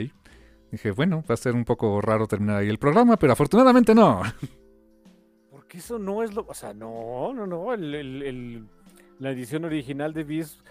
Dije, 0.72 0.91
bueno, 0.91 1.22
va 1.30 1.34
a 1.34 1.38
ser 1.38 1.53
un 1.56 1.66
poco 1.66 1.99
raro 1.99 2.28
terminar 2.28 2.57
ahí 2.57 2.70
el 2.70 2.78
programa, 2.78 3.18
pero 3.18 3.34
afortunadamente 3.34 3.94
no. 3.94 4.22
Porque 5.52 5.80
eso 5.80 5.99
no 5.99 6.24
es 6.24 6.34
lo. 6.34 6.45
O 6.48 6.53
sea, 6.53 6.74
no, 6.74 7.34
no, 7.34 7.45
no. 7.45 7.74
el- 7.74 7.94
el- 7.94 8.24
el- 8.24 8.68
la 9.20 9.32
edición 9.32 9.66
original 9.66 10.14
de 10.14 10.24
Beast 10.24 10.61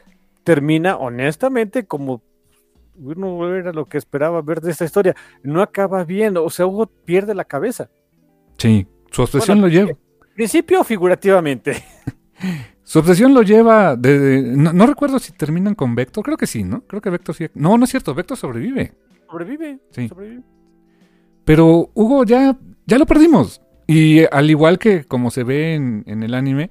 termina, 0.44 0.96
honestamente, 0.96 1.84
como 1.84 2.22
no 2.96 3.54
era 3.54 3.72
lo 3.74 3.84
que 3.84 3.98
esperaba 3.98 4.40
ver 4.40 4.62
de 4.62 4.70
esta 4.70 4.86
historia. 4.86 5.14
No 5.42 5.60
acaba 5.60 6.02
bien. 6.04 6.36
O 6.38 6.48
sea, 6.48 6.64
Hugo 6.66 6.86
pierde 6.86 7.34
la 7.34 7.44
cabeza. 7.44 7.90
Sí, 8.56 8.86
su 9.10 9.22
obsesión 9.22 9.60
Bueno, 9.60 9.66
lo 9.68 9.86
lleva. 9.86 9.98
Principio 10.38 10.84
figurativamente. 10.84 11.82
Su 12.84 13.00
obsesión 13.00 13.34
lo 13.34 13.42
lleva 13.42 13.96
de... 13.96 14.20
de- 14.20 14.56
no, 14.56 14.72
no 14.72 14.86
recuerdo 14.86 15.18
si 15.18 15.32
terminan 15.32 15.74
con 15.74 15.96
Vector. 15.96 16.22
Creo 16.22 16.36
que 16.36 16.46
sí, 16.46 16.62
¿no? 16.62 16.82
Creo 16.82 17.02
que 17.02 17.10
Vector 17.10 17.34
sí... 17.34 17.48
No, 17.54 17.76
no 17.76 17.82
es 17.82 17.90
cierto. 17.90 18.14
Vector 18.14 18.36
sobrevive. 18.36 18.92
Sobrevive. 19.28 19.80
Sí. 19.90 20.06
sobrevive. 20.06 20.44
Pero 21.44 21.90
Hugo 21.92 22.24
ya, 22.24 22.56
ya 22.86 22.98
lo 22.98 23.06
perdimos. 23.06 23.60
Y 23.88 24.26
al 24.32 24.48
igual 24.48 24.78
que 24.78 25.02
como 25.02 25.32
se 25.32 25.42
ve 25.42 25.74
en, 25.74 26.04
en 26.06 26.22
el 26.22 26.34
anime, 26.34 26.70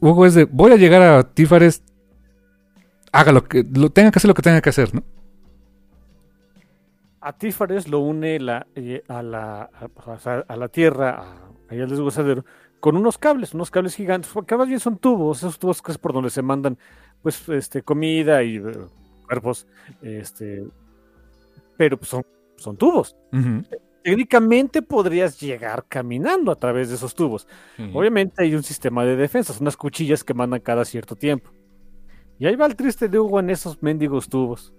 Hugo 0.00 0.26
es 0.26 0.34
de, 0.34 0.44
voy 0.44 0.72
a 0.72 0.76
llegar 0.76 1.00
a 1.00 1.22
Tífares, 1.32 1.82
haga 3.10 3.32
lo 3.32 3.44
que, 3.44 3.64
lo, 3.74 3.88
tenga 3.88 4.10
que 4.10 4.18
hacer 4.18 4.28
lo 4.28 4.34
que 4.34 4.42
tenga 4.42 4.60
que 4.60 4.68
hacer, 4.68 4.94
¿no? 4.94 5.02
A 7.22 7.32
Tífares 7.32 7.88
lo 7.88 8.00
une 8.00 8.38
la, 8.38 8.66
eh, 8.74 9.02
a, 9.08 9.22
la, 9.22 9.62
a, 9.62 10.44
a 10.46 10.56
la 10.56 10.68
Tierra, 10.68 11.10
a, 11.10 11.49
allá 11.70 11.84
al 11.84 11.90
desguazadero, 11.90 12.44
con 12.80 12.96
unos 12.96 13.16
cables, 13.16 13.54
unos 13.54 13.70
cables 13.70 13.94
gigantes, 13.94 14.30
que 14.46 14.56
más 14.56 14.68
bien 14.68 14.80
son 14.80 14.98
tubos, 14.98 15.38
esos 15.38 15.58
tubos 15.58 15.80
que 15.80 15.92
es 15.92 15.98
por 15.98 16.12
donde 16.12 16.30
se 16.30 16.42
mandan 16.42 16.76
pues 17.22 17.48
este 17.48 17.82
comida 17.82 18.42
y 18.42 18.56
eh, 18.56 18.62
cuerpos, 19.26 19.66
este 20.02 20.64
pero 21.76 21.96
pues, 21.96 22.10
son, 22.10 22.24
son 22.56 22.76
tubos. 22.76 23.16
Técnicamente 24.02 24.80
podrías 24.82 25.38
llegar 25.40 25.84
caminando 25.86 26.50
a 26.50 26.56
través 26.56 26.88
de 26.88 26.94
esos 26.94 27.14
tubos. 27.14 27.46
Obviamente 27.94 28.42
hay 28.42 28.54
un 28.54 28.62
sistema 28.62 29.04
de 29.04 29.14
defensas, 29.16 29.60
unas 29.60 29.76
cuchillas 29.76 30.24
que 30.24 30.32
mandan 30.34 30.60
cada 30.60 30.84
cierto 30.86 31.16
tiempo. 31.16 31.50
Y 32.38 32.46
ahí 32.46 32.56
va 32.56 32.64
el 32.66 32.76
triste 32.76 33.08
de 33.08 33.18
Hugo 33.18 33.40
en 33.40 33.50
esos 33.50 33.82
mendigos 33.82 34.28
tubos. 34.30 34.72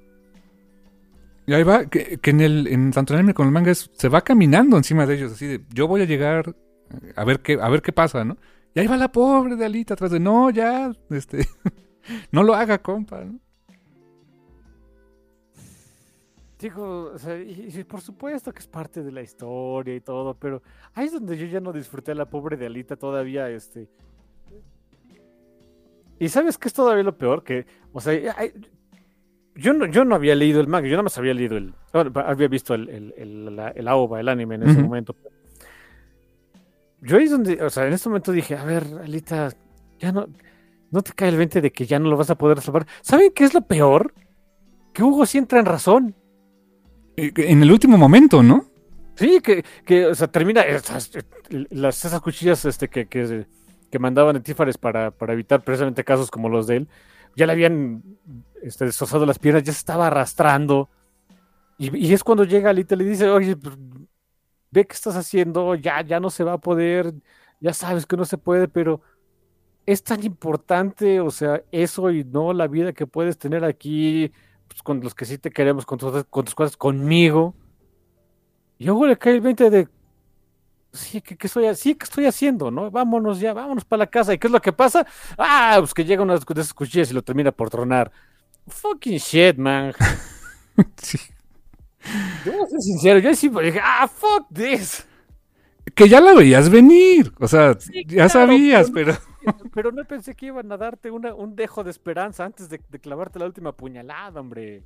Y 1.45 1.53
ahí 1.53 1.61
va, 1.63 1.85
que, 1.85 2.17
que 2.17 2.29
en 2.31 2.41
el, 2.41 2.67
en 2.67 2.91
tanto 2.91 3.13
en 3.13 3.17
el 3.17 3.19
anime 3.21 3.33
como 3.35 3.45
en 3.45 3.49
el 3.49 3.53
manga 3.53 3.71
es- 3.71 3.89
se 3.93 4.09
va 4.09 4.21
caminando 4.21 4.77
encima 4.77 5.05
de 5.05 5.15
ellos, 5.15 5.31
así 5.33 5.45
de, 5.47 5.61
yo 5.73 5.87
voy 5.87 6.01
a 6.01 6.05
llegar 6.05 6.55
a 7.15 7.23
ver 7.25 7.39
qué, 7.41 7.57
a 7.61 7.69
ver 7.69 7.81
qué 7.81 7.91
pasa, 7.91 8.23
¿no? 8.23 8.37
Y 8.73 8.79
ahí 8.79 8.87
va 8.87 8.97
la 8.97 9.11
pobre 9.11 9.55
de 9.55 9.65
Alita 9.65 9.93
atrás 9.95 10.11
de, 10.11 10.19
no, 10.19 10.49
ya, 10.49 10.91
este, 11.09 11.45
no 12.31 12.43
lo 12.43 12.55
haga, 12.55 12.77
compa, 12.81 13.23
¿no? 13.23 13.39
Digo, 16.59 17.11
o 17.15 17.17
sea, 17.17 17.39
y, 17.41 17.69
y 17.75 17.83
por 17.83 18.01
supuesto 18.01 18.53
que 18.53 18.59
es 18.59 18.67
parte 18.67 19.01
de 19.01 19.11
la 19.11 19.23
historia 19.23 19.95
y 19.95 19.99
todo, 20.01 20.35
pero 20.35 20.61
ahí 20.93 21.07
es 21.07 21.11
donde 21.13 21.35
yo 21.35 21.47
ya 21.47 21.59
no 21.59 21.73
disfruté 21.73 22.11
a 22.11 22.15
la 22.15 22.29
pobre 22.29 22.55
de 22.55 22.67
Alita 22.67 22.95
todavía, 22.95 23.49
este. 23.49 23.87
Y 26.19 26.29
sabes 26.29 26.59
qué 26.59 26.67
es 26.67 26.73
todavía 26.73 27.03
lo 27.03 27.17
peor 27.17 27.43
que, 27.43 27.65
o 27.93 27.99
sea, 27.99 28.13
yo 29.55 29.73
no, 29.73 29.87
yo 29.87 30.05
no 30.05 30.13
había 30.13 30.35
leído 30.35 30.61
el 30.61 30.67
manga, 30.67 30.85
yo 30.87 30.91
nada 30.93 31.03
más 31.03 31.17
había 31.17 31.33
leído 31.33 31.57
el, 31.57 31.73
había 31.93 32.47
visto 32.47 32.75
el, 32.75 32.89
el, 32.89 33.13
el, 33.17 33.55
la- 33.55 33.69
el 33.71 33.87
AOVA, 33.87 34.19
el 34.19 34.29
anime 34.29 34.55
en 34.55 34.63
ese 34.63 34.79
momento. 34.83 35.15
Yo 37.01 37.17
ahí 37.17 37.23
es 37.25 37.31
donde, 37.31 37.61
o 37.63 37.69
sea, 37.69 37.87
en 37.87 37.93
este 37.93 38.09
momento 38.09 38.31
dije, 38.31 38.55
a 38.55 38.63
ver, 38.63 38.85
Alita, 39.03 39.49
ya 39.99 40.11
no, 40.11 40.27
no 40.91 41.01
te 41.01 41.13
cae 41.13 41.29
el 41.29 41.37
20 41.37 41.61
de 41.61 41.71
que 41.71 41.85
ya 41.85 41.99
no 41.99 42.09
lo 42.09 42.17
vas 42.17 42.29
a 42.29 42.37
poder 42.37 42.61
salvar. 42.61 42.85
¿Saben 43.01 43.31
qué 43.33 43.43
es 43.43 43.53
lo 43.53 43.61
peor? 43.61 44.13
Que 44.93 45.03
Hugo 45.03 45.25
sí 45.25 45.37
entra 45.37 45.59
en 45.59 45.65
razón. 45.65 46.15
Eh, 47.17 47.31
En 47.37 47.63
el 47.63 47.71
último 47.71 47.97
momento, 47.97 48.43
¿no? 48.43 48.65
Sí, 49.15 49.39
que, 49.41 49.63
que 49.85 50.05
o 50.07 50.15
sea, 50.15 50.27
termina 50.27 50.61
esas, 50.61 51.11
las, 51.69 52.05
esas 52.05 52.21
cuchillas 52.21 52.65
este, 52.65 52.87
que, 52.87 53.07
que, 53.07 53.45
que 53.89 53.99
mandaban 53.99 54.35
en 54.35 54.43
Tífares 54.43 54.77
para, 54.77 55.11
para 55.11 55.33
evitar 55.33 55.63
precisamente 55.63 56.03
casos 56.03 56.31
como 56.31 56.49
los 56.49 56.67
de 56.67 56.77
él. 56.77 56.87
Ya 57.35 57.45
le 57.45 57.53
habían 57.53 58.03
este, 58.61 58.85
destrozado 58.85 59.25
las 59.25 59.39
piernas, 59.39 59.63
ya 59.63 59.73
se 59.73 59.79
estaba 59.79 60.07
arrastrando. 60.07 60.89
Y, 61.77 61.95
y 61.97 62.13
es 62.13 62.23
cuando 62.23 62.43
llega 62.43 62.69
Alita 62.69 62.95
y 62.95 62.99
le 62.99 63.05
dice, 63.05 63.29
oye, 63.29 63.55
pues, 63.55 63.75
ve 64.71 64.87
qué 64.87 64.93
estás 64.93 65.15
haciendo, 65.15 65.75
ya, 65.75 66.01
ya 66.01 66.19
no 66.19 66.29
se 66.29 66.43
va 66.43 66.53
a 66.53 66.57
poder, 66.57 67.13
ya 67.59 67.73
sabes 67.73 68.05
que 68.05 68.17
no 68.17 68.25
se 68.25 68.37
puede, 68.37 68.67
pero 68.67 69.01
es 69.85 70.03
tan 70.03 70.23
importante, 70.23 71.19
o 71.19 71.31
sea, 71.31 71.63
eso 71.71 72.11
y 72.11 72.23
no 72.23 72.53
la 72.53 72.67
vida 72.67 72.93
que 72.93 73.07
puedes 73.07 73.37
tener 73.37 73.63
aquí, 73.65 74.31
pues, 74.67 74.81
con 74.83 75.01
los 75.01 75.15
que 75.15 75.25
sí 75.25 75.37
te 75.37 75.51
queremos, 75.51 75.85
con 75.85 75.97
tus, 75.99 76.23
con 76.25 76.45
tus 76.45 76.55
cosas, 76.55 76.77
conmigo. 76.77 77.55
Y 78.77 78.85
luego 78.85 79.05
le 79.07 79.17
cae 79.17 79.33
el 79.33 79.41
20 79.41 79.69
de. 79.69 79.87
Sí, 80.93 81.21
¿qué, 81.21 81.37
qué 81.37 81.47
estoy, 81.47 81.73
sí, 81.75 81.95
¿qué 81.95 82.03
estoy 82.03 82.25
haciendo? 82.25 82.69
¿no? 82.69 82.91
Vámonos 82.91 83.39
ya, 83.39 83.53
vámonos 83.53 83.85
para 83.85 83.99
la 83.99 84.07
casa. 84.07 84.33
¿Y 84.33 84.37
qué 84.39 84.47
es 84.47 84.53
lo 84.53 84.61
que 84.61 84.73
pasa? 84.73 85.05
Ah, 85.37 85.75
pues 85.79 85.93
que 85.93 86.03
llega 86.03 86.23
una 86.23 86.33
de 86.33 86.39
esas 86.39 86.73
cuchillas 86.73 87.11
y 87.11 87.13
lo 87.13 87.21
termina 87.21 87.51
por 87.51 87.69
tronar. 87.69 88.11
Fucking 88.67 89.17
shit, 89.17 89.57
man. 89.57 89.93
Sí. 90.97 91.19
Yo 92.45 92.51
voy 92.53 92.61
a 92.63 92.67
ser 92.67 92.79
sincero, 92.81 93.19
yo 93.19 93.33
sí 93.35 93.49
dije, 93.49 93.79
ah, 93.83 94.07
fuck 94.07 94.47
this. 94.53 95.05
Que 95.95 96.07
ya 96.07 96.21
la 96.21 96.33
veías 96.33 96.69
venir. 96.69 97.33
O 97.39 97.47
sea, 97.47 97.73
Sí, 97.79 98.03
ya 98.05 98.27
claro, 98.27 98.29
sabías, 98.29 98.91
pero 98.91 99.13
pero. 99.43 99.57
Pero 99.73 99.91
no 99.91 100.05
pensé 100.05 100.35
que 100.35 100.47
iban 100.47 100.71
a 100.71 100.77
darte 100.77 101.09
una, 101.09 101.33
un 101.33 101.55
dejo 101.55 101.83
de 101.83 101.89
esperanza 101.89 102.45
antes 102.45 102.69
de, 102.69 102.79
de 102.89 102.99
clavarte 102.99 103.39
la 103.39 103.45
última 103.45 103.75
puñalada, 103.75 104.39
hombre. 104.39 104.83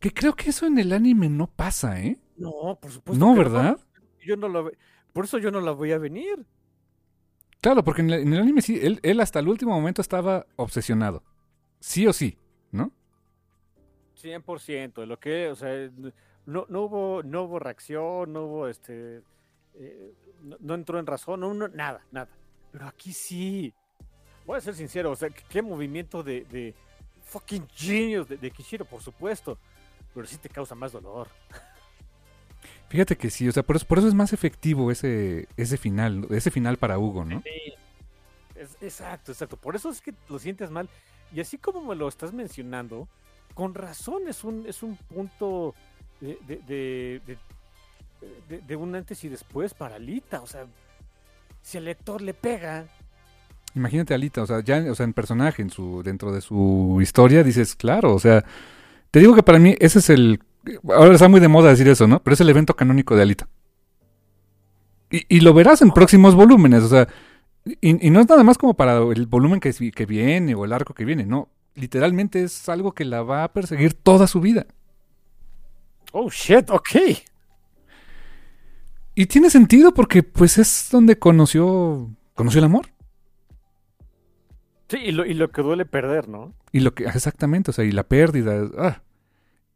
Que 0.00 0.12
creo 0.12 0.34
que 0.34 0.50
eso 0.50 0.66
en 0.66 0.78
el 0.78 0.92
anime 0.92 1.28
no 1.28 1.46
pasa, 1.46 2.00
¿eh? 2.00 2.18
No, 2.36 2.76
por 2.80 2.90
supuesto. 2.90 3.24
No, 3.24 3.34
que 3.34 3.38
¿verdad? 3.38 3.78
Yo 4.26 4.36
no 4.36 4.48
lo 4.48 4.64
ve- 4.64 4.76
Por 5.12 5.24
eso 5.26 5.38
yo 5.38 5.52
no 5.52 5.60
la 5.60 5.70
voy 5.70 5.92
a 5.92 5.98
venir. 5.98 6.44
Claro, 7.60 7.84
porque 7.84 8.02
en 8.02 8.10
el, 8.10 8.22
en 8.22 8.32
el 8.34 8.40
anime 8.40 8.62
sí, 8.62 8.80
él, 8.82 8.98
él 9.04 9.20
hasta 9.20 9.38
el 9.38 9.46
último 9.48 9.72
momento 9.72 10.00
estaba 10.02 10.44
obsesionado. 10.56 11.22
Sí 11.78 12.06
o 12.08 12.12
sí, 12.12 12.36
¿no? 12.72 12.90
100%, 14.22 15.06
lo 15.06 15.18
que, 15.18 15.48
o 15.48 15.56
sea, 15.56 15.90
no, 16.46 16.66
no 16.68 16.82
hubo, 16.82 17.22
no 17.22 17.42
hubo 17.42 17.58
reacción, 17.58 18.32
no 18.32 18.44
hubo, 18.44 18.68
este, 18.68 19.22
eh, 19.74 20.12
no, 20.42 20.56
no 20.60 20.74
entró 20.74 20.98
en 20.98 21.06
razón, 21.06 21.40
no, 21.40 21.52
no, 21.54 21.68
nada, 21.68 22.04
nada. 22.10 22.28
Pero 22.70 22.86
aquí 22.86 23.12
sí. 23.12 23.74
Voy 24.46 24.58
a 24.58 24.60
ser 24.60 24.74
sincero, 24.74 25.10
o 25.10 25.16
sea, 25.16 25.30
qué, 25.30 25.42
qué 25.48 25.62
movimiento 25.62 26.22
de, 26.22 26.44
de 26.50 26.74
fucking 27.24 27.66
genius 27.68 28.28
de, 28.28 28.36
de 28.36 28.50
Kishiro, 28.50 28.84
por 28.84 29.00
supuesto. 29.02 29.58
Pero 30.14 30.26
sí 30.26 30.36
te 30.36 30.48
causa 30.48 30.74
más 30.74 30.92
dolor. 30.92 31.28
Fíjate 32.88 33.16
que 33.16 33.30
sí, 33.30 33.48
o 33.48 33.52
sea, 33.52 33.62
por 33.62 33.76
eso, 33.76 33.86
por 33.86 33.98
eso 33.98 34.08
es 34.08 34.14
más 34.14 34.32
efectivo 34.32 34.90
ese, 34.90 35.48
ese 35.56 35.78
final, 35.78 36.26
ese 36.30 36.50
final 36.50 36.76
para 36.76 36.98
Hugo, 36.98 37.24
¿no? 37.24 37.40
Sí. 37.42 37.72
Es- 38.54 38.76
exacto, 38.82 39.32
exacto. 39.32 39.56
Por 39.56 39.74
eso 39.76 39.88
es 39.88 40.00
que 40.00 40.12
lo 40.28 40.38
sientes 40.38 40.70
mal. 40.70 40.88
Y 41.34 41.40
así 41.40 41.56
como 41.56 41.82
me 41.82 41.94
lo 41.94 42.06
estás 42.08 42.32
mencionando, 42.34 43.08
con 43.54 43.74
razón 43.74 44.22
es 44.28 44.44
un, 44.44 44.66
es 44.66 44.82
un 44.82 44.96
punto 44.96 45.74
de, 46.20 46.38
de, 46.46 47.20
de- 48.66 48.76
un 48.76 48.94
antes 48.94 49.22
y 49.24 49.28
después 49.28 49.74
para 49.74 49.96
Alita. 49.96 50.40
O 50.42 50.46
sea, 50.46 50.66
si 51.62 51.78
el 51.78 51.84
lector 51.84 52.20
le 52.22 52.34
pega, 52.34 52.86
Imagínate 53.74 54.12
a 54.12 54.16
Alita, 54.16 54.42
o 54.42 54.46
sea, 54.46 54.60
ya, 54.60 54.84
o 54.90 54.94
sea, 54.94 55.04
en 55.04 55.14
personaje, 55.14 55.62
en 55.62 55.70
su, 55.70 56.02
dentro 56.02 56.30
de 56.30 56.42
su 56.42 56.98
historia, 57.00 57.42
dices, 57.42 57.74
claro, 57.74 58.14
o 58.14 58.18
sea, 58.18 58.44
te 59.10 59.18
digo 59.18 59.34
que 59.34 59.42
para 59.42 59.58
mí 59.58 59.74
ese 59.80 60.00
es 60.00 60.10
el, 60.10 60.40
ahora 60.90 61.14
está 61.14 61.28
muy 61.28 61.40
de 61.40 61.48
moda 61.48 61.70
decir 61.70 61.88
eso, 61.88 62.06
¿no? 62.06 62.22
Pero 62.22 62.34
es 62.34 62.40
el 62.42 62.50
evento 62.50 62.76
canónico 62.76 63.16
de 63.16 63.22
Alita. 63.22 63.48
Y, 65.10 65.24
y 65.36 65.40
lo 65.40 65.54
verás 65.54 65.80
en 65.82 65.90
próximos 65.92 66.34
volúmenes, 66.34 66.82
o 66.82 66.88
sea, 66.88 67.08
y, 67.64 68.06
y 68.06 68.10
no 68.10 68.20
es 68.20 68.28
nada 68.28 68.44
más 68.44 68.58
como 68.58 68.74
para 68.74 68.98
el 68.98 69.26
volumen 69.26 69.60
que, 69.60 69.72
que 69.72 70.06
viene 70.06 70.54
o 70.54 70.64
el 70.64 70.72
arco 70.72 70.94
que 70.94 71.04
viene, 71.06 71.24
no, 71.24 71.48
literalmente 71.74 72.42
es 72.42 72.68
algo 72.68 72.92
que 72.92 73.04
la 73.04 73.22
va 73.22 73.44
a 73.44 73.52
perseguir 73.52 73.94
toda 73.94 74.26
su 74.26 74.40
vida. 74.40 74.66
oh 76.12 76.28
shit, 76.30 76.68
ok. 76.70 76.88
Y 79.14 79.26
tiene 79.26 79.50
sentido 79.50 79.92
porque 79.92 80.22
pues 80.22 80.56
es 80.58 80.88
donde 80.90 81.18
conoció, 81.18 82.08
conoció 82.34 82.58
el 82.60 82.64
amor. 82.64 82.86
Sí, 84.88 84.98
y 84.98 85.12
lo, 85.12 85.24
y 85.24 85.34
lo 85.34 85.50
que 85.50 85.62
duele 85.62 85.84
perder, 85.86 86.28
¿no? 86.28 86.54
Y 86.70 86.80
lo 86.80 86.94
que, 86.94 87.04
exactamente, 87.04 87.70
o 87.70 87.74
sea, 87.74 87.84
y 87.84 87.92
la 87.92 88.02
pérdida, 88.04 88.68
ah, 88.78 89.02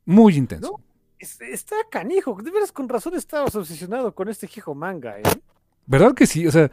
muy 0.05 0.37
intenso. 0.37 0.73
No. 0.79 0.85
Es- 1.19 1.41
está 1.41 1.77
canijo, 1.91 2.39
de 2.43 2.51
veras 2.51 2.73
con 2.73 2.89
razón 2.89 3.15
estabas 3.15 3.55
obsesionado 3.55 4.15
con 4.15 4.29
este 4.29 4.49
hijo 4.55 4.75
manga, 4.75 5.19
¿eh? 5.19 5.23
¿Verdad 5.87 6.15
que 6.15 6.27
sí? 6.27 6.47
O 6.47 6.51
sea, 6.53 6.71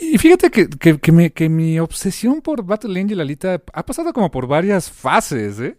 Y 0.00 0.18
fíjate 0.18 0.50
que, 0.50 0.68
que, 0.68 0.98
que, 0.98 1.12
me- 1.12 1.32
que 1.32 1.48
mi 1.48 1.78
obsesión 1.80 2.40
por 2.42 2.64
Battle 2.64 3.00
Angel 3.00 3.20
Alita 3.20 3.62
ha 3.72 3.86
pasado 3.86 4.12
como 4.12 4.30
por 4.30 4.46
varias 4.46 4.90
fases, 4.90 5.58
¿eh? 5.60 5.78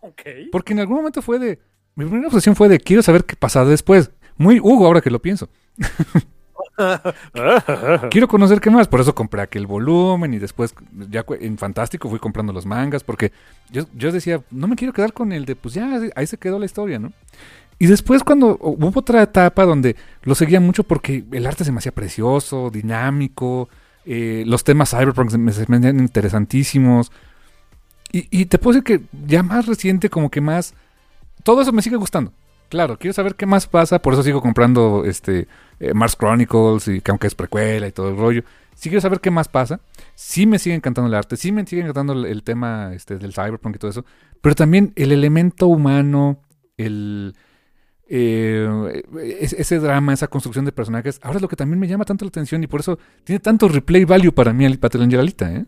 Ok. 0.00 0.22
Porque 0.52 0.72
en 0.72 0.80
algún 0.80 0.96
momento 0.98 1.20
fue 1.22 1.38
de. 1.38 1.58
Mi 1.96 2.04
primera 2.06 2.28
obsesión 2.28 2.56
fue 2.56 2.68
de 2.68 2.78
quiero 2.80 3.02
saber 3.02 3.24
qué 3.24 3.36
pasa 3.36 3.64
después. 3.64 4.10
Muy 4.36 4.58
Hugo, 4.60 4.86
ahora 4.86 5.00
que 5.00 5.10
lo 5.10 5.20
pienso. 5.22 5.48
Quiero 8.10 8.26
conocer 8.28 8.60
qué 8.60 8.70
más. 8.70 8.88
Por 8.88 9.00
eso 9.00 9.14
compré 9.14 9.42
aquel 9.42 9.66
volumen 9.66 10.34
y 10.34 10.38
después, 10.38 10.74
ya 11.10 11.24
en 11.40 11.58
Fantástico, 11.58 12.08
fui 12.08 12.18
comprando 12.18 12.52
los 12.52 12.66
mangas. 12.66 13.04
Porque 13.04 13.32
yo, 13.70 13.84
yo 13.94 14.10
decía, 14.12 14.42
no 14.50 14.66
me 14.66 14.76
quiero 14.76 14.92
quedar 14.92 15.12
con 15.12 15.32
el 15.32 15.44
de, 15.44 15.54
pues 15.56 15.74
ya, 15.74 16.00
ahí 16.16 16.26
se 16.26 16.38
quedó 16.38 16.58
la 16.58 16.66
historia, 16.66 16.98
¿no? 16.98 17.12
Y 17.78 17.86
después, 17.86 18.22
cuando 18.22 18.56
hubo 18.60 18.98
otra 18.98 19.22
etapa 19.22 19.64
donde 19.64 19.96
lo 20.22 20.34
seguía 20.34 20.60
mucho 20.60 20.84
porque 20.84 21.24
el 21.32 21.46
arte 21.46 21.64
se 21.64 21.72
me 21.72 21.78
hacía 21.78 21.92
precioso, 21.92 22.70
dinámico, 22.70 23.68
eh, 24.06 24.44
los 24.46 24.64
temas 24.64 24.90
cyberpunk 24.90 25.30
se 25.30 25.38
me, 25.38 25.50
hacían 25.50 25.98
interesantísimos. 25.98 27.10
Y, 28.12 28.28
y 28.30 28.46
te 28.46 28.58
puedo 28.58 28.74
decir 28.78 28.84
que 28.84 29.04
ya 29.26 29.42
más 29.42 29.66
reciente, 29.66 30.08
como 30.08 30.30
que 30.30 30.40
más. 30.40 30.74
Todo 31.42 31.62
eso 31.62 31.72
me 31.72 31.82
sigue 31.82 31.96
gustando. 31.96 32.32
Claro, 32.68 32.98
quiero 32.98 33.12
saber 33.12 33.34
qué 33.34 33.46
más 33.46 33.66
pasa, 33.66 34.00
por 34.00 34.14
eso 34.14 34.22
sigo 34.22 34.40
comprando 34.40 35.04
este 35.04 35.46
eh, 35.80 35.94
Mars 35.94 36.16
Chronicles, 36.16 36.88
y 36.88 37.00
que 37.00 37.10
aunque 37.10 37.26
es 37.26 37.34
precuela 37.34 37.86
y 37.86 37.92
todo 37.92 38.08
el 38.08 38.16
rollo. 38.16 38.42
Sí 38.74 38.88
quiero 38.88 39.00
saber 39.00 39.20
qué 39.20 39.30
más 39.30 39.48
pasa. 39.48 39.80
Sí 40.14 40.46
me 40.46 40.58
sigue 40.58 40.74
encantando 40.74 41.08
el 41.08 41.14
arte, 41.14 41.36
sí 41.36 41.52
me 41.52 41.66
sigue 41.66 41.82
encantando 41.82 42.12
el, 42.14 42.26
el 42.26 42.42
tema 42.42 42.92
este, 42.94 43.18
del 43.18 43.32
cyberpunk 43.32 43.76
y 43.76 43.78
todo 43.78 43.90
eso. 43.90 44.04
Pero 44.40 44.54
también 44.54 44.92
el 44.96 45.12
elemento 45.12 45.68
humano, 45.68 46.40
el 46.76 47.36
eh, 48.08 49.02
ese, 49.20 49.78
drama, 49.78 50.12
esa 50.12 50.28
construcción 50.28 50.64
de 50.64 50.72
personajes, 50.72 51.18
ahora 51.22 51.36
es 51.38 51.42
lo 51.42 51.48
que 51.48 51.56
también 51.56 51.78
me 51.80 51.88
llama 51.88 52.04
tanto 52.04 52.24
la 52.24 52.28
atención 52.28 52.62
y 52.62 52.66
por 52.66 52.80
eso 52.80 52.98
tiene 53.24 53.40
tanto 53.40 53.68
replay 53.68 54.04
value 54.04 54.32
para 54.32 54.52
mí 54.52 54.64
el 54.64 54.76
Battle 54.78 55.04
Angel 55.04 55.20
Alita, 55.20 55.52
¿eh? 55.52 55.64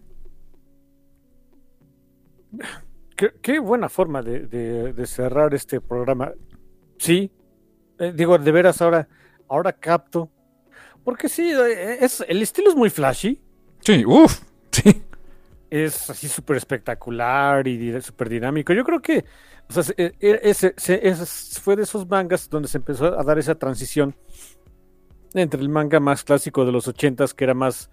Qué, 3.17 3.31
qué 3.41 3.59
buena 3.59 3.89
forma 3.89 4.23
de, 4.23 4.41
de- 4.47 4.93
de 4.93 5.07
cerrar 5.07 5.55
este 5.55 5.81
programa. 5.81 6.33
Sí, 6.99 7.31
eh, 7.99 8.13
digo, 8.15 8.37
de 8.39 8.53
veras 8.53 8.81
ahora, 8.83 9.09
ahora 9.49 9.73
capto. 9.73 10.31
Porque 11.05 11.29
sí, 11.29 11.51
eh, 11.51 11.99
es, 12.05 12.25
el 12.29 12.43
estilo 12.43 12.71
es 12.71 12.77
muy 12.77 12.91
flashy, 12.91 13.41
Sí, 13.81 14.05
uff, 14.05 14.41
sí. 14.73 15.03
es 15.71 16.11
así 16.11 16.29
súper 16.29 16.57
espectacular 16.57 17.67
y 17.69 18.01
súper 18.03 18.29
dinámico. 18.29 18.73
Yo 18.73 18.85
creo 18.85 19.01
que 19.01 19.25
o 19.69 19.73
sea, 19.73 19.83
se- 19.83 19.95
eh, 19.99 20.13
eh, 20.21 20.41
ese, 20.43 20.75
se- 20.77 21.07
ese 21.09 21.27
fue 21.61 21.77
de 21.77 21.83
esos 21.83 22.09
mangas 22.09 22.49
donde 22.49 22.69
se 22.69 22.79
empezó 22.79 23.19
a 23.19 23.25
dar 23.25 23.39
esa 23.39 23.55
transición 23.57 24.15
entre 25.35 25.61
el 25.61 25.69
manga 25.69 26.01
más 26.01 26.25
clásico 26.25 26.65
de 26.65 26.73
los 26.73 26.89
ochentas, 26.89 27.35
que 27.35 27.45
era 27.45 27.55
más, 27.55 27.91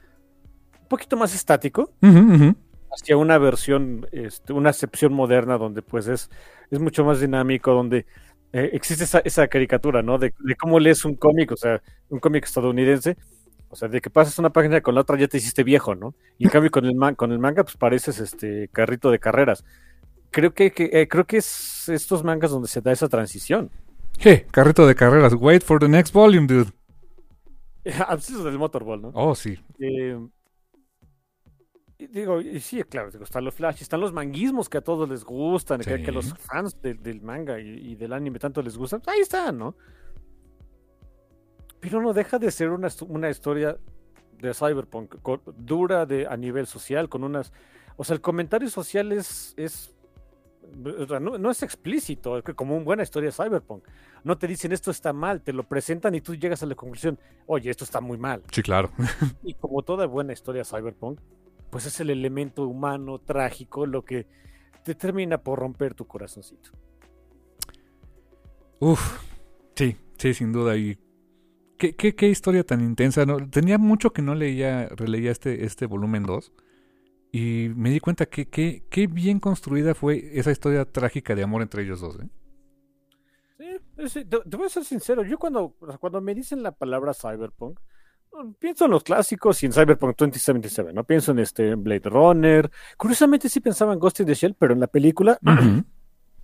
un 0.84 0.88
poquito 0.90 1.18
más 1.18 1.36
estático, 1.36 1.94
ujú. 2.02 2.56
hacia 2.91 3.18
una 3.18 3.38
versión, 3.38 4.08
este, 4.12 4.54
una 4.54 4.70
acepción 4.70 5.14
moderna 5.14 5.58
donde 5.58 5.82
pues 5.82 6.08
es, 6.08 6.30
es 6.70 6.80
mucho 6.80 7.04
más 7.06 7.20
dinámico, 7.20 7.74
donde 7.74 8.06
eh, 8.54 8.70
existe 8.74 9.04
esa, 9.06 9.20
esa 9.20 9.48
caricatura, 9.48 10.02
¿no? 10.04 10.18
De, 10.20 10.34
de 10.40 10.56
cómo 10.56 10.80
lees 10.80 11.06
un 11.06 11.16
cómic, 11.16 11.52
o 11.52 11.58
sea, 11.58 11.82
un 12.10 12.20
cómic 12.20 12.45
estadounidense, 12.45 13.18
o 13.70 13.76
sea, 13.76 13.88
de 13.88 14.02
que 14.02 14.10
pasas 14.12 14.38
una 14.40 14.52
página 14.52 14.82
con 14.82 14.95
la 14.95 15.02
otra 15.02 15.18
ya 15.18 15.28
te 15.28 15.38
hiciste 15.38 15.64
viejo, 15.64 15.95
¿no? 15.95 16.16
Y 16.38 16.45
en 16.45 16.52
cambio 16.52 16.72
con 16.72 16.86
el, 16.86 16.95
man- 16.95 17.16
con 17.16 17.32
el 17.32 17.40
manga 17.40 17.64
pues 17.64 17.78
pareces 17.78 18.20
este 18.20 18.70
carrito 18.70 19.10
de 19.12 19.20
carreras. 19.20 19.66
Creo 20.34 20.53
que, 20.53 20.72
que, 20.72 20.89
eh, 20.91 21.07
creo 21.07 21.26
que 21.26 21.38
es 21.38 21.88
estos 21.89 22.23
mangas 22.23 22.49
donde 22.51 22.68
se 22.68 22.81
da 22.81 22.91
esa 22.91 23.07
transición. 23.07 23.69
Je, 24.19 24.45
carrito 24.51 24.85
de 24.88 24.95
carreras. 24.95 25.34
Wait 25.35 25.64
for 25.64 25.80
the 25.80 25.88
next 25.88 26.11
volume, 26.14 26.47
dude. 26.47 26.72
Así 28.07 28.34
es 28.34 28.43
del 28.43 28.57
Motorball, 28.57 29.01
¿no? 29.01 29.11
Oh, 29.14 29.35
sí. 29.35 29.60
Eh, 29.80 30.18
digo, 32.10 32.39
sí, 32.60 32.84
claro, 32.84 33.11
digo, 33.11 33.23
están 33.23 33.45
los 33.45 33.53
flash, 33.53 33.81
están 33.81 34.01
los 34.01 34.11
manguismos 34.11 34.69
que 34.69 34.80
a 34.80 34.81
todos 34.81 35.07
les 35.07 35.23
gustan, 35.23 35.81
que, 35.81 35.97
Sí. 35.97 36.03
que 36.03 36.10
a 36.10 36.14
los 36.14 36.34
fans 36.34 36.81
del- 36.81 37.01
del 37.01 37.22
manga 37.22 37.60
y, 37.60 37.91
y 37.91 37.95
del 37.95 38.11
anime 38.14 38.39
tanto 38.39 38.61
les 38.61 38.76
gustan, 38.77 39.01
ahí 39.05 39.19
están, 39.19 39.57
¿no? 39.60 39.76
Pero 41.80 42.01
no 42.01 42.11
deja 42.14 42.39
de 42.39 42.49
ser 42.51 42.69
una, 42.72 42.88
una 43.07 43.30
historia 43.30 43.77
de 44.41 44.53
cyberpunk, 44.53 45.15
dura 45.57 46.05
de, 46.05 46.26
a 46.27 46.35
nivel 46.38 46.65
social, 46.65 47.07
con 47.10 47.23
unas... 47.23 47.53
O 47.97 48.03
sea, 48.03 48.15
el 48.15 48.22
comentario 48.22 48.69
social 48.69 49.11
es... 49.11 49.93
no, 50.76 51.38
no 51.38 51.52
es 51.52 51.64
explícito, 51.64 52.38
es 52.38 52.44
que 52.44 52.53
como 52.53 52.76
una 52.76 52.85
buena 52.85 53.03
historia 53.03 53.30
de 53.30 53.35
cyberpunk. 53.35 53.84
No 54.23 54.38
te 54.38 54.48
dicen 54.48 54.72
esto 54.72 54.91
está 54.91 55.14
mal, 55.14 55.41
te 55.41 55.53
lo 55.53 55.64
presentan 55.64 56.15
y 56.15 56.22
tú 56.22 56.35
llegas 56.35 56.64
a 56.64 56.65
la 56.65 56.76
conclusión, 56.76 57.19
oye, 57.45 57.69
esto 57.69 57.84
está 57.84 58.02
muy 58.02 58.18
mal. 58.18 58.44
Sí, 58.52 58.61
claro. 58.61 58.91
Y 59.44 59.53
como 59.53 59.84
toda 59.84 60.06
buena 60.06 60.34
historia 60.34 60.64
cyberpunk, 60.64 61.19
pues 61.69 61.85
es 61.85 61.99
el 61.99 62.10
elemento 62.10 62.68
humano, 62.68 63.19
trágico, 63.19 63.85
lo 63.85 64.06
que 64.06 64.27
te 64.84 64.95
termina 64.95 65.38
por 65.38 65.60
romper 65.60 65.94
tu 65.94 66.06
corazoncito. 66.06 66.72
Uf. 68.80 69.19
Sí, 69.76 69.95
sí, 70.18 70.34
sin 70.34 70.52
duda. 70.52 70.77
Y 70.77 70.98
qué, 71.77 71.95
qué, 71.95 72.15
qué 72.15 72.30
historia 72.30 72.64
tan 72.64 72.81
intensa. 72.81 73.26
¿no? 73.26 73.38
Tenía 73.49 73.77
mucho 73.77 74.11
que 74.11 74.22
no 74.22 74.35
leía, 74.35 74.88
releía 74.90 75.31
este, 75.31 75.65
este 75.65 75.85
volumen 75.85 76.23
2. 76.23 76.52
Y 77.35 77.69
me 77.76 77.89
di 77.89 77.99
cuenta 77.99 78.27
que 78.27 78.45
qué 78.47 79.07
bien 79.07 79.39
construida 79.39 79.95
fue 79.95 80.30
esa 80.38 80.51
historia 80.51 80.85
trágica 80.85 81.34
de 81.34 81.41
amor 81.41 81.64
entre 81.64 81.81
ellos 81.81 81.99
dos. 81.99 82.19
¿eh? 82.22 82.30
Sí, 84.07 84.23
te, 84.26 84.39
te 84.39 84.55
voy 84.57 84.68
a 84.68 84.69
ser 84.69 84.85
sincero, 84.85 85.23
yo 85.23 85.39
cuando, 85.39 85.76
cuando 85.99 86.22
me 86.22 86.35
dicen 86.35 86.61
la 86.61 86.72
palabra 86.72 87.11
cyberpunk, 87.11 87.80
mm, 88.34 88.51
pienso 88.60 88.85
en 88.85 88.91
los 88.91 89.03
clásicos 89.03 89.64
y 89.64 89.65
en 89.65 89.73
Cyberpunk 89.73 90.15
2077, 90.15 90.93
¿no? 90.93 91.03
Pienso 91.05 91.31
en 91.31 91.39
este 91.39 91.73
Blade 91.73 92.07
Runner. 92.07 92.69
Curiosamente 92.97 93.49
sí 93.49 93.60
pensaba 93.61 93.93
en 93.93 93.99
Ghost 93.99 94.19
in 94.19 94.27
the 94.27 94.35
Shell, 94.35 94.53
pero 94.53 94.73
en 94.73 94.80
la 94.80 94.88
película, 94.88 95.39
en 95.45 95.85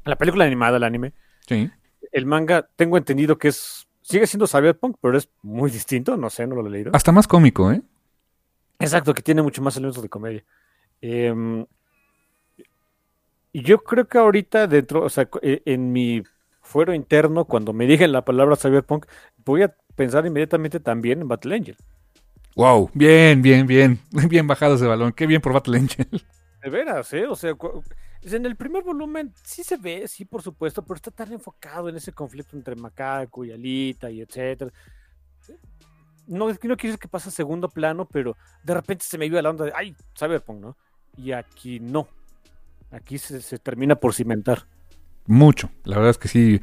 la 0.06 0.16
película 0.18 0.46
animada, 0.46 0.78
el 0.78 0.84
anime, 0.84 1.14
Sí. 1.48 1.70
el 2.12 2.26
manga, 2.26 2.68
tengo 2.76 2.98
entendido 2.98 3.38
que 3.38 3.50
es, 3.50 3.88
sigue 4.02 4.26
siendo 4.26 4.48
cyberpunk, 4.48 4.98
pero 5.00 5.20
es 5.20 5.30
muy 5.44 5.70
distinto, 5.70 6.18
no 6.18 6.32
sé, 6.32 6.48
no 6.48 6.56
lo 6.56 6.68
he 6.68 6.72
leído. 6.72 6.92
Hasta 6.96 7.12
más 7.12 7.28
cómico, 7.28 7.72
¿eh? 7.72 7.82
Exacto, 8.80 9.14
que 9.14 9.22
tiene 9.22 9.42
mucho 9.44 9.62
más 9.62 9.76
elementos 9.78 10.02
de 10.02 10.10
comedia. 10.10 10.44
Y 11.02 11.66
yo 13.64 13.80
creo 13.80 14.08
que 14.08 14.18
ahorita 14.18 14.68
dentro, 14.68 15.04
o 15.04 15.10
sea, 15.10 15.28
eh, 15.42 15.62
en 15.66 15.92
mi 15.92 16.24
fuero 16.62 16.94
interno, 16.94 17.46
cuando 17.46 17.74
me 17.74 17.88
digan 17.88 18.12
la 18.12 18.24
palabra 18.24 18.56
cyberpunk, 18.56 19.06
voy 19.44 19.64
a 19.64 19.76
pensar 19.96 20.26
inmediatamente 20.26 20.80
también 20.80 21.22
en 21.22 21.28
Battle 21.28 21.56
Angel. 21.56 21.78
Wow. 22.56 22.92
Bien, 22.94 23.42
bien, 23.42 23.66
bien. 23.66 24.00
Bien 24.30 24.46
bajado 24.46 24.76
ese 24.76 24.86
balón. 24.86 25.14
Qué 25.14 25.26
bien 25.26 25.42
por 25.42 25.54
Battle 25.54 25.78
Angel. 25.78 26.08
De 26.62 26.70
veras, 26.70 27.14
¿eh? 27.14 27.26
O 27.26 27.36
sea, 27.36 27.56
en 28.22 28.46
el 28.46 28.56
primer 28.56 28.84
volumen 28.84 29.34
sí 29.44 29.64
se 29.64 29.78
ve, 29.78 30.08
sí, 30.08 30.26
por 30.26 30.42
supuesto, 30.42 30.84
pero 30.84 30.96
está 30.96 31.10
tan 31.10 31.32
enfocado 31.32 31.88
en 31.88 31.96
ese 31.96 32.12
conflicto 32.12 32.58
entre 32.58 32.76
Macaco 32.76 33.46
y 33.46 33.52
Alita 33.52 34.12
y 34.12 34.22
etcétera. 34.22 34.72
No, 36.28 36.50
es 36.50 36.60
que 36.60 36.68
no 36.68 36.76
quiero 36.76 36.92
decir 36.92 37.00
que 37.00 37.08
pasa 37.08 37.30
a 37.30 37.32
segundo 37.32 37.70
plano, 37.70 38.06
pero 38.06 38.36
de 38.64 38.74
repente 38.74 39.06
se 39.06 39.18
me 39.18 39.26
iba 39.26 39.42
la 39.42 39.50
onda 39.50 39.66
de, 39.66 39.72
ay, 39.74 39.96
Cyberpunk, 40.18 40.62
¿no? 40.62 40.78
Y 41.24 41.32
aquí 41.34 41.80
no. 41.80 42.08
Aquí 42.92 43.18
se, 43.18 43.60
termina 43.60 43.96
por 43.96 44.14
cimentar. 44.14 44.66
Mucho. 45.28 45.70
La 45.84 45.96
verdad 45.98 46.12
es 46.12 46.18
que 46.18 46.28
sí. 46.28 46.62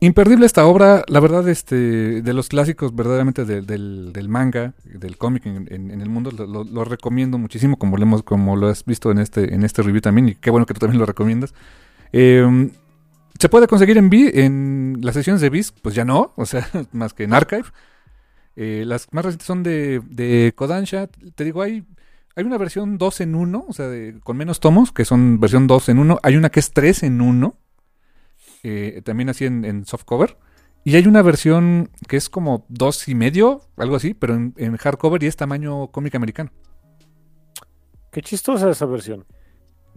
Imperdible 0.00 0.44
esta 0.46 0.66
obra, 0.66 1.04
la 1.08 1.20
verdad, 1.20 1.48
este, 1.48 2.20
de 2.22 2.32
los 2.34 2.48
clásicos 2.48 2.94
verdaderamente 2.94 3.44
de- 3.44 3.62
del, 3.62 4.12
del 4.12 4.28
manga, 4.28 4.74
del 4.84 5.16
cómic 5.16 5.46
en, 5.46 5.66
en- 5.70 5.90
en 5.90 6.00
el 6.00 6.08
mundo, 6.10 6.30
lo, 6.32 6.84
recomiendo 6.84 7.38
muchísimo, 7.38 7.78
como 7.78 7.96
lo, 7.96 8.02
hemos, 8.02 8.22
como 8.22 8.56
lo 8.56 8.68
has 8.68 8.84
visto 8.84 9.10
en 9.10 9.18
este, 9.18 9.54
en 9.54 9.62
este 9.64 9.82
review 9.82 10.00
también, 10.02 10.28
y 10.30 10.34
qué 10.34 10.50
bueno 10.50 10.66
que 10.66 10.74
tú 10.74 10.80
también 10.80 10.98
lo 11.00 11.06
recomiendas. 11.06 11.54
Eh, 12.12 12.70
se 13.38 13.48
puede 13.48 13.66
conseguir 13.66 13.96
en, 13.96 14.10
Vi- 14.10 14.30
en 14.34 14.98
las 15.00 15.14
sesiones 15.14 15.40
de 15.40 15.50
Viz, 15.50 15.72
pues 15.72 15.94
ya 15.94 16.04
no, 16.04 16.32
o 16.36 16.44
sea, 16.44 16.68
más 16.92 17.14
que 17.14 17.24
en 17.24 17.32
Archive. 17.32 17.64
Eh, 18.56 18.84
las 18.86 19.08
más 19.12 19.24
recientes 19.24 19.46
son 19.46 19.62
de, 19.62 20.00
de 20.10 20.52
Kodansha. 20.54 21.06
Te 21.34 21.44
digo, 21.44 21.62
hay, 21.62 21.84
hay 22.36 22.44
una 22.44 22.58
versión 22.58 22.98
2 22.98 23.20
en 23.20 23.34
1, 23.34 23.64
o 23.68 23.72
sea, 23.72 23.88
de- 23.88 24.18
con 24.22 24.36
menos 24.36 24.60
tomos, 24.60 24.92
que 24.92 25.04
son 25.04 25.38
versión 25.40 25.66
2 25.66 25.88
en 25.88 25.98
1. 25.98 26.18
Hay 26.22 26.36
una 26.36 26.50
que 26.50 26.60
es 26.60 26.72
3 26.72 27.02
en 27.04 27.20
1 27.20 27.56
eh, 28.62 29.02
también 29.04 29.28
así 29.28 29.44
en, 29.44 29.64
en 29.64 29.84
softcover. 29.84 30.36
Y 30.84 30.96
hay 30.96 31.06
una 31.06 31.22
versión 31.22 31.90
que 32.08 32.16
es 32.16 32.28
como 32.28 32.66
dos 32.68 33.08
y 33.08 33.14
medio, 33.14 33.62
algo 33.76 33.96
así, 33.96 34.12
pero 34.14 34.34
en, 34.34 34.54
en 34.58 34.76
hardcover 34.76 35.22
y 35.22 35.26
es 35.26 35.36
tamaño 35.36 35.88
cómic 35.88 36.14
americano. 36.14 36.50
Qué 38.10 38.20
chistosa 38.22 38.70
esa 38.70 38.86
versión. 38.86 39.24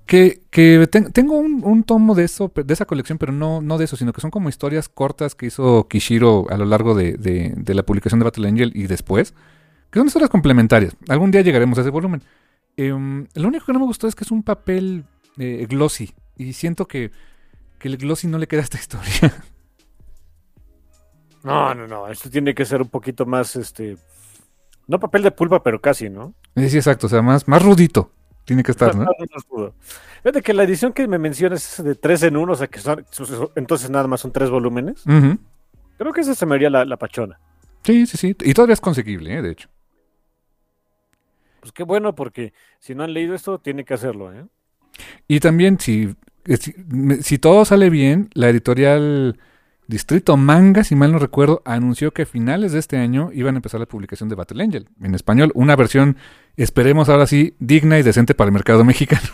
Que, 0.05 0.41
que 0.49 0.87
ten- 0.89 1.11
tengo 1.11 1.37
un, 1.37 1.61
un 1.65 1.83
tomo 1.83 2.15
de 2.15 2.23
eso, 2.23 2.51
de 2.55 2.73
esa 2.73 2.85
colección, 2.85 3.17
pero 3.17 3.33
no, 3.33 3.61
no 3.61 3.77
de 3.77 3.83
eso, 3.85 3.97
sino 3.97 4.13
que 4.13 4.21
son 4.21 4.31
como 4.31 4.47
historias 4.47 4.87
cortas 4.87 5.35
que 5.35 5.47
hizo 5.47 5.87
Kishiro 5.89 6.45
a 6.49 6.55
lo 6.57 6.65
largo 6.65 6.95
de, 6.95 7.13
de- 7.17 7.53
de 7.57 7.73
la 7.73 7.83
publicación 7.83 8.19
de 8.19 8.23
Battle 8.25 8.47
Angel 8.47 8.71
y 8.73 8.87
después, 8.87 9.33
que 9.89 9.99
son 9.99 10.07
historias 10.07 10.29
complementarias. 10.29 10.95
Algún 11.07 11.31
día 11.31 11.41
llegaremos 11.41 11.77
a 11.77 11.81
ese 11.81 11.89
volumen. 11.89 12.21
Em, 12.75 13.27
lo 13.33 13.47
único 13.47 13.65
que 13.65 13.73
no 13.73 13.79
me 13.79 13.85
gustó 13.85 14.07
es 14.07 14.15
que 14.15 14.23
es 14.23 14.31
un 14.31 14.43
papel 14.43 15.05
eh, 15.37 15.65
glossy 15.69 16.13
y 16.35 16.53
siento 16.53 16.87
que, 16.87 17.11
que 17.79 17.87
el 17.87 17.97
glossy 17.97 18.27
no 18.27 18.37
le 18.37 18.47
queda 18.47 18.61
a 18.61 18.63
esta 18.63 18.77
historia. 18.79 19.33
No, 21.43 21.73
no, 21.73 21.87
no. 21.87 22.07
Esto 22.07 22.29
tiene 22.29 22.53
que 22.53 22.65
ser 22.65 22.81
un 22.81 22.89
poquito 22.89 23.25
más, 23.25 23.55
este, 23.55 23.97
No 24.87 24.99
papel 24.99 25.23
de 25.23 25.31
pulpa, 25.31 25.63
pero 25.63 25.79
casi, 25.79 26.09
¿no? 26.09 26.33
Sí, 26.55 26.69
sí, 26.69 26.77
exacto. 26.77 27.07
O 27.07 27.09
sea, 27.09 27.21
más, 27.21 27.47
más 27.47 27.63
rudito 27.63 28.11
tiene 28.43 28.63
que 28.63 28.71
estar, 28.71 28.95
¿no? 28.97 29.05
Rudo. 29.49 29.73
Fíjate 30.23 30.41
que 30.41 30.53
la 30.53 30.63
edición 30.63 30.93
que 30.93 31.07
me 31.07 31.17
mencionas 31.17 31.79
es 31.79 31.85
de 31.85 31.95
3 31.95 32.23
en 32.23 32.37
1, 32.37 32.51
o 32.51 32.55
sea 32.55 32.67
que 32.67 32.79
son, 32.79 33.05
entonces 33.55 33.89
nada 33.89 34.07
más 34.07 34.19
son 34.21 34.31
tres 34.31 34.49
volúmenes. 34.49 35.03
Creo 35.97 36.13
que 36.13 36.21
esa 36.21 36.35
se 36.35 36.45
me 36.45 36.55
haría 36.55 36.69
la, 36.69 36.85
la 36.85 36.97
pachona. 36.97 37.39
Sí, 37.83 38.05
sí, 38.05 38.17
sí. 38.17 38.35
Y 38.41 38.53
todavía 38.53 38.73
es 38.73 38.81
conseguible, 38.81 39.37
¿eh? 39.37 39.41
de 39.41 39.51
hecho. 39.51 39.69
Pues 41.67 41.73
qué 41.73 41.83
bueno, 41.83 42.15
porque 42.15 42.53
si 42.79 42.95
no 42.95 43.03
han 43.03 43.13
leído 43.13 43.35
esto, 43.35 43.59
tienen 43.59 43.83
que 43.83 43.93
hacerlo, 43.93 44.31
¿eh? 44.31 44.45
Y 45.27 45.41
también, 45.41 45.77
si, 45.77 46.15
si, 46.45 46.73
si 47.21 47.37
todo 47.39 47.65
sale 47.65 47.89
bien, 47.89 48.29
la 48.35 48.47
editorial 48.47 49.37
Distrito 49.85 50.37
Manga, 50.37 50.85
si 50.85 50.95
mal 50.95 51.11
no 51.11 51.19
recuerdo, 51.19 51.61
anunció 51.65 52.13
que 52.13 52.21
a 52.21 52.25
finales 52.25 52.71
de 52.71 52.79
este 52.79 52.95
año 52.95 53.31
iban 53.33 53.55
a 53.55 53.57
empezar 53.57 53.81
la 53.81 53.85
publicación 53.85 54.29
de 54.29 54.35
Battle 54.35 54.63
Angel 54.63 54.87
en 55.01 55.13
español. 55.13 55.51
Una 55.55 55.75
versión, 55.75 56.15
esperemos 56.55 57.09
ahora 57.09 57.27
sí, 57.27 57.57
digna 57.59 57.99
y 57.99 58.03
decente 58.03 58.33
para 58.33 58.47
el 58.47 58.53
mercado 58.53 58.85
mexicano. 58.85 59.27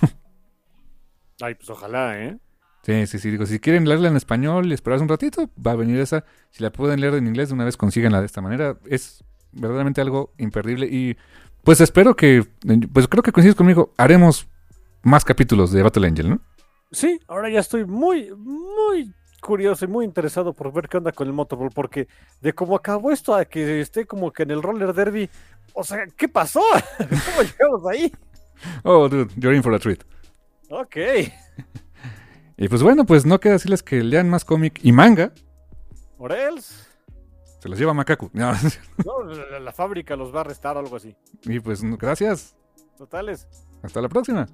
Ay, 1.40 1.54
pues 1.54 1.70
ojalá, 1.70 2.20
¿eh? 2.20 2.40
Sí, 2.82 3.06
sí, 3.06 3.20
sí. 3.20 3.30
Digo, 3.30 3.46
si 3.46 3.60
quieren 3.60 3.88
leerla 3.88 4.08
en 4.08 4.16
español 4.16 4.72
y 4.72 4.74
esperarse 4.74 5.04
un 5.04 5.10
ratito, 5.10 5.52
va 5.64 5.74
a 5.74 5.76
venir 5.76 6.00
esa. 6.00 6.26
Si 6.50 6.64
la 6.64 6.72
pueden 6.72 7.00
leer 7.00 7.14
en 7.14 7.28
inglés, 7.28 7.50
de 7.50 7.54
una 7.54 7.66
vez 7.66 7.78
consíganla 7.78 8.22
de 8.22 8.26
esta 8.26 8.42
manera. 8.42 8.76
Es 8.88 9.24
verdaderamente 9.54 10.02
algo 10.02 10.34
imperdible. 10.40 10.88
Y 10.88 11.16
pues 11.64 11.82
espero 11.82 12.16
que, 12.16 12.46
pues 12.92 13.08
creo 13.08 13.24
que 13.24 13.32
coincides 13.32 13.56
conmigo, 13.56 13.94
haremos 13.98 14.48
más 15.02 15.24
capítulos 15.26 15.72
de 15.72 15.84
Battle 15.84 16.08
Angel, 16.08 16.30
¿no? 16.30 16.42
Sí, 16.92 17.20
ahora 17.28 17.50
ya 17.50 17.60
estoy 17.60 17.86
muy, 17.86 18.32
muy 18.36 19.14
curioso 19.42 19.86
y 19.86 19.88
muy 19.88 20.06
interesado 20.06 20.54
por 20.54 20.72
ver 20.72 20.88
qué 20.88 20.98
onda 20.98 21.12
con 21.12 21.28
el 21.28 21.34
Motorball, 21.34 21.72
porque 21.74 22.08
de 22.42 22.54
cómo 22.54 22.76
acabó 22.76 23.12
esto 23.12 23.36
a 23.36 23.46
que 23.46 23.82
esté 23.82 24.06
como 24.06 24.32
que 24.32 24.44
en 24.44 24.52
el 24.52 24.62
roller 24.62 24.94
derby, 24.94 25.30
o 25.74 25.84
sea, 25.84 26.06
¿qué 26.18 26.28
pasó? 26.28 26.62
¿Cómo 26.98 27.42
llegamos 27.42 27.88
ahí? 27.90 28.14
Oh, 28.84 29.10
dude, 29.10 29.32
you're 29.38 29.56
in 29.56 29.64
for 29.64 29.74
a 29.74 29.80
treat. 29.80 30.04
Ok. 30.70 30.98
Y 32.56 32.68
pues 32.68 32.84
bueno, 32.84 33.04
pues 33.06 33.26
no 33.26 33.40
queda 33.40 33.54
decirles 33.54 33.82
que 33.82 34.04
lean 34.04 34.30
más 34.30 34.46
cómic 34.46 34.80
y 34.84 34.92
manga. 34.92 35.34
Orels. 36.20 36.88
Se 37.64 37.70
los 37.70 37.80
lleva 37.80 37.94
Macacu. 37.94 38.30
No, 38.34 38.52
No, 39.06 39.24
la, 39.24 39.60
la 39.62 39.72
fábrica 39.72 40.18
los 40.18 40.34
va 40.36 40.40
a 40.40 40.42
arrestar 40.42 40.76
o 40.76 40.82
algo 40.82 40.98
así. 40.98 41.16
y 41.44 41.62
pues 41.62 41.82
gracias. 41.98 42.58
Totales. 42.98 43.48
Hasta 43.82 44.02
la 44.02 44.10
próxima. 44.10 44.48